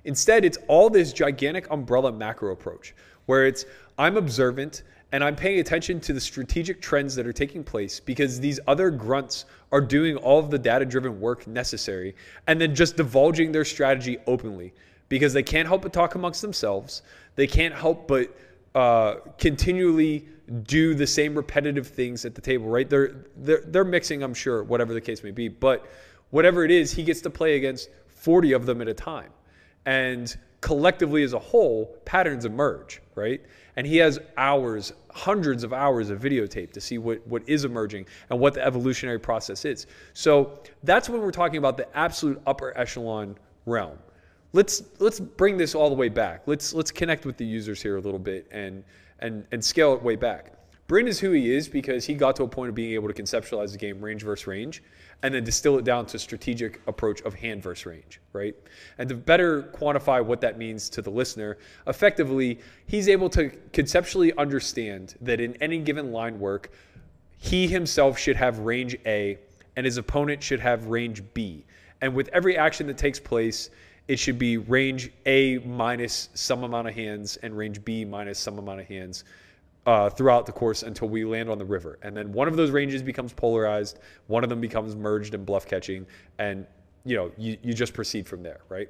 Instead, 0.05 0.44
it's 0.44 0.57
all 0.69 0.89
this 0.89 1.12
gigantic 1.12 1.66
umbrella 1.70 2.11
macro 2.11 2.52
approach 2.52 2.94
where 3.27 3.47
it's 3.47 3.66
I'm 3.98 4.16
observant 4.16 4.82
and 5.12 5.23
I'm 5.23 5.36
paying 5.36 5.59
attention 5.59 6.01
to 6.01 6.12
the 6.12 6.20
strategic 6.20 6.81
trends 6.81 7.15
that 7.16 7.27
are 7.27 7.32
taking 7.32 7.65
place 7.65 8.01
because 8.01 8.40
these 8.40 8.61
other 8.69 8.90
grunts 8.90 9.44
are 9.73 9.81
doing 9.81 10.16
all 10.16 10.39
of 10.39 10.51
the 10.51 10.59
data 10.59 10.85
driven 10.85 11.20
work 11.20 11.47
necessary 11.47 12.15
and 12.47 12.61
then 12.61 12.74
just 12.74 12.97
divulging 12.97 13.52
their 13.52 13.65
strategy 13.65 14.19
openly 14.27 14.73
because 15.09 15.32
they 15.32 15.43
can't 15.43 15.66
help 15.66 15.82
but 15.82 15.93
talk 15.93 16.15
amongst 16.15 16.40
themselves. 16.40 17.02
They 17.35 17.48
can't 17.48 17.74
help 17.74 18.07
but 18.07 18.35
uh, 18.74 19.15
continually 19.36 20.28
do 20.64 20.94
the 20.94 21.06
same 21.06 21.35
repetitive 21.35 21.86
things 21.86 22.24
at 22.24 22.35
the 22.35 22.40
table, 22.40 22.66
right? 22.66 22.89
They're, 22.89 23.24
they're, 23.36 23.62
they're 23.66 23.85
mixing, 23.85 24.22
I'm 24.22 24.35
sure, 24.35 24.64
whatever 24.64 24.93
the 24.93 25.01
case 25.01 25.22
may 25.22 25.31
be. 25.31 25.48
But 25.48 25.86
whatever 26.31 26.64
it 26.64 26.70
is, 26.70 26.93
he 26.93 27.02
gets 27.05 27.20
to 27.22 27.31
play 27.31 27.56
against 27.56 27.90
40 28.09 28.52
of 28.52 28.66
them 28.66 28.81
at 28.81 28.89
a 28.89 28.94
time. 28.94 29.31
And 29.86 30.36
collectively 30.60 31.22
as 31.22 31.32
a 31.32 31.39
whole, 31.39 31.97
patterns 32.05 32.44
emerge, 32.44 33.01
right? 33.14 33.40
And 33.77 33.86
he 33.86 33.97
has 33.98 34.18
hours, 34.36 34.93
hundreds 35.10 35.64
of 35.64 35.72
hours 35.72 36.10
of 36.10 36.20
videotape 36.20 36.72
to 36.72 36.81
see 36.81 36.98
what, 36.98 37.27
what 37.27 37.48
is 37.48 37.64
emerging 37.64 38.06
and 38.28 38.39
what 38.39 38.55
the 38.55 38.64
evolutionary 38.64 39.18
process 39.18 39.64
is. 39.64 39.86
So 40.12 40.60
that's 40.82 41.09
when 41.09 41.20
we're 41.20 41.31
talking 41.31 41.59
about 41.59 41.77
the 41.77 41.97
absolute 41.97 42.40
upper 42.47 42.77
echelon 42.77 43.36
realm. 43.66 43.98
Let's 44.52 44.82
let's 44.98 45.20
bring 45.20 45.56
this 45.56 45.77
all 45.77 45.89
the 45.89 45.94
way 45.94 46.09
back. 46.09 46.43
Let's 46.47 46.74
let's 46.74 46.90
connect 46.90 47.24
with 47.24 47.36
the 47.36 47.44
users 47.44 47.81
here 47.81 47.97
a 47.98 48.01
little 48.01 48.18
bit 48.18 48.48
and 48.51 48.82
and 49.20 49.44
and 49.52 49.64
scale 49.64 49.94
it 49.94 50.02
way 50.02 50.16
back. 50.16 50.52
Bryn 50.90 51.06
is 51.06 51.20
who 51.20 51.30
he 51.30 51.55
is 51.55 51.68
because 51.68 52.05
he 52.05 52.14
got 52.14 52.34
to 52.34 52.42
a 52.42 52.48
point 52.48 52.68
of 52.68 52.74
being 52.74 52.94
able 52.94 53.06
to 53.06 53.14
conceptualize 53.14 53.70
the 53.70 53.78
game 53.78 54.01
range 54.01 54.24
versus 54.24 54.48
range 54.48 54.82
and 55.22 55.32
then 55.32 55.44
distill 55.44 55.78
it 55.78 55.84
down 55.84 56.05
to 56.06 56.18
strategic 56.18 56.80
approach 56.88 57.20
of 57.22 57.32
hand 57.32 57.62
versus 57.62 57.86
range, 57.86 58.20
right? 58.32 58.56
And 58.98 59.09
to 59.09 59.14
better 59.14 59.62
quantify 59.72 60.24
what 60.24 60.40
that 60.40 60.59
means 60.59 60.88
to 60.90 61.01
the 61.01 61.10
listener, 61.10 61.59
effectively, 61.86 62.59
he's 62.86 63.09
able 63.09 63.28
to 63.30 63.51
conceptually 63.72 64.36
understand 64.36 65.14
that 65.20 65.40
in 65.40 65.56
any 65.62 65.78
given 65.78 66.10
line 66.10 66.40
work, 66.40 66.72
he 67.38 67.68
himself 67.68 68.18
should 68.18 68.36
have 68.36 68.59
range 68.59 68.97
A 69.06 69.38
and 69.76 69.86
his 69.86 69.97
opponent 69.97 70.42
should 70.42 70.60
have 70.60 70.86
range 70.86 71.22
B. 71.34 71.64
And 72.01 72.14
with 72.14 72.28
every 72.32 72.56
action 72.56 72.86
that 72.88 72.98
takes 72.98 73.20
place, 73.20 73.70
it 74.10 74.18
should 74.18 74.40
be 74.40 74.56
range 74.56 75.12
A 75.26 75.58
minus 75.58 76.30
some 76.34 76.64
amount 76.64 76.88
of 76.88 76.96
hands 76.96 77.36
and 77.44 77.56
range 77.56 77.84
B 77.84 78.04
minus 78.04 78.40
some 78.40 78.58
amount 78.58 78.80
of 78.80 78.88
hands 78.88 79.22
uh, 79.86 80.10
throughout 80.10 80.46
the 80.46 80.52
course 80.52 80.82
until 80.82 81.08
we 81.08 81.24
land 81.24 81.48
on 81.48 81.58
the 81.58 81.64
river. 81.64 81.96
And 82.02 82.16
then 82.16 82.32
one 82.32 82.48
of 82.48 82.56
those 82.56 82.72
ranges 82.72 83.04
becomes 83.04 83.32
polarized, 83.32 84.00
one 84.26 84.42
of 84.42 84.50
them 84.50 84.60
becomes 84.60 84.96
merged 84.96 85.34
and 85.34 85.46
bluff 85.46 85.64
catching, 85.64 86.08
and 86.40 86.66
you 87.04 87.16
know, 87.16 87.30
you, 87.38 87.56
you 87.62 87.72
just 87.72 87.94
proceed 87.94 88.26
from 88.26 88.42
there, 88.42 88.62
right? 88.68 88.88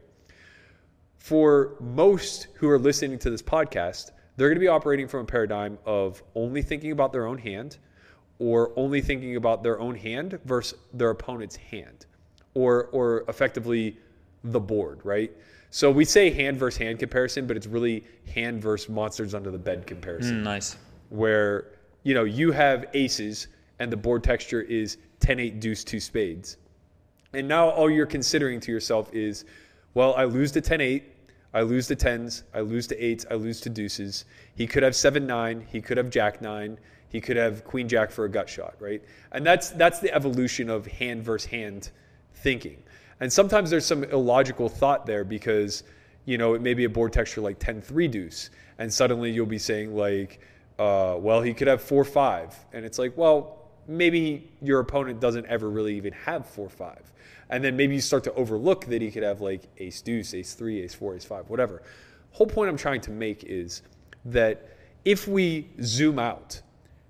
For 1.19 1.77
most 1.81 2.47
who 2.55 2.71
are 2.71 2.79
listening 2.79 3.19
to 3.19 3.29
this 3.29 3.43
podcast, 3.43 4.13
they're 4.39 4.49
going 4.49 4.57
to 4.57 4.61
be 4.61 4.69
operating 4.69 5.07
from 5.07 5.21
a 5.21 5.27
paradigm 5.27 5.77
of 5.85 6.23
only 6.35 6.63
thinking 6.63 6.93
about 6.93 7.13
their 7.13 7.27
own 7.27 7.37
hand 7.37 7.77
or 8.39 8.73
only 8.75 9.03
thinking 9.03 9.37
about 9.37 9.63
their 9.63 9.79
own 9.79 9.97
hand 9.97 10.39
versus 10.47 10.79
their 10.95 11.11
opponent's 11.11 11.57
hand 11.57 12.07
or 12.55 12.85
or 12.93 13.25
effectively 13.29 13.99
the 14.45 14.61
board, 14.61 15.01
right? 15.05 15.31
So 15.71 15.91
we 15.91 16.05
say 16.05 16.31
hand 16.31 16.57
versus 16.59 16.79
hand 16.79 16.99
comparison, 16.99 17.47
but 17.47 17.57
it's 17.57 17.67
really 17.67 18.05
hand 18.35 18.61
versus 18.61 18.89
monsters 18.89 19.35
under 19.35 19.51
the 19.51 19.59
bed 19.59 19.87
comparison 19.87 20.41
mm, 20.41 20.45
Nice. 20.45 20.77
where 21.11 21.67
you 22.03 22.15
know 22.15 22.25
you 22.25 22.51
have 22.53 22.87
aces 22.95 23.49
and 23.79 23.93
the 23.93 23.97
board 23.97 24.23
texture 24.25 24.63
is 24.63 24.97
10 25.21 25.39
8 25.41 25.61
deuce 25.61 25.85
2 25.85 26.01
spades 26.01 26.57
and 27.35 27.47
now 27.47 27.69
all 27.71 27.91
you're 27.91 28.07
considering 28.07 28.59
to 28.61 28.73
yourself 28.73 29.13
is 29.13 29.45
well 29.95 30.15
i 30.17 30.25
lose 30.25 30.51
to 30.53 30.61
10 30.61 30.81
8 30.81 31.05
i 31.53 31.61
lose 31.61 31.87
to 31.89 31.97
10s 31.97 32.45
i 32.55 32.61
lose 32.61 32.87
to 32.87 32.97
8s 32.97 33.27
i 33.31 33.35
lose 33.35 33.61
to 33.61 33.69
deuces 33.69 34.25
he 34.55 34.67
could 34.67 34.83
have 34.83 34.97
7 34.97 35.27
9 35.27 35.67
he 35.69 35.81
could 35.81 35.97
have 35.99 36.09
jack 36.09 36.41
9 36.41 36.79
he 37.09 37.21
could 37.21 37.37
have 37.37 37.65
queen 37.65 37.89
jack 37.89 38.11
for 38.11 38.25
a 38.25 38.29
gut 38.31 38.49
shot 38.49 38.75
right 38.81 39.03
and 39.33 39.45
that's 39.45 39.71
that's 39.71 39.99
the 39.99 40.13
evolution 40.15 40.71
of 40.71 40.87
hand 40.87 41.23
versus 41.23 41.51
hand 41.51 41.91
thinking. 42.35 42.83
And 43.21 43.33
sometimes 43.33 43.71
there's 43.71 43.85
some 43.85 44.05
illogical 44.05 44.69
thought 44.69 45.07
there 45.07 45.25
because, 45.25 45.85
you 46.25 46.39
know, 46.39 46.55
it 46.55 46.63
may 46.63 46.75
be 46.75 46.85
a 46.85 46.89
board 46.89 47.13
texture 47.13 47.41
like 47.41 47.59
10 47.59 47.83
3 47.83 48.09
deuce. 48.09 48.51
And 48.79 48.93
suddenly 48.93 49.31
you'll 49.31 49.47
be 49.47 49.59
saying, 49.59 49.95
like, 49.95 50.41
uh, 50.79 51.17
well, 51.19 51.43
he 51.43 51.53
could 51.53 51.69
have 51.69 51.83
4 51.83 52.05
5. 52.05 52.67
And 52.73 52.85
it's 52.85 52.99
like, 52.99 53.17
well, 53.17 53.69
maybe 53.87 54.51
your 54.63 54.81
opponent 54.81 55.21
doesn't 55.21 55.47
ever 55.47 55.69
really 55.69 55.97
even 55.97 56.13
have 56.15 56.47
4 56.47 56.69
5. 56.69 57.13
And 57.51 57.63
then 57.63 57.77
maybe 57.77 57.95
you 57.95 58.01
start 58.01 58.25
to 58.25 58.35
overlook 58.35 58.87
that 58.87 59.03
he 59.03 59.11
could 59.11 59.25
have 59.25 59.41
like 59.41 59.63
ace 59.79 60.01
deuce, 60.01 60.33
ace 60.35 60.55
3, 60.55 60.81
ace 60.81 60.95
4, 60.95 61.17
ace 61.17 61.25
5, 61.25 61.51
whatever. 61.51 61.83
Whole 62.33 62.47
point 62.47 62.71
I'm 62.71 62.77
trying 62.77 63.01
to 63.03 63.11
make 63.11 63.45
is 63.45 63.83
that 64.25 64.77
if 65.05 65.27
we 65.27 65.69
zoom 65.83 66.19
out 66.19 66.61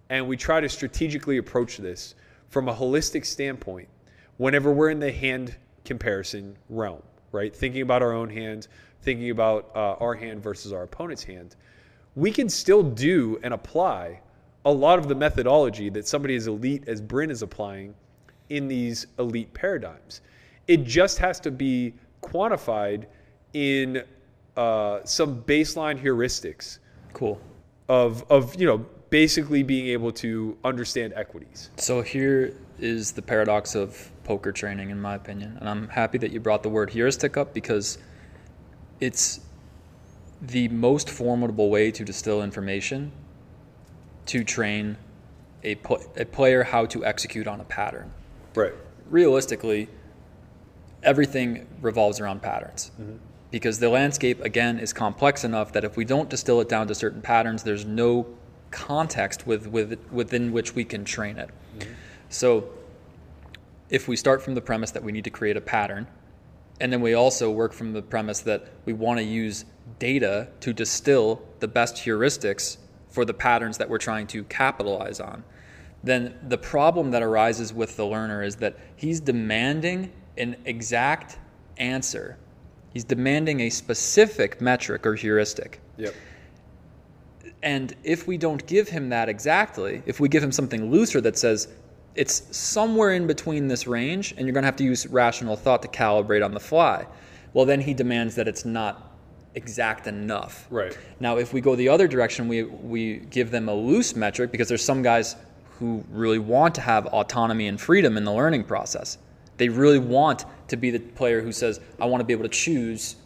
and 0.08 0.26
we 0.26 0.36
try 0.36 0.60
to 0.60 0.68
strategically 0.68 1.36
approach 1.36 1.76
this 1.76 2.14
from 2.48 2.68
a 2.68 2.74
holistic 2.74 3.26
standpoint, 3.26 3.88
whenever 4.38 4.72
we're 4.72 4.90
in 4.90 4.98
the 4.98 5.12
hand 5.12 5.56
comparison 5.84 6.56
realm, 6.68 7.02
right? 7.32 7.54
Thinking 7.54 7.82
about 7.82 8.02
our 8.02 8.12
own 8.12 8.28
hand, 8.30 8.68
thinking 9.02 9.30
about 9.30 9.70
uh, 9.74 9.94
our 9.94 10.14
hand 10.14 10.42
versus 10.42 10.72
our 10.72 10.82
opponent's 10.82 11.22
hand, 11.22 11.56
we 12.16 12.30
can 12.30 12.48
still 12.48 12.82
do 12.82 13.38
and 13.42 13.54
apply 13.54 14.20
a 14.64 14.70
lot 14.70 14.98
of 14.98 15.08
the 15.08 15.14
methodology 15.14 15.88
that 15.90 16.06
somebody 16.06 16.34
as 16.34 16.46
elite 16.46 16.84
as 16.86 17.00
Bryn 17.00 17.30
is 17.30 17.42
applying 17.42 17.94
in 18.50 18.68
these 18.68 19.06
elite 19.18 19.52
paradigms. 19.54 20.20
It 20.66 20.84
just 20.84 21.18
has 21.18 21.40
to 21.40 21.50
be 21.50 21.94
quantified 22.22 23.06
in 23.54 24.04
uh, 24.56 25.00
some 25.04 25.42
baseline 25.42 26.00
heuristics 26.00 26.78
Cool. 27.12 27.40
of 27.88 28.24
of 28.30 28.54
you 28.60 28.66
know 28.66 28.84
basically 29.08 29.62
being 29.62 29.86
able 29.88 30.12
to 30.12 30.56
understand 30.64 31.12
equities. 31.16 31.70
So 31.76 32.02
here 32.02 32.54
is 32.78 33.12
the 33.12 33.22
paradox 33.22 33.74
of 33.74 34.10
poker 34.30 34.52
training, 34.52 34.90
in 34.90 35.00
my 35.00 35.16
opinion, 35.16 35.56
and 35.58 35.68
I'm 35.68 35.88
happy 35.88 36.16
that 36.18 36.30
you 36.30 36.38
brought 36.38 36.62
the 36.62 36.68
word 36.68 36.90
heuristic 36.90 37.36
up 37.36 37.52
because 37.52 37.98
it's 39.00 39.40
the 40.40 40.68
most 40.68 41.10
formidable 41.10 41.68
way 41.68 41.90
to 41.90 42.04
distill 42.04 42.40
information 42.40 43.10
to 44.26 44.44
train 44.44 44.96
a, 45.64 45.74
pl- 45.74 46.04
a 46.16 46.24
player 46.24 46.62
how 46.62 46.86
to 46.86 47.04
execute 47.04 47.48
on 47.48 47.60
a 47.60 47.64
pattern. 47.64 48.12
Right. 48.54 48.72
Realistically, 49.08 49.88
everything 51.02 51.66
revolves 51.80 52.20
around 52.20 52.40
patterns. 52.40 52.92
Mm-hmm. 53.00 53.16
Because 53.50 53.80
the 53.80 53.88
landscape, 53.88 54.40
again, 54.42 54.78
is 54.78 54.92
complex 54.92 55.42
enough 55.42 55.72
that 55.72 55.82
if 55.82 55.96
we 55.96 56.04
don't 56.04 56.30
distill 56.30 56.60
it 56.60 56.68
down 56.68 56.86
to 56.86 56.94
certain 56.94 57.20
patterns, 57.20 57.64
there's 57.64 57.84
no 57.84 58.28
context 58.70 59.44
with, 59.44 59.66
with, 59.66 59.98
within 60.12 60.52
which 60.52 60.76
we 60.76 60.84
can 60.84 61.04
train 61.04 61.36
it. 61.36 61.50
Mm-hmm. 61.50 61.92
So, 62.28 62.70
if 63.90 64.08
we 64.08 64.16
start 64.16 64.42
from 64.42 64.54
the 64.54 64.60
premise 64.60 64.90
that 64.92 65.02
we 65.02 65.12
need 65.12 65.24
to 65.24 65.30
create 65.30 65.56
a 65.56 65.60
pattern, 65.60 66.06
and 66.80 66.92
then 66.92 67.00
we 67.00 67.14
also 67.14 67.50
work 67.50 67.72
from 67.72 67.92
the 67.92 68.02
premise 68.02 68.40
that 68.40 68.68
we 68.86 68.92
want 68.92 69.18
to 69.18 69.24
use 69.24 69.64
data 69.98 70.48
to 70.60 70.72
distill 70.72 71.42
the 71.58 71.68
best 71.68 71.96
heuristics 71.96 72.78
for 73.08 73.24
the 73.24 73.34
patterns 73.34 73.76
that 73.78 73.88
we're 73.88 73.98
trying 73.98 74.26
to 74.28 74.44
capitalize 74.44 75.20
on, 75.20 75.44
then 76.02 76.34
the 76.48 76.56
problem 76.56 77.10
that 77.10 77.22
arises 77.22 77.74
with 77.74 77.96
the 77.96 78.06
learner 78.06 78.42
is 78.42 78.56
that 78.56 78.78
he's 78.96 79.20
demanding 79.20 80.10
an 80.38 80.56
exact 80.64 81.38
answer. 81.76 82.38
He's 82.94 83.04
demanding 83.04 83.60
a 83.60 83.70
specific 83.70 84.60
metric 84.60 85.04
or 85.06 85.14
heuristic. 85.14 85.80
Yep. 85.98 86.14
And 87.62 87.94
if 88.04 88.26
we 88.26 88.38
don't 88.38 88.66
give 88.66 88.88
him 88.88 89.10
that 89.10 89.28
exactly, 89.28 90.02
if 90.06 90.18
we 90.18 90.28
give 90.28 90.42
him 90.42 90.52
something 90.52 90.90
looser 90.90 91.20
that 91.20 91.36
says 91.36 91.68
it's 92.14 92.56
somewhere 92.56 93.12
in 93.12 93.26
between 93.26 93.68
this 93.68 93.86
range 93.86 94.32
and 94.32 94.40
you're 94.40 94.52
going 94.52 94.62
to 94.62 94.66
have 94.66 94.76
to 94.76 94.84
use 94.84 95.06
rational 95.06 95.56
thought 95.56 95.82
to 95.82 95.88
calibrate 95.88 96.44
on 96.44 96.52
the 96.52 96.60
fly, 96.60 97.06
well, 97.52 97.64
then 97.64 97.80
he 97.80 97.94
demands 97.94 98.34
that 98.36 98.48
it's 98.48 98.64
not 98.64 99.10
exact 99.54 100.06
enough. 100.06 100.66
Right. 100.70 100.96
Now, 101.18 101.38
if 101.38 101.52
we 101.52 101.60
go 101.60 101.74
the 101.74 101.88
other 101.88 102.06
direction, 102.06 102.48
we, 102.48 102.64
we 102.64 103.16
give 103.30 103.50
them 103.50 103.68
a 103.68 103.74
loose 103.74 104.14
metric 104.14 104.52
because 104.52 104.68
there's 104.68 104.84
some 104.84 105.02
guys 105.02 105.36
who 105.78 106.04
really 106.10 106.38
want 106.38 106.74
to 106.76 106.80
have 106.80 107.06
autonomy 107.06 107.66
and 107.66 107.80
freedom 107.80 108.16
in 108.16 108.24
the 108.24 108.32
learning 108.32 108.64
process. 108.64 109.18
They 109.56 109.68
really 109.68 109.98
want 109.98 110.44
to 110.68 110.76
be 110.76 110.90
the 110.90 111.00
player 111.00 111.40
who 111.40 111.52
says, 111.52 111.80
I 112.00 112.06
want 112.06 112.20
to 112.20 112.24
be 112.24 112.32
able 112.32 112.44
to 112.44 112.48
choose 112.48 113.16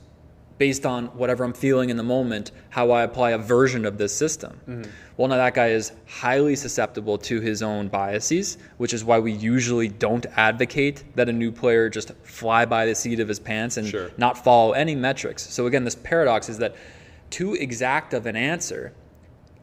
based 0.59 0.87
on 0.87 1.07
whatever 1.09 1.43
I'm 1.45 1.53
feeling 1.53 1.91
in 1.91 1.97
the 1.97 2.03
moment, 2.05 2.53
how 2.71 2.91
I 2.93 3.03
apply 3.03 3.31
a 3.33 3.39
version 3.39 3.85
of 3.85 3.99
this 3.99 4.15
system. 4.15 4.61
Mm-hmm. 4.69 4.91
Well, 5.17 5.29
now 5.29 5.37
that 5.37 5.55
guy 5.55 5.69
is 5.69 5.93
highly 6.07 6.55
susceptible 6.57 7.19
to 7.19 7.41
his 7.41 7.63
own 7.63 7.89
biases, 7.89 8.59
which 8.77 8.93
is 8.95 9.05
why 9.05 9.19
we 9.19 9.33
usually 9.33 9.89
don't 9.89 10.27
advocate 10.37 11.05
that 11.17 11.29
a 11.29 11.33
new 11.33 11.51
player 11.51 11.89
just 11.89 12.13
fly 12.23 12.65
by 12.65 12.87
the 12.87 12.95
seat 12.95 13.21
of 13.21 13.29
his 13.29 13.41
pants 13.41 13.77
and 13.77 13.89
Sure. 13.89 14.11
not 14.17 14.43
follow 14.43 14.73
any 14.73 14.95
metrics. 14.95 15.43
So, 15.53 15.67
again, 15.67 15.85
this 15.85 15.97
paradox 15.97 16.49
is 16.49 16.59
that 16.59 16.77
too 17.31 17.55
exact 17.55 18.15
of 18.15 18.27
an 18.27 18.37
answer 18.37 18.93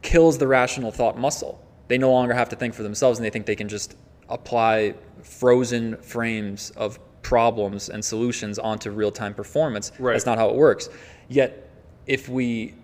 kills 0.02 0.36
the 0.38 0.46
rational 0.46 0.90
thought 0.90 1.18
muscle. 1.18 1.62
They 1.88 1.96
no 1.96 2.10
longer 2.10 2.34
have 2.34 2.48
to 2.50 2.56
think 2.56 2.74
for 2.74 2.82
themselves 2.82 3.18
and 3.18 3.24
they 3.24 3.30
think 3.30 3.46
they 3.46 3.56
can 3.56 3.68
just 3.68 3.94
apply 4.28 4.94
frozen 5.22 5.96
frames 5.98 6.70
of 6.76 6.98
problems 7.22 7.88
and 7.88 8.04
solutions 8.04 8.58
onto 8.58 8.90
real-time 8.90 9.34
performance. 9.34 9.92
Right. 9.98 10.12
That's 10.12 10.26
not 10.26 10.38
how 10.38 10.48
it 10.50 10.56
works. 10.56 10.88
Yet 11.28 11.70
if 12.06 12.28
we 12.28 12.74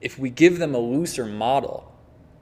if 0.00 0.18
we 0.18 0.30
give 0.30 0.58
them 0.58 0.74
a 0.74 0.78
looser 0.78 1.24
model 1.24 1.92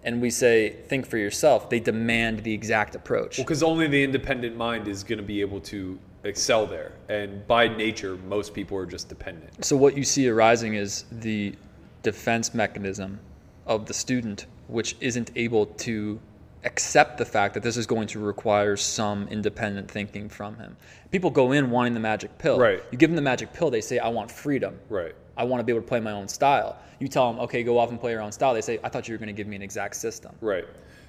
and 0.03 0.21
we 0.21 0.31
say 0.31 0.77
think 0.87 1.07
for 1.07 1.17
yourself, 1.17 1.69
they 1.69 1.81
demand 1.81 2.43
the 2.45 2.53
exact 2.53 2.95
approach. 2.95 3.39
Because 3.39 3.63
only 3.63 3.89
the 3.89 4.03
independent 4.03 4.57
mind 4.57 4.87
is 4.89 5.03
going 5.03 5.19
to 5.19 5.25
be 5.25 5.41
able 5.41 5.61
to 5.63 5.99
excel 6.23 6.67
there, 6.67 6.93
and 7.09 7.47
by 7.47 7.69
nature, 7.69 8.17
most 8.29 8.55
people 8.55 8.77
are 8.77 8.87
just 8.87 9.09
dependent. 9.09 9.65
So 9.65 9.77
what 9.77 9.97
you 9.97 10.05
see 10.05 10.29
arising 10.29 10.75
is 10.75 11.05
the 11.11 11.55
defense 12.03 12.55
mechanism 12.55 13.19
of 13.67 13.87
the 13.87 13.95
student, 13.95 14.47
which 14.69 14.97
isn't 15.01 15.31
able 15.35 15.67
to 15.67 16.21
accept 16.67 17.17
the 17.17 17.25
fact 17.25 17.55
that 17.55 17.63
this 17.63 17.77
is 17.77 17.87
going 17.87 18.07
to 18.09 18.19
require 18.19 18.77
some 18.77 19.27
independent 19.29 19.91
thinking 19.91 20.29
from 20.29 20.57
him. 20.57 20.77
People 21.11 21.31
go 21.31 21.53
in 21.53 21.71
wanting 21.71 21.95
the 21.95 22.01
magic 22.01 22.37
pill. 22.39 22.59
Right. 22.59 22.83
You 22.91 22.99
give 22.99 23.09
them 23.09 23.17
the 23.17 23.23
magic 23.23 23.53
pill, 23.53 23.71
they 23.71 23.81
say, 23.81 23.99
I 23.99 24.09
want 24.09 24.31
freedom. 24.31 24.79
Right. 24.91 25.15
I 25.37 25.45
want 25.45 25.61
to 25.61 25.65
be 25.65 25.73
able 25.73 25.83
to 25.83 25.89
play 25.89 26.01
my 26.01 26.13
own 26.13 26.29
style. 26.29 26.79
You 26.99 27.09
tell 27.09 27.31
them, 27.33 27.41
okay, 27.43 27.63
go 27.63 27.79
off 27.79 27.91
and 27.91 28.01
play 28.01 28.13
your 28.13 28.21
own 28.23 28.33
style. 28.33 28.53
They 28.53 28.61
say, 28.63 28.81
I 28.83 28.89
thought 28.89 29.07
you 29.07 29.15
were 29.15 29.19
going 29.19 29.29
to 29.29 29.33
give 29.33 29.47
me 29.47 29.57
an 29.57 29.63
exact 29.63 29.97
system. 29.97 30.35
Right. 30.41 30.65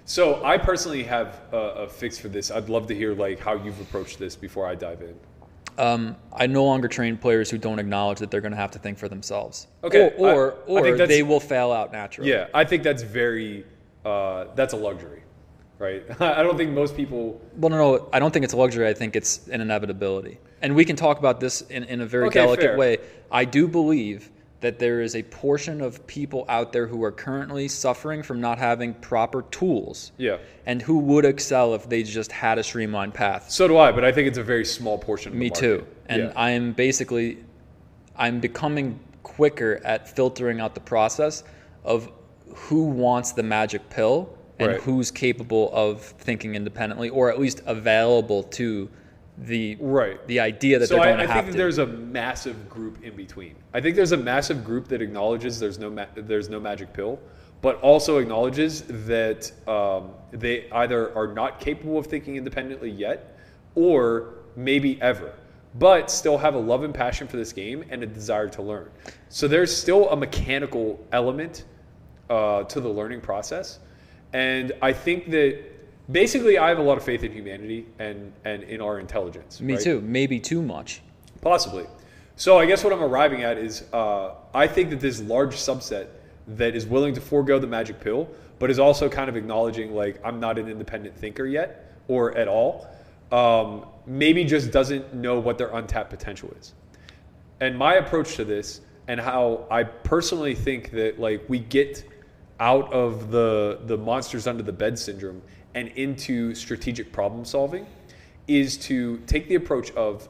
So 0.05 0.43
I 0.43 0.57
personally 0.57 1.03
have 1.03 1.41
a, 1.51 1.57
a 1.57 1.89
fix 1.89 2.17
for 2.17 2.27
this. 2.29 2.51
I'd 2.51 2.69
love 2.69 2.87
to 2.87 2.95
hear 2.95 3.13
like 3.13 3.39
how 3.39 3.55
you've 3.55 3.79
approached 3.81 4.19
this 4.19 4.35
before 4.35 4.67
I 4.67 4.75
dive 4.75 5.01
in. 5.01 5.15
Um, 5.77 6.15
I 6.33 6.47
no 6.47 6.63
longer 6.63 6.87
train 6.87 7.17
players 7.17 7.49
who 7.51 7.57
don't 7.57 7.77
acknowledge 7.79 8.19
that 8.19 8.31
they're 8.31 8.41
going 8.41 8.51
to 8.51 8.57
have 8.57 8.71
to 8.71 8.79
think 8.79 8.97
for 8.97 9.07
themselves. 9.09 9.67
Okay, 9.83 10.13
Or, 10.17 10.53
or, 10.67 10.79
I- 10.83 10.87
I 10.89 10.91
or 10.91 11.07
they 11.07 11.23
will 11.23 11.39
fail 11.39 11.71
out 11.71 11.91
naturally. 11.91 12.29
Yeah, 12.31 12.47
I 12.53 12.63
think 12.63 12.83
that's 12.83 13.03
very 13.03 13.65
uh, 14.05 14.45
that's 14.55 14.73
a 14.73 14.77
luxury, 14.77 15.21
right? 15.79 16.03
I 16.21 16.43
don't 16.43 16.57
think 16.57 16.71
most 16.71 16.95
people. 16.95 17.39
Well, 17.57 17.69
no, 17.69 17.77
no, 17.77 18.09
I 18.13 18.19
don't 18.19 18.31
think 18.31 18.43
it's 18.45 18.53
a 18.53 18.57
luxury. 18.57 18.87
I 18.87 18.93
think 18.93 19.15
it's 19.15 19.47
an 19.47 19.61
inevitability. 19.61 20.39
And 20.61 20.75
we 20.75 20.85
can 20.85 20.95
talk 20.95 21.19
about 21.19 21.39
this 21.39 21.61
in, 21.61 21.83
in 21.83 22.01
a 22.01 22.05
very 22.05 22.27
Okay, 22.27 22.39
delicate 22.41 22.63
fair. 22.65 22.77
way. 22.77 22.97
I 23.31 23.45
do 23.45 23.67
believe 23.67 24.31
that 24.59 24.79
there 24.79 25.01
is 25.01 25.15
a 25.15 25.21
portion 25.23 25.81
of 25.81 26.05
people 26.07 26.43
out 26.49 26.73
there 26.73 26.87
who 26.87 27.03
are 27.03 27.11
currently 27.11 27.67
suffering 27.67 28.23
from 28.23 28.41
not 28.41 28.57
having 28.57 28.91
proper 28.95 29.43
tools. 29.51 30.11
Yeah. 30.17 30.37
And 30.65 30.81
who 30.81 30.97
would 30.97 31.25
excel 31.25 31.75
if 31.75 31.87
they 31.87 32.01
just 32.01 32.31
had 32.31 32.57
a 32.57 32.63
streamlined 32.63 33.13
path. 33.13 33.51
So 33.51 33.67
do 33.67 33.77
I, 33.77 33.91
but 33.91 34.03
I 34.03 34.11
think 34.11 34.27
it's 34.27 34.39
a 34.39 34.43
very 34.43 34.65
small 34.65 34.97
portion. 34.97 35.33
Of 35.33 35.37
Me 35.37 35.51
too. 35.51 35.85
And 36.07 36.23
Yeah. 36.23 36.33
I'm 36.35 36.73
basically 36.73 37.37
I'm 38.15 38.39
becoming 38.39 38.99
quicker 39.21 39.79
at 39.83 40.09
filtering 40.09 40.59
out 40.59 40.73
the 40.73 40.81
process 40.81 41.43
of 41.83 42.11
who 42.55 42.85
wants 42.85 43.33
the 43.33 43.43
magic 43.43 43.87
pill 43.91 44.35
and 44.59 44.71
Right. 44.73 44.81
who's 44.81 45.11
capable 45.11 45.69
of 45.73 46.01
thinking 46.01 46.55
independently 46.55 47.09
or 47.09 47.29
at 47.29 47.39
least 47.39 47.61
available 47.65 48.43
to 48.43 48.89
the 49.39 49.77
Right. 49.79 50.25
the 50.27 50.39
idea 50.39 50.79
that 50.79 50.87
so 50.87 50.95
they're 50.95 51.03
I, 51.03 51.07
going 51.13 51.17
to 51.19 51.23
I 51.25 51.27
have 51.35 51.43
think 51.45 51.51
to. 51.53 51.57
there's 51.59 51.77
a 51.77 51.85
massive 51.85 52.67
group 52.69 53.03
in 53.03 53.15
between. 53.15 53.55
I 53.73 53.81
think 53.81 53.95
there's 53.95 54.11
a 54.13 54.17
massive 54.17 54.63
group 54.63 54.87
that 54.87 55.01
acknowledges 55.01 55.59
there's 55.59 55.77
no 55.77 55.91
ma- 55.91 56.07
there's 56.15 56.49
no 56.49 56.59
magic 56.59 56.91
pill, 56.91 57.19
but 57.61 57.79
also 57.81 58.17
acknowledges 58.17 58.81
that 59.05 59.51
um, 59.67 60.09
they 60.31 60.67
either 60.71 61.15
are 61.15 61.27
not 61.27 61.59
capable 61.59 61.99
of 61.99 62.07
thinking 62.07 62.35
independently 62.35 62.89
yet, 62.89 63.37
or 63.75 64.33
maybe 64.55 64.99
ever, 65.03 65.33
but 65.77 66.09
still 66.09 66.39
have 66.39 66.55
a 66.55 66.59
love 66.59 66.83
and 66.83 66.93
passion 66.95 67.27
for 67.27 67.37
this 67.37 67.53
game 67.53 67.83
and 67.91 68.01
a 68.01 68.07
desire 68.07 68.49
to 68.49 68.63
learn. 68.63 68.89
So 69.29 69.47
there's 69.47 69.75
still 69.75 70.09
a 70.09 70.15
mechanical 70.15 70.99
element 71.11 71.65
uh, 72.31 72.63
to 72.63 72.79
the 72.81 72.89
learning 72.89 73.21
process, 73.21 73.77
and 74.33 74.73
I 74.81 74.93
think 74.93 75.29
that. 75.31 75.63
Basically, 76.09 76.57
I 76.57 76.69
have 76.69 76.77
a 76.77 76.81
lot 76.81 76.97
of 76.97 77.03
faith 77.03 77.25
in 77.25 77.33
humanity 77.33 77.85
and, 77.99 78.31
and 78.45 78.63
in 78.63 78.79
our 78.79 78.97
intelligence. 78.97 79.59
Me 79.59 79.73
right? 79.73 79.83
too. 79.83 79.99
Maybe 79.99 80.39
too 80.39 80.61
much. 80.61 81.01
Possibly. 81.41 81.85
So 82.37 82.57
I 82.57 82.65
guess 82.65 82.81
what 82.81 82.93
I'm 82.93 83.03
arriving 83.03 83.43
at 83.43 83.57
is 83.57 83.83
uh, 83.91 84.35
I 84.53 84.67
think 84.67 84.89
that 84.91 85.01
this 85.01 85.19
large 85.19 85.55
subset 85.55 86.07
that 86.47 86.77
is 86.77 86.85
willing 86.85 87.13
to 87.15 87.19
forego 87.19 87.59
the 87.59 87.67
magic 87.67 87.99
pill, 87.99 88.29
but 88.57 88.71
is 88.71 88.79
also 88.79 89.09
kind 89.09 89.27
of 89.27 89.35
acknowledging 89.35 89.93
like 89.93 90.17
I'm 90.23 90.39
not 90.39 90.57
an 90.57 90.69
independent 90.69 91.13
thinker 91.13 91.45
yet 91.45 91.93
or 92.07 92.37
at 92.37 92.47
all. 92.47 92.87
um, 93.31 93.85
maybe 94.05 94.43
just 94.45 94.71
doesn't 94.71 95.13
know 95.13 95.39
what 95.39 95.57
their 95.57 95.69
untapped 95.75 96.09
potential 96.09 96.53
is. 96.59 96.73
And 97.59 97.77
my 97.77 97.95
approach 97.95 98.35
to 98.35 98.45
this, 98.45 98.81
and 99.07 99.19
how 99.19 99.65
I 99.71 99.83
personally 99.83 100.55
think 100.55 100.91
that 100.91 101.19
like 101.19 101.43
we 101.47 101.59
get 101.59 102.05
out 102.59 102.91
of 102.91 103.31
the 103.31 103.79
the 103.85 103.97
monsters 103.97 104.47
under 104.47 104.63
the 104.63 104.73
bed 104.73 104.97
syndrome 104.97 105.41
and 105.75 105.89
into 105.89 106.55
strategic 106.55 107.11
problem 107.11 107.45
solving, 107.45 107.85
is 108.47 108.77
to 108.77 109.17
take 109.27 109.47
the 109.47 109.55
approach 109.55 109.91
of 109.91 110.27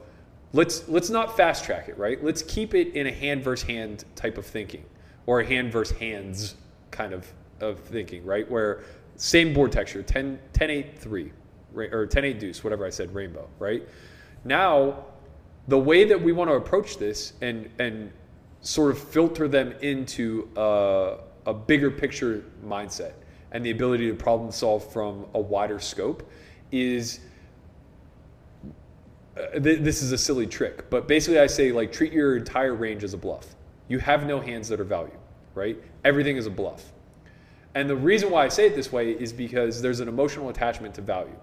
let's 0.54 0.88
let's 0.88 1.10
not 1.10 1.38
fast 1.38 1.64
track 1.64 1.88
it, 1.88 1.98
right? 1.98 2.24
Let's 2.24 2.42
keep 2.42 2.74
it 2.74 2.94
in 2.94 3.08
a 3.08 3.12
hand 3.12 3.44
versus 3.44 3.68
hand 3.68 4.06
type 4.16 4.38
of 4.38 4.46
thinking, 4.46 4.84
or 5.26 5.42
a 5.42 5.46
hand 5.46 5.72
versus 5.72 5.98
hands 5.98 6.56
kind 6.92 7.14
of 7.14 7.32
of 7.62 7.80
thinking, 7.80 8.26
right? 8.26 8.50
Where 8.50 8.84
same 9.16 9.54
board 9.54 9.72
texture, 9.72 10.04
10, 10.04 10.40
10 10.54 10.70
8 10.70 11.00
3, 11.00 11.32
or 11.76 12.06
10 12.06 12.26
8 12.26 12.40
deuce, 12.40 12.64
whatever 12.64 12.86
I 12.86 12.90
said, 12.90 13.14
rainbow, 13.14 13.48
right? 13.58 13.88
Now, 14.44 15.06
the 15.68 15.78
way 15.78 16.06
that 16.06 16.22
we 16.22 16.32
want 16.32 16.50
to 16.50 16.56
approach 16.56 16.98
this 16.98 17.34
and 17.42 17.70
and 17.80 18.12
sort 18.62 18.92
of 18.92 19.00
filter 19.00 19.48
them 19.48 19.74
into 19.82 20.50
a, 20.56 21.18
a 21.48 21.54
bigger 21.54 21.90
picture 21.90 22.44
mindset 22.64 23.14
and 23.52 23.66
the 23.66 23.72
ability 23.72 24.08
to 24.08 24.14
problem 24.14 24.52
solve 24.52 24.92
from 24.92 25.26
a 25.34 25.40
wider 25.40 25.80
scope 25.80 26.30
is 26.72 27.22
uh, 29.38 29.60
th- 29.60 29.80
this 29.80 30.04
is 30.04 30.12
a 30.12 30.18
silly 30.18 30.46
trick, 30.46 30.90
but 30.90 31.08
basically 31.08 31.40
I 31.40 31.48
say 31.48 31.72
like 31.72 31.92
treat 31.92 32.12
your 32.12 32.38
entire 32.38 32.76
range 32.76 33.04
as 33.04 33.14
a 33.14 33.18
bluff. 33.18 33.56
You 33.88 34.00
have 34.00 34.26
no 34.26 34.42
hands 34.42 34.68
that 34.68 34.80
are 34.80 34.86
value, 34.86 35.18
right? 35.56 35.82
Everything 36.04 36.36
is 36.36 36.46
a 36.46 36.52
bluff. 36.52 36.92
And 37.74 37.90
the 37.90 37.96
reason 37.96 38.30
why 38.30 38.44
I 38.44 38.48
say 38.50 38.68
it 38.68 38.76
this 38.76 38.92
way 38.92 39.12
is 39.12 39.32
because 39.32 39.82
there's 39.82 40.00
an 40.00 40.08
emotional 40.08 40.50
attachment 40.50 40.96
to 40.96 41.02
value. 41.02 41.36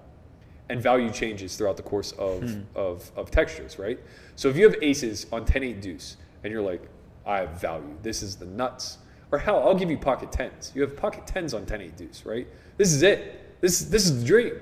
And 0.68 0.82
value 0.82 1.10
changes 1.10 1.56
throughout 1.56 1.76
the 1.76 1.82
course 1.82 2.12
of, 2.12 2.42
of, 2.74 3.10
of 3.16 3.30
textures, 3.30 3.78
right? 3.78 4.00
So 4.34 4.48
if 4.48 4.56
you 4.56 4.64
have 4.64 4.76
aces 4.82 5.26
on 5.30 5.44
10 5.44 5.62
8 5.62 5.80
deuce 5.80 6.16
and 6.42 6.52
you're 6.52 6.62
like, 6.62 6.82
I 7.26 7.38
have 7.38 7.60
value, 7.60 7.96
this 8.02 8.22
is 8.22 8.36
the 8.36 8.46
nuts. 8.46 8.98
Or 9.32 9.38
hell, 9.38 9.60
I'll 9.66 9.74
give 9.74 9.90
you 9.90 9.98
pocket 9.98 10.30
tens. 10.30 10.72
You 10.74 10.82
have 10.82 10.96
pocket 10.96 11.26
tens 11.26 11.54
on 11.54 11.66
10 11.66 11.80
8 11.80 11.96
deuce, 11.96 12.24
right? 12.24 12.46
This 12.76 12.92
is 12.92 13.02
it. 13.02 13.60
This, 13.60 13.80
this 13.80 14.06
is 14.06 14.20
the 14.20 14.26
dream 14.26 14.54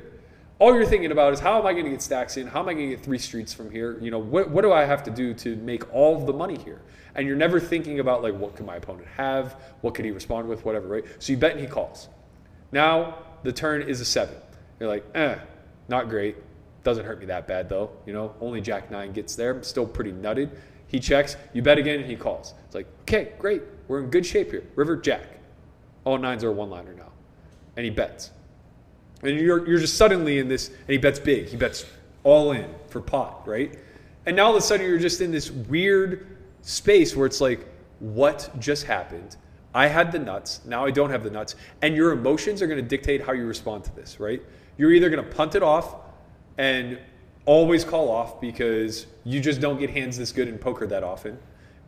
all 0.63 0.73
you're 0.73 0.87
thinking 0.87 1.11
about 1.11 1.33
is 1.33 1.41
how 1.41 1.59
am 1.59 1.67
I 1.67 1.73
going 1.73 1.87
to 1.87 1.91
get 1.91 2.01
stacks 2.01 2.37
in? 2.37 2.47
How 2.47 2.61
am 2.61 2.69
I 2.69 2.75
going 2.75 2.89
to 2.89 2.95
get 2.95 3.05
three 3.05 3.19
streets 3.19 3.53
from 3.53 3.69
here? 3.69 3.99
You 4.01 4.13
know, 4.13 4.21
what, 4.21 4.49
what 4.49 4.63
do 4.63 4.73
I 4.73 4.85
have 4.85 5.03
to 5.03 5.11
do 5.11 5.35
to 5.35 5.57
make 5.57 5.93
all 5.93 6.25
the 6.25 6.33
money 6.33 6.57
here? 6.57 6.81
And 7.17 7.27
you're 7.27 7.37
never 7.37 7.59
thinking 7.59 7.99
about 7.99 8.23
like 8.23 8.35
what 8.35 8.55
could 8.55 8.65
my 8.65 8.77
opponent 8.77 9.09
have? 9.09 9.57
What 9.81 9.97
could 9.97 10.05
he 10.05 10.13
respond 10.13 10.49
with? 10.49 10.65
Whatever, 10.65 10.87
right? 10.87 11.05
So 11.19 11.33
you 11.33 11.37
bet 11.37 11.51
and 11.51 11.61
he 11.61 11.67
calls. 11.67 12.09
Now 12.71 13.19
the 13.43 13.53
turn 13.53 13.83
is 13.83 14.01
a 14.01 14.05
seven. 14.05 14.37
You're 14.79 14.89
like, 14.89 15.05
eh, 15.17 15.37
not 15.89 16.09
great. 16.09 16.37
Doesn't 16.85 17.05
hurt 17.05 17.19
me 17.19 17.27
that 17.27 17.49
bad 17.49 17.69
though. 17.69 17.91
You 18.07 18.13
know, 18.13 18.33
only 18.41 18.61
Jack 18.61 18.89
nine 18.89 19.13
gets 19.13 19.35
there. 19.35 19.51
I'm 19.51 19.65
still 19.65 19.87
pretty 19.87 20.13
nutted. 20.13 20.51
He 20.93 21.01
checks. 21.01 21.37
You 21.55 21.63
bet 21.63 21.79
again 21.79 22.01
and 22.01 22.09
he 22.09 22.15
calls. 22.15 22.55
It's 22.67 22.75
like, 22.75 22.87
okay, 23.03 23.33
great. 23.39 23.63
We're 23.89 24.01
in 24.01 24.11
good 24.11 24.25
shape 24.25 24.51
here. 24.51 24.63
River 24.77 24.97
Jack. 24.97 25.27
All 26.05 26.19
nines 26.19 26.45
are 26.45 26.51
a 26.51 26.53
one 26.53 26.71
liner 26.71 26.93
now. 26.93 27.11
And 27.77 27.85
he 27.85 27.91
bets. 27.91 28.31
And 29.23 29.39
you're, 29.39 29.67
you're 29.67 29.79
just 29.79 29.97
suddenly 29.97 30.39
in 30.39 30.49
this, 30.49 30.69
and 30.69 30.89
he 30.89 30.99
bets 30.99 31.19
big. 31.19 31.47
He 31.47 31.57
bets 31.57 31.87
all 32.25 32.53
in 32.53 32.69
for 32.89 33.01
pot, 33.01 33.47
right? 33.49 33.79
And 34.27 34.37
now 34.37 34.47
all 34.47 34.51
of 34.51 34.57
a 34.57 34.61
sudden 34.61 34.87
you're 34.87 34.99
just 34.99 35.21
in 35.21 35.33
this 35.33 35.51
weird 35.51 36.37
space 36.61 37.17
where 37.17 37.27
it's 37.27 37.41
like, 37.41 37.67
what 38.01 38.51
just 38.59 38.85
happened? 38.85 39.37
I 39.75 39.87
had 39.87 40.13
the 40.13 40.19
nuts. 40.19 40.61
Now 40.67 40.85
I 40.85 40.91
don't 40.91 41.11
have 41.11 41.25
the 41.25 41.31
nuts. 41.31 41.55
And 41.81 41.97
your 41.97 42.13
emotions 42.13 42.61
are 42.61 42.67
going 42.67 42.83
to 42.83 42.87
dictate 42.87 43.25
how 43.25 43.33
you 43.33 43.47
respond 43.47 43.85
to 43.85 43.95
this, 43.95 44.21
right? 44.21 44.43
You're 44.77 44.93
either 44.93 45.09
going 45.09 45.25
to 45.25 45.35
punt 45.35 45.55
it 45.55 45.63
off 45.63 45.95
and 46.59 46.99
always 47.45 47.85
call 47.85 48.09
off 48.09 48.41
because 48.41 49.07
you 49.25 49.41
just 49.41 49.61
don't 49.61 49.79
get 49.79 49.91
hands 49.91 50.17
this 50.17 50.33
good 50.33 50.49
in 50.49 50.59
poker 50.59 50.87
that 50.87 51.03
often. 51.03 51.39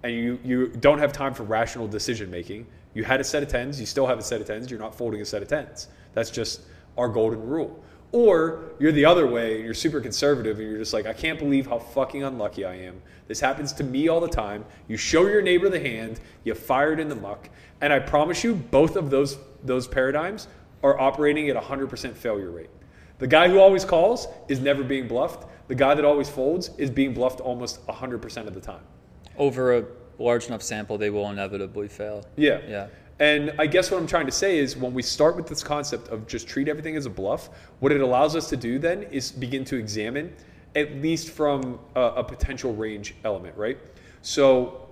And 0.02 0.14
you, 0.14 0.38
you 0.44 0.66
don't 0.68 0.98
have 0.98 1.12
time 1.12 1.32
for 1.32 1.44
rational 1.44 1.88
decision 1.88 2.30
making. 2.30 2.66
You 2.92 3.04
had 3.04 3.20
a 3.20 3.24
set 3.24 3.42
of 3.42 3.48
tens, 3.48 3.80
you 3.80 3.86
still 3.86 4.06
have 4.06 4.18
a 4.18 4.22
set 4.22 4.40
of 4.40 4.46
tens, 4.46 4.70
you're 4.70 4.80
not 4.80 4.94
folding 4.94 5.20
a 5.20 5.24
set 5.24 5.42
of 5.42 5.48
tens. 5.48 5.88
That's 6.12 6.30
just 6.30 6.62
our 6.96 7.08
golden 7.08 7.42
rule. 7.42 7.82
Or 8.12 8.74
you're 8.78 8.92
the 8.92 9.04
other 9.04 9.26
way 9.26 9.56
and 9.56 9.64
you're 9.64 9.74
super 9.74 10.00
conservative 10.00 10.60
and 10.60 10.68
you're 10.68 10.78
just 10.78 10.92
like, 10.92 11.06
I 11.06 11.12
can't 11.12 11.38
believe 11.38 11.66
how 11.66 11.78
fucking 11.78 12.22
unlucky 12.22 12.64
I 12.64 12.74
am. 12.76 13.02
This 13.26 13.40
happens 13.40 13.72
to 13.74 13.84
me 13.84 14.08
all 14.08 14.20
the 14.20 14.28
time. 14.28 14.64
You 14.86 14.96
show 14.96 15.26
your 15.26 15.42
neighbor 15.42 15.68
the 15.68 15.80
hand, 15.80 16.20
you 16.44 16.54
fire 16.54 16.92
it 16.92 17.00
in 17.00 17.08
the 17.08 17.16
muck, 17.16 17.48
and 17.80 17.92
I 17.92 17.98
promise 17.98 18.44
you, 18.44 18.54
both 18.54 18.96
of 18.96 19.10
those 19.10 19.38
those 19.64 19.88
paradigms 19.88 20.46
are 20.82 21.00
operating 21.00 21.48
at 21.48 21.56
a 21.56 21.60
100% 21.60 22.14
failure 22.14 22.50
rate. 22.50 22.68
The 23.18 23.26
guy 23.26 23.48
who 23.48 23.58
always 23.58 23.84
calls 23.84 24.28
is 24.48 24.60
never 24.60 24.82
being 24.82 25.08
bluffed. 25.08 25.48
The 25.68 25.74
guy 25.74 25.94
that 25.94 26.04
always 26.04 26.28
folds 26.28 26.70
is 26.78 26.90
being 26.90 27.14
bluffed 27.14 27.40
almost 27.40 27.86
100% 27.86 28.46
of 28.46 28.54
the 28.54 28.60
time. 28.60 28.82
Over 29.38 29.78
a 29.78 29.84
large 30.18 30.46
enough 30.46 30.62
sample, 30.62 30.98
they 30.98 31.10
will 31.10 31.30
inevitably 31.30 31.88
fail. 31.88 32.24
Yeah. 32.36 32.60
Yeah. 32.68 32.88
And 33.20 33.54
I 33.58 33.66
guess 33.66 33.90
what 33.90 34.00
I'm 34.00 34.06
trying 34.06 34.26
to 34.26 34.32
say 34.32 34.58
is 34.58 34.76
when 34.76 34.92
we 34.92 35.02
start 35.02 35.36
with 35.36 35.46
this 35.46 35.62
concept 35.62 36.08
of 36.08 36.26
just 36.26 36.48
treat 36.48 36.68
everything 36.68 36.96
as 36.96 37.06
a 37.06 37.10
bluff, 37.10 37.48
what 37.78 37.92
it 37.92 38.00
allows 38.00 38.34
us 38.34 38.48
to 38.50 38.56
do 38.56 38.78
then 38.78 39.04
is 39.04 39.30
begin 39.30 39.64
to 39.66 39.76
examine, 39.76 40.34
at 40.74 40.96
least 40.96 41.30
from 41.30 41.78
a, 41.94 42.00
a 42.00 42.24
potential 42.24 42.74
range 42.74 43.14
element, 43.24 43.56
right? 43.56 43.78
So 44.22 44.88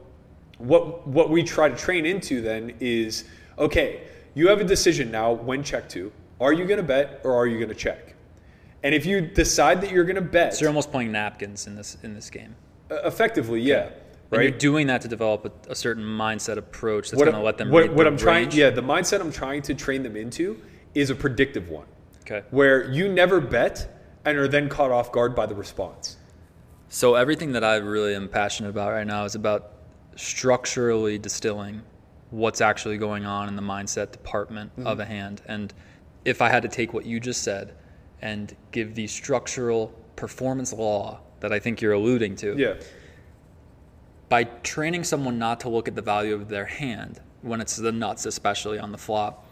what 0.58 1.06
what 1.08 1.30
we 1.30 1.42
try 1.42 1.68
to 1.68 1.76
train 1.76 2.06
into 2.06 2.40
then 2.40 2.74
is 2.78 3.24
okay, 3.58 4.02
you 4.34 4.48
have 4.48 4.60
a 4.60 4.64
decision 4.64 5.10
now 5.10 5.32
when 5.32 5.64
check 5.64 5.88
to. 5.90 6.12
Are 6.40 6.52
you 6.52 6.64
going 6.64 6.78
to 6.78 6.84
bet 6.84 7.20
or 7.24 7.34
are 7.34 7.46
you 7.46 7.56
going 7.56 7.68
to 7.68 7.74
check? 7.74 8.11
And 8.82 8.94
if 8.94 9.06
you 9.06 9.20
decide 9.20 9.80
that 9.82 9.90
you're 9.92 10.04
going 10.04 10.16
to 10.16 10.20
bet, 10.22 10.54
So 10.54 10.60
you're 10.62 10.68
almost 10.70 10.90
playing 10.90 11.12
napkins 11.12 11.66
in 11.66 11.76
this 11.76 11.96
in 12.02 12.14
this 12.14 12.30
game. 12.30 12.56
uh, 12.90 12.96
effectively, 13.04 13.60
yeah, 13.60 13.86
And 13.86 13.92
right. 14.30 14.42
you're 14.48 14.58
doing 14.58 14.86
that 14.88 15.00
to 15.02 15.08
develop 15.08 15.44
a, 15.44 15.70
a 15.70 15.74
certain 15.74 16.02
mindset 16.04 16.56
approach 16.56 17.10
that's 17.10 17.22
going 17.22 17.34
to 17.34 17.40
let 17.40 17.58
them 17.58 17.70
what, 17.70 17.92
what 17.94 18.06
I'm 18.06 18.16
trying, 18.16 18.50
yeah, 18.52 18.70
the 18.70 18.82
mindset 18.82 19.20
I'm 19.20 19.32
trying 19.32 19.62
to 19.62 19.74
train 19.74 20.02
them 20.02 20.16
into 20.16 20.60
is 20.94 21.10
a 21.10 21.14
predictive 21.14 21.68
one. 21.68 21.86
Okay. 22.22 22.42
where 22.50 22.88
you 22.90 23.08
never 23.08 23.40
bet 23.40 23.98
and 24.24 24.38
are 24.38 24.46
then 24.46 24.68
caught 24.68 24.92
off 24.92 25.10
guard 25.10 25.34
by 25.34 25.44
the 25.46 25.54
response. 25.56 26.16
So 26.88 27.14
everything 27.16 27.50
that 27.52 27.64
I 27.64 27.76
really 27.76 28.14
am 28.14 28.28
passionate 28.28 28.68
about 28.70 28.92
right 28.92 29.06
now 29.06 29.24
is 29.24 29.34
about 29.34 29.72
structurally 30.14 31.18
distilling 31.18 31.82
what's 32.30 32.60
actually 32.60 32.96
going 32.96 33.26
on 33.26 33.48
in 33.48 33.56
the 33.56 33.62
mindset 33.62 34.12
department 34.12 34.70
Mm-hmm. 34.76 34.86
of 34.86 35.00
a 35.00 35.04
hand. 35.04 35.42
And 35.46 35.74
if 36.24 36.40
I 36.40 36.48
had 36.48 36.62
to 36.62 36.68
take 36.68 36.92
what 36.94 37.04
you 37.04 37.18
just 37.20 37.42
said 37.42 37.74
and 38.22 38.56
give 38.70 38.94
the 38.94 39.06
structural 39.06 39.88
performance 40.16 40.72
law 40.72 41.20
that 41.40 41.52
I 41.52 41.58
think 41.58 41.80
you're 41.80 41.92
alluding 41.92 42.36
to, 42.36 42.56
Yeah, 42.56 42.74
by 44.28 44.44
training 44.44 45.04
someone 45.04 45.38
not 45.38 45.60
to 45.60 45.68
look 45.68 45.88
at 45.88 45.94
the 45.94 46.00
value 46.02 46.34
of 46.34 46.48
their 46.48 46.64
hand 46.64 47.20
when 47.42 47.60
it's 47.60 47.76
the 47.76 47.92
nuts, 47.92 48.24
especially 48.24 48.78
on 48.78 48.92
the 48.92 48.96
flop, 48.96 49.46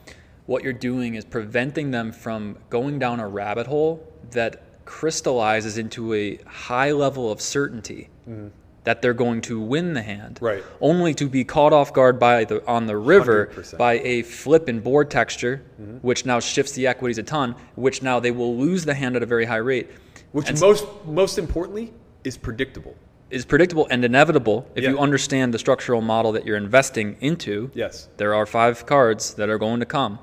what 0.47 0.65
you're 0.65 0.73
doing 0.73 1.17
is 1.17 1.25
preventing 1.25 1.91
them 1.91 2.13
from 2.13 2.57
going 2.71 2.99
down 2.99 3.21
a 3.21 3.29
rabbit 3.29 3.67
hole 3.67 4.07
that 4.31 4.63
crystallizes 4.87 5.77
into 5.77 6.15
a 6.15 6.37
high 6.47 6.93
level 6.93 7.31
of 7.31 7.41
certainty 7.41 8.09
mm-hmm. 8.29 8.49
That 8.85 9.03
they're 9.03 9.15
going 9.15 9.41
to 9.43 9.61
win 9.61 9.93
the 9.95 10.03
hand. 10.03 10.39
Right. 10.41 10.65
only 10.81 11.13
to 11.15 11.29
be 11.29 11.45
caught 11.45 11.73
off 11.73 11.93
guard 11.93 12.19
by 12.19 12.45
the 12.45 12.67
on 12.67 12.87
the 12.87 12.97
river 12.97 13.51
100%. 13.55 13.77
by 13.79 13.99
a 14.01 14.23
flip 14.23 14.69
in 14.69 14.81
board 14.81 15.11
texture, 15.11 15.63
Mm-hmm. 15.81 15.97
which 15.99 16.25
now 16.27 16.41
shifts 16.41 16.73
the 16.73 16.87
equities 16.87 17.19
a 17.19 17.23
ton, 17.23 17.55
which 17.75 18.03
now 18.03 18.21
they 18.21 18.31
will 18.31 18.57
lose 18.57 18.85
the 18.85 18.95
hand 18.95 19.17
at 19.17 19.23
a 19.23 19.27
very 19.27 19.45
high 19.45 19.57
rate. 19.73 19.89
which 20.33 20.49
And 20.49 20.59
most 20.61 20.87
most 21.07 21.39
importantly 21.39 21.93
is 22.25 22.37
predictable. 22.39 22.95
is 23.31 23.45
predictable 23.45 23.87
and 23.91 24.05
inevitable 24.05 24.67
if 24.75 24.83
Yeah. 24.85 24.91
you 24.91 24.99
understand 24.99 25.55
the 25.55 25.59
structural 25.59 26.01
model 26.01 26.33
that 26.33 26.45
you're 26.47 26.57
investing 26.57 27.17
into. 27.21 27.71
Yes. 27.75 28.09
There 28.17 28.35
are 28.35 28.45
five 28.47 28.87
cards 28.87 29.35
that 29.35 29.49
are 29.49 29.59
going 29.59 29.81
to 29.81 29.87
come, 29.87 30.19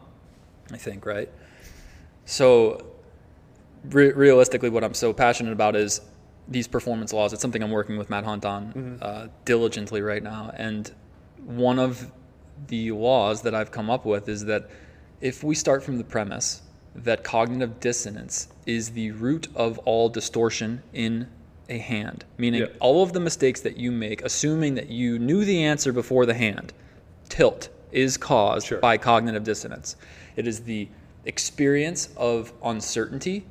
I 0.73 0.77
think, 0.77 1.05
right? 1.05 1.29
So, 2.25 2.85
re- 3.89 4.11
realistically, 4.11 4.69
what 4.69 4.83
I'm 4.83 4.93
so 4.93 5.13
passionate 5.13 5.53
about 5.53 5.75
is 5.75 6.01
these 6.47 6.67
performance 6.67 7.13
laws. 7.13 7.33
It's 7.33 7.41
something 7.41 7.61
I'm 7.61 7.71
working 7.71 7.97
with 7.97 8.09
Matt 8.09 8.23
Hunt 8.23 8.45
on 8.45 8.99
uh, 9.01 9.27
diligently 9.45 10.01
right 10.01 10.23
now. 10.23 10.51
And 10.55 10.91
one 11.45 11.79
of 11.79 12.11
the 12.67 12.91
laws 12.91 13.41
that 13.43 13.53
I've 13.53 13.71
come 13.71 13.89
up 13.89 14.05
with 14.05 14.27
is 14.29 14.45
that 14.45 14.69
if 15.21 15.43
we 15.43 15.55
start 15.55 15.83
from 15.83 15.97
the 15.97 16.03
premise 16.03 16.61
that 16.95 17.23
cognitive 17.23 17.79
dissonance 17.79 18.47
is 18.65 18.91
the 18.91 19.11
root 19.11 19.47
of 19.55 19.77
all 19.79 20.09
distortion 20.09 20.81
in 20.93 21.27
a 21.69 21.77
hand, 21.77 22.23
meaning 22.37 22.65
all 22.79 23.03
of 23.03 23.13
the 23.13 23.19
mistakes 23.19 23.61
that 23.61 23.77
you 23.77 23.91
make, 23.91 24.21
assuming 24.23 24.75
that 24.75 24.89
you 24.89 25.19
knew 25.19 25.43
the 25.45 25.63
answer 25.63 25.91
before 25.91 26.25
the 26.25 26.33
hand, 26.33 26.73
tilt 27.29 27.69
is 27.91 28.17
caused 28.17 28.67
Sure. 28.67 28.79
by 28.79 28.97
cognitive 28.97 29.43
dissonance. 29.43 29.95
It 30.35 30.47
is 30.47 30.61
the 30.61 30.87
experience 31.25 32.09
of 32.15 32.53
uncertainty 32.63 33.45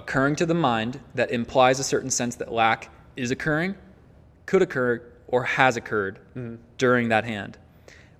occurring 0.00 0.34
to 0.34 0.46
the 0.46 0.54
mind 0.54 0.98
that 1.14 1.30
implies 1.30 1.78
a 1.78 1.84
certain 1.84 2.10
sense 2.10 2.34
that 2.36 2.50
lack 2.50 2.90
is 3.16 3.30
occurring, 3.30 3.74
could 4.46 4.62
occur, 4.62 5.02
or 5.28 5.44
has 5.44 5.76
occurred 5.76 6.18
during 6.78 7.10
that 7.10 7.24
hand. 7.24 7.58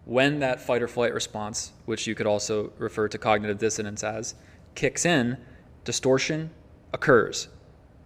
When 0.04 0.40
that 0.40 0.60
fight 0.60 0.82
or 0.82 0.88
flight 0.88 1.14
response, 1.14 1.72
which 1.86 2.06
you 2.06 2.14
could 2.14 2.26
also 2.26 2.72
refer 2.76 3.08
to 3.08 3.16
cognitive 3.16 3.58
dissonance 3.58 4.04
as, 4.04 4.34
kicks 4.74 5.06
in, 5.06 5.38
distortion 5.84 6.50
occurs. 6.92 7.48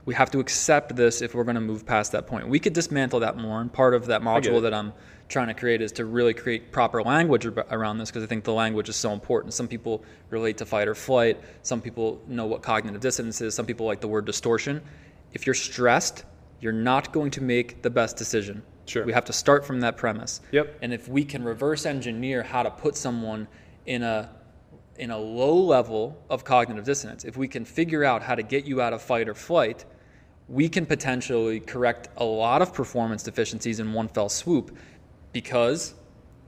We 0.04 0.14
have 0.14 0.30
to 0.30 0.38
accept 0.38 0.94
this 0.94 1.20
if 1.20 1.34
we're 1.34 1.44
going 1.44 1.56
to 1.56 1.60
move 1.60 1.84
past 1.84 2.12
that 2.12 2.28
point. 2.28 2.48
We 2.48 2.60
could 2.60 2.74
dismantle 2.74 3.20
that 3.20 3.36
more, 3.36 3.60
and 3.60 3.72
part 3.72 3.94
of 3.94 4.06
that 4.06 4.22
module 4.22 4.62
that 4.62 4.72
I'm 4.72 4.92
trying 5.34 5.48
to 5.48 5.54
create 5.54 5.82
is 5.82 5.90
to 5.90 6.04
really 6.04 6.32
create 6.32 6.70
proper 6.70 7.02
language 7.02 7.44
around 7.44 7.98
this 7.98 8.08
because 8.08 8.22
I 8.22 8.26
think 8.26 8.44
the 8.44 8.52
language 8.52 8.88
is 8.88 8.94
so 8.94 9.12
important. 9.12 9.52
Some 9.52 9.66
people 9.66 10.04
relate 10.30 10.56
to 10.58 10.64
fight 10.64 10.86
or 10.86 10.94
flight. 10.94 11.40
Some 11.62 11.80
people 11.80 12.22
know 12.28 12.46
what 12.46 12.62
cognitive 12.62 13.00
dissonance 13.00 13.40
is. 13.40 13.52
Some 13.52 13.66
people 13.66 13.84
like 13.84 14.00
the 14.00 14.06
word 14.06 14.26
distortion. 14.26 14.80
If 15.32 15.44
you're 15.44 15.54
stressed, 15.54 16.24
you're 16.60 16.72
not 16.72 17.12
going 17.12 17.32
to 17.32 17.42
make 17.42 17.82
the 17.82 17.90
best 17.90 18.16
decision. 18.16 18.62
Sure. 18.86 19.04
We 19.04 19.12
have 19.12 19.24
to 19.24 19.32
start 19.32 19.66
from 19.66 19.80
that 19.80 19.96
premise. 19.96 20.40
Yep. 20.52 20.78
And 20.82 20.94
if 20.94 21.08
we 21.08 21.24
can 21.24 21.42
reverse 21.42 21.84
engineer 21.84 22.44
how 22.44 22.62
to 22.62 22.70
put 22.70 22.96
someone 22.96 23.48
in 23.86 24.04
a 24.04 24.30
in 24.96 25.10
a 25.10 25.18
low 25.18 25.56
level 25.56 26.16
of 26.30 26.44
cognitive 26.44 26.84
dissonance, 26.84 27.24
if 27.24 27.36
we 27.36 27.48
can 27.48 27.64
figure 27.64 28.04
out 28.04 28.22
how 28.22 28.36
to 28.36 28.44
get 28.44 28.64
you 28.64 28.80
out 28.80 28.92
of 28.92 29.02
fight 29.02 29.28
or 29.28 29.34
flight, 29.34 29.84
we 30.48 30.68
can 30.68 30.86
potentially 30.86 31.58
correct 31.58 32.08
a 32.18 32.24
lot 32.24 32.62
of 32.62 32.72
performance 32.72 33.24
deficiencies 33.24 33.80
in 33.80 33.92
one 33.92 34.06
fell 34.06 34.28
swoop 34.28 34.76
because 35.34 35.92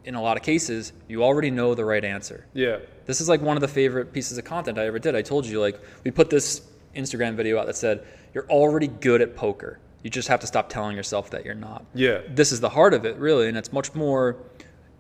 in 0.07 0.15
a 0.15 0.23
lot 0.23 0.39
of 0.39 0.43
cases 0.43 0.95
you 1.09 1.23
already 1.23 1.51
know 1.51 1.75
the 1.75 1.85
right 1.85 2.05
answer. 2.05 2.47
Yeah. 2.55 2.79
This 3.05 3.21
is 3.21 3.29
like 3.29 3.43
one 3.43 3.59
of 3.59 3.61
the 3.61 3.69
favorite 3.69 4.13
pieces 4.15 4.39
of 4.39 4.45
content 4.45 4.79
I 4.79 4.87
ever 4.87 4.99
did. 4.99 5.15
I 5.15 5.21
told 5.23 5.45
you, 5.45 5.61
like, 5.61 5.79
we 6.05 6.11
put 6.11 6.31
this 6.31 6.63
Instagram 6.95 7.35
video 7.35 7.59
out 7.61 7.67
that 7.67 7.77
said, 7.77 8.07
You're 8.33 8.49
already 8.49 8.87
good 8.89 9.21
at 9.21 9.37
poker. 9.37 9.79
You 10.03 10.11
just 10.11 10.29
have 10.29 10.41
to 10.41 10.47
stop 10.47 10.69
telling 10.69 10.97
yourself 10.97 11.31
that 11.31 11.45
you're 11.45 11.55
not. 11.55 11.85
Yeah. 11.95 12.21
This 12.29 12.53
is 12.53 12.61
the 12.61 12.69
heart 12.69 12.95
of 12.95 13.05
it, 13.05 13.17
really. 13.17 13.49
And 13.49 13.57
it's 13.57 13.73
much 13.73 13.95
more, 13.95 14.37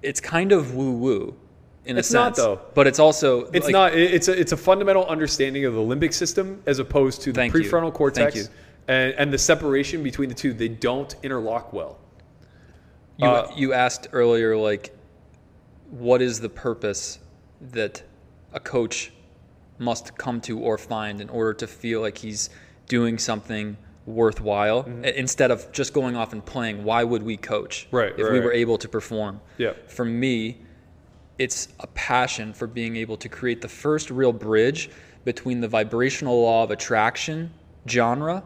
it's 0.03 0.21
kind 0.21 0.53
of 0.53 0.75
woo 0.75 0.93
woo 0.93 1.37
in 1.85 1.97
It's 1.97 2.11
a 2.11 2.15
not, 2.15 2.37
sense. 2.37 2.45
though. 2.45 2.61
But 2.75 2.87
it's 2.89 2.99
also, 2.99 3.45
It's 3.53 3.67
like, 3.67 3.73
not. 3.73 3.95
It's 3.95 4.27
a 4.29 4.39
it's 4.39 4.53
a 4.53 4.57
fundamental 4.57 5.07
understanding 5.07 5.65
of 5.65 5.75
the 5.75 5.81
limbic 5.81 6.13
system 6.13 6.61
as 6.67 6.81
opposed 6.81 7.23
to 7.23 7.33
the 7.33 7.37
Thank 7.37 7.55
you. 7.55 7.61
prefrontal 7.61 7.93
cortex 7.95 8.49
and 8.89 9.15
and 9.15 9.33
the 9.33 9.39
separation 9.39 10.03
between 10.03 10.29
the 10.29 10.35
two. 10.35 10.53
They 10.53 10.69
don't 10.69 11.15
interlock 11.23 11.73
well. 11.73 11.99
You, 13.19 13.27
Uh, 13.27 13.51
you 13.57 13.73
asked 13.73 14.09
earlier, 14.13 14.57
like, 14.57 14.95
what 15.91 16.21
is 16.21 16.41
the 16.41 16.49
purpose 16.49 17.19
that 17.73 18.03
a 18.53 18.61
coach 18.61 19.13
must 19.79 20.17
come 20.19 20.41
to 20.43 20.59
or 20.59 20.79
find 20.79 21.21
in 21.21 21.29
order 21.29 21.55
to 21.55 21.67
feel 21.67 22.01
like 22.01 22.19
he's 22.19 22.51
doing 22.89 23.19
something 23.19 23.77
worthwhile 24.07 24.85
Mm-hmm. 24.85 25.05
Instead 25.05 25.51
of 25.51 25.71
just 25.73 25.93
going 25.93 26.15
off 26.17 26.33
and 26.33 26.45
playing? 26.45 26.85
Why 26.85 27.03
would 27.05 27.23
we 27.23 27.37
coach 27.37 27.89
Right, 27.91 28.13
if 28.17 28.25
right, 28.25 28.33
we 28.33 28.41
were 28.41 28.49
right. 28.51 28.57
able 28.59 28.79
to 28.79 28.89
perform? 28.89 29.41
Yeah. 29.59 29.73
For 29.89 30.05
me, 30.05 30.59
it's 31.39 31.69
a 31.81 31.87
passion 31.89 32.53
for 32.53 32.67
being 32.67 32.97
able 32.97 33.17
to 33.19 33.29
create 33.29 33.61
the 33.61 33.69
first 33.69 34.11
real 34.11 34.33
bridge 34.33 34.91
between 35.25 35.61
the 35.61 35.69
vibrational 35.69 36.41
law 36.43 36.63
of 36.63 36.71
attraction 36.71 37.51
genre 37.89 38.43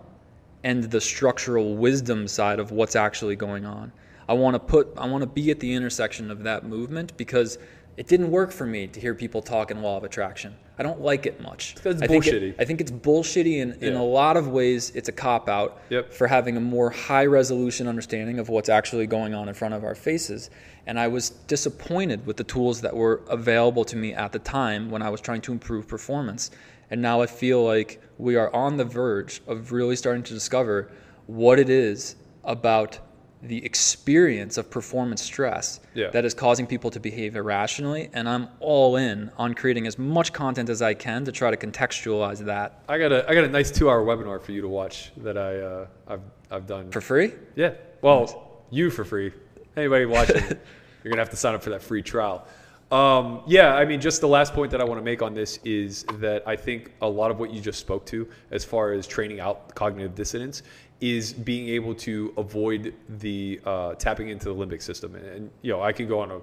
and 0.65 0.85
the 0.85 1.01
structural 1.01 1.77
wisdom 1.77 2.27
side 2.27 2.59
of 2.59 2.71
what's 2.73 2.97
actually 2.97 3.37
going 3.37 3.65
on. 3.67 3.93
I 4.31 4.33
want 4.35 4.55
to 4.55 4.61
put 4.61 4.93
I 4.97 5.09
want 5.09 5.23
to 5.23 5.27
be 5.29 5.51
at 5.51 5.59
the 5.59 5.75
intersection 5.75 6.31
of 6.31 6.45
that 6.45 6.65
movement 6.65 7.17
because 7.17 7.59
it 7.97 8.07
didn't 8.07 8.31
work 8.31 8.53
for 8.53 8.65
me 8.65 8.87
to 8.87 9.01
hear 9.01 9.13
people 9.13 9.43
talk 9.43 9.73
in 9.73 9.83
law 9.83 9.97
of 9.97 10.05
attraction. 10.05 10.55
I 10.79 10.85
don't 10.85 11.01
like 11.01 11.27
it 11.27 11.41
much. 11.43 11.75
it's 11.85 12.01
I 12.01 12.07
think 12.07 12.27
it- 12.29 12.55
I 12.57 12.65
think 12.65 12.81
it's 12.81 12.93
bullshitty 12.93 13.57
in, 13.59 13.73
in 13.83 13.95
a 13.97 14.05
lot 14.05 14.37
of 14.37 14.47
ways 14.47 14.93
it's 14.95 15.09
a 15.09 15.13
cop 15.13 15.49
out 15.49 15.81
Yep. 15.91 16.13
for 16.13 16.29
having 16.29 16.57
a 16.57 16.61
more 16.61 16.91
high 16.91 17.27
resolution 17.27 17.89
understanding 17.89 18.39
of 18.39 18.49
what's 18.49 18.69
actually 18.69 19.09
going 19.09 19.35
on 19.35 19.49
in 19.49 19.55
front 19.55 19.75
of 19.75 19.83
our 19.83 19.97
faces. 19.97 20.49
And 20.87 20.99
I 20.99 21.09
was 21.09 21.31
disappointed 21.49 22.25
with 22.25 22.37
the 22.37 22.45
tools 22.45 22.81
that 22.83 22.95
were 22.95 23.23
available 23.29 23.85
to 23.87 23.97
me 23.97 24.15
at 24.15 24.31
the 24.31 24.39
time 24.39 24.91
when 24.93 25.03
I 25.03 25.11
was 25.11 25.21
trying 25.21 25.41
to 25.43 25.53
improve 25.53 25.89
performance. 25.89 26.53
And 26.93 27.03
now 27.03 27.21
I 27.21 27.27
feel 27.27 27.65
like 27.65 28.01
we 28.17 28.37
are 28.37 28.55
on 28.55 28.77
the 28.77 28.85
verge 28.85 29.43
of 29.49 29.73
really 29.73 29.97
starting 29.97 30.23
to 30.23 30.33
discover 30.35 30.89
what 31.27 31.59
it 31.59 31.69
is 31.69 32.15
about 32.45 33.01
the 33.43 33.65
experience 33.65 34.59
of 34.59 34.71
performance 34.71 35.23
stress 35.23 35.81
Yeah. 35.95 36.11
that 36.11 36.25
is 36.25 36.35
causing 36.35 36.67
people 36.67 36.91
to 36.91 37.01
behave 37.01 37.37
irrationally. 37.37 38.11
And 38.13 38.29
I'm 38.29 38.49
all 38.61 38.97
in 38.97 39.31
on 39.39 39.55
creating 39.55 39.87
as 39.87 39.99
much 39.99 40.33
content 40.33 40.69
as 40.69 40.83
I 40.83 40.93
can 40.95 41.25
to 41.25 41.33
try 41.33 41.51
to 41.51 41.57
contextualize 41.57 42.39
that 42.45 42.83
I 42.89 42.99
got 42.99 43.13
a 43.13 43.29
I 43.29 43.35
got 43.35 43.45
a 43.45 43.49
nice 43.49 43.71
two 43.71 43.89
hour 43.89 44.05
webinar 44.05 44.43
for 44.43 44.53
you 44.53 44.61
to 44.61 44.69
watch 44.69 45.11
that 45.19 45.39
I 45.39 45.57
uh, 45.59 45.87
I've 46.07 46.21
I've 46.51 46.67
done. 46.67 46.91
for 46.91 47.01
free. 47.01 47.33
yeah. 47.57 47.73
Well, 48.03 48.63
you 48.71 48.91
for 48.91 49.05
free. 49.05 49.33
Anybody 49.77 50.05
watching, 50.05 50.37
you're 51.03 51.11
gonna 51.11 51.23
have 51.23 51.31
to 51.31 51.37
sign 51.37 51.55
up 51.55 51.63
for 51.63 51.71
that 51.71 51.83
free 51.83 52.03
trial. 52.03 52.47
Um, 52.93 53.43
yeah, 53.47 53.75
I 53.77 53.85
mean, 53.85 54.01
just 54.01 54.21
the 54.21 54.27
last 54.29 54.53
point 54.53 54.73
that 54.73 54.81
I 54.81 54.85
want 54.85 54.99
to 55.01 55.05
make 55.05 55.23
on 55.23 55.33
this 55.33 55.61
is 55.65 56.03
that 56.15 56.43
I 56.47 56.57
think 56.57 56.93
a 57.03 57.09
lot 57.09 57.31
of 57.31 57.39
what 57.39 57.53
you 57.53 57.61
just 57.61 57.79
spoke 57.79 58.05
to, 58.07 58.29
as 58.51 58.65
far 58.65 58.93
as 58.93 59.07
training 59.07 59.39
out 59.39 59.73
cognitive 59.77 60.17
dissonance, 60.17 60.65
is 61.01 61.33
being 61.33 61.69
able 61.69 61.95
to 61.95 62.33
avoid 62.37 62.95
the 63.21 63.61
uh, 63.65 63.95
tapping 63.95 64.29
into 64.29 64.47
the 64.47 64.55
limbic 64.55 64.83
system. 64.83 65.15
And, 65.15 65.27
and 65.27 65.51
you 65.63 65.73
know, 65.73 65.83
I 65.83 65.93
could 65.93 66.09
go 66.09 66.21
on 66.21 66.31
a, 66.31 66.41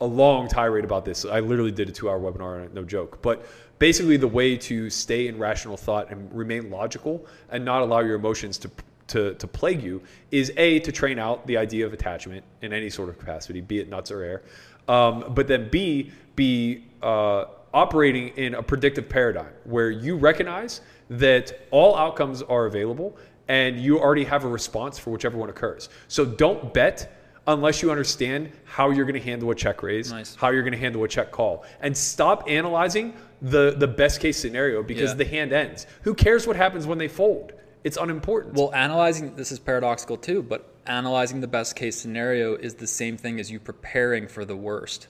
a 0.00 0.06
long 0.06 0.48
tirade 0.48 0.84
about 0.84 1.04
this. 1.04 1.24
I 1.24 1.40
literally 1.40 1.72
did 1.72 1.88
a 1.88 1.92
two-hour 1.92 2.18
webinar 2.18 2.72
no 2.72 2.84
joke. 2.84 3.20
But 3.20 3.46
basically, 3.78 4.16
the 4.16 4.28
way 4.28 4.56
to 4.56 4.88
stay 4.88 5.28
in 5.28 5.38
rational 5.38 5.76
thought 5.76 6.10
and 6.10 6.32
remain 6.32 6.70
logical 6.70 7.26
and 7.50 7.64
not 7.64 7.82
allow 7.82 8.00
your 8.00 8.14
emotions 8.14 8.58
to 8.58 8.70
to, 9.08 9.34
to 9.34 9.46
plague 9.48 9.82
you 9.82 10.00
is 10.30 10.52
a 10.56 10.78
to 10.80 10.92
train 10.92 11.18
out 11.18 11.44
the 11.48 11.56
idea 11.56 11.84
of 11.84 11.92
attachment 11.92 12.44
in 12.62 12.72
any 12.72 12.88
sort 12.88 13.08
of 13.08 13.18
capacity, 13.18 13.60
be 13.60 13.80
it 13.80 13.88
nuts 13.88 14.12
or 14.12 14.22
air, 14.22 14.42
um, 14.88 15.24
but 15.34 15.48
then 15.48 15.68
b 15.68 16.12
be 16.36 16.84
uh, 17.02 17.46
operating 17.74 18.28
in 18.36 18.54
a 18.54 18.62
predictive 18.62 19.08
paradigm 19.08 19.52
where 19.64 19.90
you 19.90 20.16
recognize 20.16 20.80
that 21.08 21.66
all 21.72 21.96
outcomes 21.96 22.40
are 22.42 22.66
available 22.66 23.16
and 23.50 23.80
you 23.80 23.98
already 23.98 24.22
have 24.24 24.44
a 24.44 24.48
response 24.48 24.96
for 24.96 25.10
whichever 25.10 25.36
one 25.36 25.50
occurs. 25.50 25.88
So 26.06 26.24
don't 26.24 26.72
bet 26.72 27.12
unless 27.48 27.82
you 27.82 27.90
understand 27.90 28.52
how 28.64 28.90
you're 28.90 29.04
going 29.06 29.20
to 29.20 29.26
handle 29.30 29.50
a 29.50 29.54
check 29.56 29.82
raise, 29.82 30.12
Nice. 30.12 30.36
how 30.36 30.50
you're 30.50 30.62
going 30.62 30.72
to 30.72 30.78
handle 30.78 31.02
a 31.02 31.08
check 31.08 31.32
call, 31.32 31.64
and 31.80 31.96
stop 31.96 32.44
analyzing 32.48 33.12
the 33.42 33.72
the 33.76 33.88
best 33.88 34.20
case 34.20 34.38
scenario 34.38 34.82
because 34.84 35.10
Yeah. 35.10 35.16
the 35.16 35.24
hand 35.24 35.52
ends. 35.52 35.86
Who 36.02 36.14
cares 36.14 36.46
what 36.46 36.54
happens 36.56 36.86
when 36.86 36.98
they 36.98 37.08
fold? 37.08 37.52
It's 37.82 37.96
unimportant. 37.96 38.54
Well, 38.54 38.72
analyzing 38.72 39.34
this 39.34 39.50
is 39.50 39.58
paradoxical 39.58 40.16
too, 40.16 40.42
but 40.44 40.72
analyzing 40.86 41.40
the 41.40 41.48
best 41.48 41.74
case 41.74 41.96
scenario 41.96 42.54
is 42.54 42.74
the 42.74 42.86
same 42.86 43.16
thing 43.16 43.40
as 43.40 43.50
you 43.50 43.58
preparing 43.58 44.28
for 44.28 44.44
the 44.44 44.54
worst. 44.56 45.08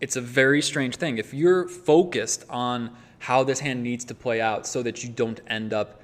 It's 0.00 0.16
a 0.16 0.20
very 0.22 0.62
strange 0.62 0.96
thing. 0.96 1.18
If 1.18 1.34
you're 1.34 1.68
focused 1.68 2.46
on 2.48 2.90
how 3.18 3.44
this 3.44 3.60
hand 3.60 3.82
needs 3.82 4.04
to 4.06 4.14
play 4.14 4.40
out 4.40 4.66
so 4.66 4.82
that 4.82 5.02
you 5.04 5.10
don't 5.10 5.40
end 5.48 5.72
up 5.74 6.00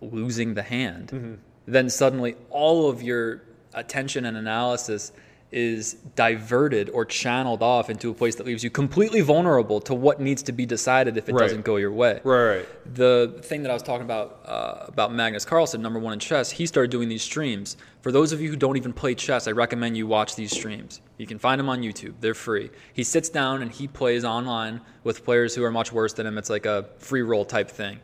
losing 0.00 0.54
the 0.54 0.62
hand, 0.62 1.08
Mm-hmm. 1.08 1.34
then 1.66 1.90
suddenly 1.90 2.36
all 2.50 2.88
of 2.88 3.02
your 3.02 3.42
attention 3.74 4.24
and 4.24 4.36
analysis 4.36 5.12
is 5.52 5.94
diverted 6.14 6.88
or 6.90 7.04
channeled 7.04 7.60
off 7.60 7.90
into 7.90 8.08
a 8.08 8.14
place 8.14 8.36
that 8.36 8.46
leaves 8.46 8.62
you 8.62 8.70
completely 8.70 9.20
vulnerable 9.20 9.80
to 9.80 9.92
what 9.92 10.20
needs 10.20 10.44
to 10.44 10.52
be 10.52 10.64
decided 10.64 11.16
if 11.16 11.28
it 11.28 11.32
Right. 11.32 11.40
doesn't 11.42 11.64
go 11.64 11.74
your 11.74 11.90
way 11.90 12.20
right, 12.22 12.46
right. 12.58 12.94
the 12.94 13.40
thing 13.42 13.62
that 13.62 13.70
I 13.70 13.74
was 13.74 13.82
talking 13.82 14.04
about 14.04 14.40
uh, 14.46 14.84
about 14.86 15.12
Magnus 15.12 15.44
Carlsen, 15.44 15.82
number 15.82 15.98
one 15.98 16.12
in 16.12 16.20
chess, 16.20 16.52
he 16.52 16.66
started 16.66 16.90
doing 16.92 17.08
these 17.08 17.22
streams. 17.22 17.76
For 18.00 18.12
those 18.12 18.30
of 18.32 18.40
you 18.40 18.48
who 18.48 18.54
don't 18.56 18.76
even 18.76 18.92
play 18.92 19.14
chess, 19.16 19.48
I 19.48 19.50
recommend 19.50 19.96
you 19.96 20.06
watch 20.06 20.36
these 20.36 20.52
streams. 20.52 21.00
You 21.18 21.26
can 21.26 21.38
find 21.40 21.58
them 21.58 21.68
on 21.68 21.82
YouTube; 21.82 22.14
they're 22.20 22.32
free. 22.34 22.70
He 22.92 23.02
sits 23.02 23.28
down 23.28 23.60
and 23.62 23.72
he 23.72 23.88
plays 23.88 24.24
online 24.24 24.80
with 25.02 25.24
players 25.24 25.54
who 25.56 25.64
are 25.64 25.72
much 25.72 25.92
worse 25.92 26.12
than 26.12 26.26
him. 26.28 26.38
It's 26.38 26.48
like 26.50 26.64
a 26.66 26.86
free 26.98 27.22
roll 27.22 27.44
type 27.44 27.68
thing. 27.70 27.98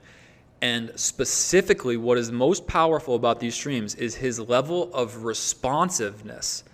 And 0.67 0.91
specifically, 0.99 1.97
what 1.97 2.19
is 2.19 2.33
most 2.33 2.67
powerful 2.67 3.15
about 3.15 3.39
these 3.39 3.55
streams 3.55 3.95
is 3.95 4.17
his 4.17 4.41
level 4.41 4.93
of 4.93 5.23
responsiveness 5.25 6.65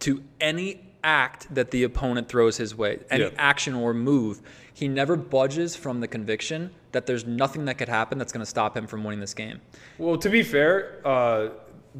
to 0.00 0.22
any 0.40 0.80
act 1.02 1.54
that 1.54 1.70
the 1.70 1.82
opponent 1.82 2.26
throws 2.28 2.56
his 2.56 2.74
way, 2.74 3.00
any 3.10 3.24
Yeah. 3.24 3.30
action 3.36 3.74
or 3.74 3.92
move. 3.92 4.40
He 4.72 4.88
never 4.88 5.14
budges 5.16 5.76
from 5.76 6.00
the 6.00 6.08
conviction 6.08 6.70
that 6.92 7.04
there's 7.04 7.26
nothing 7.26 7.66
that 7.66 7.76
could 7.76 7.88
happen 7.90 8.16
that's 8.16 8.32
going 8.32 8.40
to 8.44 8.48
stop 8.48 8.74
him 8.74 8.86
from 8.86 9.04
winning 9.04 9.20
this 9.20 9.34
game. 9.34 9.60
Well, 9.98 10.16
to 10.16 10.30
be 10.30 10.42
fair, 10.42 11.00
uh, 11.04 11.48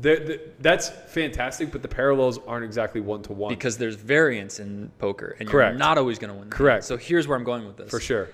the, 0.00 0.14
the, 0.16 0.40
that's 0.60 0.88
fantastic, 0.88 1.70
but 1.70 1.82
the 1.82 1.88
parallels 1.88 2.38
aren't 2.46 2.64
exactly 2.64 3.02
one 3.02 3.20
to 3.22 3.32
one. 3.34 3.50
Because 3.50 3.76
there's 3.76 3.96
variance 3.96 4.60
in 4.60 4.90
poker, 4.98 5.36
and 5.38 5.46
Correct. 5.48 5.72
you're 5.72 5.78
not 5.78 5.98
always 5.98 6.18
going 6.18 6.32
to 6.32 6.38
win. 6.38 6.48
the 6.48 6.54
game. 6.54 6.58
Correct. 6.58 6.84
So 6.84 6.96
here's 6.96 7.28
where 7.28 7.36
I'm 7.36 7.44
going 7.44 7.66
with 7.66 7.76
this. 7.76 7.90
for 7.90 8.00
sure. 8.00 8.28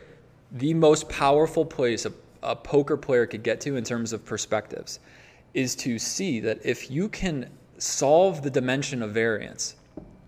the 0.53 0.75
most 0.75 1.09
powerful 1.09 1.65
place 1.65 2.07
a, 2.07 2.13
a 2.43 2.57
poker 2.57 2.97
player 2.97 3.27
could 3.27 3.43
get 3.43 3.61
to 3.63 3.77
in 3.77 3.85
terms 3.85 4.13
of 4.13 4.25
perspectives 4.25 5.01
is 5.55 5.75
to 5.77 5.99
see 5.99 6.41
that 6.41 6.65
if 6.65 6.91
you 6.91 7.09
can 7.09 7.51
solve 7.79 8.43
the 8.43 8.51
dimension 8.51 9.03
of 9.03 9.13
variance, 9.13 9.75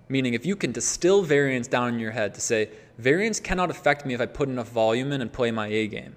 meaning 0.09 0.35
if 0.35 0.45
you 0.45 0.57
can 0.57 0.73
distill 0.73 1.23
variance 1.23 1.69
down 1.69 1.95
in 1.95 1.99
your 1.99 2.11
head 2.11 2.35
to 2.35 2.41
say, 2.41 2.69
variance 2.99 3.41
cannot 3.41 3.71
affect 3.71 4.05
me 4.05 4.15
if 4.15 4.21
I 4.21 4.27
put 4.27 4.49
enough 4.49 4.69
volume 4.71 5.13
in 5.13 5.21
and 5.21 5.33
play 5.33 5.51
my 5.51 5.69
A 5.69 5.87
game, 5.87 6.17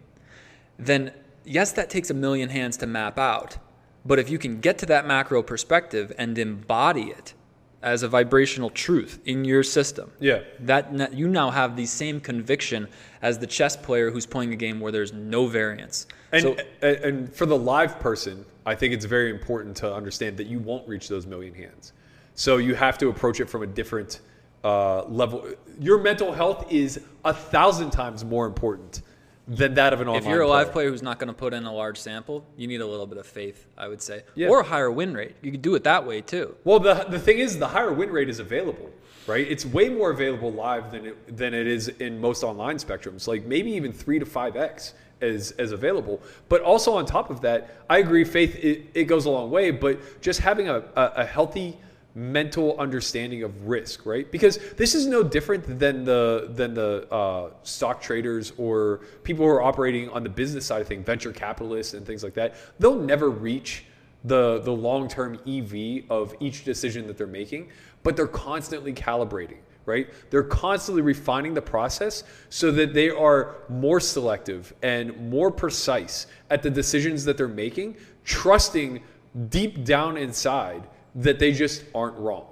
then 0.77 1.13
yes, 1.43 1.72
that 1.73 1.89
takes 1.89 2.09
a 2.09 2.13
million 2.13 2.49
hands 2.49 2.77
to 2.77 2.88
map 2.88 3.17
out. 3.19 3.57
But 4.05 4.19
if 4.19 4.30
you 4.30 4.38
can 4.38 4.59
get 4.59 4.77
to 4.80 4.85
that 4.88 5.07
macro 5.07 5.41
perspective 5.41 6.11
and 6.17 6.38
embody 6.38 7.03
it 7.03 7.34
as 7.81 8.03
a 8.03 8.07
vibrational 8.07 8.69
truth 8.69 9.19
in 9.26 9.45
your 9.45 9.64
system. 9.64 10.11
Yeah. 10.19 10.41
That 10.61 11.14
you 11.14 11.27
now 11.27 11.52
have 11.52 11.76
the 11.76 11.85
same 11.85 12.19
conviction 12.19 12.88
as 13.22 13.38
the 13.38 13.47
chess 13.47 13.76
player 13.76 14.11
who's 14.11 14.26
playing 14.26 14.53
a 14.53 14.56
game 14.56 14.80
where 14.80 14.91
there's 14.91 15.14
no 15.14 15.47
variance. 15.47 16.07
And, 16.31 16.41
so 16.41 16.57
and 16.81 17.34
for 17.34 17.45
the 17.45 17.57
live 17.57 17.99
person, 17.99 18.45
I 18.65 18.76
think 18.76 18.93
it's 18.93 19.06
very 19.06 19.30
important 19.30 19.77
to 19.77 19.93
understand 19.93 20.38
that 20.38 20.47
you 20.47 20.60
won't 20.60 20.88
reach 20.88 21.07
those 21.07 21.26
million 21.26 21.53
hands. 21.53 21.93
So 22.34 22.57
you 22.57 22.76
have 22.76 22.97
to 22.97 23.10
approach 23.10 23.39
it 23.39 23.49
from 23.49 23.64
a 23.64 23.68
different 23.68 24.22
uh, 24.64 25.03
level. 25.06 25.47
Your 25.80 25.99
mental 26.02 26.34
health 26.34 26.72
is 26.72 26.99
a 27.23 27.34
thousand 27.34 27.91
times 27.91 28.26
more 28.26 28.45
important 28.47 29.03
than 29.47 29.76
that 29.76 29.93
of 29.93 30.01
an 30.01 30.07
online. 30.07 30.23
if 30.23 30.27
you're 30.30 30.41
a 30.41 30.47
live 30.47 30.72
player 30.72 30.89
who's 30.89 31.03
not 31.03 31.19
going 31.19 31.27
to 31.27 31.34
put 31.34 31.53
in 31.53 31.65
a 31.65 31.73
large 31.73 31.99
sample, 31.99 32.45
you 32.57 32.67
need 32.67 32.81
a 32.81 32.85
little 32.88 33.05
bit 33.05 33.17
of 33.19 33.27
faith, 33.27 33.67
I 33.77 33.88
would 33.88 34.01
say, 34.01 34.23
Yeah. 34.34 34.47
or 34.49 34.61
a 34.61 34.63
higher 34.63 34.89
win 34.91 35.13
rate. 35.13 35.35
You 35.41 35.51
could 35.51 35.61
do 35.61 35.76
it 35.76 35.84
that 35.84 36.05
way 36.05 36.22
too. 36.22 36.55
Well, 36.63 36.80
the 36.80 37.05
the 37.09 37.19
thing 37.19 37.38
is, 37.39 37.59
the 37.59 37.67
higher 37.67 37.93
win 37.93 38.09
rate 38.09 38.30
is 38.30 38.39
available, 38.39 38.89
right? 39.27 39.45
It's 39.47 39.65
way 39.65 39.89
more 39.89 40.09
available 40.11 40.51
live 40.51 40.91
than 40.91 41.05
it 41.05 41.38
than 41.38 41.53
it 41.53 41.67
is 41.67 41.89
in 41.89 42.19
most 42.19 42.43
online 42.43 42.77
spectrums. 42.77 43.27
Like 43.27 43.45
maybe 43.45 43.72
even 43.72 43.93
three 43.93 44.17
to 44.19 44.26
five 44.26 44.55
x 44.55 44.93
as 45.22 45.51
as 45.51 45.72
available. 45.72 46.22
But 46.49 46.61
also 46.61 46.93
on 46.95 47.05
top 47.05 47.30
of 47.30 47.41
that, 47.41 47.81
I 47.89 47.99
agree, 47.99 48.23
faith 48.23 48.55
it, 48.63 48.88
it 48.93 49.03
goes 49.05 49.26
a 49.26 49.30
long 49.30 49.51
way. 49.51 49.72
But 49.72 50.22
just 50.22 50.39
having 50.39 50.69
a, 50.69 50.77
a, 50.95 51.11
a 51.17 51.26
healthy 51.26 51.77
mental 52.16 52.80
understanding 52.80 53.44
of 53.44 53.68
risk, 53.68 54.06
right? 54.06 54.32
Because 54.32 54.58
this 54.78 54.96
is 54.96 55.06
no 55.06 55.22
different 55.22 55.80
than 55.80 56.06
the 56.06 56.50
than 56.52 56.74
the 56.74 57.08
uh, 57.12 57.50
stock 57.64 58.02
traders 58.02 58.54
or 58.58 59.02
people 59.24 59.46
who 59.46 59.52
are 59.52 59.62
operating 59.62 60.10
on 60.10 60.24
the 60.24 60.30
business 60.30 60.66
side 60.66 60.82
of 60.82 60.88
things, 60.88 61.06
venture 61.06 61.34
capitalists 61.34 61.94
and 61.94 62.06
things 62.06 62.24
like 62.24 62.34
that. 62.36 62.56
They'll 62.80 63.00
never 63.00 63.30
reach 63.30 63.84
the 64.24 64.62
the 64.62 64.72
long 64.72 65.10
term 65.10 65.38
EV 65.46 66.10
of 66.10 66.34
each 66.40 66.64
decision 66.64 67.06
that 67.08 67.18
they're 67.18 67.28
making, 67.28 67.70
but 68.02 68.16
they're 68.16 68.28
constantly 68.28 68.94
calibrating. 68.94 69.58
Right? 69.86 70.10
They're 70.32 70.42
constantly 70.42 71.04
refining 71.04 71.54
the 71.54 71.62
process 71.62 72.24
so 72.50 72.72
that 72.72 72.96
they 72.96 73.12
are 73.12 73.58
more 73.70 74.00
selective 74.00 74.74
and 74.82 75.30
more 75.30 75.52
precise 75.52 76.26
at 76.50 76.64
the 76.64 76.72
decisions 76.72 77.24
that 77.26 77.38
they're 77.38 77.48
making, 77.48 77.98
trusting 78.24 79.04
deep 79.50 79.84
down 79.84 80.18
inside 80.18 80.88
that 81.16 81.40
they 81.40 81.52
just 81.52 81.84
aren't 81.94 82.18
wrong. 82.18 82.46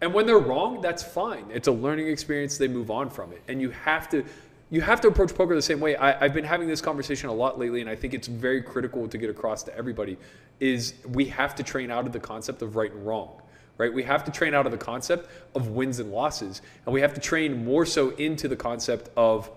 And 0.00 0.12
when 0.12 0.26
they're 0.26 0.38
wrong, 0.38 0.80
that's 0.80 1.02
fine. 1.02 1.46
It's 1.52 1.68
a 1.68 1.72
learning 1.72 2.08
experience. 2.08 2.58
They 2.58 2.68
move 2.68 2.90
on 2.90 3.08
from 3.08 3.32
it. 3.32 3.42
And 3.48 3.60
you 3.60 3.70
have 3.70 4.08
to 4.10 4.24
you 4.68 4.80
have 4.80 5.00
to 5.02 5.08
approach 5.08 5.32
poker 5.32 5.54
the 5.54 5.62
same 5.62 5.78
way. 5.78 5.94
I, 5.94 6.24
I've 6.24 6.34
been 6.34 6.44
having 6.44 6.66
this 6.66 6.80
conversation 6.80 7.28
a 7.28 7.32
lot 7.32 7.56
lately, 7.56 7.80
and 7.82 7.88
I 7.88 7.94
think 7.94 8.14
it's 8.14 8.26
very 8.26 8.60
critical 8.60 9.06
to 9.06 9.16
get 9.16 9.30
across 9.30 9.62
to 9.64 9.76
everybody. 9.76 10.16
Is 10.58 10.94
we 11.08 11.26
have 11.26 11.54
to 11.54 11.62
train 11.62 11.90
out 11.90 12.04
of 12.04 12.12
the 12.12 12.18
concept 12.18 12.62
of 12.62 12.74
right 12.74 12.90
and 12.90 13.06
wrong, 13.06 13.40
right? 13.78 13.92
We 13.92 14.02
have 14.02 14.24
to 14.24 14.32
train 14.32 14.54
out 14.54 14.66
of 14.66 14.72
the 14.72 14.78
concept 14.78 15.30
of 15.54 15.68
wins 15.68 16.00
and 16.00 16.10
losses, 16.10 16.62
and 16.84 16.92
we 16.92 17.00
have 17.00 17.14
to 17.14 17.20
train 17.20 17.64
more 17.64 17.86
so 17.86 18.10
into 18.16 18.48
the 18.48 18.56
concept 18.56 19.08
of 19.16 19.50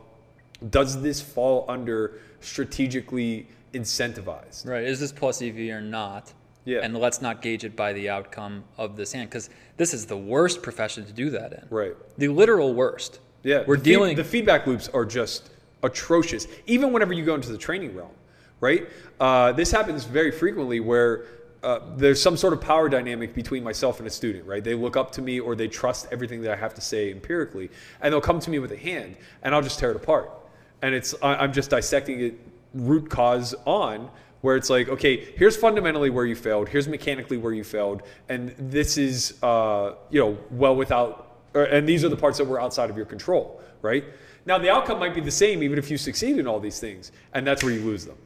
does 0.69 1.01
this 1.01 1.21
fall 1.21 1.65
under 1.67 2.19
strategically 2.41 3.47
incentivized? 3.73 4.67
Right. 4.67 4.83
Is 4.83 4.99
this 4.99 5.11
plus 5.11 5.41
EV 5.41 5.57
or 5.69 5.81
not? 5.81 6.33
Yeah. 6.69 6.79
And 6.83 6.95
let's 6.97 7.21
not 7.21 7.41
gauge 7.41 7.63
it 7.65 7.75
by 7.75 7.93
the 7.93 8.09
outcome 8.09 8.63
of 8.77 8.95
this 8.95 9.11
hand 9.13 9.29
because 9.29 9.49
this 9.77 9.93
is 9.93 10.05
the 10.05 10.17
worst 10.17 10.61
profession 10.61 11.05
to 11.05 11.11
do 11.13 11.29
that 11.31 11.51
in. 11.53 11.65
Right. 11.69 11.93
The 12.17 12.27
literal 12.27 12.73
worst. 12.73 13.19
Yeah, 13.43 13.63
We're 13.65 13.77
the 13.77 13.83
feed- 13.83 13.89
dealing. 13.91 14.15
the 14.17 14.23
feedback 14.23 14.67
loops 14.67 14.87
are 14.89 15.05
just 15.05 15.49
atrocious. 15.81 16.47
Even 16.67 16.91
whenever 16.93 17.13
you 17.13 17.25
go 17.25 17.35
into 17.35 17.51
the 17.51 17.57
training 17.57 17.95
realm, 17.95 18.11
right? 18.59 18.87
Uh, 19.19 19.51
this 19.53 19.71
happens 19.71 20.03
very 20.05 20.31
frequently 20.31 20.79
where 20.79 21.25
uh, 21.63 21.79
there's 21.97 22.21
some 22.21 22.37
sort 22.37 22.53
of 22.53 22.61
power 22.61 22.87
dynamic 22.87 23.33
between 23.33 23.63
myself 23.63 23.99
and 23.99 24.07
a 24.07 24.09
student, 24.11 24.45
right? 24.45 24.63
They 24.63 24.75
look 24.75 24.95
up 24.95 25.11
to 25.13 25.21
me 25.21 25.39
or 25.39 25.55
they 25.55 25.67
trust 25.67 26.07
everything 26.11 26.41
that 26.43 26.51
I 26.51 26.55
have 26.55 26.73
to 26.75 26.81
say 26.81 27.11
empirically, 27.11 27.69
and 28.01 28.13
they'll 28.13 28.21
come 28.21 28.39
to 28.41 28.49
me 28.49 28.59
with 28.59 28.71
a 28.71 28.77
hand, 28.77 29.15
and 29.43 29.55
I'll 29.55 29.61
just 29.61 29.79
tear 29.79 29.89
it 29.91 29.95
apart. 29.97 30.29
And 30.81 30.93
it's 30.95 31.15
I'm 31.21 31.51
just 31.51 31.69
dissecting 31.71 32.21
it 32.21 32.39
root 32.73 33.09
cause 33.09 33.55
on 33.65 34.09
where 34.41 34.55
it's 34.55 34.69
like, 34.69 34.89
okay, 34.89 35.33
here's 35.35 35.57
fundamentally 35.57 36.09
where 36.09 36.25
you 36.25 36.35
failed, 36.35 36.69
here's 36.69 36.87
mechanically 36.87 37.37
where 37.37 37.53
you 37.53 37.63
failed, 37.63 38.03
and 38.29 38.53
this 38.57 38.97
is, 38.97 39.41
uh, 39.43 39.93
you 40.09 40.19
know, 40.19 40.37
well 40.51 40.75
without 40.75 41.25
or, 41.53 41.63
and 41.63 41.87
these 41.87 42.03
are 42.03 42.09
the 42.09 42.15
parts 42.17 42.37
that 42.37 42.45
were 42.45 42.61
outside 42.61 42.89
of 42.89 42.97
your 42.97 43.05
control, 43.05 43.61
right? 43.81 44.03
Now 44.45 44.57
the 44.57 44.69
outcome 44.69 44.99
might 44.99 45.13
be 45.15 45.21
the 45.21 45.31
same 45.31 45.63
even 45.63 45.77
if 45.77 45.89
you 45.91 45.97
succeed 45.97 46.37
in 46.37 46.47
all 46.47 46.59
these 46.59 46.79
things, 46.79 47.11
and 47.33 47.45
that's 47.45 47.63
where 47.63 47.73
you 47.73 47.81
lose 47.81 48.05
them, 48.05 48.17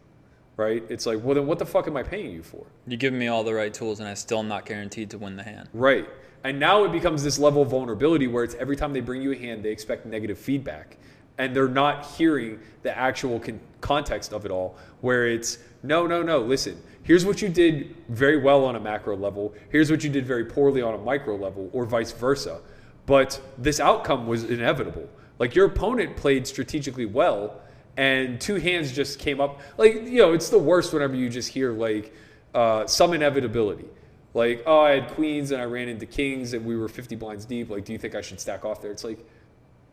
right? 0.57 0.83
It's 0.89 1.05
like, 1.05 1.23
well, 1.23 1.35
then 1.35 1.47
what 1.47 1.59
the 1.59 1.65
fuck 1.65 1.87
am 1.87 1.97
I 1.97 2.03
paying 2.03 2.31
you 2.31 2.43
for, 2.43 2.65
you 2.87 2.97
give 2.97 3.13
me 3.13 3.27
all 3.27 3.43
the 3.43 3.53
right 3.53 3.73
tools, 3.73 3.99
and 3.99 4.07
I 4.07 4.13
still 4.13 4.39
am 4.39 4.47
not 4.47 4.65
guaranteed 4.65 5.09
to 5.11 5.17
win 5.17 5.35
the 5.35 5.43
hand. 5.43 5.69
right? 5.73 6.07
And 6.43 6.59
now 6.59 6.83
it 6.83 6.91
becomes 6.91 7.23
this 7.23 7.39
level 7.39 7.61
of 7.61 7.69
vulnerability 7.69 8.27
where 8.27 8.43
it's 8.43 8.55
every 8.55 8.75
time 8.75 8.91
they 8.91 8.99
bring 8.99 9.21
you 9.21 9.31
a 9.31 9.37
hand, 9.37 9.63
they 9.63 9.71
expect 9.71 10.05
negative 10.05 10.37
feedback, 10.37 10.97
and 11.37 11.55
they're 11.55 11.69
not 11.69 12.05
hearing 12.05 12.59
the 12.83 12.95
actual 12.95 13.39
con- 13.39 13.61
context 13.79 14.33
of 14.33 14.45
it 14.45 14.51
all. 14.51 14.75
Where 14.99 15.25
it's 15.25 15.59
no, 15.83 16.07
no, 16.07 16.23
no. 16.23 16.39
Listen, 16.39 16.81
here's 17.03 17.25
what 17.25 17.41
you 17.41 17.49
did 17.49 17.95
very 18.09 18.37
well 18.37 18.65
on 18.65 18.75
a 18.75 18.79
macro 18.79 19.15
level. 19.15 19.53
Here's 19.69 19.91
what 19.91 20.03
you 20.03 20.09
did 20.09 20.25
very 20.25 20.45
poorly 20.45 20.81
on 20.81 20.93
a 20.93 20.97
micro 20.97 21.35
level, 21.35 21.69
or 21.73 21.85
vice 21.85 22.11
versa. 22.11 22.61
But 23.05 23.39
this 23.57 23.79
outcome 23.79 24.25
was 24.27 24.45
inevitable. 24.45 25.07
Like 25.39 25.55
your 25.55 25.65
opponent 25.65 26.15
played 26.15 26.47
strategically 26.47 27.05
well, 27.05 27.61
and 27.97 28.39
two 28.39 28.55
hands 28.55 28.91
just 28.91 29.19
came 29.19 29.41
up. 29.41 29.59
Like 29.77 29.93
you 29.93 30.19
know, 30.19 30.33
it's 30.33 30.49
the 30.49 30.59
worst 30.59 30.93
whenever 30.93 31.15
you 31.15 31.29
just 31.29 31.49
hear 31.49 31.73
like 31.73 32.13
uh, 32.55 32.87
some 32.87 33.13
inevitability. 33.13 33.85
Like, 34.33 34.63
oh, 34.65 34.79
I 34.79 34.91
had 34.91 35.09
queens 35.09 35.51
and 35.51 35.61
I 35.61 35.65
ran 35.65 35.87
into 35.87 36.05
kings 36.05 36.53
and 36.53 36.65
we 36.65 36.75
were 36.75 36.87
50 36.87 37.15
blinds 37.15 37.45
deep. 37.45 37.69
Like, 37.69 37.85
do 37.85 37.93
you 37.93 37.99
think 37.99 38.15
I 38.15 38.21
should 38.21 38.39
stack 38.39 38.65
off 38.65 38.81
there? 38.81 38.91
It's 38.91 39.03
like, 39.03 39.19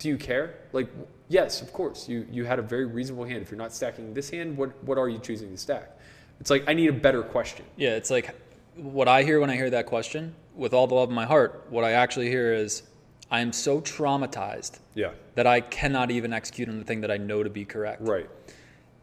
do 0.01 0.09
you 0.09 0.17
care? 0.17 0.55
Like, 0.73 0.89
yes, 1.29 1.63
of 1.63 1.73
course. 1.73 2.09
You 2.09 2.27
you 2.33 2.45
had 2.45 2.59
a 2.59 2.63
very 2.63 2.87
reasonable 2.87 3.25
hand. 3.25 3.43
If 3.43 3.51
you're 3.51 3.59
not 3.59 3.73
stacking 3.73 4.13
this 4.13 4.29
hand, 4.31 4.57
what 4.57 4.71
what 4.83 4.99
are 4.99 5.09
you 5.09 5.19
choosing 5.21 5.51
to 5.53 5.57
stack? 5.57 5.97
It's 6.41 6.51
like 6.51 6.65
I 6.69 6.73
need 6.75 6.89
a 6.89 6.93
better 6.93 7.23
question. 7.23 7.65
Yeah, 7.77 7.91
it's 7.91 8.11
like 8.11 8.35
what 8.75 9.07
I 9.09 9.23
hear 9.23 9.39
when 9.41 9.51
I 9.51 9.57
hear 9.57 9.71
that 9.71 9.87
question, 9.87 10.35
with 10.55 10.73
all 10.75 10.87
the 10.87 10.95
love 10.95 11.11
in 11.11 11.15
my 11.15 11.27
heart, 11.27 11.67
what 11.69 11.85
I 11.85 11.93
actually 11.93 12.29
hear 12.31 12.55
is, 12.55 12.83
I 13.31 13.41
am 13.41 13.53
so 13.53 13.81
traumatized 13.81 14.79
Yeah. 14.95 15.11
that 15.35 15.47
I 15.47 15.61
cannot 15.61 16.11
even 16.11 16.33
execute 16.33 16.69
on 16.69 16.79
the 16.79 16.85
thing 16.85 17.03
that 17.03 17.11
I 17.11 17.19
know 17.19 17.43
to 17.43 17.51
be 17.51 17.65
correct. 17.67 18.01
Right. 18.01 18.29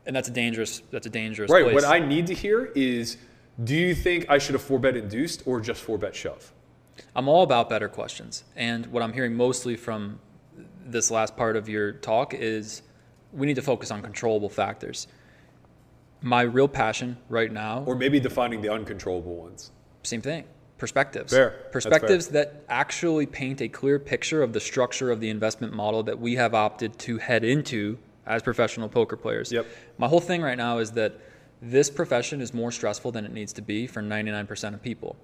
And 0.07 0.15
that's 0.15 0.29
a 0.29 0.31
dangerous. 0.31 0.81
That's 0.89 1.05
a 1.05 1.11
dangerous. 1.11 1.51
Right. 1.51 1.63
Place. 1.63 1.75
What 1.75 1.83
I 1.85 1.99
need 1.99 2.25
to 2.27 2.33
hear 2.33 2.71
is, 2.75 3.17
do 3.63 3.75
you 3.75 3.93
think 3.93 4.25
I 4.29 4.39
should 4.39 4.53
have 4.53 4.63
four 4.63 4.79
bet 4.79 4.97
induced 4.97 5.43
or 5.45 5.61
just 5.61 5.81
four 5.81 5.97
bet 5.99 6.15
shove? 6.15 6.51
I'm 7.15 7.27
all 7.27 7.43
about 7.43 7.69
better 7.69 7.89
questions. 7.89 8.43
And 8.55 8.87
what 8.87 9.03
I'm 9.03 9.13
hearing 9.13 9.35
mostly 9.35 9.75
from 9.75 10.19
this 10.87 11.11
last 11.11 11.35
part 11.35 11.55
of 11.55 11.69
your 11.69 11.91
talk 11.91 12.33
is 12.33 12.81
we 13.33 13.45
need 13.45 13.55
to 13.55 13.61
focus 13.61 13.91
on 13.91 14.01
controllable 14.01 14.49
factors. 14.49 15.07
My 16.21 16.41
real 16.41 16.67
passion 16.67 17.17
right 17.29 17.51
now, 17.51 17.83
Or 17.85 17.95
maybe 17.95 18.19
defining 18.19 18.61
the 18.61 18.69
uncontrollable 18.69 19.35
ones. 19.35 19.71
same 20.03 20.21
thing. 20.21 20.45
Perspectives. 20.77 21.33
Fair. 21.33 21.49
Perspectives 21.71 22.27
that 22.29 22.63
actually 22.69 23.25
paint 23.25 23.61
a 23.61 23.67
clear 23.67 23.97
picture 23.99 24.43
of 24.43 24.53
the 24.53 24.59
structure 24.59 25.11
of 25.11 25.19
the 25.19 25.29
investment 25.29 25.73
model 25.73 26.03
that 26.03 26.19
we 26.19 26.35
have 26.35 26.53
opted 26.53 26.97
to 26.99 27.17
head 27.17 27.43
into 27.43 27.97
as 28.27 28.43
professional 28.43 28.87
poker 28.87 29.17
players. 29.17 29.51
Yep. 29.51 29.65
My 29.97 30.07
whole 30.07 30.19
thing 30.19 30.41
right 30.41 30.57
now 30.57 30.77
is 30.77 30.91
that 30.91 31.19
this 31.61 31.89
profession 31.89 32.41
is 32.41 32.53
more 32.53 32.71
stressful 32.71 33.11
than 33.11 33.25
it 33.25 33.33
needs 33.33 33.53
to 33.53 33.61
be 33.61 33.87
for 33.87 34.01
99% 34.01 34.73
of 34.75 34.81
people. 34.83 35.15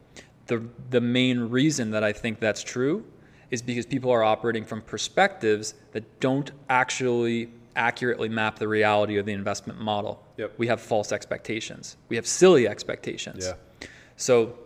The, 0.48 0.64
the 0.90 1.02
main 1.02 1.40
reason 1.40 1.92
that 1.92 2.04
I 2.04 2.14
think 2.14 2.40
that's 2.40 2.64
true 2.64 3.06
is 3.54 3.62
because 3.62 3.86
people 3.86 4.10
are 4.10 4.24
operating 4.24 4.66
from 4.66 4.82
perspectives 4.82 5.76
that 5.92 6.20
don't 6.20 6.50
actually 6.70 7.52
accurately 7.76 8.28
map 8.28 8.58
the 8.58 8.68
reality 8.68 9.18
of 9.18 9.28
the 9.28 9.32
investment 9.32 9.80
model. 9.80 10.26
Yep. 10.38 10.54
We 10.58 10.66
have 10.66 10.82
false 10.82 11.12
expectations. 11.12 11.96
We 12.10 12.16
have 12.16 12.26
silly 12.26 12.68
expectations. 12.68 13.46
Yeah. 13.46 13.88
So 14.18 14.58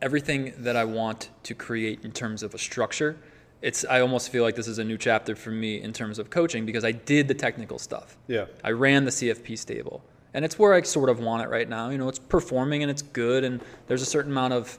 everything 0.00 0.54
that 0.58 0.76
I 0.76 0.84
want 0.84 1.30
to 1.42 1.56
create 1.56 2.04
in 2.04 2.12
terms 2.12 2.44
of 2.44 2.54
a 2.54 2.58
structure, 2.58 3.16
it's 3.62 3.84
I 3.84 4.00
almost 4.00 4.30
feel 4.30 4.44
like 4.44 4.54
this 4.54 4.68
is 4.68 4.78
a 4.78 4.84
new 4.84 4.96
chapter 4.96 5.34
for 5.34 5.50
me 5.50 5.82
in 5.82 5.92
terms 5.92 6.20
of 6.20 6.30
coaching 6.30 6.64
because 6.64 6.84
I 6.84 6.92
did 6.92 7.26
the 7.26 7.34
technical 7.34 7.80
stuff. 7.80 8.16
Yeah. 8.28 8.44
I 8.62 8.70
ran 8.70 9.06
the 9.06 9.10
CFP 9.10 9.58
stable. 9.58 10.04
And 10.34 10.44
it's 10.44 10.56
where 10.56 10.72
I 10.72 10.82
sort 10.82 11.08
of 11.08 11.18
want 11.18 11.42
it 11.42 11.48
right 11.48 11.68
now. 11.68 11.90
You 11.90 11.98
know, 11.98 12.08
it's 12.08 12.20
performing 12.20 12.82
and 12.82 12.92
it's 12.92 13.02
good 13.02 13.42
and 13.42 13.60
there's 13.88 14.02
a 14.02 14.06
certain 14.06 14.30
amount 14.30 14.52
of 14.52 14.78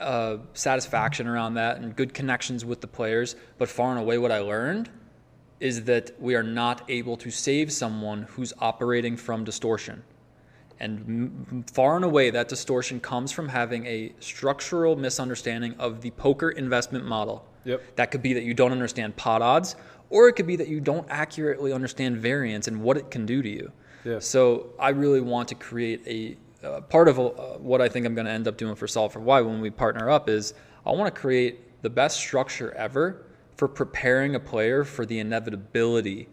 uh, 0.00 0.38
satisfaction 0.54 1.26
around 1.26 1.54
that 1.54 1.78
and 1.78 1.94
good 1.96 2.14
connections 2.14 2.64
with 2.64 2.80
the 2.80 2.86
players. 2.86 3.36
But 3.58 3.68
far 3.68 3.90
and 3.90 3.98
away, 3.98 4.18
what 4.18 4.32
I 4.32 4.38
learned 4.38 4.90
is 5.60 5.84
that 5.84 6.10
we 6.20 6.34
are 6.34 6.42
not 6.42 6.82
able 6.88 7.16
to 7.16 7.30
save 7.30 7.72
someone 7.72 8.22
who's 8.22 8.52
operating 8.58 9.16
from 9.16 9.44
distortion. 9.44 10.02
And 10.80 10.98
m- 10.98 11.64
far 11.72 11.94
and 11.94 12.04
away, 12.04 12.30
that 12.30 12.48
distortion 12.48 12.98
comes 12.98 13.30
from 13.30 13.48
having 13.48 13.86
a 13.86 14.12
structural 14.18 14.96
misunderstanding 14.96 15.76
of 15.78 16.00
the 16.00 16.10
poker 16.10 16.50
investment 16.50 17.04
model. 17.04 17.46
Yep. 17.64 17.96
That 17.96 18.10
could 18.10 18.22
be 18.22 18.32
that 18.32 18.42
you 18.42 18.54
don't 18.54 18.72
understand 18.72 19.14
pot 19.14 19.40
odds, 19.40 19.76
or 20.10 20.28
it 20.28 20.32
could 20.32 20.48
be 20.48 20.56
that 20.56 20.66
you 20.66 20.80
don't 20.80 21.06
accurately 21.08 21.72
understand 21.72 22.16
variance 22.16 22.66
and 22.66 22.82
what 22.82 22.96
it 22.96 23.10
can 23.12 23.24
do 23.24 23.40
to 23.42 23.48
you. 23.48 23.70
Yeah. 24.04 24.18
So 24.18 24.70
I 24.80 24.88
really 24.88 25.20
want 25.20 25.48
to 25.48 25.54
create 25.54 26.02
a 26.06 26.36
uh, 26.64 26.80
part 26.82 27.08
of 27.08 27.18
uh, 27.18 27.30
what 27.58 27.80
I 27.80 27.88
think 27.88 28.06
I'm 28.06 28.14
going 28.14 28.26
to 28.26 28.32
end 28.32 28.48
up 28.48 28.56
doing 28.56 28.74
for 28.74 28.86
Solve 28.86 29.12
for 29.12 29.20
Why 29.20 29.40
when 29.40 29.60
we 29.60 29.70
partner 29.70 30.10
up 30.10 30.28
is 30.28 30.54
I 30.86 30.92
want 30.92 31.12
to 31.14 31.20
create 31.20 31.82
the 31.82 31.90
best 31.90 32.16
structure 32.16 32.72
ever 32.74 33.26
for 33.56 33.68
preparing 33.68 34.34
a 34.34 34.40
player 34.40 34.84
for 34.84 35.04
the 35.04 35.18
inevitability 35.18 36.28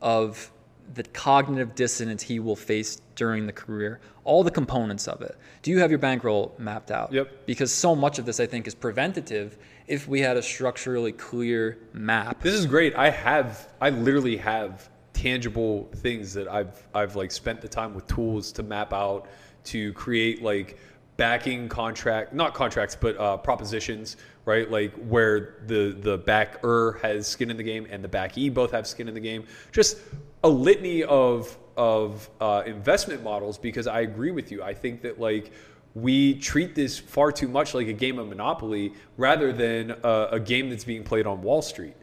of 0.00 0.50
the 0.94 1.02
cognitive 1.02 1.74
dissonance 1.74 2.22
he 2.22 2.38
will 2.38 2.56
face 2.56 3.00
during 3.16 3.46
the 3.46 3.52
career, 3.52 4.00
all 4.24 4.42
the 4.42 4.50
components 4.50 5.08
of 5.08 5.20
it. 5.22 5.36
Do 5.62 5.70
you 5.70 5.80
have 5.80 5.90
your 5.90 5.98
bankroll 5.98 6.54
mapped 6.58 6.90
out? 6.90 7.12
Yep. 7.12 7.46
Because 7.46 7.72
so 7.72 7.96
much 7.96 8.18
of 8.18 8.26
this, 8.26 8.40
I 8.40 8.46
think, 8.46 8.66
is 8.66 8.74
preventative 8.74 9.58
if 9.86 10.06
we 10.06 10.20
had 10.20 10.36
a 10.36 10.42
structurally 10.42 11.12
clear 11.12 11.78
map. 11.92 12.42
This 12.42 12.54
is 12.54 12.66
great. 12.66 12.94
I 12.94 13.10
have, 13.10 13.72
I 13.80 13.90
literally 13.90 14.36
have 14.36 14.88
tangible 15.12 15.88
things 15.96 16.34
that 16.34 16.46
I've, 16.46 16.86
I've 16.94 17.16
like 17.16 17.32
spent 17.32 17.60
the 17.60 17.68
time 17.68 17.94
with 17.94 18.06
tools 18.06 18.52
to 18.52 18.62
map 18.62 18.92
out, 18.92 19.28
to 19.66 19.92
create 19.92 20.42
like 20.42 20.78
backing 21.16 21.68
contract, 21.68 22.32
not 22.32 22.54
contracts, 22.54 22.96
but 22.96 23.18
uh, 23.18 23.36
propositions, 23.36 24.16
right? 24.44 24.70
Like 24.70 24.94
where 24.94 25.62
the 25.66 25.96
the 26.00 26.18
backer 26.18 26.98
has 27.02 27.26
skin 27.26 27.50
in 27.50 27.56
the 27.56 27.62
game 27.62 27.86
and 27.90 28.02
the 28.02 28.08
backee 28.08 28.52
both 28.52 28.72
have 28.72 28.86
skin 28.86 29.08
in 29.08 29.14
the 29.14 29.20
game. 29.20 29.44
Just 29.72 29.98
a 30.44 30.48
litany 30.48 31.04
of 31.04 31.56
of 31.76 32.28
uh, 32.40 32.62
investment 32.66 33.22
models. 33.22 33.58
Because 33.58 33.86
I 33.86 34.00
agree 34.00 34.30
with 34.30 34.50
you. 34.50 34.62
I 34.62 34.74
think 34.74 35.02
that 35.02 35.20
like 35.20 35.52
we 35.94 36.34
treat 36.34 36.74
this 36.74 36.98
far 36.98 37.32
too 37.32 37.48
much 37.48 37.72
like 37.72 37.88
a 37.88 37.92
game 37.92 38.18
of 38.18 38.28
Monopoly 38.28 38.92
rather 39.16 39.52
than 39.52 39.92
a, 40.04 40.28
a 40.32 40.40
game 40.40 40.68
that's 40.68 40.84
being 40.84 41.02
played 41.02 41.26
on 41.26 41.40
Wall 41.40 41.62
Street. 41.62 41.96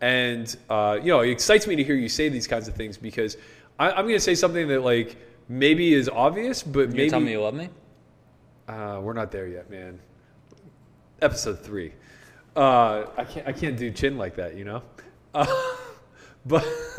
And 0.00 0.56
uh, 0.68 0.98
you 1.02 1.08
know, 1.08 1.20
it 1.20 1.30
excites 1.30 1.66
me 1.66 1.76
to 1.76 1.84
hear 1.84 1.96
you 1.96 2.08
say 2.08 2.28
these 2.28 2.46
kinds 2.46 2.68
of 2.68 2.74
things 2.74 2.96
because 2.96 3.36
I, 3.78 3.90
I'm 3.90 4.04
going 4.04 4.14
to 4.14 4.20
say 4.20 4.34
something 4.34 4.68
that 4.68 4.82
like 4.82 5.16
maybe 5.50 5.92
is 5.92 6.08
obvious, 6.08 6.62
but 6.62 6.88
you 6.90 6.94
maybe 6.94 7.10
tell 7.10 7.20
me 7.20 7.32
you 7.32 7.42
love 7.42 7.54
me? 7.54 7.68
uh, 8.68 9.00
we're 9.02 9.12
not 9.12 9.32
there 9.32 9.48
yet, 9.48 9.68
man. 9.68 9.98
Episode 11.20 11.58
three. 11.58 11.92
Uh, 12.56 13.06
I 13.16 13.24
can't. 13.24 13.46
I 13.48 13.52
can't 13.52 13.76
do 13.76 13.90
chin 13.90 14.16
like 14.16 14.36
that, 14.36 14.56
you 14.56 14.64
know. 14.64 14.82
Uh, 15.34 15.46
but 16.46 16.66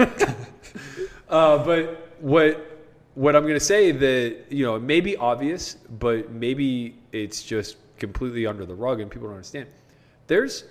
uh, 1.29 1.63
but 1.63 2.15
what 2.19 2.67
what 3.15 3.35
I'm 3.35 3.47
gonna 3.47 3.59
say 3.59 3.91
that 3.91 4.45
you 4.49 4.65
know 4.65 4.75
it 4.75 4.83
may 4.83 5.01
be 5.01 5.17
obvious, 5.17 5.75
but 5.99 6.31
maybe 6.31 6.99
it's 7.11 7.41
just 7.41 7.77
completely 7.97 8.45
under 8.45 8.65
the 8.65 8.75
rug 8.75 8.99
and 8.99 9.09
people 9.09 9.27
don't 9.27 9.35
understand. 9.37 9.67
There's 10.27 10.65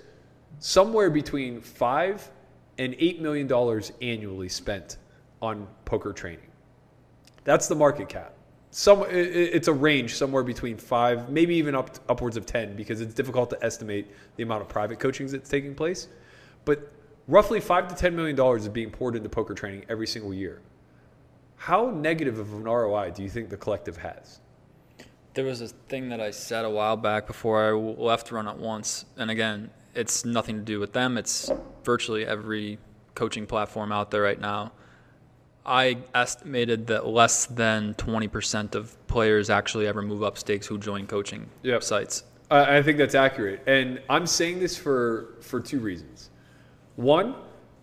somewhere 0.59 1.09
between 1.09 1.61
five 1.61 2.29
and 2.77 2.95
eight 2.99 3.21
million 3.21 3.47
dollars 3.47 3.91
annually 4.01 4.49
spent 4.49 4.97
on 5.41 5.67
poker 5.85 6.13
training. 6.13 6.50
That's 7.43 7.67
the 7.67 7.75
market 7.75 8.09
cap. 8.09 8.33
Some 8.71 9.05
it's 9.09 9.67
a 9.67 9.73
range 9.73 10.15
somewhere 10.15 10.43
between 10.43 10.77
five, 10.77 11.29
maybe 11.29 11.55
even 11.55 11.75
up 11.75 11.97
upwards 12.07 12.37
of 12.37 12.45
ten, 12.45 12.75
because 12.75 13.01
it's 13.01 13.13
difficult 13.13 13.49
to 13.49 13.63
estimate 13.63 14.07
the 14.37 14.43
amount 14.43 14.61
of 14.61 14.69
private 14.69 14.99
coachings 14.99 15.33
that's 15.33 15.49
taking 15.49 15.75
place. 15.75 16.07
But 16.63 16.91
roughly 17.27 17.59
five 17.59 17.89
to 17.89 17.95
ten 17.95 18.15
million 18.15 18.35
dollars 18.35 18.63
is 18.63 18.69
being 18.69 18.89
poured 18.89 19.15
into 19.15 19.27
poker 19.27 19.53
training 19.53 19.85
every 19.89 20.07
single 20.07 20.33
year. 20.33 20.61
How 21.57 21.89
negative 21.89 22.39
of 22.39 22.53
an 22.53 22.63
ROI 22.63 23.11
do 23.11 23.23
you 23.23 23.29
think 23.29 23.49
the 23.49 23.57
collective 23.57 23.97
has? 23.97 24.39
There 25.33 25.45
was 25.45 25.61
a 25.61 25.67
thing 25.67 26.09
that 26.09 26.19
I 26.19 26.31
said 26.31 26.65
a 26.65 26.69
while 26.69 26.97
back 26.97 27.27
before 27.27 27.67
I 27.67 27.71
left 27.71 28.31
Run 28.31 28.47
It 28.47 28.57
Once, 28.57 29.05
and 29.17 29.29
again, 29.29 29.69
it's 29.93 30.25
nothing 30.25 30.57
to 30.57 30.63
do 30.63 30.79
with 30.79 30.93
them. 30.93 31.17
It's 31.17 31.51
virtually 31.83 32.25
every 32.25 32.79
coaching 33.15 33.45
platform 33.45 33.91
out 33.91 34.11
there 34.11 34.21
right 34.21 34.39
now. 34.39 34.71
I 35.65 35.97
estimated 36.15 36.87
that 36.87 37.05
less 37.05 37.45
than 37.45 37.93
20% 37.95 38.73
of 38.75 38.95
players 39.07 39.49
actually 39.49 39.87
ever 39.87 40.01
move 40.01 40.23
up 40.23 40.37
stakes 40.37 40.65
who 40.67 40.77
join 40.77 41.05
coaching 41.07 41.49
Yep. 41.63 41.83
sites. 41.83 42.23
I, 42.49 42.77
I 42.77 42.83
think 42.83 42.97
that's 42.97 43.15
accurate, 43.15 43.61
and 43.67 44.01
I'm 44.09 44.25
saying 44.27 44.59
this 44.59 44.75
for 44.75 45.35
for 45.41 45.59
two 45.59 45.79
reasons. 45.79 46.29
One, 46.95 47.35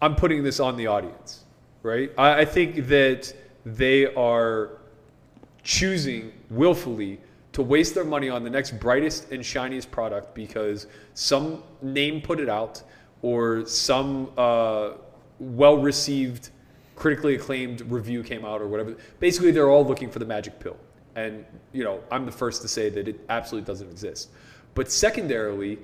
I'm 0.03 0.15
putting 0.15 0.43
this 0.43 0.61
on 0.61 0.77
the 0.77 0.87
audience, 0.89 1.45
right? 1.83 2.11
I, 2.19 2.41
I 2.41 2.45
think 2.45 2.89
that 2.89 3.33
they 3.65 4.13
are 4.15 4.71
choosing 5.63 6.33
willfully 6.51 7.21
to 7.53 7.63
waste 7.63 7.95
their 7.95 8.05
money 8.05 8.29
on 8.29 8.45
the 8.45 8.51
next 8.51 8.79
brightest 8.79 9.31
and 9.33 9.45
shiniest 9.45 9.91
product 9.91 10.35
because 10.35 10.87
some 11.15 11.63
name 11.83 12.21
put 12.21 12.39
it 12.41 12.49
out 12.49 12.83
or 13.23 13.67
some 13.67 14.31
uh, 14.37 14.91
well 15.41 15.79
received, 15.79 16.51
critically 16.99 17.37
acclaimed 17.37 17.81
review 17.83 18.25
came 18.25 18.45
out 18.45 18.61
or 18.61 18.67
whatever. 18.67 18.97
Basically, 19.21 19.53
they're 19.53 19.71
all 19.71 19.87
looking 19.87 20.11
for 20.11 20.19
the 20.19 20.25
magic 20.25 20.59
pill. 20.59 20.77
And, 21.15 21.45
you 21.73 21.85
know, 21.85 22.01
I'm 22.11 22.27
the 22.27 22.33
first 22.33 22.61
to 22.63 22.69
say 22.69 22.91
that 22.91 23.07
it 23.07 23.21
absolutely 23.29 23.67
doesn't 23.67 23.89
exist. 23.89 24.31
But 24.75 24.91
secondarily, 24.91 25.79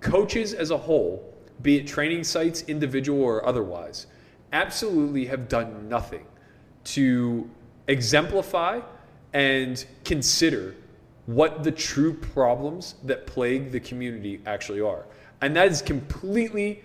coaches 0.00 0.54
as 0.54 0.70
a 0.70 0.78
whole, 0.78 1.34
be 1.62 1.78
it 1.78 1.88
training 1.88 2.22
sites, 2.22 2.62
individual 2.68 3.20
or 3.20 3.44
otherwise, 3.44 4.06
absolutely 4.52 5.26
have 5.26 5.48
done 5.48 5.88
nothing 5.88 6.24
to 6.84 7.50
exemplify 7.88 8.80
and 9.32 9.84
consider 10.04 10.76
what 11.26 11.62
the 11.64 11.72
true 11.72 12.14
problems 12.14 12.94
that 13.04 13.26
plague 13.26 13.72
the 13.72 13.80
community 13.80 14.40
actually 14.46 14.80
are. 14.80 15.04
And 15.40 15.54
that 15.56 15.68
is 15.68 15.82
completely 15.82 16.82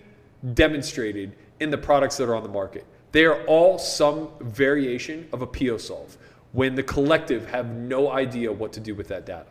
demonstrated 0.54 1.36
in 1.60 1.70
the 1.70 1.78
products 1.78 2.16
that 2.16 2.28
are 2.28 2.34
on 2.34 2.42
the 2.42 2.48
market. 2.48 2.84
They 3.14 3.26
are 3.26 3.44
all 3.44 3.78
some 3.78 4.30
variation 4.40 5.28
of 5.32 5.40
a 5.40 5.46
Pio 5.46 5.76
solve 5.76 6.18
when 6.50 6.74
the 6.74 6.82
collective 6.82 7.46
have 7.46 7.70
no 7.70 8.10
idea 8.10 8.50
what 8.50 8.72
to 8.72 8.80
do 8.80 8.96
with 8.96 9.06
that 9.06 9.24
data. 9.24 9.46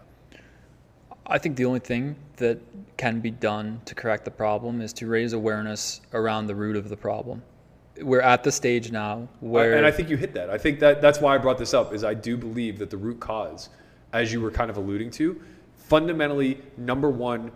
I 1.25 1.37
think 1.37 1.55
the 1.55 1.63
only 1.63 1.79
thing 1.79 2.17
that 2.35 2.59
can 2.97 3.21
be 3.21 3.31
done 3.31 3.79
to 3.85 3.95
correct 3.95 4.25
the 4.25 4.31
problem 4.31 4.81
is 4.81 4.91
to 4.93 5.07
raise 5.07 5.31
awareness 5.31 6.01
around 6.13 6.47
the 6.47 6.55
root 6.55 6.75
of 6.75 6.89
the 6.89 6.97
problem. 6.97 7.41
We're 8.01 8.19
at 8.19 8.43
the 8.43 8.51
stage 8.51 8.91
now 8.91 9.29
where 9.39 9.77
and 9.77 9.85
I 9.85 9.91
think 9.91 10.09
you 10.09 10.17
hit 10.17 10.33
that. 10.33 10.49
I 10.49 10.57
think 10.57 10.81
that 10.81 11.01
that's 11.01 11.21
why 11.21 11.33
I 11.33 11.37
brought 11.37 11.57
this 11.57 11.73
up 11.73 11.93
is 11.93 12.03
I 12.03 12.15
do 12.15 12.35
believe 12.35 12.77
that 12.79 12.89
the 12.89 12.97
root 12.97 13.21
cause, 13.21 13.69
as 14.11 14.33
you 14.33 14.41
were 14.41 14.51
kind 14.51 14.71
of 14.71 14.75
alluding 14.75 15.09
to, 15.11 15.41
fundamentally 15.77 16.61
number 16.75 17.09
one 17.09 17.49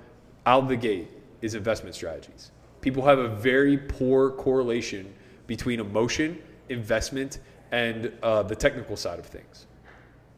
out 0.46 0.64
of 0.64 0.70
the 0.70 0.78
gate 0.78 1.10
is 1.42 1.54
investment 1.54 1.96
strategies. 1.96 2.52
People 2.80 3.04
have 3.04 3.20
a 3.20 3.28
very 3.28 3.78
poor 3.78 4.32
correlation 4.32 5.14
between 5.48 5.80
emotion, 5.80 6.42
investment, 6.70 7.40
and 7.72 8.12
uh, 8.24 8.44
the 8.44 8.56
technical 8.56 8.96
side 8.96 9.20
of 9.20 9.26
things. 9.26 9.66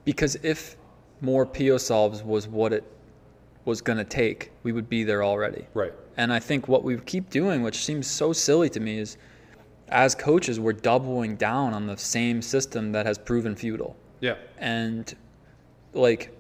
Because 0.05 0.35
if 0.43 0.75
more 1.21 1.45
Pio 1.45 1.77
solves 1.77 2.23
was 2.23 2.47
what 2.47 2.71
it 2.73 2.83
was 3.65 3.81
going 3.81 3.97
to 3.97 4.03
take, 4.03 4.51
we 4.63 4.71
would 4.71 4.89
be 4.89 5.03
there 5.03 5.23
already. 5.23 5.67
Right. 5.73 5.93
And 6.17 6.31
I 6.33 6.39
think 6.39 6.67
what 6.67 6.83
we 6.83 6.97
keep 6.97 7.29
doing, 7.29 7.61
which 7.61 7.83
seems 7.83 8.07
so 8.07 8.33
silly 8.33 8.69
to 8.69 8.79
me, 8.79 8.99
is 8.99 9.17
as 9.89 10.15
coaches, 10.15 10.59
we're 10.59 10.73
doubling 10.73 11.35
down 11.35 11.73
on 11.73 11.87
the 11.87 11.97
same 11.97 12.41
system 12.41 12.91
that 12.91 13.05
has 13.05 13.17
proven 13.17 13.55
futile. 13.55 13.95
Yeah. 14.19 14.35
And 14.57 15.13
like, 15.93 16.35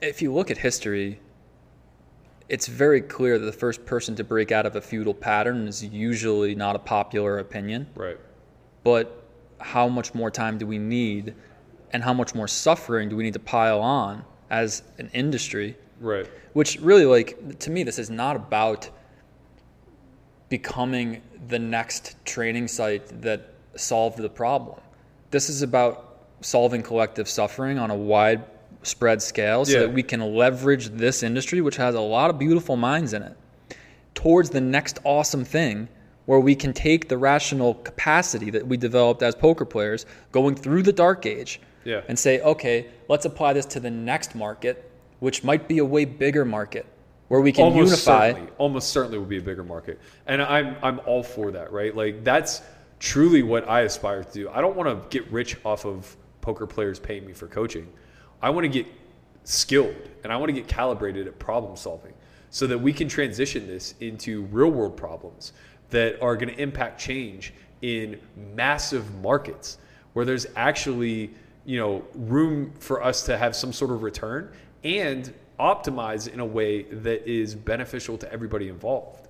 if 0.00 0.20
you 0.20 0.32
look 0.32 0.50
at 0.50 0.58
history, 0.58 1.20
it's 2.48 2.66
very 2.66 3.00
clear 3.00 3.38
that 3.38 3.46
the 3.46 3.52
first 3.52 3.84
person 3.86 4.14
to 4.16 4.24
break 4.24 4.52
out 4.52 4.66
of 4.66 4.76
a 4.76 4.80
futile 4.80 5.14
pattern 5.14 5.66
is 5.66 5.82
usually 5.84 6.54
not 6.54 6.76
a 6.76 6.78
popular 6.78 7.38
opinion 7.38 7.86
Right. 7.94 8.18
but 8.82 9.22
how 9.60 9.88
much 9.88 10.14
more 10.14 10.30
time 10.30 10.58
do 10.58 10.66
we 10.66 10.78
need 10.78 11.34
and 11.92 12.02
how 12.02 12.12
much 12.12 12.34
more 12.34 12.48
suffering 12.48 13.08
do 13.08 13.16
we 13.16 13.22
need 13.24 13.32
to 13.34 13.38
pile 13.40 13.80
on 13.80 14.24
as 14.50 14.82
an 14.98 15.10
industry 15.14 15.76
Right. 16.00 16.28
which 16.52 16.78
really 16.80 17.06
like 17.06 17.58
to 17.60 17.70
me 17.70 17.82
this 17.82 17.98
is 17.98 18.10
not 18.10 18.36
about 18.36 18.90
becoming 20.48 21.22
the 21.48 21.58
next 21.58 22.16
training 22.24 22.68
site 22.68 23.22
that 23.22 23.54
solved 23.76 24.18
the 24.18 24.28
problem 24.28 24.80
this 25.30 25.48
is 25.48 25.62
about 25.62 26.26
solving 26.42 26.82
collective 26.82 27.28
suffering 27.28 27.78
on 27.78 27.90
a 27.90 27.94
wide 27.94 28.44
spread 28.86 29.20
scale 29.22 29.64
so 29.64 29.72
Yeah. 29.72 29.78
that 29.80 29.92
we 29.92 30.02
can 30.02 30.20
leverage 30.34 30.88
this 30.90 31.22
industry 31.22 31.60
which 31.60 31.76
has 31.76 31.94
a 31.94 32.00
lot 32.00 32.30
of 32.30 32.38
beautiful 32.38 32.76
minds 32.76 33.12
in 33.12 33.22
it 33.22 33.36
towards 34.14 34.50
the 34.50 34.60
next 34.60 34.98
awesome 35.04 35.44
thing 35.44 35.88
where 36.26 36.40
we 36.40 36.54
can 36.54 36.72
take 36.72 37.08
the 37.08 37.18
rational 37.18 37.74
capacity 37.74 38.50
that 38.50 38.66
we 38.66 38.76
developed 38.76 39.22
as 39.22 39.34
poker 39.34 39.64
players 39.64 40.06
going 40.32 40.54
through 40.54 40.82
the 40.82 40.92
dark 40.92 41.26
age 41.26 41.60
Yeah. 41.84 42.00
and 42.08 42.18
say, 42.18 42.40
okay, 42.40 42.86
let's 43.08 43.26
apply 43.26 43.52
this 43.52 43.66
to 43.66 43.80
the 43.80 43.90
next 43.90 44.34
market, 44.34 44.90
which 45.20 45.44
might 45.44 45.68
be 45.68 45.78
a 45.78 45.84
way 45.84 46.06
bigger 46.06 46.44
market 46.46 46.86
where 47.28 47.40
we 47.42 47.52
can 47.52 47.64
almost 47.64 47.90
unify. 47.90 48.30
certainly, 48.30 48.50
almost 48.56 48.88
certainly 48.90 49.18
will 49.18 49.26
be 49.26 49.36
a 49.38 49.42
bigger 49.42 49.64
market, 49.64 49.98
and 50.26 50.40
I'm 50.42 50.76
I'm 50.82 51.00
all 51.04 51.22
for 51.22 51.50
that, 51.50 51.72
right? 51.72 51.94
Like 51.94 52.24
that's 52.24 52.62
truly 53.00 53.42
what 53.42 53.68
I 53.68 53.80
aspire 53.82 54.24
to 54.24 54.32
do. 54.32 54.48
I 54.50 54.60
don't 54.62 54.76
want 54.76 54.88
to 54.88 55.08
get 55.18 55.30
rich 55.30 55.56
off 55.64 55.84
of 55.84 56.16
poker 56.40 56.66
players 56.66 56.98
paying 56.98 57.26
me 57.26 57.32
for 57.34 57.46
coaching. 57.48 57.86
I 58.44 58.50
want 58.50 58.64
to 58.64 58.68
get 58.68 58.86
skilled 59.44 59.96
and 60.22 60.30
I 60.30 60.36
want 60.36 60.50
to 60.50 60.52
get 60.52 60.68
calibrated 60.68 61.26
at 61.26 61.38
problem 61.38 61.76
solving, 61.76 62.12
so 62.50 62.66
that 62.66 62.78
we 62.78 62.92
can 62.92 63.08
transition 63.08 63.66
this 63.66 63.94
into 64.00 64.42
real 64.44 64.68
world 64.68 64.98
problems 64.98 65.54
that 65.88 66.20
are 66.20 66.36
going 66.36 66.54
to 66.54 66.60
impact 66.60 67.00
change 67.00 67.54
in 67.80 68.20
massive 68.54 69.14
markets 69.22 69.78
where 70.12 70.26
there's 70.26 70.46
actually 70.56 71.30
you 71.64 71.78
know, 71.78 72.04
room 72.14 72.70
for 72.78 73.02
us 73.02 73.22
to 73.24 73.38
have 73.38 73.56
some 73.56 73.72
sort 73.72 73.90
of 73.90 74.02
return 74.02 74.52
and 74.84 75.32
optimize 75.58 76.28
in 76.28 76.40
a 76.40 76.44
way 76.44 76.82
that 76.82 77.26
is 77.26 77.54
beneficial 77.54 78.18
to 78.18 78.30
everybody 78.30 78.68
involved. 78.68 79.26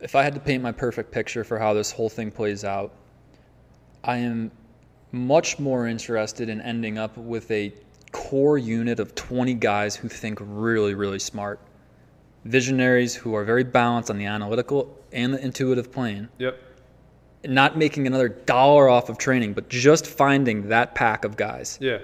if 0.00 0.14
I 0.14 0.22
had 0.22 0.32
to 0.34 0.40
paint 0.40 0.62
my 0.62 0.72
perfect 0.72 1.12
picture 1.12 1.44
for 1.44 1.58
how 1.58 1.74
this 1.74 1.92
whole 1.92 2.08
thing 2.08 2.30
plays 2.30 2.64
out, 2.64 2.92
I 4.02 4.16
am 4.16 4.50
much 5.12 5.58
more 5.58 5.86
interested 5.86 6.48
in 6.48 6.62
ending 6.62 6.96
up 6.96 7.18
with 7.18 7.50
a 7.50 7.74
core 8.12 8.58
unit 8.58 9.00
of 9.00 9.14
20 9.14 9.54
guys 9.54 9.94
who 9.96 10.08
think 10.08 10.38
really, 10.42 10.94
really 10.94 11.18
smart. 11.18 11.60
Visionaries 12.44 13.14
who 13.14 13.34
are 13.34 13.44
very 13.44 13.64
balanced 13.64 14.10
on 14.10 14.18
the 14.18 14.24
analytical 14.24 14.96
and 15.12 15.34
the 15.34 15.44
intuitive 15.44 15.92
plane. 15.92 16.28
Yep. 16.38 16.58
Not 17.46 17.76
making 17.76 18.06
another 18.06 18.28
dollar 18.28 18.88
off 18.88 19.08
of 19.08 19.18
training, 19.18 19.52
but 19.54 19.68
just 19.68 20.06
finding 20.06 20.68
that 20.68 20.94
pack 20.94 21.24
of 21.24 21.36
guys 21.36 21.78
Yeah. 21.80 21.98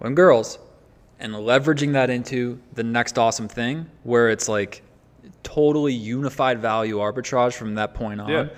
and 0.00 0.14
girls 0.16 0.58
and 1.18 1.32
leveraging 1.34 1.92
that 1.92 2.10
into 2.10 2.58
the 2.74 2.82
next 2.82 3.18
awesome 3.18 3.48
thing 3.48 3.86
where 4.02 4.28
it's 4.30 4.48
like 4.48 4.82
totally 5.42 5.92
unified 5.94 6.58
value 6.60 6.96
arbitrage 6.98 7.54
from 7.54 7.74
that 7.76 7.94
point 7.94 8.20
on. 8.20 8.28
Yeah. 8.28 8.48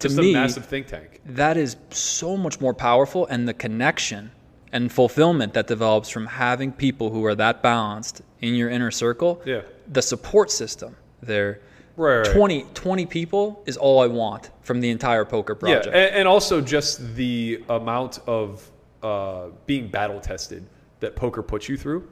To 0.00 0.08
Just 0.08 0.16
me, 0.18 0.34
a 0.34 0.38
massive 0.40 0.66
think 0.66 0.88
tank. 0.88 1.20
that 1.24 1.56
is 1.56 1.76
so 1.90 2.36
much 2.36 2.60
more 2.60 2.74
powerful 2.74 3.26
and 3.26 3.48
the 3.48 3.54
connection 3.54 4.30
and 4.76 4.92
fulfillment 4.92 5.54
that 5.54 5.66
develops 5.66 6.10
from 6.10 6.26
having 6.26 6.70
people 6.70 7.08
who 7.10 7.24
are 7.24 7.34
that 7.34 7.62
balanced 7.62 8.20
in 8.42 8.54
your 8.54 8.68
inner 8.68 8.90
circle. 8.90 9.40
Yeah. 9.46 9.62
The 9.88 10.02
support 10.02 10.50
system 10.50 10.94
there. 11.22 11.60
Right, 11.96 12.18
right. 12.18 12.36
20, 12.36 12.66
20 12.74 13.06
people 13.06 13.62
is 13.64 13.78
all 13.78 14.00
I 14.00 14.06
want 14.06 14.50
from 14.60 14.82
the 14.82 14.90
entire 14.90 15.24
poker 15.24 15.54
project. 15.54 15.86
Yeah, 15.86 15.92
and, 15.92 16.16
and 16.16 16.28
also 16.28 16.60
just 16.60 17.14
the 17.14 17.64
amount 17.70 18.18
of 18.26 18.70
uh, 19.02 19.46
being 19.64 19.88
battle 19.88 20.20
tested 20.20 20.66
that 21.00 21.16
poker 21.16 21.42
puts 21.42 21.70
you 21.70 21.78
through. 21.78 22.06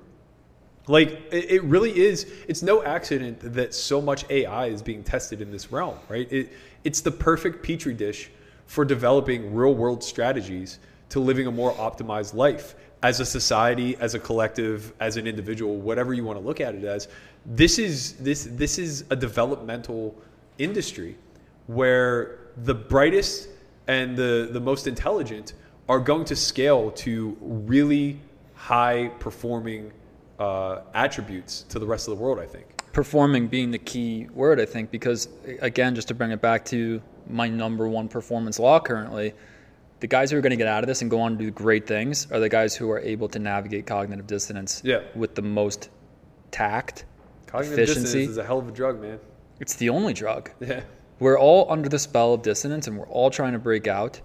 Like 0.86 1.10
it, 1.30 1.50
it 1.50 1.64
really 1.64 1.94
is. 1.94 2.32
It's 2.48 2.62
no 2.62 2.82
accident 2.82 3.40
that 3.42 3.74
so 3.74 4.00
much 4.00 4.24
AI 4.30 4.66
is 4.68 4.80
being 4.80 5.04
tested 5.04 5.42
in 5.42 5.50
this 5.50 5.70
realm, 5.70 5.98
right? 6.08 6.32
It, 6.32 6.50
it's 6.82 7.02
the 7.02 7.10
perfect 7.10 7.62
petri 7.62 7.92
dish 7.92 8.30
for 8.64 8.86
developing 8.86 9.54
real 9.54 9.74
world 9.74 10.02
strategies 10.02 10.78
to 11.10 11.20
living 11.20 11.46
a 11.46 11.50
more 11.50 11.72
optimized 11.74 12.34
life 12.34 12.74
as 13.02 13.20
a 13.20 13.26
society, 13.26 13.96
as 14.00 14.14
a 14.14 14.18
collective, 14.18 14.92
as 15.00 15.16
an 15.16 15.26
individual, 15.26 15.76
whatever 15.76 16.14
you 16.14 16.24
want 16.24 16.38
to 16.38 16.44
look 16.44 16.60
at 16.60 16.74
it 16.74 16.84
as. 16.84 17.08
This 17.44 17.78
is 17.78 18.14
this 18.14 18.48
this 18.50 18.78
is 18.78 19.04
a 19.10 19.16
developmental 19.16 20.14
industry 20.58 21.16
where 21.66 22.38
the 22.64 22.74
brightest 22.74 23.48
and 23.86 24.16
the, 24.16 24.48
the 24.52 24.60
most 24.60 24.86
intelligent 24.86 25.52
are 25.88 25.98
going 25.98 26.24
to 26.24 26.36
scale 26.36 26.90
to 26.92 27.36
really 27.40 28.18
high 28.54 29.08
performing 29.18 29.92
uh, 30.38 30.80
attributes 30.94 31.62
to 31.68 31.78
the 31.78 31.86
rest 31.86 32.08
of 32.08 32.16
the 32.16 32.22
world, 32.22 32.38
I 32.38 32.46
think. 32.46 32.66
performing 32.94 33.48
being 33.48 33.70
the 33.70 33.78
key 33.78 34.28
word, 34.32 34.60
I 34.60 34.64
think, 34.64 34.90
because 34.90 35.28
again, 35.60 35.94
just 35.94 36.08
to 36.08 36.14
bring 36.14 36.30
it 36.30 36.40
back 36.40 36.64
to 36.66 37.02
my 37.28 37.48
number 37.48 37.88
one 37.88 38.08
performance 38.08 38.58
law 38.58 38.80
currently, 38.80 39.34
the 40.04 40.08
guys 40.08 40.30
who 40.30 40.36
are 40.36 40.42
going 40.42 40.50
to 40.50 40.56
get 40.56 40.66
out 40.66 40.84
of 40.84 40.86
this 40.86 41.00
and 41.00 41.10
go 41.10 41.18
on 41.18 41.32
to 41.32 41.38
do 41.46 41.50
great 41.50 41.86
things 41.86 42.30
are 42.30 42.38
the 42.38 42.48
guys 42.50 42.76
who 42.76 42.90
are 42.90 42.98
able 43.00 43.26
to 43.26 43.38
navigate 43.38 43.86
cognitive 43.86 44.26
dissonance 44.26 44.82
Yeah. 44.84 45.00
with 45.14 45.34
the 45.34 45.40
most 45.40 45.88
tact, 46.50 47.06
Cognitive 47.46 47.78
efficiency. 47.78 48.02
dissonance 48.02 48.30
is 48.32 48.36
a 48.36 48.44
hell 48.44 48.58
of 48.58 48.68
a 48.68 48.70
drug, 48.70 49.00
man. 49.00 49.18
It's 49.60 49.76
the 49.76 49.88
only 49.88 50.12
drug. 50.12 50.50
Yeah. 50.60 50.82
We're 51.20 51.38
all 51.38 51.72
under 51.72 51.88
the 51.88 51.98
spell 51.98 52.34
of 52.34 52.42
dissonance 52.42 52.86
and 52.86 52.98
we're 52.98 53.06
all 53.08 53.30
trying 53.30 53.54
to 53.54 53.58
break 53.58 53.86
out. 53.86 54.20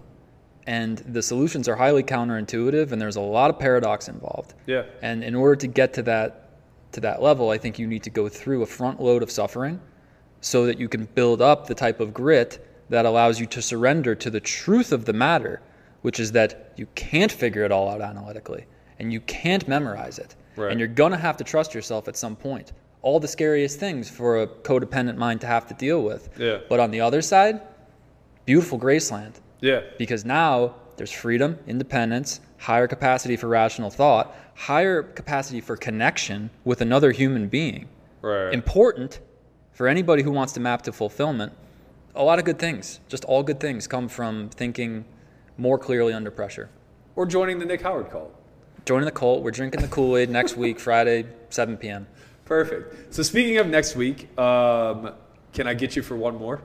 And 0.66 0.98
the 0.98 1.22
solutions 1.22 1.66
are 1.66 1.76
highly 1.76 2.02
counterintuitive 2.02 2.92
and 2.92 3.00
there's 3.00 3.16
a 3.16 3.22
lot 3.22 3.48
of 3.48 3.58
paradox 3.58 4.06
involved. 4.06 4.52
Yeah. 4.66 4.82
And 5.00 5.24
in 5.24 5.34
order 5.34 5.56
to 5.56 5.66
get 5.66 5.94
to 5.94 6.02
that 6.02 6.50
to 6.92 7.00
that 7.00 7.22
level, 7.22 7.48
I 7.48 7.56
think 7.56 7.78
you 7.78 7.86
need 7.86 8.02
to 8.02 8.10
go 8.10 8.28
through 8.28 8.60
a 8.62 8.66
front 8.66 9.00
load 9.00 9.22
of 9.22 9.30
suffering 9.30 9.80
so 10.42 10.66
that 10.66 10.78
you 10.78 10.90
can 10.90 11.06
build 11.14 11.40
up 11.40 11.68
the 11.68 11.74
type 11.74 12.00
of 12.00 12.12
grit 12.12 12.66
that 12.90 13.06
allows 13.06 13.40
you 13.40 13.46
to 13.46 13.62
surrender 13.62 14.14
to 14.16 14.28
the 14.28 14.40
truth 14.40 14.92
of 14.92 15.06
the 15.06 15.12
matter, 15.14 15.62
which 16.02 16.20
is 16.20 16.32
that 16.32 16.72
you 16.76 16.86
can't 16.94 17.30
figure 17.32 17.64
it 17.64 17.72
all 17.72 17.88
out 17.88 18.00
analytically 18.00 18.64
and 18.98 19.12
you 19.12 19.20
can't 19.22 19.66
memorize 19.68 20.18
it. 20.18 20.34
Right. 20.56 20.70
And 20.70 20.78
you're 20.78 20.88
going 20.88 21.12
to 21.12 21.18
have 21.18 21.36
to 21.38 21.44
trust 21.44 21.74
yourself 21.74 22.08
at 22.08 22.16
some 22.16 22.36
point. 22.36 22.72
All 23.02 23.18
the 23.18 23.28
scariest 23.28 23.78
things 23.80 24.10
for 24.10 24.42
a 24.42 24.46
codependent 24.46 25.16
mind 25.16 25.40
to 25.40 25.46
have 25.46 25.66
to 25.68 25.74
deal 25.74 26.02
with. 26.02 26.28
Yeah. 26.38 26.58
But 26.68 26.80
on 26.80 26.90
the 26.90 27.00
other 27.00 27.22
side, 27.22 27.62
beautiful 28.44 28.78
Graceland 28.78 29.34
Yeah. 29.60 29.80
because 29.98 30.24
now 30.24 30.74
there's 30.96 31.10
freedom, 31.12 31.58
independence, 31.66 32.40
higher 32.58 32.86
capacity 32.86 33.36
for 33.36 33.48
rational 33.48 33.88
thought, 33.90 34.34
higher 34.54 35.02
capacity 35.02 35.62
for 35.62 35.76
connection 35.76 36.50
with 36.64 36.82
another 36.82 37.12
human 37.12 37.48
being. 37.48 37.88
Right. 38.20 38.52
Important 38.52 39.20
for 39.72 39.88
anybody 39.88 40.22
who 40.22 40.30
wants 40.30 40.52
to 40.54 40.60
map 40.60 40.82
to 40.82 40.92
fulfillment. 40.92 41.54
A 42.14 42.22
lot 42.22 42.38
of 42.38 42.44
good 42.44 42.58
things, 42.58 43.00
just 43.08 43.24
all 43.24 43.42
good 43.42 43.60
things, 43.60 43.86
come 43.86 44.08
from 44.08 44.50
thinking 44.50 45.06
more 45.58 45.78
clearly 45.78 46.12
under 46.12 46.30
pressure. 46.30 46.70
Or 47.16 47.26
joining 47.26 47.58
the 47.58 47.66
Nick 47.66 47.82
Howard 47.82 48.10
cult. 48.10 48.34
Joining 48.84 49.04
the 49.04 49.12
cult, 49.12 49.42
we're 49.42 49.50
drinking 49.50 49.82
the 49.82 49.88
Kool 49.88 50.16
Aid 50.16 50.30
next 50.30 50.56
week, 50.56 50.80
Friday, 50.88 51.26
7 51.50 51.76
p.m. 51.76 52.06
Perfect. 52.44 53.14
So 53.14 53.22
speaking 53.22 53.58
of 53.58 53.66
next 53.66 53.94
week, 53.94 54.36
um, 54.38 55.12
can 55.52 55.66
I 55.66 55.74
get 55.74 55.94
you 55.96 56.02
for 56.02 56.16
one 56.16 56.36
more? 56.36 56.62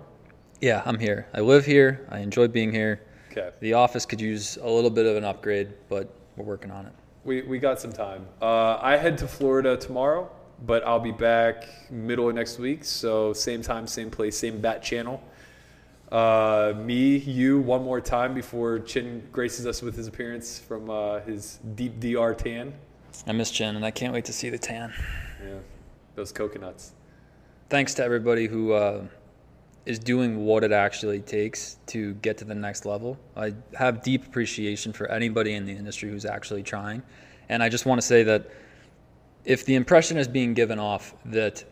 Yeah, 0.61 0.81
I'm 0.85 0.97
here. 0.97 1.27
I 1.33 1.41
live 1.41 1.65
here. 1.65 2.07
I 2.09 2.19
enjoy 2.19 2.47
being 2.47 2.71
here. 2.71 3.01
Okay. 3.31 3.51
The 3.59 3.73
office 3.73 4.05
could 4.05 4.21
use 4.21 4.57
a 4.57 4.67
little 4.67 4.89
bit 4.89 5.05
of 5.05 5.17
an 5.17 5.25
upgrade, 5.25 5.73
but 5.89 6.09
we're 6.37 6.45
working 6.45 6.71
on 6.71 6.85
it. 6.85 6.93
We, 7.25 7.41
we 7.41 7.59
got 7.59 7.79
some 7.81 7.91
time. 7.91 8.25
Uh, 8.41 8.77
I 8.81 8.97
head 8.97 9.17
to 9.19 9.27
Florida 9.27 9.75
tomorrow, 9.75 10.29
but 10.65 10.85
I'll 10.85 10.99
be 10.99 11.11
back 11.11 11.67
middle 11.91 12.29
of 12.29 12.35
next 12.35 12.59
week. 12.59 12.83
So 12.85 13.33
same 13.33 13.61
time, 13.61 13.87
same 13.87 14.09
place, 14.09 14.37
same 14.37 14.61
bat 14.61 14.81
channel. 14.81 15.21
Uh, 16.11 16.73
me, 16.77 17.17
you, 17.17 17.59
one 17.59 17.83
more 17.83 17.99
time 17.99 18.33
before 18.33 18.79
Chin 18.79 19.27
graces 19.31 19.65
us 19.65 19.81
with 19.81 19.95
his 19.95 20.07
appearance 20.07 20.59
from 20.59 20.89
uh, 20.89 21.19
his 21.21 21.59
deep 21.75 21.99
DR 21.99 22.33
tan. 22.35 22.73
I 23.25 23.31
miss 23.31 23.49
Chin, 23.49 23.75
and 23.75 23.83
I 23.85 23.91
can't 23.91 24.13
wait 24.13 24.25
to 24.25 24.33
see 24.33 24.49
the 24.49 24.57
tan. 24.57 24.93
Yeah, 25.43 25.55
those 26.15 26.31
coconuts. 26.31 26.91
thanks 27.69 27.93
to 27.95 28.03
everybody 28.03 28.45
who 28.45 28.73
uh, 28.73 29.03
is 29.85 29.99
doing 29.99 30.45
what 30.45 30.63
it 30.63 30.71
actually 30.71 31.19
takes 31.21 31.77
to 31.87 32.13
get 32.15 32.37
to 32.39 32.45
the 32.45 32.55
next 32.55 32.85
level. 32.85 33.17
I 33.35 33.53
have 33.77 34.03
deep 34.03 34.25
appreciation 34.25 34.93
for 34.93 35.09
anybody 35.11 35.53
in 35.53 35.65
the 35.65 35.71
industry 35.73 36.09
who's 36.09 36.25
actually 36.25 36.63
trying. 36.63 37.03
And 37.49 37.61
I 37.61 37.69
just 37.69 37.85
want 37.85 38.01
to 38.01 38.05
say 38.05 38.23
that 38.23 38.49
if 39.43 39.65
the 39.65 39.75
impression 39.75 40.17
is 40.17 40.27
being 40.27 40.53
given 40.53 40.79
off 40.79 41.13
that 41.25 41.63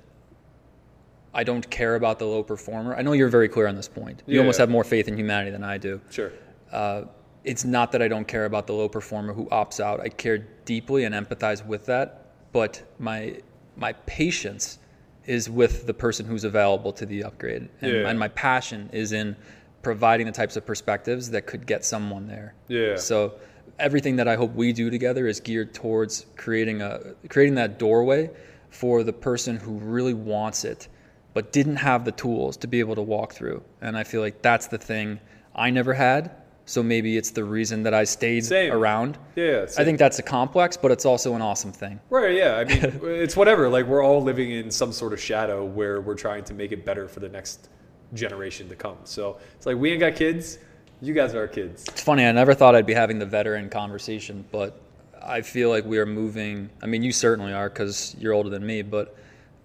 I 1.33 1.43
don't 1.43 1.67
care 1.69 1.95
about 1.95 2.19
the 2.19 2.25
low 2.25 2.43
performer, 2.43 2.95
I 2.95 3.01
know 3.01 3.13
you're 3.13 3.29
very 3.29 3.49
clear 3.49 3.67
on 3.67 3.75
this 3.75 3.87
point. 3.87 4.21
You 4.27 4.35
Yeah, 4.35 4.39
almost 4.41 4.59
yeah. 4.59 4.63
have 4.63 4.69
more 4.69 4.83
faith 4.83 5.07
in 5.07 5.17
humanity 5.17 5.51
than 5.51 5.63
I 5.63 5.77
do. 5.77 5.99
Sure. 6.11 6.31
Uh, 6.71 7.03
it's 7.43 7.65
not 7.65 7.91
that 7.91 8.01
I 8.01 8.07
don't 8.07 8.27
care 8.27 8.45
about 8.45 8.67
the 8.67 8.73
low 8.73 8.87
performer 8.87 9.33
who 9.33 9.45
opts 9.45 9.79
out. 9.79 9.99
I 9.99 10.09
care 10.09 10.37
deeply 10.65 11.03
and 11.05 11.13
empathize 11.15 11.65
with 11.65 11.85
that, 11.87 12.25
but 12.51 12.81
my 12.99 13.37
my 13.75 13.93
patience 14.05 14.77
is 15.25 15.49
with 15.49 15.87
the 15.87 15.93
person 15.95 16.27
who's 16.27 16.43
available 16.43 16.93
to 16.93 17.07
the 17.07 17.23
upgrade, 17.23 17.67
and, 17.81 17.91
Yeah. 17.91 18.07
and 18.07 18.19
my 18.19 18.27
passion 18.27 18.87
is 18.93 19.13
in 19.13 19.35
providing 19.81 20.27
the 20.27 20.31
types 20.31 20.55
of 20.55 20.63
perspectives 20.65 21.31
that 21.31 21.47
could 21.47 21.65
get 21.65 21.83
someone 21.83 22.27
there. 22.27 22.53
Yeah. 22.67 22.95
So 22.97 23.33
everything 23.79 24.15
that 24.17 24.27
I 24.27 24.35
hope 24.35 24.53
we 24.53 24.71
do 24.73 24.91
together 24.91 25.25
is 25.27 25.39
geared 25.39 25.73
towards 25.73 26.27
creating 26.37 26.81
a 26.83 27.15
creating 27.29 27.55
that 27.55 27.79
doorway 27.79 28.29
for 28.69 29.03
the 29.03 29.13
person 29.13 29.57
who 29.57 29.73
really 29.79 30.13
wants 30.13 30.63
it 30.65 30.87
but 31.33 31.51
didn't 31.51 31.77
have 31.77 32.05
the 32.05 32.11
tools 32.11 32.57
to 32.57 32.67
be 32.67 32.79
able 32.79 32.95
to 32.95 33.01
walk 33.01 33.33
through. 33.33 33.63
And 33.81 33.97
I 33.97 34.03
feel 34.03 34.21
like 34.21 34.41
that's 34.41 34.67
the 34.67 34.77
thing 34.77 35.19
I 35.55 35.69
never 35.69 35.93
had. 35.93 36.31
So 36.65 36.81
maybe 36.81 37.17
it's 37.17 37.31
the 37.31 37.43
reason 37.43 37.83
that 37.83 37.93
I 37.93 38.05
stayed 38.05 38.45
Same. 38.45 38.71
around. 38.71 39.17
Yeah, 39.35 39.65
I 39.77 39.83
think 39.83 39.99
that's 39.99 40.19
a 40.19 40.23
complex, 40.23 40.77
but 40.77 40.91
it's 40.91 41.05
also 41.05 41.35
an 41.35 41.41
awesome 41.41 41.73
thing. 41.73 41.99
Right, 42.09 42.35
yeah. 42.35 42.55
I 42.55 42.63
mean, 42.63 42.99
it's 43.03 43.35
whatever. 43.35 43.67
Like, 43.67 43.85
we're 43.85 44.03
all 44.03 44.23
living 44.23 44.51
in 44.51 44.71
some 44.71 44.93
sort 44.93 45.11
of 45.11 45.19
shadow 45.19 45.65
where 45.65 45.99
we're 45.99 46.15
trying 46.15 46.45
to 46.45 46.53
make 46.53 46.71
it 46.71 46.85
better 46.85 47.09
for 47.09 47.19
the 47.19 47.27
next 47.27 47.69
generation 48.13 48.69
to 48.69 48.75
come. 48.75 48.97
So 49.03 49.39
it's 49.55 49.65
like, 49.65 49.75
we 49.75 49.91
ain't 49.91 49.99
got 49.99 50.15
kids. 50.15 50.59
You 51.01 51.13
guys 51.13 51.33
are 51.33 51.39
our 51.39 51.47
kids. 51.49 51.83
It's 51.89 52.01
funny, 52.01 52.25
I 52.25 52.31
never 52.31 52.53
thought 52.53 52.75
I'd 52.75 52.85
be 52.85 52.93
having 52.93 53.19
the 53.19 53.25
veteran 53.25 53.67
conversation, 53.67 54.45
but 54.49 54.79
I 55.21 55.41
feel 55.41 55.69
like 55.69 55.83
we 55.83 55.97
are 55.97 56.05
moving. 56.05 56.69
I 56.81 56.85
mean, 56.85 57.03
you 57.03 57.11
certainly 57.11 57.51
are 57.51 57.67
because 57.67 58.15
you're 58.17 58.31
older 58.31 58.49
than 58.49 58.65
me, 58.65 58.83
but 58.83 59.17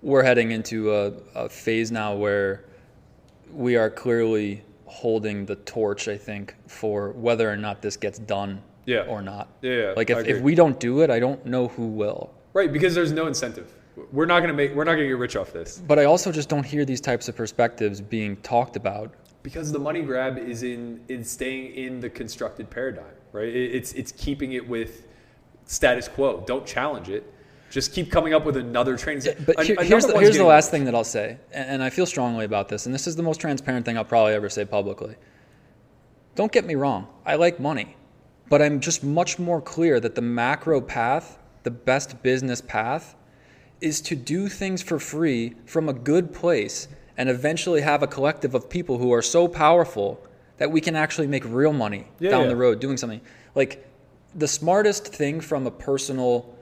we're 0.03 0.23
heading 0.23 0.51
into 0.53 0.95
a, 0.95 1.13
a 1.35 1.49
phase 1.49 1.91
now 1.91 2.15
where 2.15 2.65
we 3.53 3.77
are 3.77 3.91
clearly 3.91 4.63
holding 4.87 5.45
the 5.47 5.57
torch, 5.57 6.09
I 6.09 6.17
think, 6.17 6.55
for 6.67 7.11
whether 7.13 7.51
or 7.51 7.57
not 7.57 7.83
this 7.83 7.97
gets 7.97 8.19
done 8.19 8.63
Yeah. 8.87 9.01
or 9.03 9.23
not. 9.23 9.49
Yeah, 9.63 9.95
Like, 9.97 10.11
if, 10.11 10.27
if 10.27 10.41
we 10.41 10.55
don't 10.55 10.79
do 10.81 11.01
it, 11.01 11.11
I 11.11 11.19
don't 11.19 11.45
know 11.45 11.69
who 11.69 11.87
will. 11.89 12.33
Right, 12.53 12.73
because 12.73 12.95
there's 12.95 13.13
no 13.13 13.27
incentive. 13.27 13.73
We're 14.13 14.27
not 14.27 14.41
gonna 14.41 14.53
make. 14.53 14.77
We're 14.77 14.85
not 14.85 14.93
gonna 14.93 15.09
get 15.09 15.19
rich 15.19 15.35
off 15.35 15.53
this. 15.53 15.79
But 15.85 15.99
I 15.99 16.05
also 16.05 16.31
just 16.31 16.49
don't 16.49 16.65
hear 16.65 16.85
these 16.85 17.01
types 17.01 17.29
of 17.29 17.35
perspectives 17.35 18.01
being 18.01 18.37
talked 18.39 18.77
about 18.77 19.13
Because 19.43 19.73
the 19.73 19.79
money 19.81 20.03
grab 20.03 20.39
is 20.39 20.63
in 20.63 21.01
in 21.09 21.25
staying 21.25 21.75
in 21.75 21.99
the 22.01 22.09
constructed 22.09 22.71
paradigm, 22.71 23.05
right? 23.33 23.49
It's 23.49 23.93
it's 23.95 24.13
keeping 24.13 24.53
it 24.53 24.67
with 24.69 25.09
status 25.67 26.07
quo. 26.07 26.45
Don't 26.47 26.65
challenge 26.65 27.09
it. 27.09 27.25
Just 27.71 27.93
keep 27.93 28.11
coming 28.11 28.33
up 28.33 28.45
with 28.47 28.57
another 28.57 28.97
training. 28.97 29.21
set. 29.21 29.45
But 29.45 29.63
here- 29.65 29.77
here's 29.81 30.07
the, 30.07 30.19
here's 30.19 30.37
the 30.39 30.45
last 30.45 30.71
thing 30.71 30.85
that 30.85 30.95
I'll 30.95 31.05
say, 31.05 31.37
and, 31.53 31.69
and 31.71 31.83
I 31.83 31.91
feel 31.91 32.07
strongly 32.07 32.45
about 32.45 32.69
this, 32.69 32.87
and 32.87 32.95
this 32.95 33.07
is 33.07 33.15
the 33.17 33.23
most 33.23 33.41
transparent 33.41 33.85
thing 33.85 33.97
I'll 33.99 34.05
probably 34.05 34.33
ever 34.35 34.49
say 34.49 34.65
publicly. 34.65 35.17
Don't 36.35 36.53
get 36.53 36.65
me 36.65 36.75
wrong, 36.77 37.09
I 37.27 37.35
like 37.35 37.59
money, 37.61 37.97
but 38.49 38.63
I'm 38.63 38.81
just 38.81 39.03
much 39.05 39.39
more 39.39 39.61
clear 39.61 40.01
that 40.01 40.15
the 40.15 40.23
macro 40.23 40.81
path, 40.81 41.39
the 41.65 41.71
best 41.71 42.23
business 42.23 42.61
path, 42.61 43.17
is 43.81 44.01
to 44.03 44.17
do 44.17 44.49
things 44.49 44.83
for 44.83 44.99
free 44.99 45.55
from 45.67 45.89
a 45.89 45.93
good 45.93 46.33
place 46.33 46.89
and 47.17 47.29
eventually 47.29 47.81
have 47.81 48.03
a 48.03 48.07
collective 48.07 48.55
of 48.55 48.71
people 48.71 48.99
who 48.99 49.13
are 49.13 49.23
so 49.23 49.47
powerful 49.49 50.25
that 50.59 50.71
we 50.71 50.81
can 50.81 50.97
actually 50.97 51.27
make 51.27 51.45
real 51.45 51.73
money 51.73 52.07
Yeah, 52.19 52.31
down 52.31 52.43
yeah. 52.43 52.49
the 52.49 52.57
road 52.57 52.81
doing 52.81 52.97
something. 52.97 53.21
Like 53.55 53.87
the 54.35 54.49
smartest 54.49 55.07
thing 55.09 55.41
from 55.41 55.67
a 55.67 55.71
personal 55.71 56.55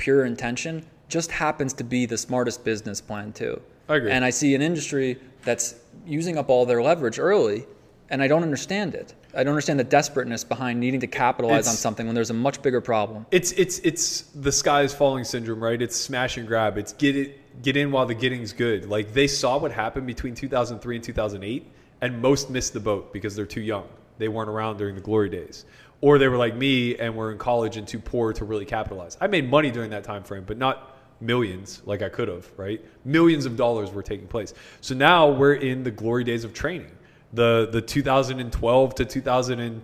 pure 0.00 0.24
intention 0.24 0.84
just 1.08 1.30
happens 1.30 1.74
to 1.74 1.84
be 1.84 2.06
the 2.06 2.16
smartest 2.16 2.64
business 2.64 3.00
plan 3.00 3.32
too. 3.32 3.60
I 3.88 3.96
agree. 3.96 4.10
And 4.10 4.24
I 4.24 4.30
see 4.30 4.54
an 4.54 4.62
industry 4.62 5.18
that's 5.42 5.74
using 6.06 6.38
up 6.38 6.48
all 6.48 6.64
their 6.64 6.82
leverage 6.82 7.18
early 7.18 7.66
and 8.08 8.22
I 8.22 8.26
don't 8.26 8.42
understand 8.42 8.94
it. 8.94 9.14
I 9.34 9.44
don't 9.44 9.52
understand 9.52 9.78
the 9.78 9.84
desperateness 9.84 10.42
behind 10.42 10.80
needing 10.80 11.00
to 11.00 11.06
capitalize 11.06 11.68
on 11.68 11.74
something 11.74 12.06
when 12.06 12.14
there's 12.16 12.30
a 12.30 12.34
much 12.34 12.60
bigger 12.60 12.80
problem. 12.80 13.24
It's 13.30 13.52
it's 13.52 13.78
it's 13.80 14.22
the 14.22 14.50
sky 14.50 14.82
is 14.82 14.92
falling 14.92 15.22
syndrome, 15.22 15.62
right? 15.62 15.80
It's 15.80 15.96
smash 15.96 16.36
and 16.36 16.46
grab. 16.46 16.76
It's 16.76 16.92
get 16.94 17.14
it 17.14 17.62
get 17.62 17.76
in 17.76 17.92
while 17.92 18.06
the 18.06 18.14
getting's 18.14 18.52
good. 18.52 18.86
Like 18.86 19.12
they 19.12 19.28
saw 19.28 19.58
what 19.58 19.70
happened 19.70 20.08
between 20.08 20.34
2003 20.34 20.96
and 20.96 21.04
2008, 21.04 21.70
and 22.00 22.20
most 22.20 22.50
missed 22.50 22.72
the 22.72 22.80
boat 22.80 23.12
because 23.12 23.36
they're 23.36 23.46
too 23.46 23.60
young. 23.60 23.86
They 24.18 24.28
weren't 24.28 24.50
around 24.50 24.78
during 24.78 24.96
the 24.96 25.00
glory 25.00 25.28
days, 25.30 25.64
or 26.00 26.18
they 26.18 26.28
were 26.28 26.36
like 26.36 26.56
me 26.56 26.96
and 26.96 27.14
were 27.14 27.32
in 27.32 27.38
college 27.38 27.76
and 27.76 27.86
too 27.86 27.98
poor 27.98 28.32
to 28.32 28.44
really 28.44 28.64
capitalize. 28.64 29.16
I 29.20 29.26
made 29.26 29.50
money 29.50 29.70
during 29.70 29.90
that 29.90 30.04
time 30.04 30.22
frame, 30.22 30.44
but 30.46 30.58
not 30.58 30.96
millions 31.20 31.82
like 31.84 32.02
I 32.02 32.08
could 32.08 32.28
have. 32.28 32.50
Right? 32.56 32.84
Millions 33.04 33.46
of 33.46 33.56
dollars 33.56 33.90
were 33.90 34.02
taking 34.02 34.26
place. 34.26 34.54
So 34.80 34.94
now 34.94 35.30
we're 35.30 35.54
in 35.54 35.82
the 35.82 35.90
glory 35.90 36.24
days 36.24 36.44
of 36.44 36.54
training. 36.54 36.90
The 37.32 37.68
the 37.70 37.82
2012 37.82 38.94
to 38.96 39.04
2000 39.04 39.60
and 39.60 39.82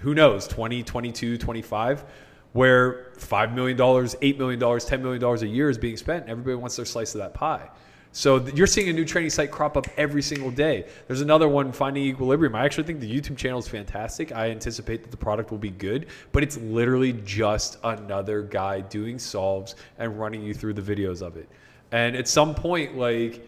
who 0.00 0.14
knows 0.14 0.46
20 0.48 0.82
22 0.82 1.38
25 1.38 2.04
where 2.52 3.12
$5 3.16 3.54
million 3.54 3.76
$8 3.76 4.38
million 4.38 4.60
$10 4.60 5.00
million 5.00 5.24
a 5.24 5.46
year 5.46 5.70
is 5.70 5.78
being 5.78 5.96
spent 5.96 6.22
and 6.22 6.30
everybody 6.30 6.54
wants 6.54 6.76
their 6.76 6.84
slice 6.84 7.14
of 7.14 7.20
that 7.20 7.32
pie 7.32 7.68
so 8.16 8.46
you're 8.54 8.66
seeing 8.66 8.88
a 8.88 8.92
new 8.92 9.04
training 9.04 9.28
site 9.28 9.50
crop 9.50 9.76
up 9.76 9.86
every 9.98 10.22
single 10.22 10.50
day 10.50 10.86
there's 11.06 11.20
another 11.20 11.48
one 11.48 11.70
finding 11.70 12.04
equilibrium 12.04 12.54
i 12.54 12.64
actually 12.64 12.84
think 12.84 13.00
the 13.00 13.20
youtube 13.20 13.36
channel 13.36 13.58
is 13.58 13.68
fantastic 13.68 14.32
i 14.32 14.50
anticipate 14.50 15.02
that 15.02 15.10
the 15.10 15.16
product 15.16 15.50
will 15.50 15.58
be 15.58 15.70
good 15.70 16.06
but 16.32 16.42
it's 16.42 16.56
literally 16.56 17.12
just 17.24 17.76
another 17.84 18.40
guy 18.40 18.80
doing 18.80 19.18
solves 19.18 19.74
and 19.98 20.18
running 20.18 20.42
you 20.42 20.54
through 20.54 20.72
the 20.72 20.80
videos 20.80 21.20
of 21.20 21.36
it 21.36 21.48
and 21.92 22.16
at 22.16 22.26
some 22.26 22.54
point 22.54 22.96
like 22.96 23.46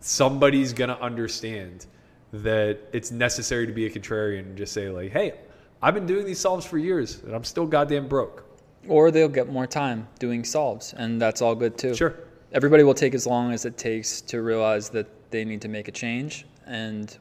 somebody's 0.00 0.72
gonna 0.72 0.98
understand 1.00 1.86
that 2.32 2.78
it's 2.92 3.10
necessary 3.10 3.66
to 3.66 3.72
be 3.72 3.86
a 3.86 3.90
contrarian 3.90 4.40
and 4.40 4.56
just 4.56 4.72
say 4.72 4.90
like, 4.90 5.10
"Hey, 5.12 5.34
I've 5.80 5.94
been 5.94 6.06
doing 6.06 6.26
these 6.26 6.38
solves 6.38 6.66
for 6.66 6.78
years 6.78 7.22
and 7.24 7.34
I'm 7.34 7.44
still 7.44 7.66
goddamn 7.66 8.08
broke." 8.08 8.44
Or 8.88 9.10
they'll 9.10 9.28
get 9.28 9.48
more 9.48 9.66
time 9.66 10.08
doing 10.18 10.44
solves, 10.44 10.92
and 10.94 11.20
that's 11.20 11.40
all 11.40 11.54
good 11.54 11.78
too. 11.78 11.94
Sure. 11.94 12.14
Everybody 12.54 12.84
will 12.84 12.94
take 12.94 13.14
as 13.14 13.26
long 13.26 13.52
as 13.52 13.64
it 13.64 13.76
takes 13.76 14.20
to 14.22 14.40
realize 14.40 14.88
that 14.90 15.30
they 15.30 15.44
need 15.44 15.60
to 15.62 15.68
make 15.68 15.88
a 15.88 15.92
change, 15.92 16.46
and 16.66 17.16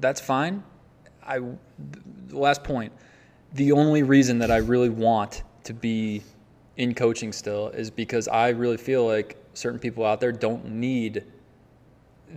that's 0.00 0.20
fine. 0.20 0.62
I, 1.22 1.38
the 1.38 2.38
last 2.38 2.64
point, 2.64 2.92
the 3.52 3.72
only 3.72 4.02
reason 4.02 4.38
that 4.38 4.50
I 4.50 4.56
really 4.56 4.88
want 4.88 5.42
to 5.64 5.74
be 5.74 6.22
in 6.78 6.94
coaching 6.94 7.32
still 7.32 7.68
is 7.68 7.90
because 7.90 8.26
I 8.28 8.48
really 8.48 8.78
feel 8.78 9.06
like 9.06 9.36
certain 9.52 9.78
people 9.78 10.04
out 10.04 10.20
there 10.20 10.32
don't 10.32 10.64
need 10.70 11.24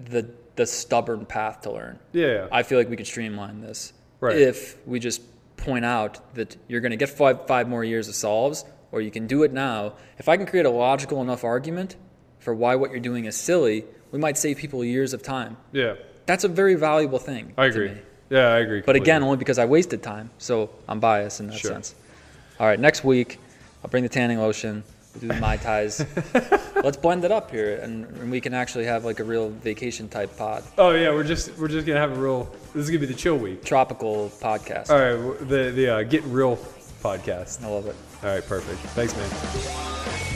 the 0.10 0.30
the 0.58 0.66
stubborn 0.66 1.26
path 1.26 1.62
to 1.62 1.72
learn. 1.72 1.98
Yeah. 2.12 2.48
I 2.52 2.64
feel 2.64 2.78
like 2.78 2.90
we 2.90 2.98
could 2.98 3.08
streamline 3.08 3.62
this 3.62 3.94
Right. 4.20 4.36
if 4.38 4.86
we 4.86 5.00
just 5.00 5.22
point 5.56 5.86
out 5.86 6.36
that 6.36 6.58
you're 6.68 6.82
going 6.82 6.92
to 6.92 6.98
get 6.98 7.10
five, 7.10 7.48
five 7.48 7.70
more 7.70 7.84
years 7.86 8.10
of 8.10 8.16
solves, 8.16 8.66
or 8.92 9.02
you 9.02 9.12
can 9.12 9.28
do 9.28 9.44
it 9.44 9.52
now. 9.54 9.94
If 10.18 10.28
I 10.30 10.38
can 10.38 10.46
create 10.46 10.66
a 10.66 10.70
logical 10.70 11.22
enough 11.22 11.44
argument 11.44 11.96
for 12.40 12.54
why 12.54 12.76
what 12.76 12.92
you're 12.92 13.00
doing 13.00 13.26
is 13.26 13.36
silly, 13.36 13.86
we 14.12 14.20
might 14.20 14.38
save 14.38 14.58
people 14.58 14.84
years 14.84 15.14
of 15.14 15.22
time. 15.24 15.58
Yeah. 15.72 15.96
That's 16.26 16.44
a 16.44 16.48
very 16.48 16.76
valuable 16.76 17.20
thing. 17.20 17.54
I 17.58 17.66
agree. 17.66 17.94
Yeah, 18.30 18.48
I 18.48 18.60
agree. 18.60 18.82
But 18.82 18.96
again, 18.96 19.24
only 19.24 19.38
because 19.38 19.58
I 19.60 19.66
wasted 19.66 20.02
time, 20.02 20.30
so 20.38 20.70
I'm 20.88 21.00
biased 21.00 21.40
in 21.40 21.48
that 21.48 21.58
Sure. 21.60 21.72
sense. 21.72 21.96
All 22.60 22.68
right, 22.68 22.80
next 22.80 23.04
week 23.04 23.40
I'll 23.84 23.90
bring 23.90 24.04
the 24.04 24.10
tanning 24.10 24.38
lotion. 24.40 24.84
We'll 25.14 25.22
do 25.22 25.28
the 25.28 25.34
mai 25.42 25.58
tais. 25.58 26.06
Let's 26.84 26.96
blend 26.96 27.26
it 27.26 27.32
up 27.32 27.52
here, 27.52 27.76
and, 27.84 28.06
and 28.06 28.32
we 28.32 28.40
can 28.40 28.54
actually 28.54 28.86
have 28.86 29.04
like 29.04 29.20
a 29.20 29.24
real 29.26 29.50
vacation 29.50 30.08
type 30.08 30.38
pod, 30.38 30.64
Oh 30.78 30.92
yeah, 30.92 31.10
we're 31.10 31.26
just 31.26 31.58
we're 31.58 31.68
just 31.68 31.86
going 31.86 31.96
to 31.96 32.02
have 32.02 32.18
a 32.18 32.22
real 32.22 32.46
this 32.74 32.84
is 32.84 32.90
going 32.90 33.02
to 33.02 33.08
be 33.08 33.12
the 33.14 33.20
chill 33.20 33.38
week. 33.38 33.66
tropical 33.66 34.30
podcast. 34.42 34.90
All 34.90 34.98
right, 34.98 35.40
the 35.50 35.72
the 35.76 35.90
uh, 35.90 36.04
getting 36.04 36.32
real 36.32 36.56
podcast. 37.04 37.62
I 37.64 37.68
love 37.68 37.88
it. 37.88 37.96
All 38.23 38.30
right, 38.30 38.45
perfect. 38.45 38.80
Thanks, 38.93 39.15
man. 39.15 40.31